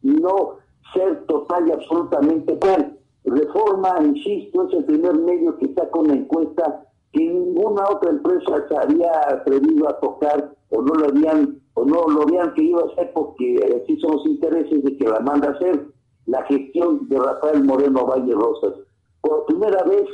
Y 0.01 0.09
no 0.09 0.57
ser 0.93 1.25
total 1.27 1.67
y 1.67 1.71
absolutamente 1.71 2.55
tal. 2.57 2.99
Reforma, 3.25 3.95
insisto, 4.03 4.67
es 4.67 4.73
el 4.73 4.85
primer 4.85 5.13
medio 5.15 5.57
que 5.57 5.65
está 5.65 5.89
con 5.89 6.07
la 6.07 6.15
encuesta 6.15 6.85
que 7.13 7.19
ninguna 7.21 7.83
otra 7.89 8.09
empresa 8.09 8.67
se 8.67 8.75
había 8.75 9.11
atrevido 9.29 9.87
a 9.87 9.99
tocar 9.99 10.51
o 10.69 10.81
no 10.81 10.95
lo 10.95 11.05
habían 11.05 11.61
o 11.75 11.85
no 11.85 12.07
lo 12.07 12.23
habían 12.23 12.53
querido 12.53 12.91
hacer 12.91 13.11
porque 13.13 13.81
así 13.81 13.99
son 13.99 14.17
los 14.17 14.25
intereses 14.25 14.83
de 14.83 14.97
que 14.97 15.07
la 15.07 15.19
manda 15.19 15.49
a 15.49 15.51
hacer 15.51 15.87
la 16.25 16.43
gestión 16.43 17.07
de 17.09 17.19
Rafael 17.19 17.63
Moreno 17.63 18.05
Valle 18.05 18.33
Rosas. 18.33 18.73
Por 19.21 19.45
primera 19.45 19.83
vez 19.83 20.05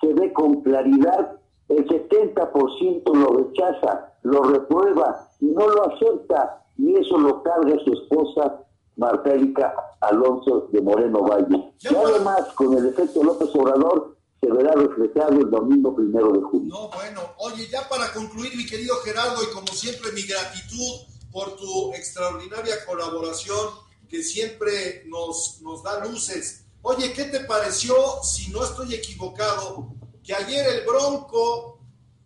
se 0.00 0.12
ve 0.14 0.32
con 0.32 0.62
claridad, 0.62 1.38
el 1.68 1.86
70% 1.86 3.14
lo 3.14 3.44
rechaza, 3.44 4.12
lo 4.22 4.42
reprueba 4.42 5.28
y 5.40 5.46
no 5.46 5.68
lo 5.68 5.86
acepta 5.86 6.64
y 6.76 6.94
eso 6.94 7.18
lo 7.18 7.42
carga 7.42 7.78
su 7.84 7.92
esposa 7.92 8.64
Marta 8.96 9.32
Erika 9.32 9.74
Alonso 10.00 10.68
de 10.72 10.80
Moreno 10.80 11.22
Valle. 11.22 11.72
Y 11.80 11.94
además, 11.94 12.52
con 12.54 12.76
el 12.76 12.86
efecto 12.86 13.22
López 13.22 13.54
Obrador, 13.54 14.17
se 14.40 14.50
verá 14.52 14.72
reflejado 14.72 15.32
el 15.32 15.50
domingo 15.50 15.94
primero 15.94 16.32
de 16.32 16.42
junio. 16.42 16.68
No, 16.68 16.90
bueno, 16.90 17.34
oye, 17.38 17.68
ya 17.68 17.88
para 17.88 18.12
concluir, 18.12 18.56
mi 18.56 18.66
querido 18.66 18.96
Gerardo, 18.96 19.42
y 19.42 19.52
como 19.52 19.68
siempre, 19.68 20.12
mi 20.12 20.22
gratitud 20.22 21.00
por 21.32 21.56
tu 21.56 21.92
extraordinaria 21.94 22.84
colaboración 22.86 23.68
que 24.08 24.22
siempre 24.22 25.04
nos, 25.06 25.60
nos 25.62 25.82
da 25.82 26.04
luces. 26.04 26.64
Oye, 26.82 27.12
¿qué 27.12 27.24
te 27.24 27.40
pareció, 27.40 27.94
si 28.22 28.50
no 28.50 28.64
estoy 28.64 28.94
equivocado, 28.94 29.94
que 30.22 30.34
ayer 30.34 30.66
el 30.66 30.86
Bronco, 30.86 31.80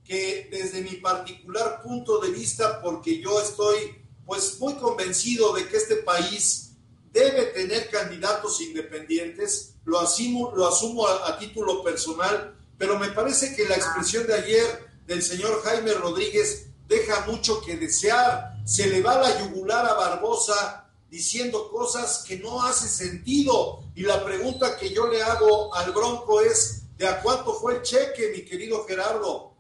que 0.05 0.48
desde 0.51 0.82
mi 0.82 0.97
particular 0.97 1.82
punto 1.82 2.18
de 2.20 2.30
vista, 2.30 2.80
porque 2.82 3.20
yo 3.20 3.40
estoy 3.40 4.02
pues 4.26 4.60
muy 4.60 4.74
convencido 4.74 5.52
de 5.55 5.66
que 5.68 5.76
este 5.76 5.97
país 5.97 6.76
debe 7.12 7.47
tener 7.47 7.90
candidatos 7.90 8.60
independientes, 8.60 9.71
lo 9.84 10.00
asumo, 10.00 10.52
lo 10.54 10.66
asumo 10.66 11.06
a, 11.06 11.28
a 11.28 11.38
título 11.38 11.82
personal, 11.82 12.54
pero 12.78 12.98
me 12.98 13.09
parece 13.10 13.54
que 13.54 13.68
la 13.68 13.76
expresión 13.76 14.26
de 14.26 14.34
ayer 14.34 14.90
del 15.06 15.22
señor 15.22 15.62
Jaime 15.62 15.92
Rodríguez 15.94 16.68
deja 16.88 17.26
mucho 17.26 17.60
que 17.62 17.76
desear. 17.76 18.52
Se 18.64 18.88
le 18.88 19.02
va 19.02 19.20
la 19.20 19.40
yugular 19.40 19.86
a 19.86 19.94
Barbosa 19.94 20.90
diciendo 21.10 21.68
cosas 21.70 22.24
que 22.26 22.38
no 22.38 22.62
hace 22.62 22.88
sentido. 22.88 23.80
Y 23.94 24.02
la 24.02 24.24
pregunta 24.24 24.76
que 24.76 24.90
yo 24.90 25.09
le 25.09 25.22
hago 25.22 25.74
al 25.74 25.92
Bronco 25.92 26.40
es, 26.40 26.88
¿de 26.96 27.06
a 27.06 27.20
cuánto 27.20 27.52
fue 27.54 27.76
el 27.76 27.82
cheque, 27.82 28.32
mi 28.34 28.44
querido 28.44 28.84
Gerardo? 28.84 29.52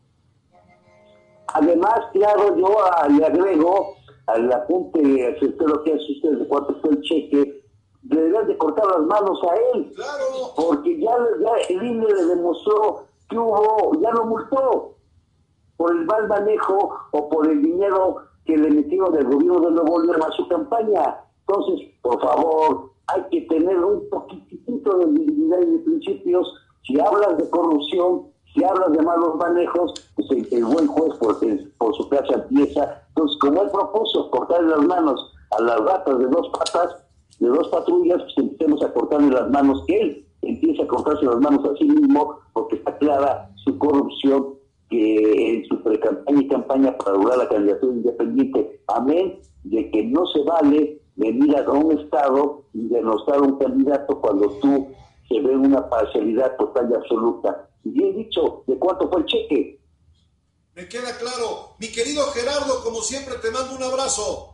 Además, 1.48 2.00
claro, 2.12 2.56
yo 2.56 2.82
ah, 2.82 3.06
le 3.08 3.26
agrego 3.26 3.96
al 4.26 4.50
apunte 4.50 5.00
certero 5.38 5.84
que 5.84 5.92
hace 5.92 6.12
usted 6.12 6.38
de 6.38 6.48
cuánto 6.48 6.80
fue 6.80 6.90
el 6.92 7.02
cheque, 7.02 7.61
deberían 8.02 8.46
de 8.46 8.58
cortar 8.58 8.86
las 8.86 9.06
manos 9.06 9.40
a 9.44 9.54
él. 9.74 9.92
Claro. 9.94 10.52
Porque 10.56 11.00
ya, 11.00 11.16
ya 11.40 11.52
el 11.68 11.82
INE 11.82 12.06
le 12.06 12.24
demostró 12.26 13.04
que 13.28 13.38
hubo, 13.38 13.92
ya 14.00 14.10
lo 14.10 14.26
multó 14.26 14.94
por 15.76 15.92
el 15.92 16.04
mal 16.04 16.28
manejo 16.28 16.94
o 17.12 17.28
por 17.28 17.48
el 17.48 17.62
dinero 17.62 18.16
que 18.44 18.56
le 18.56 18.70
metió 18.70 19.06
del 19.06 19.24
gobierno 19.24 19.60
de 19.60 19.70
Nuevo 19.72 20.02
León 20.02 20.22
a 20.22 20.32
su 20.32 20.46
campaña. 20.48 21.20
Entonces, 21.46 21.88
por 22.02 22.20
favor, 22.20 22.90
hay 23.08 23.22
que 23.30 23.42
tener 23.42 23.78
un 23.78 24.08
poquitito 24.08 24.98
de 24.98 25.06
dignidad 25.06 25.60
y 25.60 25.66
de 25.66 25.78
principios. 25.78 26.52
Si 26.82 26.98
hablas 27.00 27.36
de 27.36 27.48
corrupción, 27.50 28.28
si 28.52 28.64
hablas 28.64 28.92
de 28.92 29.02
malos 29.02 29.36
manejos, 29.36 29.92
pues 30.16 30.30
el, 30.30 30.48
el 30.52 30.64
buen 30.64 30.86
juez 30.86 31.14
por, 31.14 31.38
por 31.78 31.94
su 31.94 32.08
casa 32.08 32.34
empieza. 32.34 33.02
Entonces, 33.08 33.38
como 33.38 33.62
él 33.62 33.70
propuso 33.70 34.30
cortarle 34.30 34.68
las 34.70 34.86
manos 34.86 35.32
a 35.50 35.62
las 35.62 35.80
ratas 35.80 36.18
de 36.18 36.26
dos 36.26 36.48
patas, 36.50 36.96
de 37.38 37.48
dos 37.48 37.68
patrullas, 37.68 38.22
pues 38.22 38.38
empecemos 38.38 38.82
a 38.82 38.92
cortarle 38.92 39.30
las 39.30 39.50
manos 39.50 39.84
él 39.88 40.26
empieza 40.42 40.82
a 40.82 40.88
cortarse 40.88 41.24
las 41.24 41.36
manos 41.36 41.64
a 41.64 41.76
sí 41.76 41.84
mismo, 41.84 42.40
porque 42.52 42.76
está 42.76 42.96
clara 42.98 43.50
su 43.64 43.78
corrupción 43.78 44.54
que 44.90 45.54
en 45.54 45.64
su 45.66 45.82
pre-campaña 45.82 46.42
y 46.42 46.48
campaña 46.48 46.98
para 46.98 47.16
lograr 47.16 47.38
la 47.38 47.48
candidatura 47.48 47.94
independiente. 47.94 48.80
Amén 48.88 49.40
de 49.64 49.90
que 49.90 50.02
no 50.04 50.26
se 50.26 50.42
vale 50.42 51.00
venir 51.14 51.56
a 51.56 51.70
un 51.70 51.98
estado 51.98 52.64
y 52.74 52.88
denostar 52.88 53.36
a 53.36 53.42
un 53.42 53.58
candidato 53.58 54.20
cuando 54.20 54.50
tú 54.60 54.88
se 55.28 55.40
ve 55.40 55.56
una 55.56 55.88
parcialidad 55.88 56.56
total 56.56 56.90
y 56.90 56.94
absoluta. 56.94 57.68
Y 57.84 57.90
bien 57.90 58.16
dicho, 58.16 58.64
¿de 58.66 58.76
cuánto 58.78 59.08
fue 59.08 59.20
el 59.20 59.26
cheque? 59.26 59.80
Me 60.74 60.88
queda 60.88 61.16
claro. 61.18 61.76
Mi 61.78 61.88
querido 61.88 62.22
Gerardo, 62.32 62.82
como 62.82 63.00
siempre, 63.00 63.34
te 63.40 63.50
mando 63.50 63.76
un 63.76 63.82
abrazo. 63.82 64.51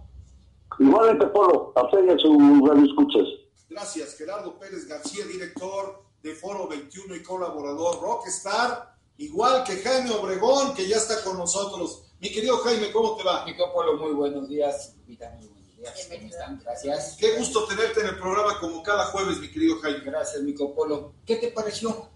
Igualmente, 0.79 1.27
Polo, 1.27 1.73
a 1.75 1.85
usted 1.85 2.05
y 2.07 2.11
a 2.11 2.19
su 2.19 2.67
radio 2.67 2.85
escuchas. 2.85 3.27
Gracias, 3.69 4.17
Gerardo 4.17 4.59
Pérez 4.59 4.87
García, 4.87 5.25
director 5.27 6.03
de 6.23 6.35
Foro 6.35 6.69
21 6.69 7.17
y 7.17 7.23
colaborador 7.23 8.01
Rockstar, 8.01 8.95
igual 9.19 9.65
que 9.65 9.77
Jaime 9.77 10.11
Obregón, 10.11 10.75
que 10.75 10.87
ya 10.89 10.97
está 10.97 11.23
con 11.23 11.37
nosotros. 11.37 12.05
Mi 12.21 12.31
querido 12.31 12.57
Jaime, 12.59 12.91
¿cómo 12.93 13.17
te 13.17 13.25
va? 13.25 13.45
Mi 13.45 13.55
Polo, 13.55 13.97
muy 13.97 14.13
buenos 14.13 14.49
días. 14.49 14.95
Vita, 15.07 15.31
muy 15.39 15.49
buenos 15.49 15.77
días. 15.77 16.09
¿Cómo 16.11 16.29
están? 16.29 16.61
Gracias. 16.65 17.17
Qué 17.19 17.37
gusto 17.37 17.67
tenerte 17.67 18.01
en 18.01 18.07
el 18.07 18.19
programa 18.19 18.59
como 18.61 18.83
cada 18.83 19.07
jueves, 19.07 19.39
mi 19.39 19.51
querido 19.51 19.79
Jaime. 19.81 20.01
Gracias, 20.01 20.43
mi 20.43 20.53
Polo. 20.53 21.15
¿Qué 21.27 21.37
te 21.37 21.49
pareció? 21.49 22.09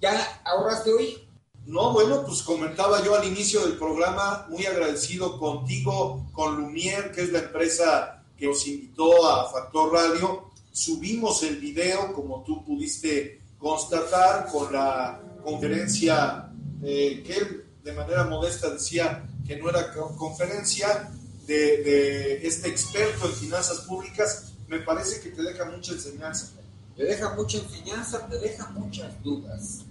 ¿Ya 0.00 0.42
ahorraste 0.44 0.92
hoy? 0.92 1.27
No, 1.68 1.92
bueno, 1.92 2.24
pues 2.24 2.40
comentaba 2.40 3.04
yo 3.04 3.14
al 3.14 3.26
inicio 3.28 3.60
del 3.60 3.76
programa, 3.76 4.46
muy 4.48 4.64
agradecido 4.64 5.38
contigo, 5.38 6.26
con 6.32 6.56
Lumier, 6.56 7.12
que 7.12 7.20
es 7.20 7.30
la 7.30 7.40
empresa 7.40 8.24
que 8.38 8.48
os 8.48 8.66
invitó 8.66 9.30
a 9.30 9.50
Factor 9.52 9.92
Radio. 9.92 10.50
Subimos 10.72 11.42
el 11.42 11.56
video, 11.56 12.14
como 12.14 12.42
tú 12.42 12.64
pudiste 12.64 13.42
constatar, 13.58 14.46
con 14.50 14.72
la 14.72 15.20
conferencia 15.44 16.50
eh, 16.82 17.22
que 17.26 17.36
él 17.36 17.64
de 17.84 17.92
manera 17.92 18.24
modesta 18.24 18.70
decía 18.70 19.28
que 19.46 19.58
no 19.58 19.68
era 19.68 19.92
conferencia 19.92 21.10
de, 21.46 21.54
de 21.82 22.46
este 22.46 22.70
experto 22.70 23.26
en 23.26 23.34
finanzas 23.34 23.80
públicas. 23.80 24.54
Me 24.68 24.78
parece 24.78 25.20
que 25.20 25.36
te 25.36 25.42
deja 25.42 25.66
mucha 25.66 25.92
enseñanza. 25.92 26.50
Te 26.96 27.04
deja 27.04 27.34
mucha 27.34 27.58
enseñanza, 27.58 28.26
te 28.26 28.38
deja 28.38 28.70
muchas 28.70 29.22
dudas, 29.22 29.84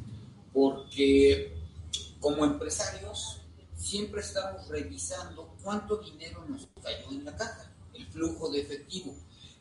porque 0.52 1.57
como 2.20 2.46
empresarios 2.46 3.42
siempre 3.76 4.22
estamos 4.22 4.68
revisando 4.68 5.56
cuánto 5.64 5.98
dinero 5.98 6.44
nos 6.48 6.68
cayó 6.82 7.12
en 7.12 7.26
la 7.26 7.36
caja, 7.36 7.72
el 7.94 8.08
flujo 8.08 8.50
de 8.50 8.62
efectivo, 8.62 9.16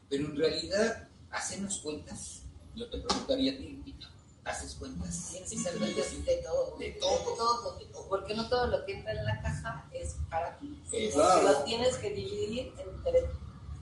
pero 0.08 0.24
en 0.26 0.36
realidad 0.36 1.08
hacemos 1.30 1.78
cuentas. 1.78 2.42
Yo 2.74 2.88
te 2.90 2.98
preguntaría 2.98 3.52
a 3.52 3.56
ti, 3.56 3.68
Lupita, 3.68 4.10
¿haces 4.44 4.74
cuentas? 4.74 5.28
Tienes 5.30 5.50
que 5.50 5.58
hacer 5.58 5.78
cuentas 5.78 6.24
de 6.24 6.36
todo. 6.36 6.76
De 6.78 6.90
todo. 6.92 7.34
todo, 7.36 7.78
de 7.78 7.84
todo, 7.86 8.08
Porque 8.08 8.34
no 8.34 8.48
todo 8.48 8.66
lo 8.66 8.84
que 8.84 8.92
entra 8.94 9.12
en 9.12 9.24
la 9.24 9.40
caja 9.42 9.88
es 9.92 10.16
para 10.30 10.58
ti. 10.58 10.82
Es 10.92 11.14
claro. 11.14 11.42
Lo 11.42 11.64
tienes 11.64 11.96
que 11.96 12.10
dividir 12.10 12.72
entre 12.78 13.30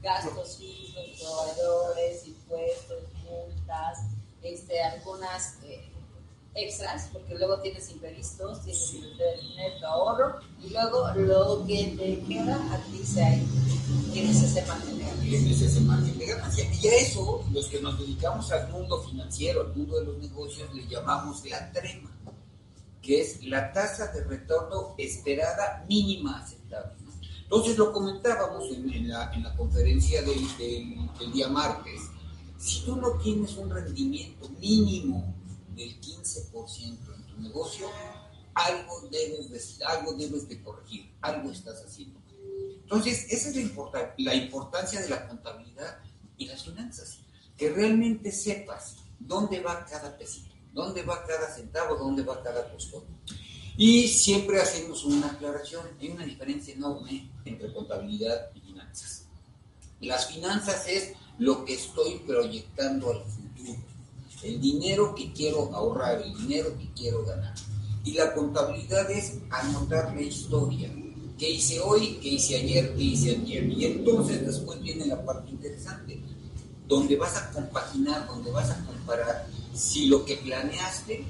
gastos 0.02 0.58
fijos, 0.58 1.04
proveedores, 1.20 2.26
impuestos, 2.26 3.02
multas, 3.24 3.98
este, 4.42 4.82
algunas 4.82 5.56
eh, 5.64 5.90
extras, 6.54 7.08
porque 7.12 7.34
luego 7.34 7.60
tienes 7.60 7.90
imprevistos, 7.90 8.62
tienes 8.62 8.90
que 8.92 8.98
tener 9.00 9.78
tu 9.80 9.86
ahorro 9.86 10.36
y 10.64 10.70
luego 10.70 11.08
lo 11.16 11.66
que 11.66 11.94
te 11.98 12.20
queda 12.26 12.54
a 12.72 12.78
ti 12.90 12.98
se 13.04 13.22
ahí. 13.24 13.46
Tienes 14.12 14.42
ese 14.42 14.64
mantener. 14.66 15.12
tienes 15.20 15.60
ese 15.60 15.80
margen 15.80 16.16
de 16.18 16.26
ganancia. 16.26 16.64
Y 16.80 16.86
a 16.88 16.94
eso, 16.96 17.44
los 17.52 17.66
que 17.66 17.80
nos 17.80 17.98
dedicamos 17.98 18.50
al 18.52 18.70
mundo 18.70 19.02
financiero, 19.02 19.62
al 19.62 19.74
mundo 19.76 19.98
de 19.98 20.06
los 20.06 20.18
negocios, 20.18 20.72
le 20.74 20.86
llamamos 20.86 21.44
la 21.50 21.72
trema, 21.72 22.10
que 23.02 23.20
es 23.20 23.42
la 23.44 23.72
tasa 23.72 24.06
de 24.12 24.22
retorno 24.24 24.94
esperada 24.98 25.84
mínima 25.88 26.38
aceptable. 26.40 26.92
Entonces 27.42 27.76
lo 27.76 27.92
comentábamos 27.92 28.64
en, 28.70 28.90
en 28.92 29.08
la, 29.08 29.32
en 29.34 29.42
la 29.42 29.54
conferencia 29.56 30.22
del, 30.22 30.56
del- 30.56 31.10
del 31.18 31.32
día 31.32 31.48
martes. 31.48 32.00
Si 32.58 32.80
tú 32.84 32.96
no 32.96 33.10
tienes 33.18 33.56
un 33.56 33.68
rendimiento 33.70 34.48
mínimo 34.60 35.34
del 35.74 36.00
15% 36.00 37.14
en 37.14 37.22
tu 37.26 37.40
negocio, 37.40 37.88
algo 38.54 39.08
debes, 39.10 39.50
de, 39.50 39.84
algo 39.86 40.12
debes 40.14 40.48
de 40.48 40.62
corregir, 40.62 41.10
algo 41.20 41.50
estás 41.50 41.82
haciendo. 41.84 42.20
Entonces, 42.82 43.26
esa 43.30 43.48
es 43.48 43.56
la, 43.56 43.62
importa- 43.62 44.14
la 44.18 44.34
importancia 44.34 45.00
de 45.00 45.08
la 45.08 45.26
contabilidad 45.26 45.98
y 46.36 46.46
las 46.46 46.64
finanzas, 46.64 47.18
que 47.56 47.70
realmente 47.70 48.30
sepas 48.30 48.96
dónde 49.18 49.60
va 49.60 49.84
cada 49.86 50.16
pesito, 50.16 50.54
dónde 50.72 51.02
va 51.02 51.24
cada 51.26 51.48
centavo, 51.54 51.96
dónde 51.96 52.22
va 52.22 52.42
cada 52.42 52.70
costón. 52.70 53.04
Y 53.76 54.06
siempre 54.06 54.60
hacemos 54.60 55.04
una 55.04 55.28
aclaración, 55.32 55.84
hay 56.00 56.10
una 56.10 56.24
diferencia 56.24 56.74
enorme 56.74 57.28
entre 57.44 57.72
contabilidad 57.72 58.50
y 58.54 58.60
finanzas. 58.60 59.24
Las 60.00 60.26
finanzas 60.26 60.86
es 60.86 61.12
lo 61.38 61.64
que 61.64 61.74
estoy 61.74 62.18
proyectando 62.20 63.10
al 63.10 63.24
futuro, 63.24 63.78
el 64.44 64.60
dinero 64.60 65.14
que 65.14 65.32
quiero 65.32 65.74
ahorrar, 65.74 66.20
el 66.20 66.36
dinero 66.36 66.76
que 66.78 66.88
quiero 66.94 67.24
ganar. 67.24 67.54
Y 68.04 68.12
la 68.12 68.34
contabilidad 68.34 69.10
es 69.10 69.38
anotar 69.50 70.14
la 70.14 70.20
historia. 70.20 70.92
¿Qué 71.38 71.50
hice 71.50 71.80
hoy? 71.80 72.18
¿Qué 72.20 72.28
hice 72.28 72.56
ayer? 72.56 72.94
¿Qué 72.94 73.02
hice 73.02 73.30
ayer? 73.30 73.64
Y 73.64 73.86
entonces 73.86 74.46
después 74.46 74.80
viene 74.82 75.06
la 75.06 75.24
parte 75.24 75.50
interesante, 75.50 76.20
donde 76.86 77.16
vas 77.16 77.36
a 77.36 77.50
compaginar, 77.50 78.26
donde 78.26 78.50
vas 78.50 78.70
a 78.70 78.84
comparar 78.84 79.46
si 79.72 80.06
lo 80.06 80.24
que 80.24 80.36
planeaste 80.36 81.24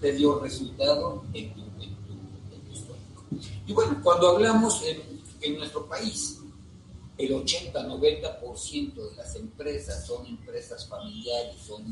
te 0.00 0.12
dio 0.12 0.38
resultado 0.38 1.24
en 1.34 1.52
tu, 1.52 1.60
en 1.60 1.94
tu, 1.96 2.12
en 2.54 2.60
tu 2.66 2.72
histórico. 2.72 3.24
Y 3.66 3.72
bueno, 3.72 4.00
cuando 4.02 4.28
hablamos 4.28 4.82
en, 4.84 5.02
en 5.40 5.58
nuestro 5.58 5.86
país, 5.86 6.38
el 7.18 7.32
80-90% 7.32 8.94
de 8.94 9.16
las 9.16 9.36
empresas 9.36 10.06
son 10.06 10.26
empresas 10.26 10.88
familiares, 10.88 11.56
son 11.66 11.84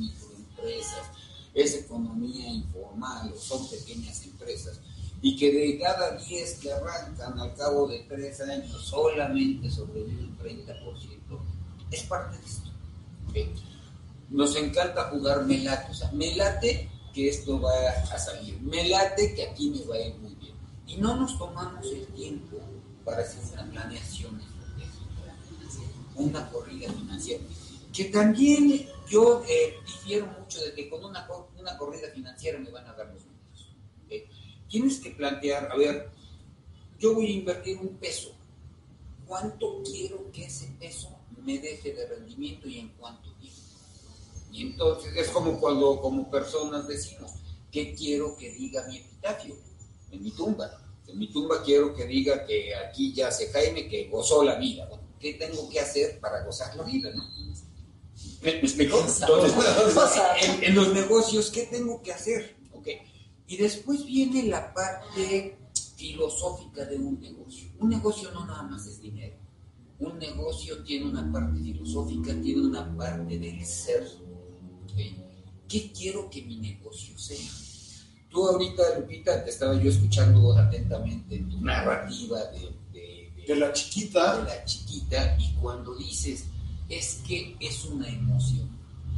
microempresas, 0.61 1.11
es 1.55 1.75
economía 1.75 2.49
informal 2.49 3.33
o 3.33 3.39
son 3.39 3.69
pequeñas 3.69 4.25
empresas. 4.25 4.81
Y 5.23 5.37
que 5.37 5.53
de 5.53 5.79
cada 5.79 6.17
10 6.17 6.55
que 6.61 6.73
arrancan 6.73 7.39
al 7.39 7.55
cabo 7.55 7.87
de 7.89 8.01
3 8.09 8.41
años 8.43 8.83
solamente 8.83 9.71
sobrevive 9.71 10.23
un 10.23 10.39
30%, 10.39 10.75
es 11.91 12.03
parte 12.05 12.39
de 12.39 12.47
esto. 12.47 12.71
¿ok? 13.29 13.61
Nos 14.31 14.57
encanta 14.57 15.11
jugar 15.11 15.45
melate, 15.45 15.91
o 15.91 15.95
sea, 15.95 16.11
me 16.13 16.35
late 16.37 16.89
que 17.13 17.29
esto 17.29 17.61
va 17.61 17.73
a 18.13 18.19
salir, 18.19 18.61
me 18.63 18.89
late 18.89 19.35
que 19.35 19.49
aquí 19.49 19.71
me 19.71 19.85
va 19.85 19.97
a 19.97 20.01
ir 20.01 20.15
muy 20.17 20.35
bien. 20.37 20.55
Y 20.87 20.97
no 20.97 21.17
nos 21.17 21.37
tomamos 21.37 21.85
el 21.87 22.07
tiempo 22.07 22.59
para 23.05 23.23
hacer 23.23 23.41
una 23.53 23.71
planeación 23.71 24.41
una 26.21 26.49
corrida 26.51 26.93
financiera. 26.93 27.43
Que 27.93 28.05
también 28.05 28.87
yo 29.11 29.43
eh, 29.49 29.75
difiero 29.85 30.27
mucho 30.27 30.61
de 30.65 30.73
que 30.73 30.89
con 30.89 31.05
una, 31.05 31.29
una 31.59 31.77
corrida 31.77 32.09
financiera 32.11 32.59
me 32.59 32.71
van 32.71 32.87
a 32.87 32.95
dar 32.95 33.09
los 33.09 33.25
números. 33.27 33.69
¿ok? 34.05 34.13
Tienes 34.69 35.01
que 35.01 35.11
plantear, 35.11 35.71
a 35.71 35.77
ver, 35.77 36.11
yo 36.99 37.15
voy 37.15 37.27
a 37.27 37.31
invertir 37.31 37.77
un 37.79 37.97
peso. 37.97 38.33
¿Cuánto 39.27 39.83
quiero 39.83 40.31
que 40.31 40.45
ese 40.45 40.69
peso 40.79 41.11
me 41.43 41.59
deje 41.59 41.93
de 41.93 42.07
rendimiento 42.07 42.69
y 42.69 42.79
en 42.79 42.89
cuánto 42.91 43.33
tiempo? 43.35 43.61
Y 44.53 44.63
entonces 44.63 45.13
es 45.17 45.29
como 45.31 45.59
cuando 45.61 46.01
como 46.01 46.31
personas 46.31 46.87
decimos, 46.87 47.33
¿qué 47.71 47.95
quiero 47.95 48.37
que 48.37 48.51
diga 48.53 48.87
mi 48.87 48.99
epitafio? 48.99 49.57
En 50.13 50.23
mi 50.23 50.31
tumba. 50.31 50.71
En 51.07 51.19
mi 51.19 51.29
tumba 51.33 51.63
quiero 51.65 51.95
que 51.95 52.07
diga 52.07 52.45
que 52.45 52.75
aquí 52.75 53.13
yace 53.13 53.51
Jaime 53.51 53.89
que 53.89 54.09
gozó 54.09 54.45
la 54.45 54.57
vida. 54.57 54.89
¿qué 55.21 55.35
tengo 55.35 55.69
que 55.69 55.79
hacer 55.79 56.19
para 56.19 56.43
gozar 56.45 56.75
la 56.75 56.83
vida? 56.83 57.11
¿no? 57.15 57.23
¿Me, 58.43 58.53
me 58.53 58.59
explico? 58.61 58.99
Entonces, 59.01 60.23
en, 60.43 60.65
en 60.65 60.75
los 60.75 60.93
negocios, 60.95 61.51
¿qué 61.51 61.63
tengo 61.67 62.03
que 62.03 62.13
hacer? 62.13 62.57
Ok. 62.73 62.89
Y 63.47 63.57
después 63.57 64.05
viene 64.07 64.45
la 64.45 64.73
parte 64.73 65.57
filosófica 65.97 66.85
de 66.87 66.97
un 66.97 67.21
negocio. 67.21 67.69
Un 67.79 67.91
negocio 67.91 68.31
no 68.33 68.47
nada 68.47 68.63
más 68.63 68.87
es 68.87 69.01
dinero. 69.01 69.37
Un 69.99 70.19
negocio 70.19 70.83
tiene 70.83 71.07
una 71.11 71.31
parte 71.31 71.61
filosófica, 71.61 72.33
tiene 72.41 72.63
una 72.63 72.97
parte 72.97 73.39
del 73.39 73.65
ser. 73.67 74.05
¿ok? 74.85 74.99
¿Qué 75.69 75.93
quiero 75.93 76.31
que 76.31 76.43
mi 76.43 76.57
negocio 76.57 77.19
sea? 77.19 77.47
Tú 78.31 78.47
ahorita, 78.49 78.99
Lupita, 78.99 79.45
te 79.45 79.51
estaba 79.51 79.75
yo 79.81 79.91
escuchando 79.91 80.57
atentamente 80.57 81.39
tu 81.41 81.61
narrativa 81.61 82.45
de, 82.47 82.61
de- 82.93 83.33
de- 83.37 83.45
De 83.47 83.57
la 83.57 83.73
chiquita. 83.73 84.39
de 84.39 84.45
la 84.45 84.65
chiquita 84.65 85.37
y 85.39 85.53
cuando 85.55 85.95
dices 85.97 86.45
es 86.91 87.23
que 87.27 87.57
es 87.61 87.85
una 87.85 88.09
emoción, 88.09 88.69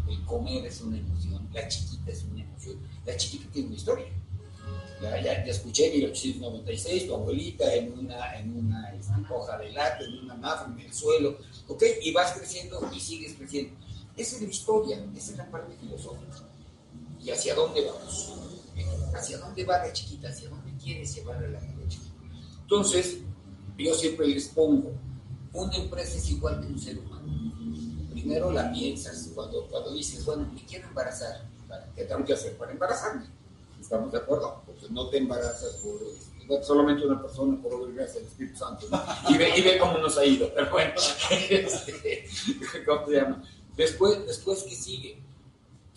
el 0.09 0.23
comer 0.25 0.67
es 0.67 0.83
una 0.83 0.99
emoción, 0.99 1.49
la 1.53 1.67
chiquita 1.67 2.13
es 2.13 2.23
una 2.25 2.43
emoción, 2.43 2.77
la 3.07 3.17
chiquita 3.17 3.51
tiene 3.51 3.69
una 3.69 3.77
historia. 3.77 4.07
Ya, 5.01 5.21
ya, 5.21 5.45
ya 5.45 5.51
escuché 5.51 5.91
1896, 5.91 7.09
tu 7.09 7.15
abuelita 7.15 7.75
en 7.75 7.99
una, 7.99 8.39
en 8.39 8.57
una 8.57 8.95
este, 8.95 9.13
hoja 9.35 9.59
de 9.59 9.73
lata, 9.73 10.05
en 10.05 10.19
una 10.19 10.37
nave, 10.37 10.73
en 10.73 10.87
el 10.87 10.95
suelo, 10.95 11.39
¿ok? 11.67 11.83
Y 12.03 12.13
vas 12.13 12.39
creciendo 12.39 12.89
y 12.95 13.01
sigues 13.01 13.35
creciendo. 13.35 13.75
Esa 14.17 14.37
es 14.37 14.43
la 14.43 14.49
historia, 14.49 15.05
esa 15.17 15.33
es 15.33 15.39
la 15.39 15.51
parte 15.51 15.75
filosófica. 15.77 16.49
¿Y 17.21 17.31
hacia 17.31 17.55
dónde 17.55 17.85
vamos? 17.85 18.35
¿Hacia 19.15 19.39
dónde 19.39 19.65
va 19.65 19.79
la 19.79 19.93
chiquita? 19.93 20.29
¿Hacia 20.29 20.51
dónde 20.51 20.71
quieres 20.81 21.15
llevar 21.17 21.43
a 21.43 21.49
la 21.49 21.61
chiquita? 21.89 22.15
Entonces, 22.61 23.19
yo 23.77 23.95
siempre 23.95 24.29
les 24.29 24.49
pongo, 24.49 24.93
una 25.53 25.77
empresa 25.77 26.17
es 26.17 26.31
igual 26.31 26.61
que 26.61 26.67
un 26.67 26.79
ser 26.79 26.99
humano. 26.99 27.23
Primero 28.23 28.53
la 28.53 28.71
piensas, 28.71 29.33
cuando, 29.35 29.67
cuando 29.67 29.93
dices, 29.93 30.25
bueno, 30.25 30.49
me 30.55 30.65
quiero 30.65 30.87
embarazar, 30.87 31.45
¿qué 31.97 32.05
tengo 32.05 32.25
que 32.25 32.35
hacer 32.35 32.57
para 32.57 32.71
embarazarme? 32.71 33.27
¿Estamos 33.81 34.13
de 34.13 34.19
acuerdo? 34.19 34.63
Porque 34.65 34.87
no 34.91 35.09
te 35.09 35.19
embarazas 35.19 35.73
por 35.83 36.01
este, 36.03 36.65
solamente 36.65 37.05
una 37.05 37.21
persona 37.21 37.61
por 37.61 37.75
obediencia 37.75 38.21
al 38.21 38.27
Espíritu 38.29 38.57
Santo. 38.57 38.87
Y, 39.29 39.37
ve, 39.37 39.59
y 39.59 39.63
ve 39.63 39.77
cómo 39.77 39.99
nos 39.99 40.17
ha 40.19 40.25
ido. 40.25 40.53
Pero 40.55 40.71
bueno, 40.71 40.95
este, 41.51 42.29
¿cómo 42.87 43.07
se 43.09 43.13
llama? 43.13 43.43
Después, 43.77 44.25
después 44.25 44.63
¿qué 44.63 44.77
sigue? 44.77 45.21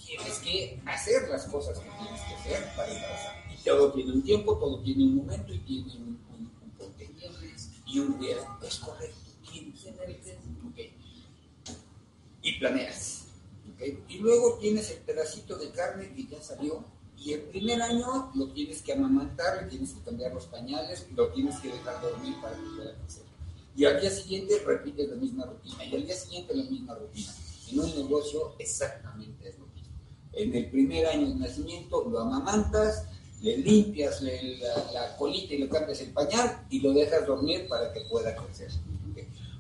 Tienes 0.04 0.40
que 0.40 0.82
hacer 0.88 1.30
las 1.30 1.46
cosas 1.46 1.78
que 1.78 1.90
tienes 1.90 2.22
que 2.22 2.34
hacer 2.34 2.76
para 2.76 2.92
embarazar. 2.92 3.36
Y 3.54 3.64
todo 3.64 3.92
tiene 3.92 4.14
un 4.14 4.24
tiempo, 4.24 4.58
todo 4.58 4.80
tiene 4.80 5.04
un 5.04 5.18
momento 5.18 5.54
y 5.54 5.60
tiene 5.60 5.94
un, 5.94 6.20
un, 6.32 6.72
porqué. 6.76 7.08
Y 7.86 8.00
un 8.00 8.20
riesgo. 8.20 8.58
Es 8.64 8.80
correcto. 8.80 9.16
Tienes 9.52 9.80
que 9.80 9.92
tener 9.92 10.10
el 10.10 10.24
riesgo. 10.24 10.42
Ok. 10.70 10.96
Y 12.46 12.60
planeas. 12.60 13.26
Y 14.08 14.20
luego 14.20 14.60
tienes 14.60 14.92
el 14.92 15.00
pedacito 15.00 15.58
de 15.58 15.72
carne 15.72 16.14
que 16.16 16.28
ya 16.28 16.42
salió. 16.42 16.86
Y 17.18 17.34
el 17.34 17.42
primer 17.42 17.82
año 17.82 18.32
lo 18.36 18.52
tienes 18.54 18.84
que 18.84 18.94
amamantar, 18.94 19.64
le 19.64 19.70
tienes 19.70 19.94
que 19.94 20.02
cambiar 20.02 20.32
los 20.32 20.46
pañales, 20.46 21.08
lo 21.16 21.30
tienes 21.30 21.58
que 21.60 21.70
dejar 21.70 22.00
dormir 22.02 22.36
para 22.42 22.56
que 22.56 22.64
pueda 22.78 22.96
crecer. 23.00 23.24
Y 23.76 23.86
al 23.86 24.00
día 24.00 24.12
siguiente 24.12 24.62
repites 24.64 25.10
la 25.10 25.16
misma 25.16 25.46
rutina. 25.46 25.86
Y 25.86 25.96
al 25.96 26.06
día 26.06 26.16
siguiente 26.16 26.56
la 26.56 26.64
misma 26.66 26.94
rutina. 26.94 27.34
En 27.72 27.80
un 27.80 27.96
negocio 27.96 28.56
exactamente 28.60 29.50
es 29.50 29.58
lo 29.58 29.66
mismo. 29.66 29.94
En 30.34 30.56
el 30.56 30.70
primer 30.70 31.08
año 31.08 31.28
de 31.30 31.36
nacimiento 31.36 32.08
lo 32.08 32.20
amamantas, 32.20 33.06
le 33.42 33.58
limpias 33.58 34.22
la, 34.22 34.32
la 34.94 35.18
colita 35.18 35.56
y 35.56 35.58
le 35.58 35.70
cambias 35.70 36.00
el 36.02 36.12
pañal 36.12 36.66
y 36.70 36.80
lo 36.80 36.94
dejas 36.94 37.26
dormir 37.26 37.68
para 37.68 37.92
que 37.92 38.02
pueda 38.02 38.36
crecer. 38.36 38.70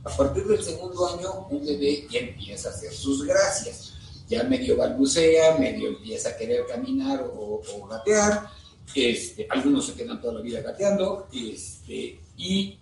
A 0.05 0.15
partir 0.15 0.45
del 0.45 0.63
segundo 0.63 1.07
año, 1.07 1.47
un 1.49 1.65
bebé 1.65 2.07
ya 2.07 2.19
empieza 2.19 2.69
a 2.69 2.71
hacer 2.71 2.93
sus 2.93 3.25
gracias. 3.25 3.93
Ya 4.29 4.43
medio 4.43 4.77
balbucea, 4.77 5.57
medio 5.57 5.89
empieza 5.89 6.29
a 6.29 6.37
querer 6.37 6.67
caminar 6.67 7.25
o, 7.35 7.59
gatear. 7.89 8.47
Este, 8.93 9.47
algunos 9.49 9.87
se 9.87 9.95
quedan 9.95 10.21
toda 10.21 10.35
la 10.35 10.41
vida 10.41 10.61
gateando 10.61 11.27
este, 11.33 12.19
y, 12.37 12.79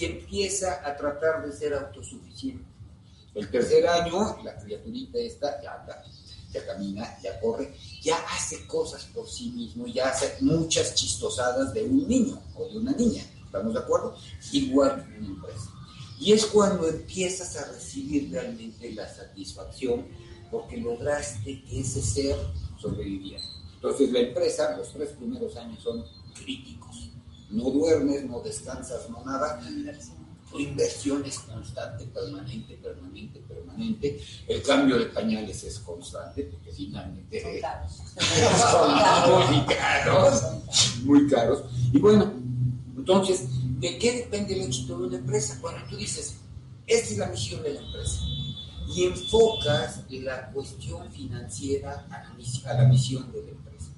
empieza 0.00 0.82
a 0.84 0.96
tratar 0.96 1.46
de 1.46 1.52
ser 1.52 1.74
autosuficiente. 1.74 2.64
El 3.34 3.48
tercer 3.48 3.86
año, 3.86 4.38
la 4.42 4.56
criaturita 4.56 5.18
esta 5.18 5.62
ya 5.62 5.74
anda, 5.80 6.02
ya 6.52 6.66
camina, 6.66 7.18
ya 7.22 7.38
corre, 7.40 7.72
ya 8.02 8.16
hace 8.34 8.66
cosas 8.66 9.04
por 9.14 9.28
sí 9.28 9.50
mismo, 9.50 9.86
ya 9.86 10.08
hace 10.08 10.34
muchas 10.40 10.94
chistosadas 10.94 11.72
de 11.72 11.84
un 11.84 12.08
niño 12.08 12.42
o 12.56 12.66
de 12.66 12.78
una 12.78 12.92
niña. 12.92 13.22
¿Estamos 13.46 13.74
de 13.74 13.80
acuerdo? 13.80 14.16
Igual 14.50 15.06
que 15.06 15.18
una 15.18 15.28
empresa. 15.28 15.73
Y 16.20 16.32
es 16.32 16.46
cuando 16.46 16.88
empiezas 16.88 17.56
a 17.56 17.72
recibir 17.72 18.30
realmente 18.30 18.92
la 18.92 19.08
satisfacción 19.12 20.06
porque 20.50 20.76
lograste 20.76 21.62
que 21.64 21.80
ese 21.80 22.00
ser 22.00 22.36
sobreviviera. 22.80 23.42
Entonces 23.74 24.12
la 24.12 24.20
empresa, 24.20 24.76
los 24.76 24.92
tres 24.92 25.10
primeros 25.10 25.56
años 25.56 25.82
son 25.82 26.04
críticos. 26.34 27.10
No 27.50 27.70
duermes, 27.70 28.24
no 28.24 28.40
descansas, 28.40 29.10
no 29.10 29.24
nada. 29.24 29.60
Tu 30.50 30.60
inversión 30.60 31.24
es 31.24 31.40
constante, 31.40 32.04
permanente, 32.04 32.76
permanente, 32.76 33.40
permanente. 33.40 34.20
El 34.46 34.62
cambio 34.62 34.98
de 34.98 35.06
pañales 35.06 35.64
es 35.64 35.80
constante, 35.80 36.44
porque 36.44 36.70
finalmente 36.70 37.42
Son 37.42 37.60
caros. 37.60 38.02
son 38.70 39.52
muy 39.52 39.66
caros, 39.66 40.42
muy 41.04 41.28
caros. 41.28 41.64
Y 41.92 41.98
bueno, 41.98 42.32
entonces, 43.04 43.44
¿de 43.80 43.98
qué 43.98 44.12
depende 44.22 44.54
el 44.54 44.62
éxito 44.62 44.98
de 44.98 45.08
una 45.08 45.18
empresa? 45.18 45.58
Cuando 45.60 45.86
tú 45.90 45.96
dices, 45.98 46.36
esta 46.86 47.10
es 47.12 47.18
la 47.18 47.26
misión 47.26 47.62
de 47.62 47.74
la 47.74 47.80
empresa, 47.80 48.20
y 48.88 49.04
enfocas 49.04 50.00
la 50.08 50.50
cuestión 50.52 51.12
financiera 51.12 52.06
a 52.10 52.22
la, 52.24 52.32
mis- 52.34 52.64
a 52.64 52.72
la 52.72 52.88
misión 52.88 53.30
de 53.30 53.42
la 53.42 53.50
empresa. 53.50 53.90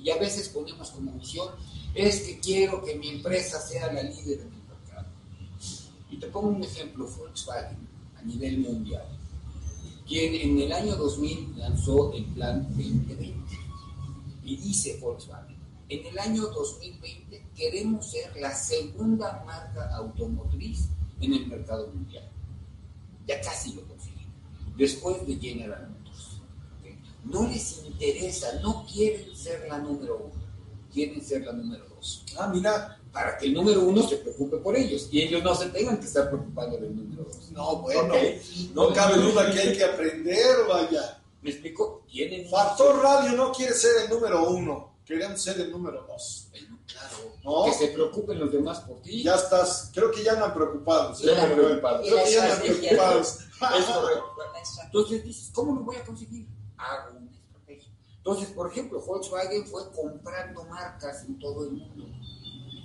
Y 0.00 0.08
a 0.08 0.16
veces 0.16 0.48
ponemos 0.48 0.90
como 0.92 1.12
misión, 1.12 1.48
es 1.94 2.20
que 2.22 2.40
quiero 2.40 2.82
que 2.82 2.94
mi 2.94 3.10
empresa 3.10 3.60
sea 3.60 3.92
la 3.92 4.02
líder 4.02 4.40
en 4.40 4.46
el 4.46 4.62
mercado. 4.66 5.08
Y 6.10 6.16
te 6.16 6.26
pongo 6.28 6.48
un 6.48 6.64
ejemplo, 6.64 7.06
Volkswagen, 7.06 7.86
a 8.16 8.22
nivel 8.22 8.60
mundial, 8.60 9.04
quien 10.08 10.34
en 10.36 10.58
el 10.58 10.72
año 10.72 10.96
2000 10.96 11.58
lanzó 11.58 12.14
el 12.14 12.24
plan 12.32 12.62
2020. 12.70 13.36
Y 14.42 14.56
dice 14.56 14.98
Volkswagen, 15.02 15.54
en 15.90 16.06
el 16.06 16.18
año 16.18 16.46
2020 16.46 17.21
queremos 17.56 18.10
ser 18.10 18.34
la 18.36 18.54
segunda 18.54 19.42
marca 19.46 19.94
automotriz 19.94 20.88
en 21.20 21.34
el 21.34 21.46
mercado 21.46 21.88
mundial. 21.88 22.28
Ya 23.26 23.40
casi 23.40 23.74
lo 23.74 23.82
consiguen. 23.86 24.28
Después 24.76 25.26
de 25.26 25.36
General 25.36 25.88
Motors. 25.88 26.40
No 27.24 27.46
les 27.46 27.84
interesa, 27.84 28.60
no 28.62 28.84
quieren 28.84 29.34
ser 29.36 29.68
la 29.68 29.78
número 29.78 30.30
uno, 30.32 30.44
quieren 30.92 31.22
ser 31.22 31.42
la 31.42 31.52
número 31.52 31.86
dos. 31.88 32.24
Ah, 32.38 32.50
mira. 32.52 32.98
Para 33.12 33.36
que 33.36 33.44
el 33.44 33.52
número 33.52 33.82
uno 33.82 34.08
se 34.08 34.16
preocupe 34.16 34.56
por 34.56 34.74
ellos 34.74 35.10
y 35.12 35.20
ellos 35.20 35.42
no 35.42 35.54
se 35.54 35.66
tengan 35.66 35.98
que 35.98 36.06
estar 36.06 36.30
preocupando 36.30 36.78
del 36.78 36.96
número 36.96 37.24
dos. 37.24 37.50
No, 37.50 37.76
bueno. 37.76 38.14
No 38.74 38.90
cabe 38.94 39.18
duda 39.18 39.52
que 39.52 39.60
hay 39.60 39.76
que 39.76 39.84
aprender, 39.84 40.66
vaya. 40.66 41.20
¿Me 41.42 41.50
explico? 41.50 42.04
Tienen 42.10 42.48
Factor 42.48 43.02
Radio 43.02 43.32
no 43.36 43.52
quiere 43.52 43.74
ser 43.74 44.04
el 44.04 44.10
número 44.10 44.48
uno. 44.48 44.94
Queremos 45.04 45.42
ser 45.42 45.60
el 45.60 45.70
número 45.70 46.06
dos. 46.08 46.48
Claro. 46.92 47.16
¿No? 47.42 47.64
Que 47.64 47.72
se 47.72 47.88
preocupen 47.88 48.38
los 48.38 48.52
demás 48.52 48.80
por 48.80 49.00
ti. 49.02 49.22
Ya 49.22 49.34
estás. 49.34 49.90
Creo 49.94 50.10
que 50.10 50.22
ya 50.22 50.32
andan 50.32 50.54
preocupados. 50.54 51.20
Ya 51.20 51.32
andan 51.32 51.58
preocupados. 51.58 52.06
Creo 52.06 52.24
que 52.24 52.32
ya 52.32 52.44
andan 52.44 52.60
preocupados. 52.60 53.38
Entonces 54.84 55.24
dices, 55.24 55.50
¿cómo 55.52 55.74
lo 55.74 55.82
voy 55.82 55.96
a 55.96 56.04
conseguir? 56.04 56.46
Hago 56.76 57.18
una 57.18 57.30
estrategia. 57.30 57.92
Entonces, 58.16 58.48
por 58.50 58.70
ejemplo, 58.70 59.00
Volkswagen 59.00 59.66
fue 59.66 59.90
comprando 59.90 60.64
marcas 60.64 61.24
en 61.24 61.38
todo 61.38 61.64
el 61.64 61.72
mundo 61.72 62.06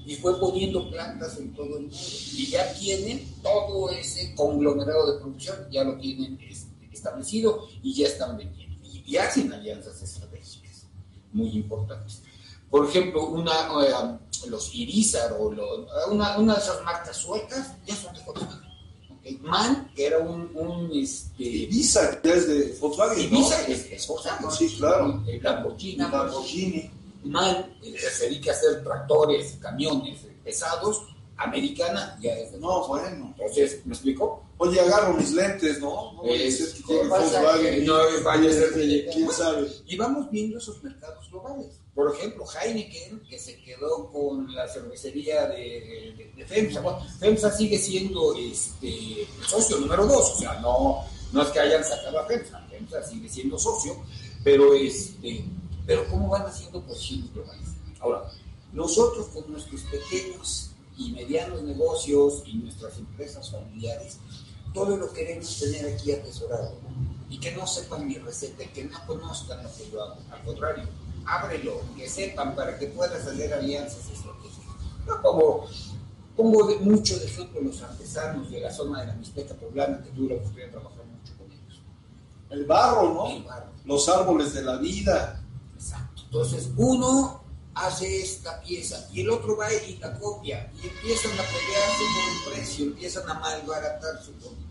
y 0.06 0.16
fue 0.16 0.40
poniendo 0.40 0.90
plantas 0.90 1.38
en 1.38 1.54
todo 1.54 1.78
el 1.78 1.84
mundo. 1.84 1.98
Y 1.98 2.48
ya 2.50 2.74
tienen 2.74 3.28
todo 3.44 3.90
ese 3.90 4.34
conglomerado 4.36 5.14
de 5.14 5.20
producción, 5.20 5.70
ya 5.70 5.84
lo 5.84 5.98
tienen 5.98 6.40
este, 6.42 6.90
establecido 6.92 7.68
y 7.84 7.94
ya 7.94 8.08
están 8.08 8.38
vendiendo. 8.38 8.78
Y, 8.84 9.04
y 9.06 9.18
hacen 9.18 9.52
alianzas 9.52 10.02
estratégicas 10.02 10.88
muy 11.34 11.50
importantes. 11.50 12.22
Por 12.69 12.88
ejemplo, 12.88 13.27
una, 13.27 13.52
eh, 13.85 14.18
los 14.49 14.73
Irizar 14.76 15.35
o 15.39 15.52
los- 15.52 15.88
una, 16.11 16.38
una 16.38 16.53
de 16.56 16.60
esas 16.61 16.84
marcas 16.84 17.15
suecas 17.18 17.72
ya 17.85 17.95
son 17.95 18.14
de 18.14 18.22
Volkswagen. 18.23 18.60
¿ok? 19.11 19.41
MAN, 19.41 19.91
que 19.95 20.06
era 20.07 20.19
un, 20.19 20.52
un 20.53 20.91
este, 20.94 21.44
Ibiza, 21.44 22.22
ya 22.22 22.34
es 22.34 22.48
de 22.48 22.77
Volkswagen. 22.80 23.19
Ibiza 23.23 23.61
¿no? 23.61 23.73
es, 23.73 23.85
es 23.91 24.07
Volkswagen. 24.07 24.52
Sí, 24.52 24.76
claro. 24.77 25.23
El 25.27 25.41
Lamborghini. 25.44 25.98
Lamborghini. 25.98 26.91
MAN 27.23 27.77
eh, 27.84 27.95
se 27.99 28.26
dedica 28.26 28.52
a 28.52 28.53
hacer 28.53 28.84
tractores, 28.84 29.57
camiones 29.61 30.19
pesados. 30.44 31.03
Americana 31.39 32.18
ya 32.19 32.34
es 32.34 32.52
de 32.52 32.60
No, 32.60 32.88
bueno. 32.88 33.31
Entonces, 33.38 33.85
¿me 33.85 33.94
explico? 33.94 34.44
Oye, 34.57 34.80
agarro 34.80 35.14
mis 35.14 35.31
lentes, 35.34 35.80
¿no? 35.80 36.14
No 36.14 36.23
Es- 36.26 36.81
que 36.88 36.95
pasa 37.10 37.41
Volkswagen 37.41 37.85
no 37.85 37.94
vaya 38.23 38.49
a 38.49 38.53
ser 38.53 38.73
llegue. 38.76 39.10
¿Quién 39.14 39.31
sabe? 39.31 39.72
Y 39.85 39.95
vamos 39.98 40.31
viendo 40.31 40.57
esos 40.57 40.81
mercados 40.84 41.30
globales. 41.30 41.68
Por 41.98 42.14
ejemplo, 42.15 42.45
Heineken, 42.45 43.22
que 43.28 43.40
se 43.40 43.60
quedó 43.64 44.11
con 44.11 44.53
la 44.53 44.68
cervecería 44.68 45.48
de, 45.48 46.14
de- 46.15 46.32
de 46.36 46.45
FEMSA. 46.45 46.84
FEMSA 47.19 47.52
sigue 47.57 47.80
siendo 47.80 48.36
este, 48.36 49.24
el 49.24 49.28
socio 49.48 49.78
número 49.80 50.06
dos, 50.06 50.36
o 50.36 50.38
sea, 50.38 50.60
no, 50.60 51.03
no 51.32 51.41
es 51.41 51.48
que 51.49 51.60
hayan 51.60 51.84
sacado 51.84 52.19
a 52.19 52.26
FEMSA, 52.28 52.68
FEMSA 52.69 53.02
sigue 53.03 53.28
siendo 53.28 53.57
socio, 53.57 53.98
pero, 54.44 54.76
este, 54.76 55.44
pero 55.88 56.07
¿cómo 56.07 56.30
van 56.30 56.44
haciendo 56.45 56.80
posiciones 56.84 57.34
globales? 57.34 57.68
Ahora, 57.99 58.32
nosotros 58.74 59.26
con 59.34 59.52
nuestros 59.52 59.82
pequeños 59.82 60.69
y 60.99 61.11
medianos 61.14 61.64
negocios 61.64 62.44
y 62.45 62.57
nuestras 62.57 62.95
empresas 62.99 63.49
familiares, 63.49 64.18
todo 64.72 64.95
lo 64.98 65.11
queremos 65.14 65.57
tener 65.60 65.95
aquí 65.95 66.11
atesorado 66.11 66.76
y 67.28 67.40
que 67.40 67.52
no 67.53 67.65
sepan 67.65 68.07
mi 68.07 68.19
receta, 68.19 68.64
que 68.72 68.84
no 68.84 68.99
conozcan 69.07 69.64
lo 69.64 69.74
que 69.76 69.90
yo 69.91 70.03
hago. 70.03 70.18
Al 70.30 70.44
contrario, 70.44 70.84
ábrelo, 71.28 71.82
que 71.95 72.10
sepan 72.10 72.56
para 72.56 72.80
que 72.80 72.88
puedas 72.88 73.26
hacer 73.26 73.54
alianzas 73.54 74.10
estratégicas. 74.10 74.76
Yo 75.06 75.22
pongo, 75.22 75.68
pongo 76.36 76.68
de, 76.68 76.78
mucho 76.78 77.20
de 77.20 77.26
ejemplo 77.26 77.62
los 77.62 77.82
artesanos 77.82 78.49
de 78.49 78.62
la 78.62 78.72
zona 78.72 79.02
de 79.02 79.08
la 79.08 79.14
Mixteca 79.14 79.54
Poblana, 79.56 80.02
que 80.02 80.10
tuve 80.12 80.30
la 80.30 80.36
oportunidad 80.36 80.66
de 80.68 80.72
trabajar 80.72 81.06
mucho 81.06 81.38
con 81.38 81.52
ellos. 81.52 81.82
El 82.49 82.66
barro, 82.66 83.14
¿no? 83.14 83.28
El 83.30 83.44
barro. 83.44 83.68
Los 83.86 84.10
árboles 84.10 84.54
de 84.54 84.62
la 84.64 84.78
vida. 84.78 85.44
Exacto. 85.76 86.24
Entonces, 86.26 86.70
uno 86.78 87.44
hace 87.76 88.22
esta 88.22 88.60
pieza 88.62 89.08
y 89.14 89.22
el 89.22 89.30
otro 89.30 89.56
va 89.56 89.72
y 89.72 89.98
la 89.98 90.18
copia 90.18 90.72
y 90.82 90.88
empiezan 90.88 91.32
a 91.34 91.44
pelearse 91.44 92.04
por 92.16 92.54
el 92.54 92.54
precio, 92.54 92.86
empiezan 92.86 93.30
a 93.30 93.34
malbaratar 93.36 94.24
su 94.24 94.32
producto. 94.32 94.66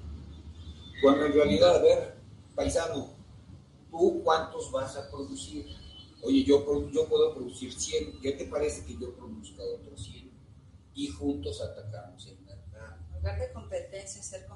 Cuando 1.03 1.27
en 1.27 1.33
realidad, 1.35 1.77
a 1.77 1.83
ver, 1.83 2.17
paisano, 2.55 3.11
¿tú 3.91 4.23
cuántos 4.25 4.73
vas 4.73 4.97
a 4.97 5.09
producir? 5.09 5.86
Oye, 6.23 6.45
yo, 6.45 6.65
yo 6.91 7.07
puedo 7.09 7.35
producir 7.35 7.73
100, 7.73 8.21
¿qué 8.21 8.33
te 8.33 8.47
parece 8.47 8.85
que 8.85 8.95
yo 8.99 9.15
produzca 9.15 9.63
otros 9.63 10.03
100? 10.05 10.31
Y 10.95 11.09
juntos 11.09 11.61
atacamos 11.61 12.27
el 12.27 12.39
mercado. 12.41 12.97
En 13.11 13.17
lugar 13.19 13.39
de 13.39 13.53
competencia, 13.53 14.21
hacer, 14.21 14.47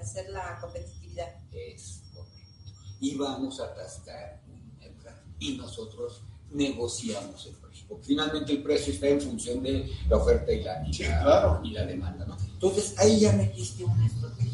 hacer 0.00 0.30
la 0.30 0.58
competitividad. 0.60 1.34
Es 1.52 2.02
correcto. 2.14 2.72
Y 3.00 3.16
vamos 3.16 3.60
a 3.60 3.64
atascar 3.64 4.40
un 4.48 4.78
mercado. 4.78 5.18
Y 5.40 5.56
nosotros 5.56 6.22
negociamos 6.52 7.46
el 7.46 7.54
precio. 7.54 7.84
Porque 7.88 8.04
finalmente 8.06 8.52
el 8.52 8.62
precio 8.62 8.92
está 8.92 9.08
en 9.08 9.20
función 9.20 9.62
de 9.62 9.90
la 10.08 10.16
oferta 10.16 10.52
y 10.52 10.62
la, 10.62 10.86
y 10.88 10.92
Sí, 10.94 11.02
la- 11.02 11.22
claro. 11.22 11.60
y 11.64 11.70
la 11.72 11.84
demanda. 11.84 12.24
¿no? 12.26 12.36
Entonces 12.52 12.94
ahí 12.98 13.20
ya 13.20 13.32
metiste 13.32 13.84
una 13.84 14.06
estrategia. 14.06 14.52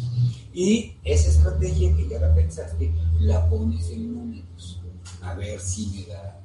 Y 0.53 0.97
esa 1.05 1.31
estrategia 1.31 1.95
que 1.97 2.09
ya 2.09 2.21
la 2.21 2.35
pensaste, 2.35 2.93
la 3.21 3.49
pones 3.51 3.89
en 3.91 4.15
números. 4.15 4.81
A 5.21 5.35
ver 5.35 5.61
si 5.61 5.87
me 5.89 6.07
da. 6.07 6.41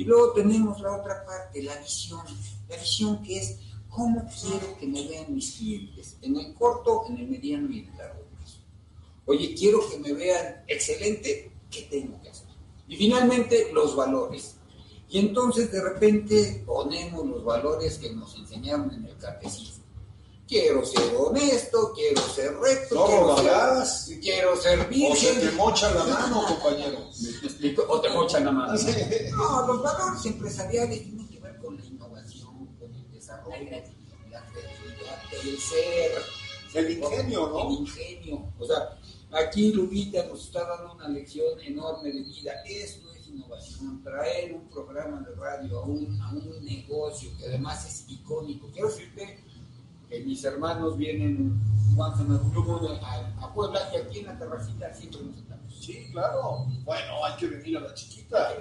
Y 0.00 0.04
luego 0.04 0.32
tenemos 0.32 0.80
la 0.80 0.96
otra 0.96 1.26
parte, 1.26 1.62
la 1.62 1.76
visión. 1.76 2.22
La 2.70 2.76
visión 2.78 3.22
que 3.22 3.36
es 3.36 3.58
cómo 3.90 4.26
quiero 4.40 4.78
que 4.78 4.86
me 4.86 5.06
vean 5.06 5.34
mis 5.34 5.56
clientes. 5.56 6.16
En 6.22 6.38
el 6.38 6.54
corto, 6.54 7.04
en 7.10 7.18
el 7.18 7.28
mediano 7.28 7.70
y 7.70 7.80
en 7.80 7.88
el 7.90 7.98
largo 7.98 8.22
plazo. 8.34 8.60
Oye, 9.26 9.54
quiero 9.54 9.86
que 9.90 9.98
me 9.98 10.14
vean 10.14 10.64
excelente, 10.68 11.52
¿qué 11.70 11.82
tengo 11.82 12.18
que 12.22 12.30
hacer? 12.30 12.48
Y 12.88 12.96
finalmente, 12.96 13.70
los 13.74 13.94
valores. 13.94 14.56
Y 15.10 15.18
entonces 15.18 15.70
de 15.70 15.82
repente 15.82 16.62
ponemos 16.64 17.26
los 17.26 17.44
valores 17.44 17.98
que 17.98 18.10
nos 18.14 18.34
enseñaron 18.36 18.90
en 18.94 19.04
el 19.04 19.18
catecismo. 19.18 19.79
Quiero 20.50 20.84
ser 20.84 21.14
honesto, 21.16 21.92
quiero 21.94 22.20
ser 22.22 22.58
recto, 22.58 22.94
No 22.96 23.06
quiero, 23.06 23.84
ser, 23.86 24.20
quiero 24.20 24.56
ser 24.56 24.80
O 24.80 24.82
se 24.82 24.88
virgen. 24.88 25.40
te 25.40 25.50
mocha 25.52 25.94
la 25.94 26.02
mano, 26.04 26.44
compañero. 26.44 26.98
¿Me 27.22 27.46
explico? 27.46 27.84
O 27.88 28.00
te 28.00 28.10
mochan 28.10 28.44
la 28.46 28.50
mano. 28.50 28.76
Sí. 28.76 28.90
No, 29.30 29.64
los 29.68 29.80
valores 29.80 30.26
empresariales 30.26 31.02
tienen 31.04 31.28
que 31.28 31.38
ver 31.38 31.56
con 31.58 31.76
la 31.78 31.84
innovación, 31.84 32.66
con 32.80 32.92
el 32.92 33.08
desarrollo, 33.12 33.58
La 33.60 33.64
creatividad. 33.68 34.44
el 35.44 35.58
ser, 35.60 36.22
El 36.74 36.90
ingenio, 36.98 37.46
el 37.46 37.52
¿no? 37.52 37.70
ingenio. 37.70 38.52
O 38.58 38.66
sea, 38.66 38.98
aquí 39.30 39.72
Lupita 39.72 40.26
nos 40.26 40.46
está 40.46 40.64
dando 40.66 40.94
una 40.94 41.08
lección 41.10 41.60
enorme 41.60 42.10
de 42.10 42.22
vida. 42.24 42.54
Esto 42.66 43.08
es 43.12 43.28
innovación, 43.28 44.02
traer 44.02 44.52
un 44.54 44.68
programa 44.68 45.20
de 45.20 45.32
radio 45.36 45.78
a 45.78 45.84
un, 45.84 46.20
a 46.20 46.32
un 46.32 46.64
negocio 46.64 47.30
que 47.38 47.46
además 47.46 47.86
es 47.86 48.10
icónico. 48.10 48.68
Quiero 48.72 48.88
decirte 48.88 49.44
que 50.10 50.20
mis 50.20 50.44
hermanos 50.44 50.96
vienen 50.98 51.58
once 51.96 52.22
in 52.22 52.32
a 52.32 53.06
a, 53.06 53.44
a 53.44 53.54
Puebla 53.54 53.80
y 53.92 53.96
aquí 53.96 54.18
en 54.18 54.26
la 54.26 54.38
terracita 54.38 54.92
siempre 54.92 55.22
nos 55.22 55.36
sentamos. 55.36 55.74
Sí, 55.74 56.10
claro. 56.12 56.66
Bueno, 56.84 57.24
hay 57.24 57.36
que 57.36 57.46
venir 57.46 57.78
a 57.78 57.80
la 57.80 57.94
chiquita. 57.94 58.54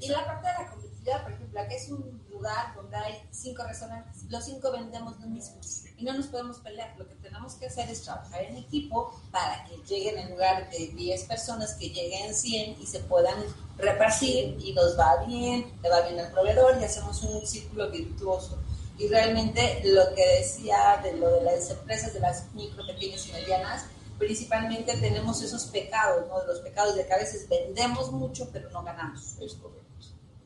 Y 0.00 0.08
la 0.08 0.24
parte 0.24 0.46
de 0.48 0.54
la 0.54 0.70
competitividad, 0.70 1.22
por 1.22 1.32
ejemplo, 1.32 1.60
aquí 1.60 1.74
es 1.74 1.90
un 1.90 2.22
lugar 2.30 2.74
donde 2.74 2.96
hay 2.96 3.14
cinco 3.30 3.64
restaurantes, 3.64 4.24
los 4.30 4.44
cinco 4.44 4.70
vendemos 4.72 5.18
lo 5.20 5.26
mismo 5.26 5.56
y 5.98 6.04
no 6.04 6.12
nos 6.14 6.26
podemos 6.28 6.58
pelear. 6.58 6.94
Lo 6.96 7.06
que 7.08 7.16
tenemos 7.16 7.54
que 7.54 7.66
hacer 7.66 7.90
es 7.90 8.02
trabajar 8.02 8.42
en 8.42 8.56
equipo 8.56 9.20
para 9.32 9.64
que 9.64 9.76
lleguen 9.88 10.18
en 10.18 10.30
lugar 10.30 10.70
de 10.70 10.86
10 10.94 11.24
personas, 11.24 11.74
que 11.74 11.90
lleguen 11.90 12.32
100 12.32 12.80
y 12.80 12.86
se 12.86 13.00
puedan 13.00 13.42
repartir 13.76 14.56
y 14.60 14.72
nos 14.72 14.98
va 14.98 15.24
bien, 15.24 15.72
le 15.82 15.90
va 15.90 16.02
bien 16.02 16.20
al 16.20 16.30
proveedor 16.30 16.80
y 16.80 16.84
hacemos 16.84 17.20
un 17.24 17.44
círculo 17.44 17.90
virtuoso. 17.90 18.58
Y 18.98 19.06
realmente 19.06 19.80
lo 19.84 20.14
que 20.14 20.26
decía 20.38 21.00
de 21.02 21.16
lo 21.16 21.30
de 21.30 21.42
las 21.42 21.70
empresas, 21.70 22.12
de 22.12 22.20
las 22.20 22.52
micro, 22.54 22.84
pequeñas 22.86 23.26
y 23.28 23.32
medianas, 23.32 23.84
principalmente 24.18 24.96
tenemos 24.96 25.40
esos 25.42 25.66
pecados, 25.66 26.26
¿no? 26.26 26.44
Los 26.44 26.60
pecados 26.60 26.96
de 26.96 27.06
que 27.06 27.12
a 27.12 27.18
veces 27.18 27.48
vendemos 27.48 28.10
mucho 28.10 28.48
pero 28.52 28.68
no 28.70 28.82
ganamos. 28.82 29.36
Es 29.40 29.54
correcto. 29.54 29.84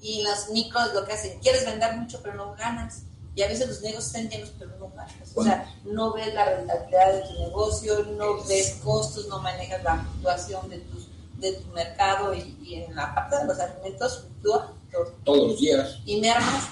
Y 0.00 0.22
las 0.22 0.50
micros 0.50 0.92
lo 0.92 1.04
que 1.04 1.12
hacen, 1.12 1.38
quieres 1.40 1.64
vender 1.64 1.96
mucho 1.96 2.20
pero 2.22 2.34
no 2.34 2.54
ganas. 2.54 3.04
Y 3.34 3.40
a 3.40 3.48
veces 3.48 3.66
los 3.66 3.80
negocios 3.80 4.06
están 4.08 4.28
llenos 4.28 4.52
pero 4.58 4.76
no 4.78 4.90
ganas. 4.90 5.32
O 5.34 5.42
sea, 5.42 5.74
no 5.84 6.12
ves 6.12 6.34
la 6.34 6.44
rentabilidad 6.44 7.14
de 7.14 7.20
tu 7.22 7.38
negocio, 7.40 8.04
no 8.18 8.44
ves 8.44 8.78
costos, 8.84 9.28
no 9.28 9.40
manejas 9.40 9.82
la 9.82 9.96
fluctuación 10.02 10.68
de, 10.68 10.78
tus, 10.80 11.08
de 11.38 11.52
tu 11.52 11.68
mercado 11.68 12.34
y, 12.34 12.58
y 12.62 12.74
en 12.82 12.94
la 12.94 13.14
parte 13.14 13.38
de 13.38 13.44
los 13.46 13.58
alimentos 13.58 14.20
fluctúa 14.20 14.74
todo. 14.92 15.04
Todos 15.24 15.48
los 15.52 15.60
días, 15.60 15.98
Y 16.04 16.20
mermas, 16.20 16.68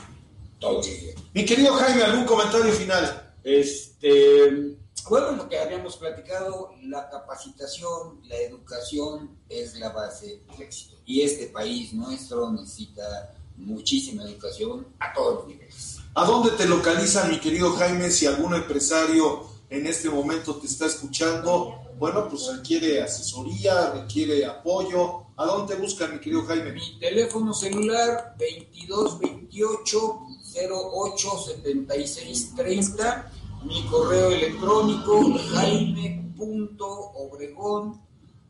Mi 1.32 1.44
querido 1.44 1.74
Jaime, 1.74 2.02
¿algún 2.02 2.24
comentario 2.24 2.72
final? 2.72 3.34
Este, 3.42 4.76
bueno, 5.08 5.32
lo 5.32 5.48
que 5.48 5.58
habíamos 5.58 5.96
platicado, 5.96 6.74
la 6.82 7.08
capacitación, 7.08 8.20
la 8.28 8.36
educación 8.36 9.38
es 9.48 9.74
la 9.76 9.88
base 9.88 10.42
del 10.50 10.62
éxito. 10.62 10.96
Y 11.06 11.22
este 11.22 11.46
país 11.46 11.92
nuestro 11.94 12.50
necesita 12.50 13.34
muchísima 13.56 14.24
educación 14.24 14.86
a 14.98 15.12
todos 15.12 15.36
los 15.36 15.46
niveles. 15.48 15.98
¿A 16.14 16.24
dónde 16.24 16.50
te 16.50 16.66
localizan, 16.66 17.30
mi 17.30 17.40
querido 17.40 17.72
Jaime, 17.72 18.10
si 18.10 18.26
algún 18.26 18.54
empresario 18.54 19.46
en 19.70 19.86
este 19.86 20.10
momento 20.10 20.56
te 20.56 20.66
está 20.66 20.86
escuchando? 20.86 21.80
Bueno, 21.98 22.28
pues 22.28 22.46
requiere 22.54 23.02
asesoría, 23.02 23.92
requiere 23.92 24.44
apoyo. 24.44 25.26
¿A 25.36 25.46
dónde 25.46 25.74
te 25.74 25.80
buscan, 25.80 26.12
mi 26.12 26.18
querido 26.20 26.44
Jaime? 26.44 26.72
Mi 26.72 26.98
teléfono 26.98 27.54
celular 27.54 28.36
2228 28.38 30.20
08 30.54 31.38
76 31.46 32.54
30. 32.56 33.32
Mi 33.64 33.82
correo 33.86 34.30
electrónico 34.30 35.20
jaime.obregón 35.54 38.00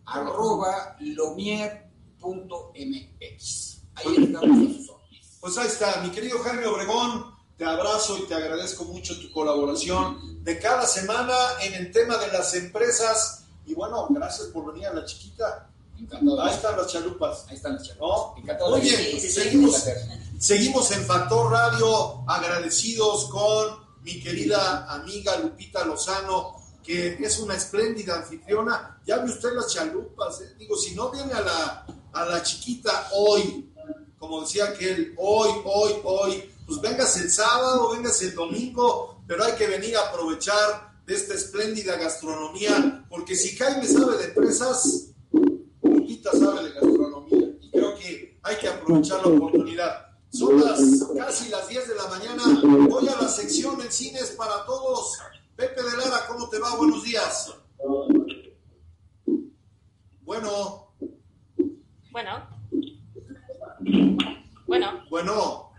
arroba 0.07 0.97
lomier.mx. 1.01 1.83
Ahí 3.95 4.25
estamos 4.25 4.51
a 4.51 4.55
sus 4.77 4.91
órdenes. 4.91 5.39
Pues 5.41 5.59
ahí 5.59 5.67
está, 5.69 6.01
mi 6.03 6.11
querido 6.11 6.39
Jaime 6.41 6.67
Obregón, 6.67 7.27
te 7.57 7.65
abrazo 7.65 8.19
y 8.19 8.23
te 8.27 8.35
agradezco 8.35 8.85
mucho 8.85 9.19
tu 9.21 9.31
colaboración 9.33 10.43
de 10.45 10.59
cada 10.59 10.87
semana 10.87 11.35
en 11.63 11.75
el 11.75 11.93
tema 11.93 12.17
de 12.19 12.29
las 12.29 12.55
empresas. 12.55 13.45
Y 13.67 13.75
bueno, 13.75 14.07
gracias 14.11 14.49
por 14.49 14.73
venir 14.73 14.87
a 14.87 14.95
la 14.95 15.05
chiquita. 15.05 15.67
Encantado. 15.99 16.41
Ahí 16.43 16.55
están 16.55 16.77
las 16.77 16.87
chalupas. 16.87 17.45
Ahí 17.49 17.57
están 17.57 17.75
las 17.75 17.83
charlas. 17.87 18.01
¿No? 18.01 18.35
Encantado. 18.39 18.75
Oye, 18.75 18.97
de- 18.97 19.21
seguimos, 19.21 19.85
seguimos 20.41 20.91
en 20.93 21.05
Factor 21.05 21.53
Radio, 21.53 22.25
agradecidos 22.27 23.29
con 23.29 23.77
mi 24.03 24.23
querida 24.23 24.91
amiga 24.91 25.37
Lupita 25.37 25.85
Lozano, 25.85 26.57
que 26.83 27.19
es 27.21 27.39
una 27.41 27.55
espléndida 27.55 28.17
anfitriona. 28.17 28.99
Ya 29.07 29.19
ve 29.19 29.31
usted 29.31 29.53
las 29.53 29.71
chalupas, 29.71 30.41
¿eh? 30.41 30.55
digo, 30.59 30.79
si 30.79 30.95
no 30.95 31.11
viene 31.11 31.35
a 31.35 31.43
la, 31.43 31.87
a 32.15 32.25
la 32.25 32.43
chiquita 32.43 33.11
hoy, 33.13 33.71
como 34.19 34.41
decía 34.41 34.65
aquel, 34.65 35.15
hoy, 35.19 35.51
hoy, 35.67 35.93
hoy, 36.05 36.51
pues 36.67 36.81
vengas 36.81 37.19
el 37.19 37.31
sábado, 37.31 37.91
vengas 37.91 38.23
el 38.23 38.35
domingo, 38.35 39.23
pero 39.27 39.45
hay 39.45 39.53
que 39.53 39.67
venir 39.67 39.95
a 39.99 40.09
aprovechar 40.09 41.03
de 41.05 41.17
esta 41.17 41.35
espléndida 41.35 41.97
gastronomía, 41.97 43.05
porque 43.11 43.37
si 43.37 43.59
Jaime 43.59 43.87
sabe 43.87 44.17
de 44.17 44.25
empresas, 44.25 45.11
Lupita 45.83 46.31
sabe 46.33 46.65
de 46.65 46.71
gastronomía 46.71 47.47
y 47.61 47.71
creo 47.71 47.95
que 47.95 48.39
hay 48.43 48.57
que 48.57 48.69
aprovechar 48.69 49.21
la 49.21 49.35
oportunidad. 49.35 50.10
Son 50.31 50.61
las 50.61 50.81
casi 51.17 51.49
las 51.49 51.69
10 51.69 51.89
de 51.89 51.95
la 51.97 52.07
mañana. 52.07 52.43
Voy 52.89 53.09
a 53.09 53.21
la 53.21 53.29
sección 53.29 53.81
en 53.81 53.91
cines 53.91 54.31
para 54.39 54.65
todos. 54.65 55.19
Pepe 55.57 55.83
de 55.83 55.97
Lara, 55.97 56.27
¿cómo 56.29 56.49
te 56.49 56.59
va? 56.59 56.77
Buenos 56.77 57.03
días. 57.03 57.53
Bueno, 60.23 60.95
Bueno. 62.13 62.49
Bueno. 64.67 65.05
bueno. 65.11 65.73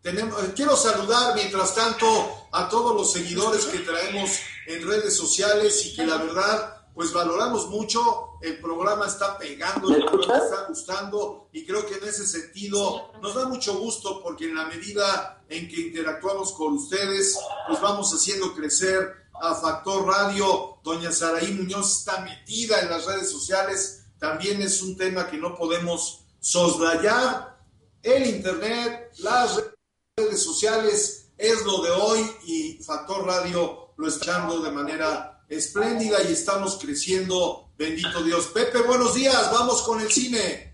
Tenemos, 0.00 0.42
eh, 0.42 0.52
quiero 0.56 0.74
saludar 0.74 1.34
mientras 1.34 1.74
tanto 1.74 2.06
a 2.52 2.68
todos 2.70 2.96
los 2.96 3.12
seguidores 3.12 3.66
que 3.66 3.80
traemos 3.80 4.40
en 4.66 4.86
redes 4.88 5.14
sociales 5.14 5.84
y 5.84 5.94
que 5.94 6.06
la 6.06 6.16
verdad 6.16 6.77
pues 6.98 7.12
valoramos 7.12 7.68
mucho. 7.68 8.40
El 8.40 8.58
programa 8.58 9.06
está 9.06 9.38
pegando, 9.38 9.94
el 9.94 10.04
programa 10.04 10.42
está 10.42 10.64
gustando 10.68 11.48
y 11.52 11.64
creo 11.64 11.86
que 11.86 11.94
en 11.94 12.02
ese 12.02 12.26
sentido 12.26 13.12
nos 13.22 13.36
da 13.36 13.46
mucho 13.46 13.78
gusto 13.78 14.20
porque 14.20 14.46
en 14.46 14.56
la 14.56 14.64
medida 14.64 15.44
en 15.48 15.68
que 15.68 15.80
interactuamos 15.80 16.50
con 16.54 16.72
ustedes, 16.74 17.38
pues 17.68 17.80
vamos 17.80 18.12
haciendo 18.12 18.52
crecer 18.52 19.14
a 19.40 19.54
Factor 19.54 20.08
Radio. 20.08 20.80
Doña 20.82 21.12
Saraí 21.12 21.52
Muñoz 21.52 22.00
está 22.00 22.20
metida 22.22 22.80
en 22.80 22.90
las 22.90 23.06
redes 23.06 23.30
sociales. 23.30 24.02
También 24.18 24.60
es 24.60 24.82
un 24.82 24.96
tema 24.96 25.30
que 25.30 25.36
no 25.36 25.54
podemos 25.54 26.24
soslayar. 26.40 27.60
El 28.02 28.26
Internet, 28.26 29.12
las 29.18 29.62
redes 30.16 30.42
sociales 30.42 31.28
es 31.38 31.64
lo 31.64 31.80
de 31.80 31.90
hoy 31.92 32.28
y 32.44 32.82
Factor 32.82 33.24
Radio 33.24 33.90
lo 33.96 34.08
está 34.08 34.32
echando 34.32 34.58
de 34.58 34.72
manera 34.72 35.37
espléndida 35.48 36.18
y 36.28 36.32
estamos 36.32 36.78
creciendo. 36.78 37.68
Bendito 37.76 38.22
Dios. 38.22 38.48
Pepe, 38.48 38.82
buenos 38.82 39.14
días. 39.14 39.50
Vamos 39.52 39.82
con 39.82 40.00
el 40.00 40.08
cine. 40.08 40.68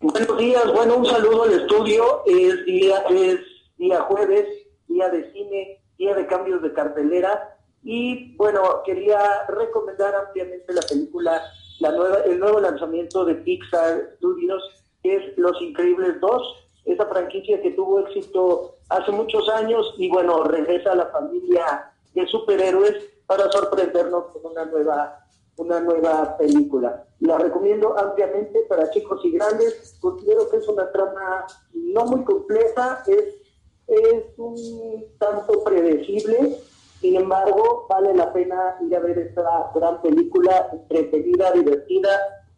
Buenos 0.00 0.38
días, 0.38 0.72
bueno, 0.72 0.98
un 0.98 1.06
saludo 1.06 1.42
al 1.42 1.52
estudio. 1.52 2.22
Es 2.26 2.64
día, 2.64 2.98
es 3.10 3.40
día 3.76 4.00
jueves, 4.02 4.46
día 4.86 5.08
de 5.08 5.32
cine, 5.32 5.82
día 5.98 6.14
de 6.14 6.26
cambios 6.26 6.62
de 6.62 6.72
cartelera. 6.72 7.56
Y 7.82 8.36
bueno, 8.36 8.82
quería 8.84 9.44
recomendar 9.48 10.14
ampliamente 10.14 10.72
la 10.72 10.82
película, 10.82 11.42
la 11.80 11.90
nueva, 11.90 12.18
el 12.26 12.38
nuevo 12.38 12.60
lanzamiento 12.60 13.24
de 13.24 13.34
Pixar 13.34 14.14
Studios, 14.16 14.62
que 15.02 15.16
es 15.16 15.22
Los 15.36 15.60
Increíbles 15.60 16.20
2, 16.20 16.42
esa 16.84 17.06
franquicia 17.06 17.60
que 17.60 17.72
tuvo 17.72 18.00
éxito 18.00 18.76
hace 18.88 19.10
muchos 19.10 19.48
años 19.48 19.94
y 19.98 20.08
bueno, 20.08 20.44
regresa 20.44 20.92
a 20.92 20.96
la 20.96 21.06
familia 21.06 21.92
de 22.14 22.26
superhéroes 22.26 22.94
para 23.28 23.48
sorprendernos 23.52 24.24
con 24.32 24.50
una 24.50 24.64
nueva 24.64 25.24
una 25.58 25.80
nueva 25.80 26.36
película. 26.38 27.04
La 27.20 27.36
recomiendo 27.36 27.98
ampliamente 27.98 28.60
para 28.68 28.90
chicos 28.90 29.20
y 29.24 29.32
grandes. 29.32 29.96
Considero 30.00 30.48
que 30.48 30.58
es 30.58 30.68
una 30.68 30.90
trama 30.92 31.46
no 31.72 32.06
muy 32.06 32.24
compleja, 32.24 33.02
es, 33.06 33.34
es 33.88 34.24
un 34.36 35.04
tanto 35.18 35.64
predecible. 35.64 36.58
Sin 37.00 37.16
embargo, 37.16 37.86
vale 37.88 38.14
la 38.14 38.32
pena 38.32 38.76
ir 38.80 38.94
a 38.96 39.00
ver 39.00 39.18
esta 39.18 39.70
gran 39.74 40.00
película, 40.00 40.70
entretenida, 40.72 41.52
divertida 41.52 42.10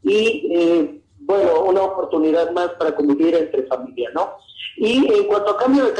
y, 0.02 0.54
eh, 0.54 1.02
bueno, 1.20 1.64
una 1.64 1.82
oportunidad 1.82 2.50
más 2.52 2.70
para 2.72 2.94
convivir 2.94 3.34
entre 3.34 3.64
familia, 3.64 4.10
¿no? 4.14 4.36
Y 4.76 5.12
en 5.12 5.26
cuanto 5.26 5.50
a 5.50 5.56
cambio 5.58 5.84
de 5.84 5.92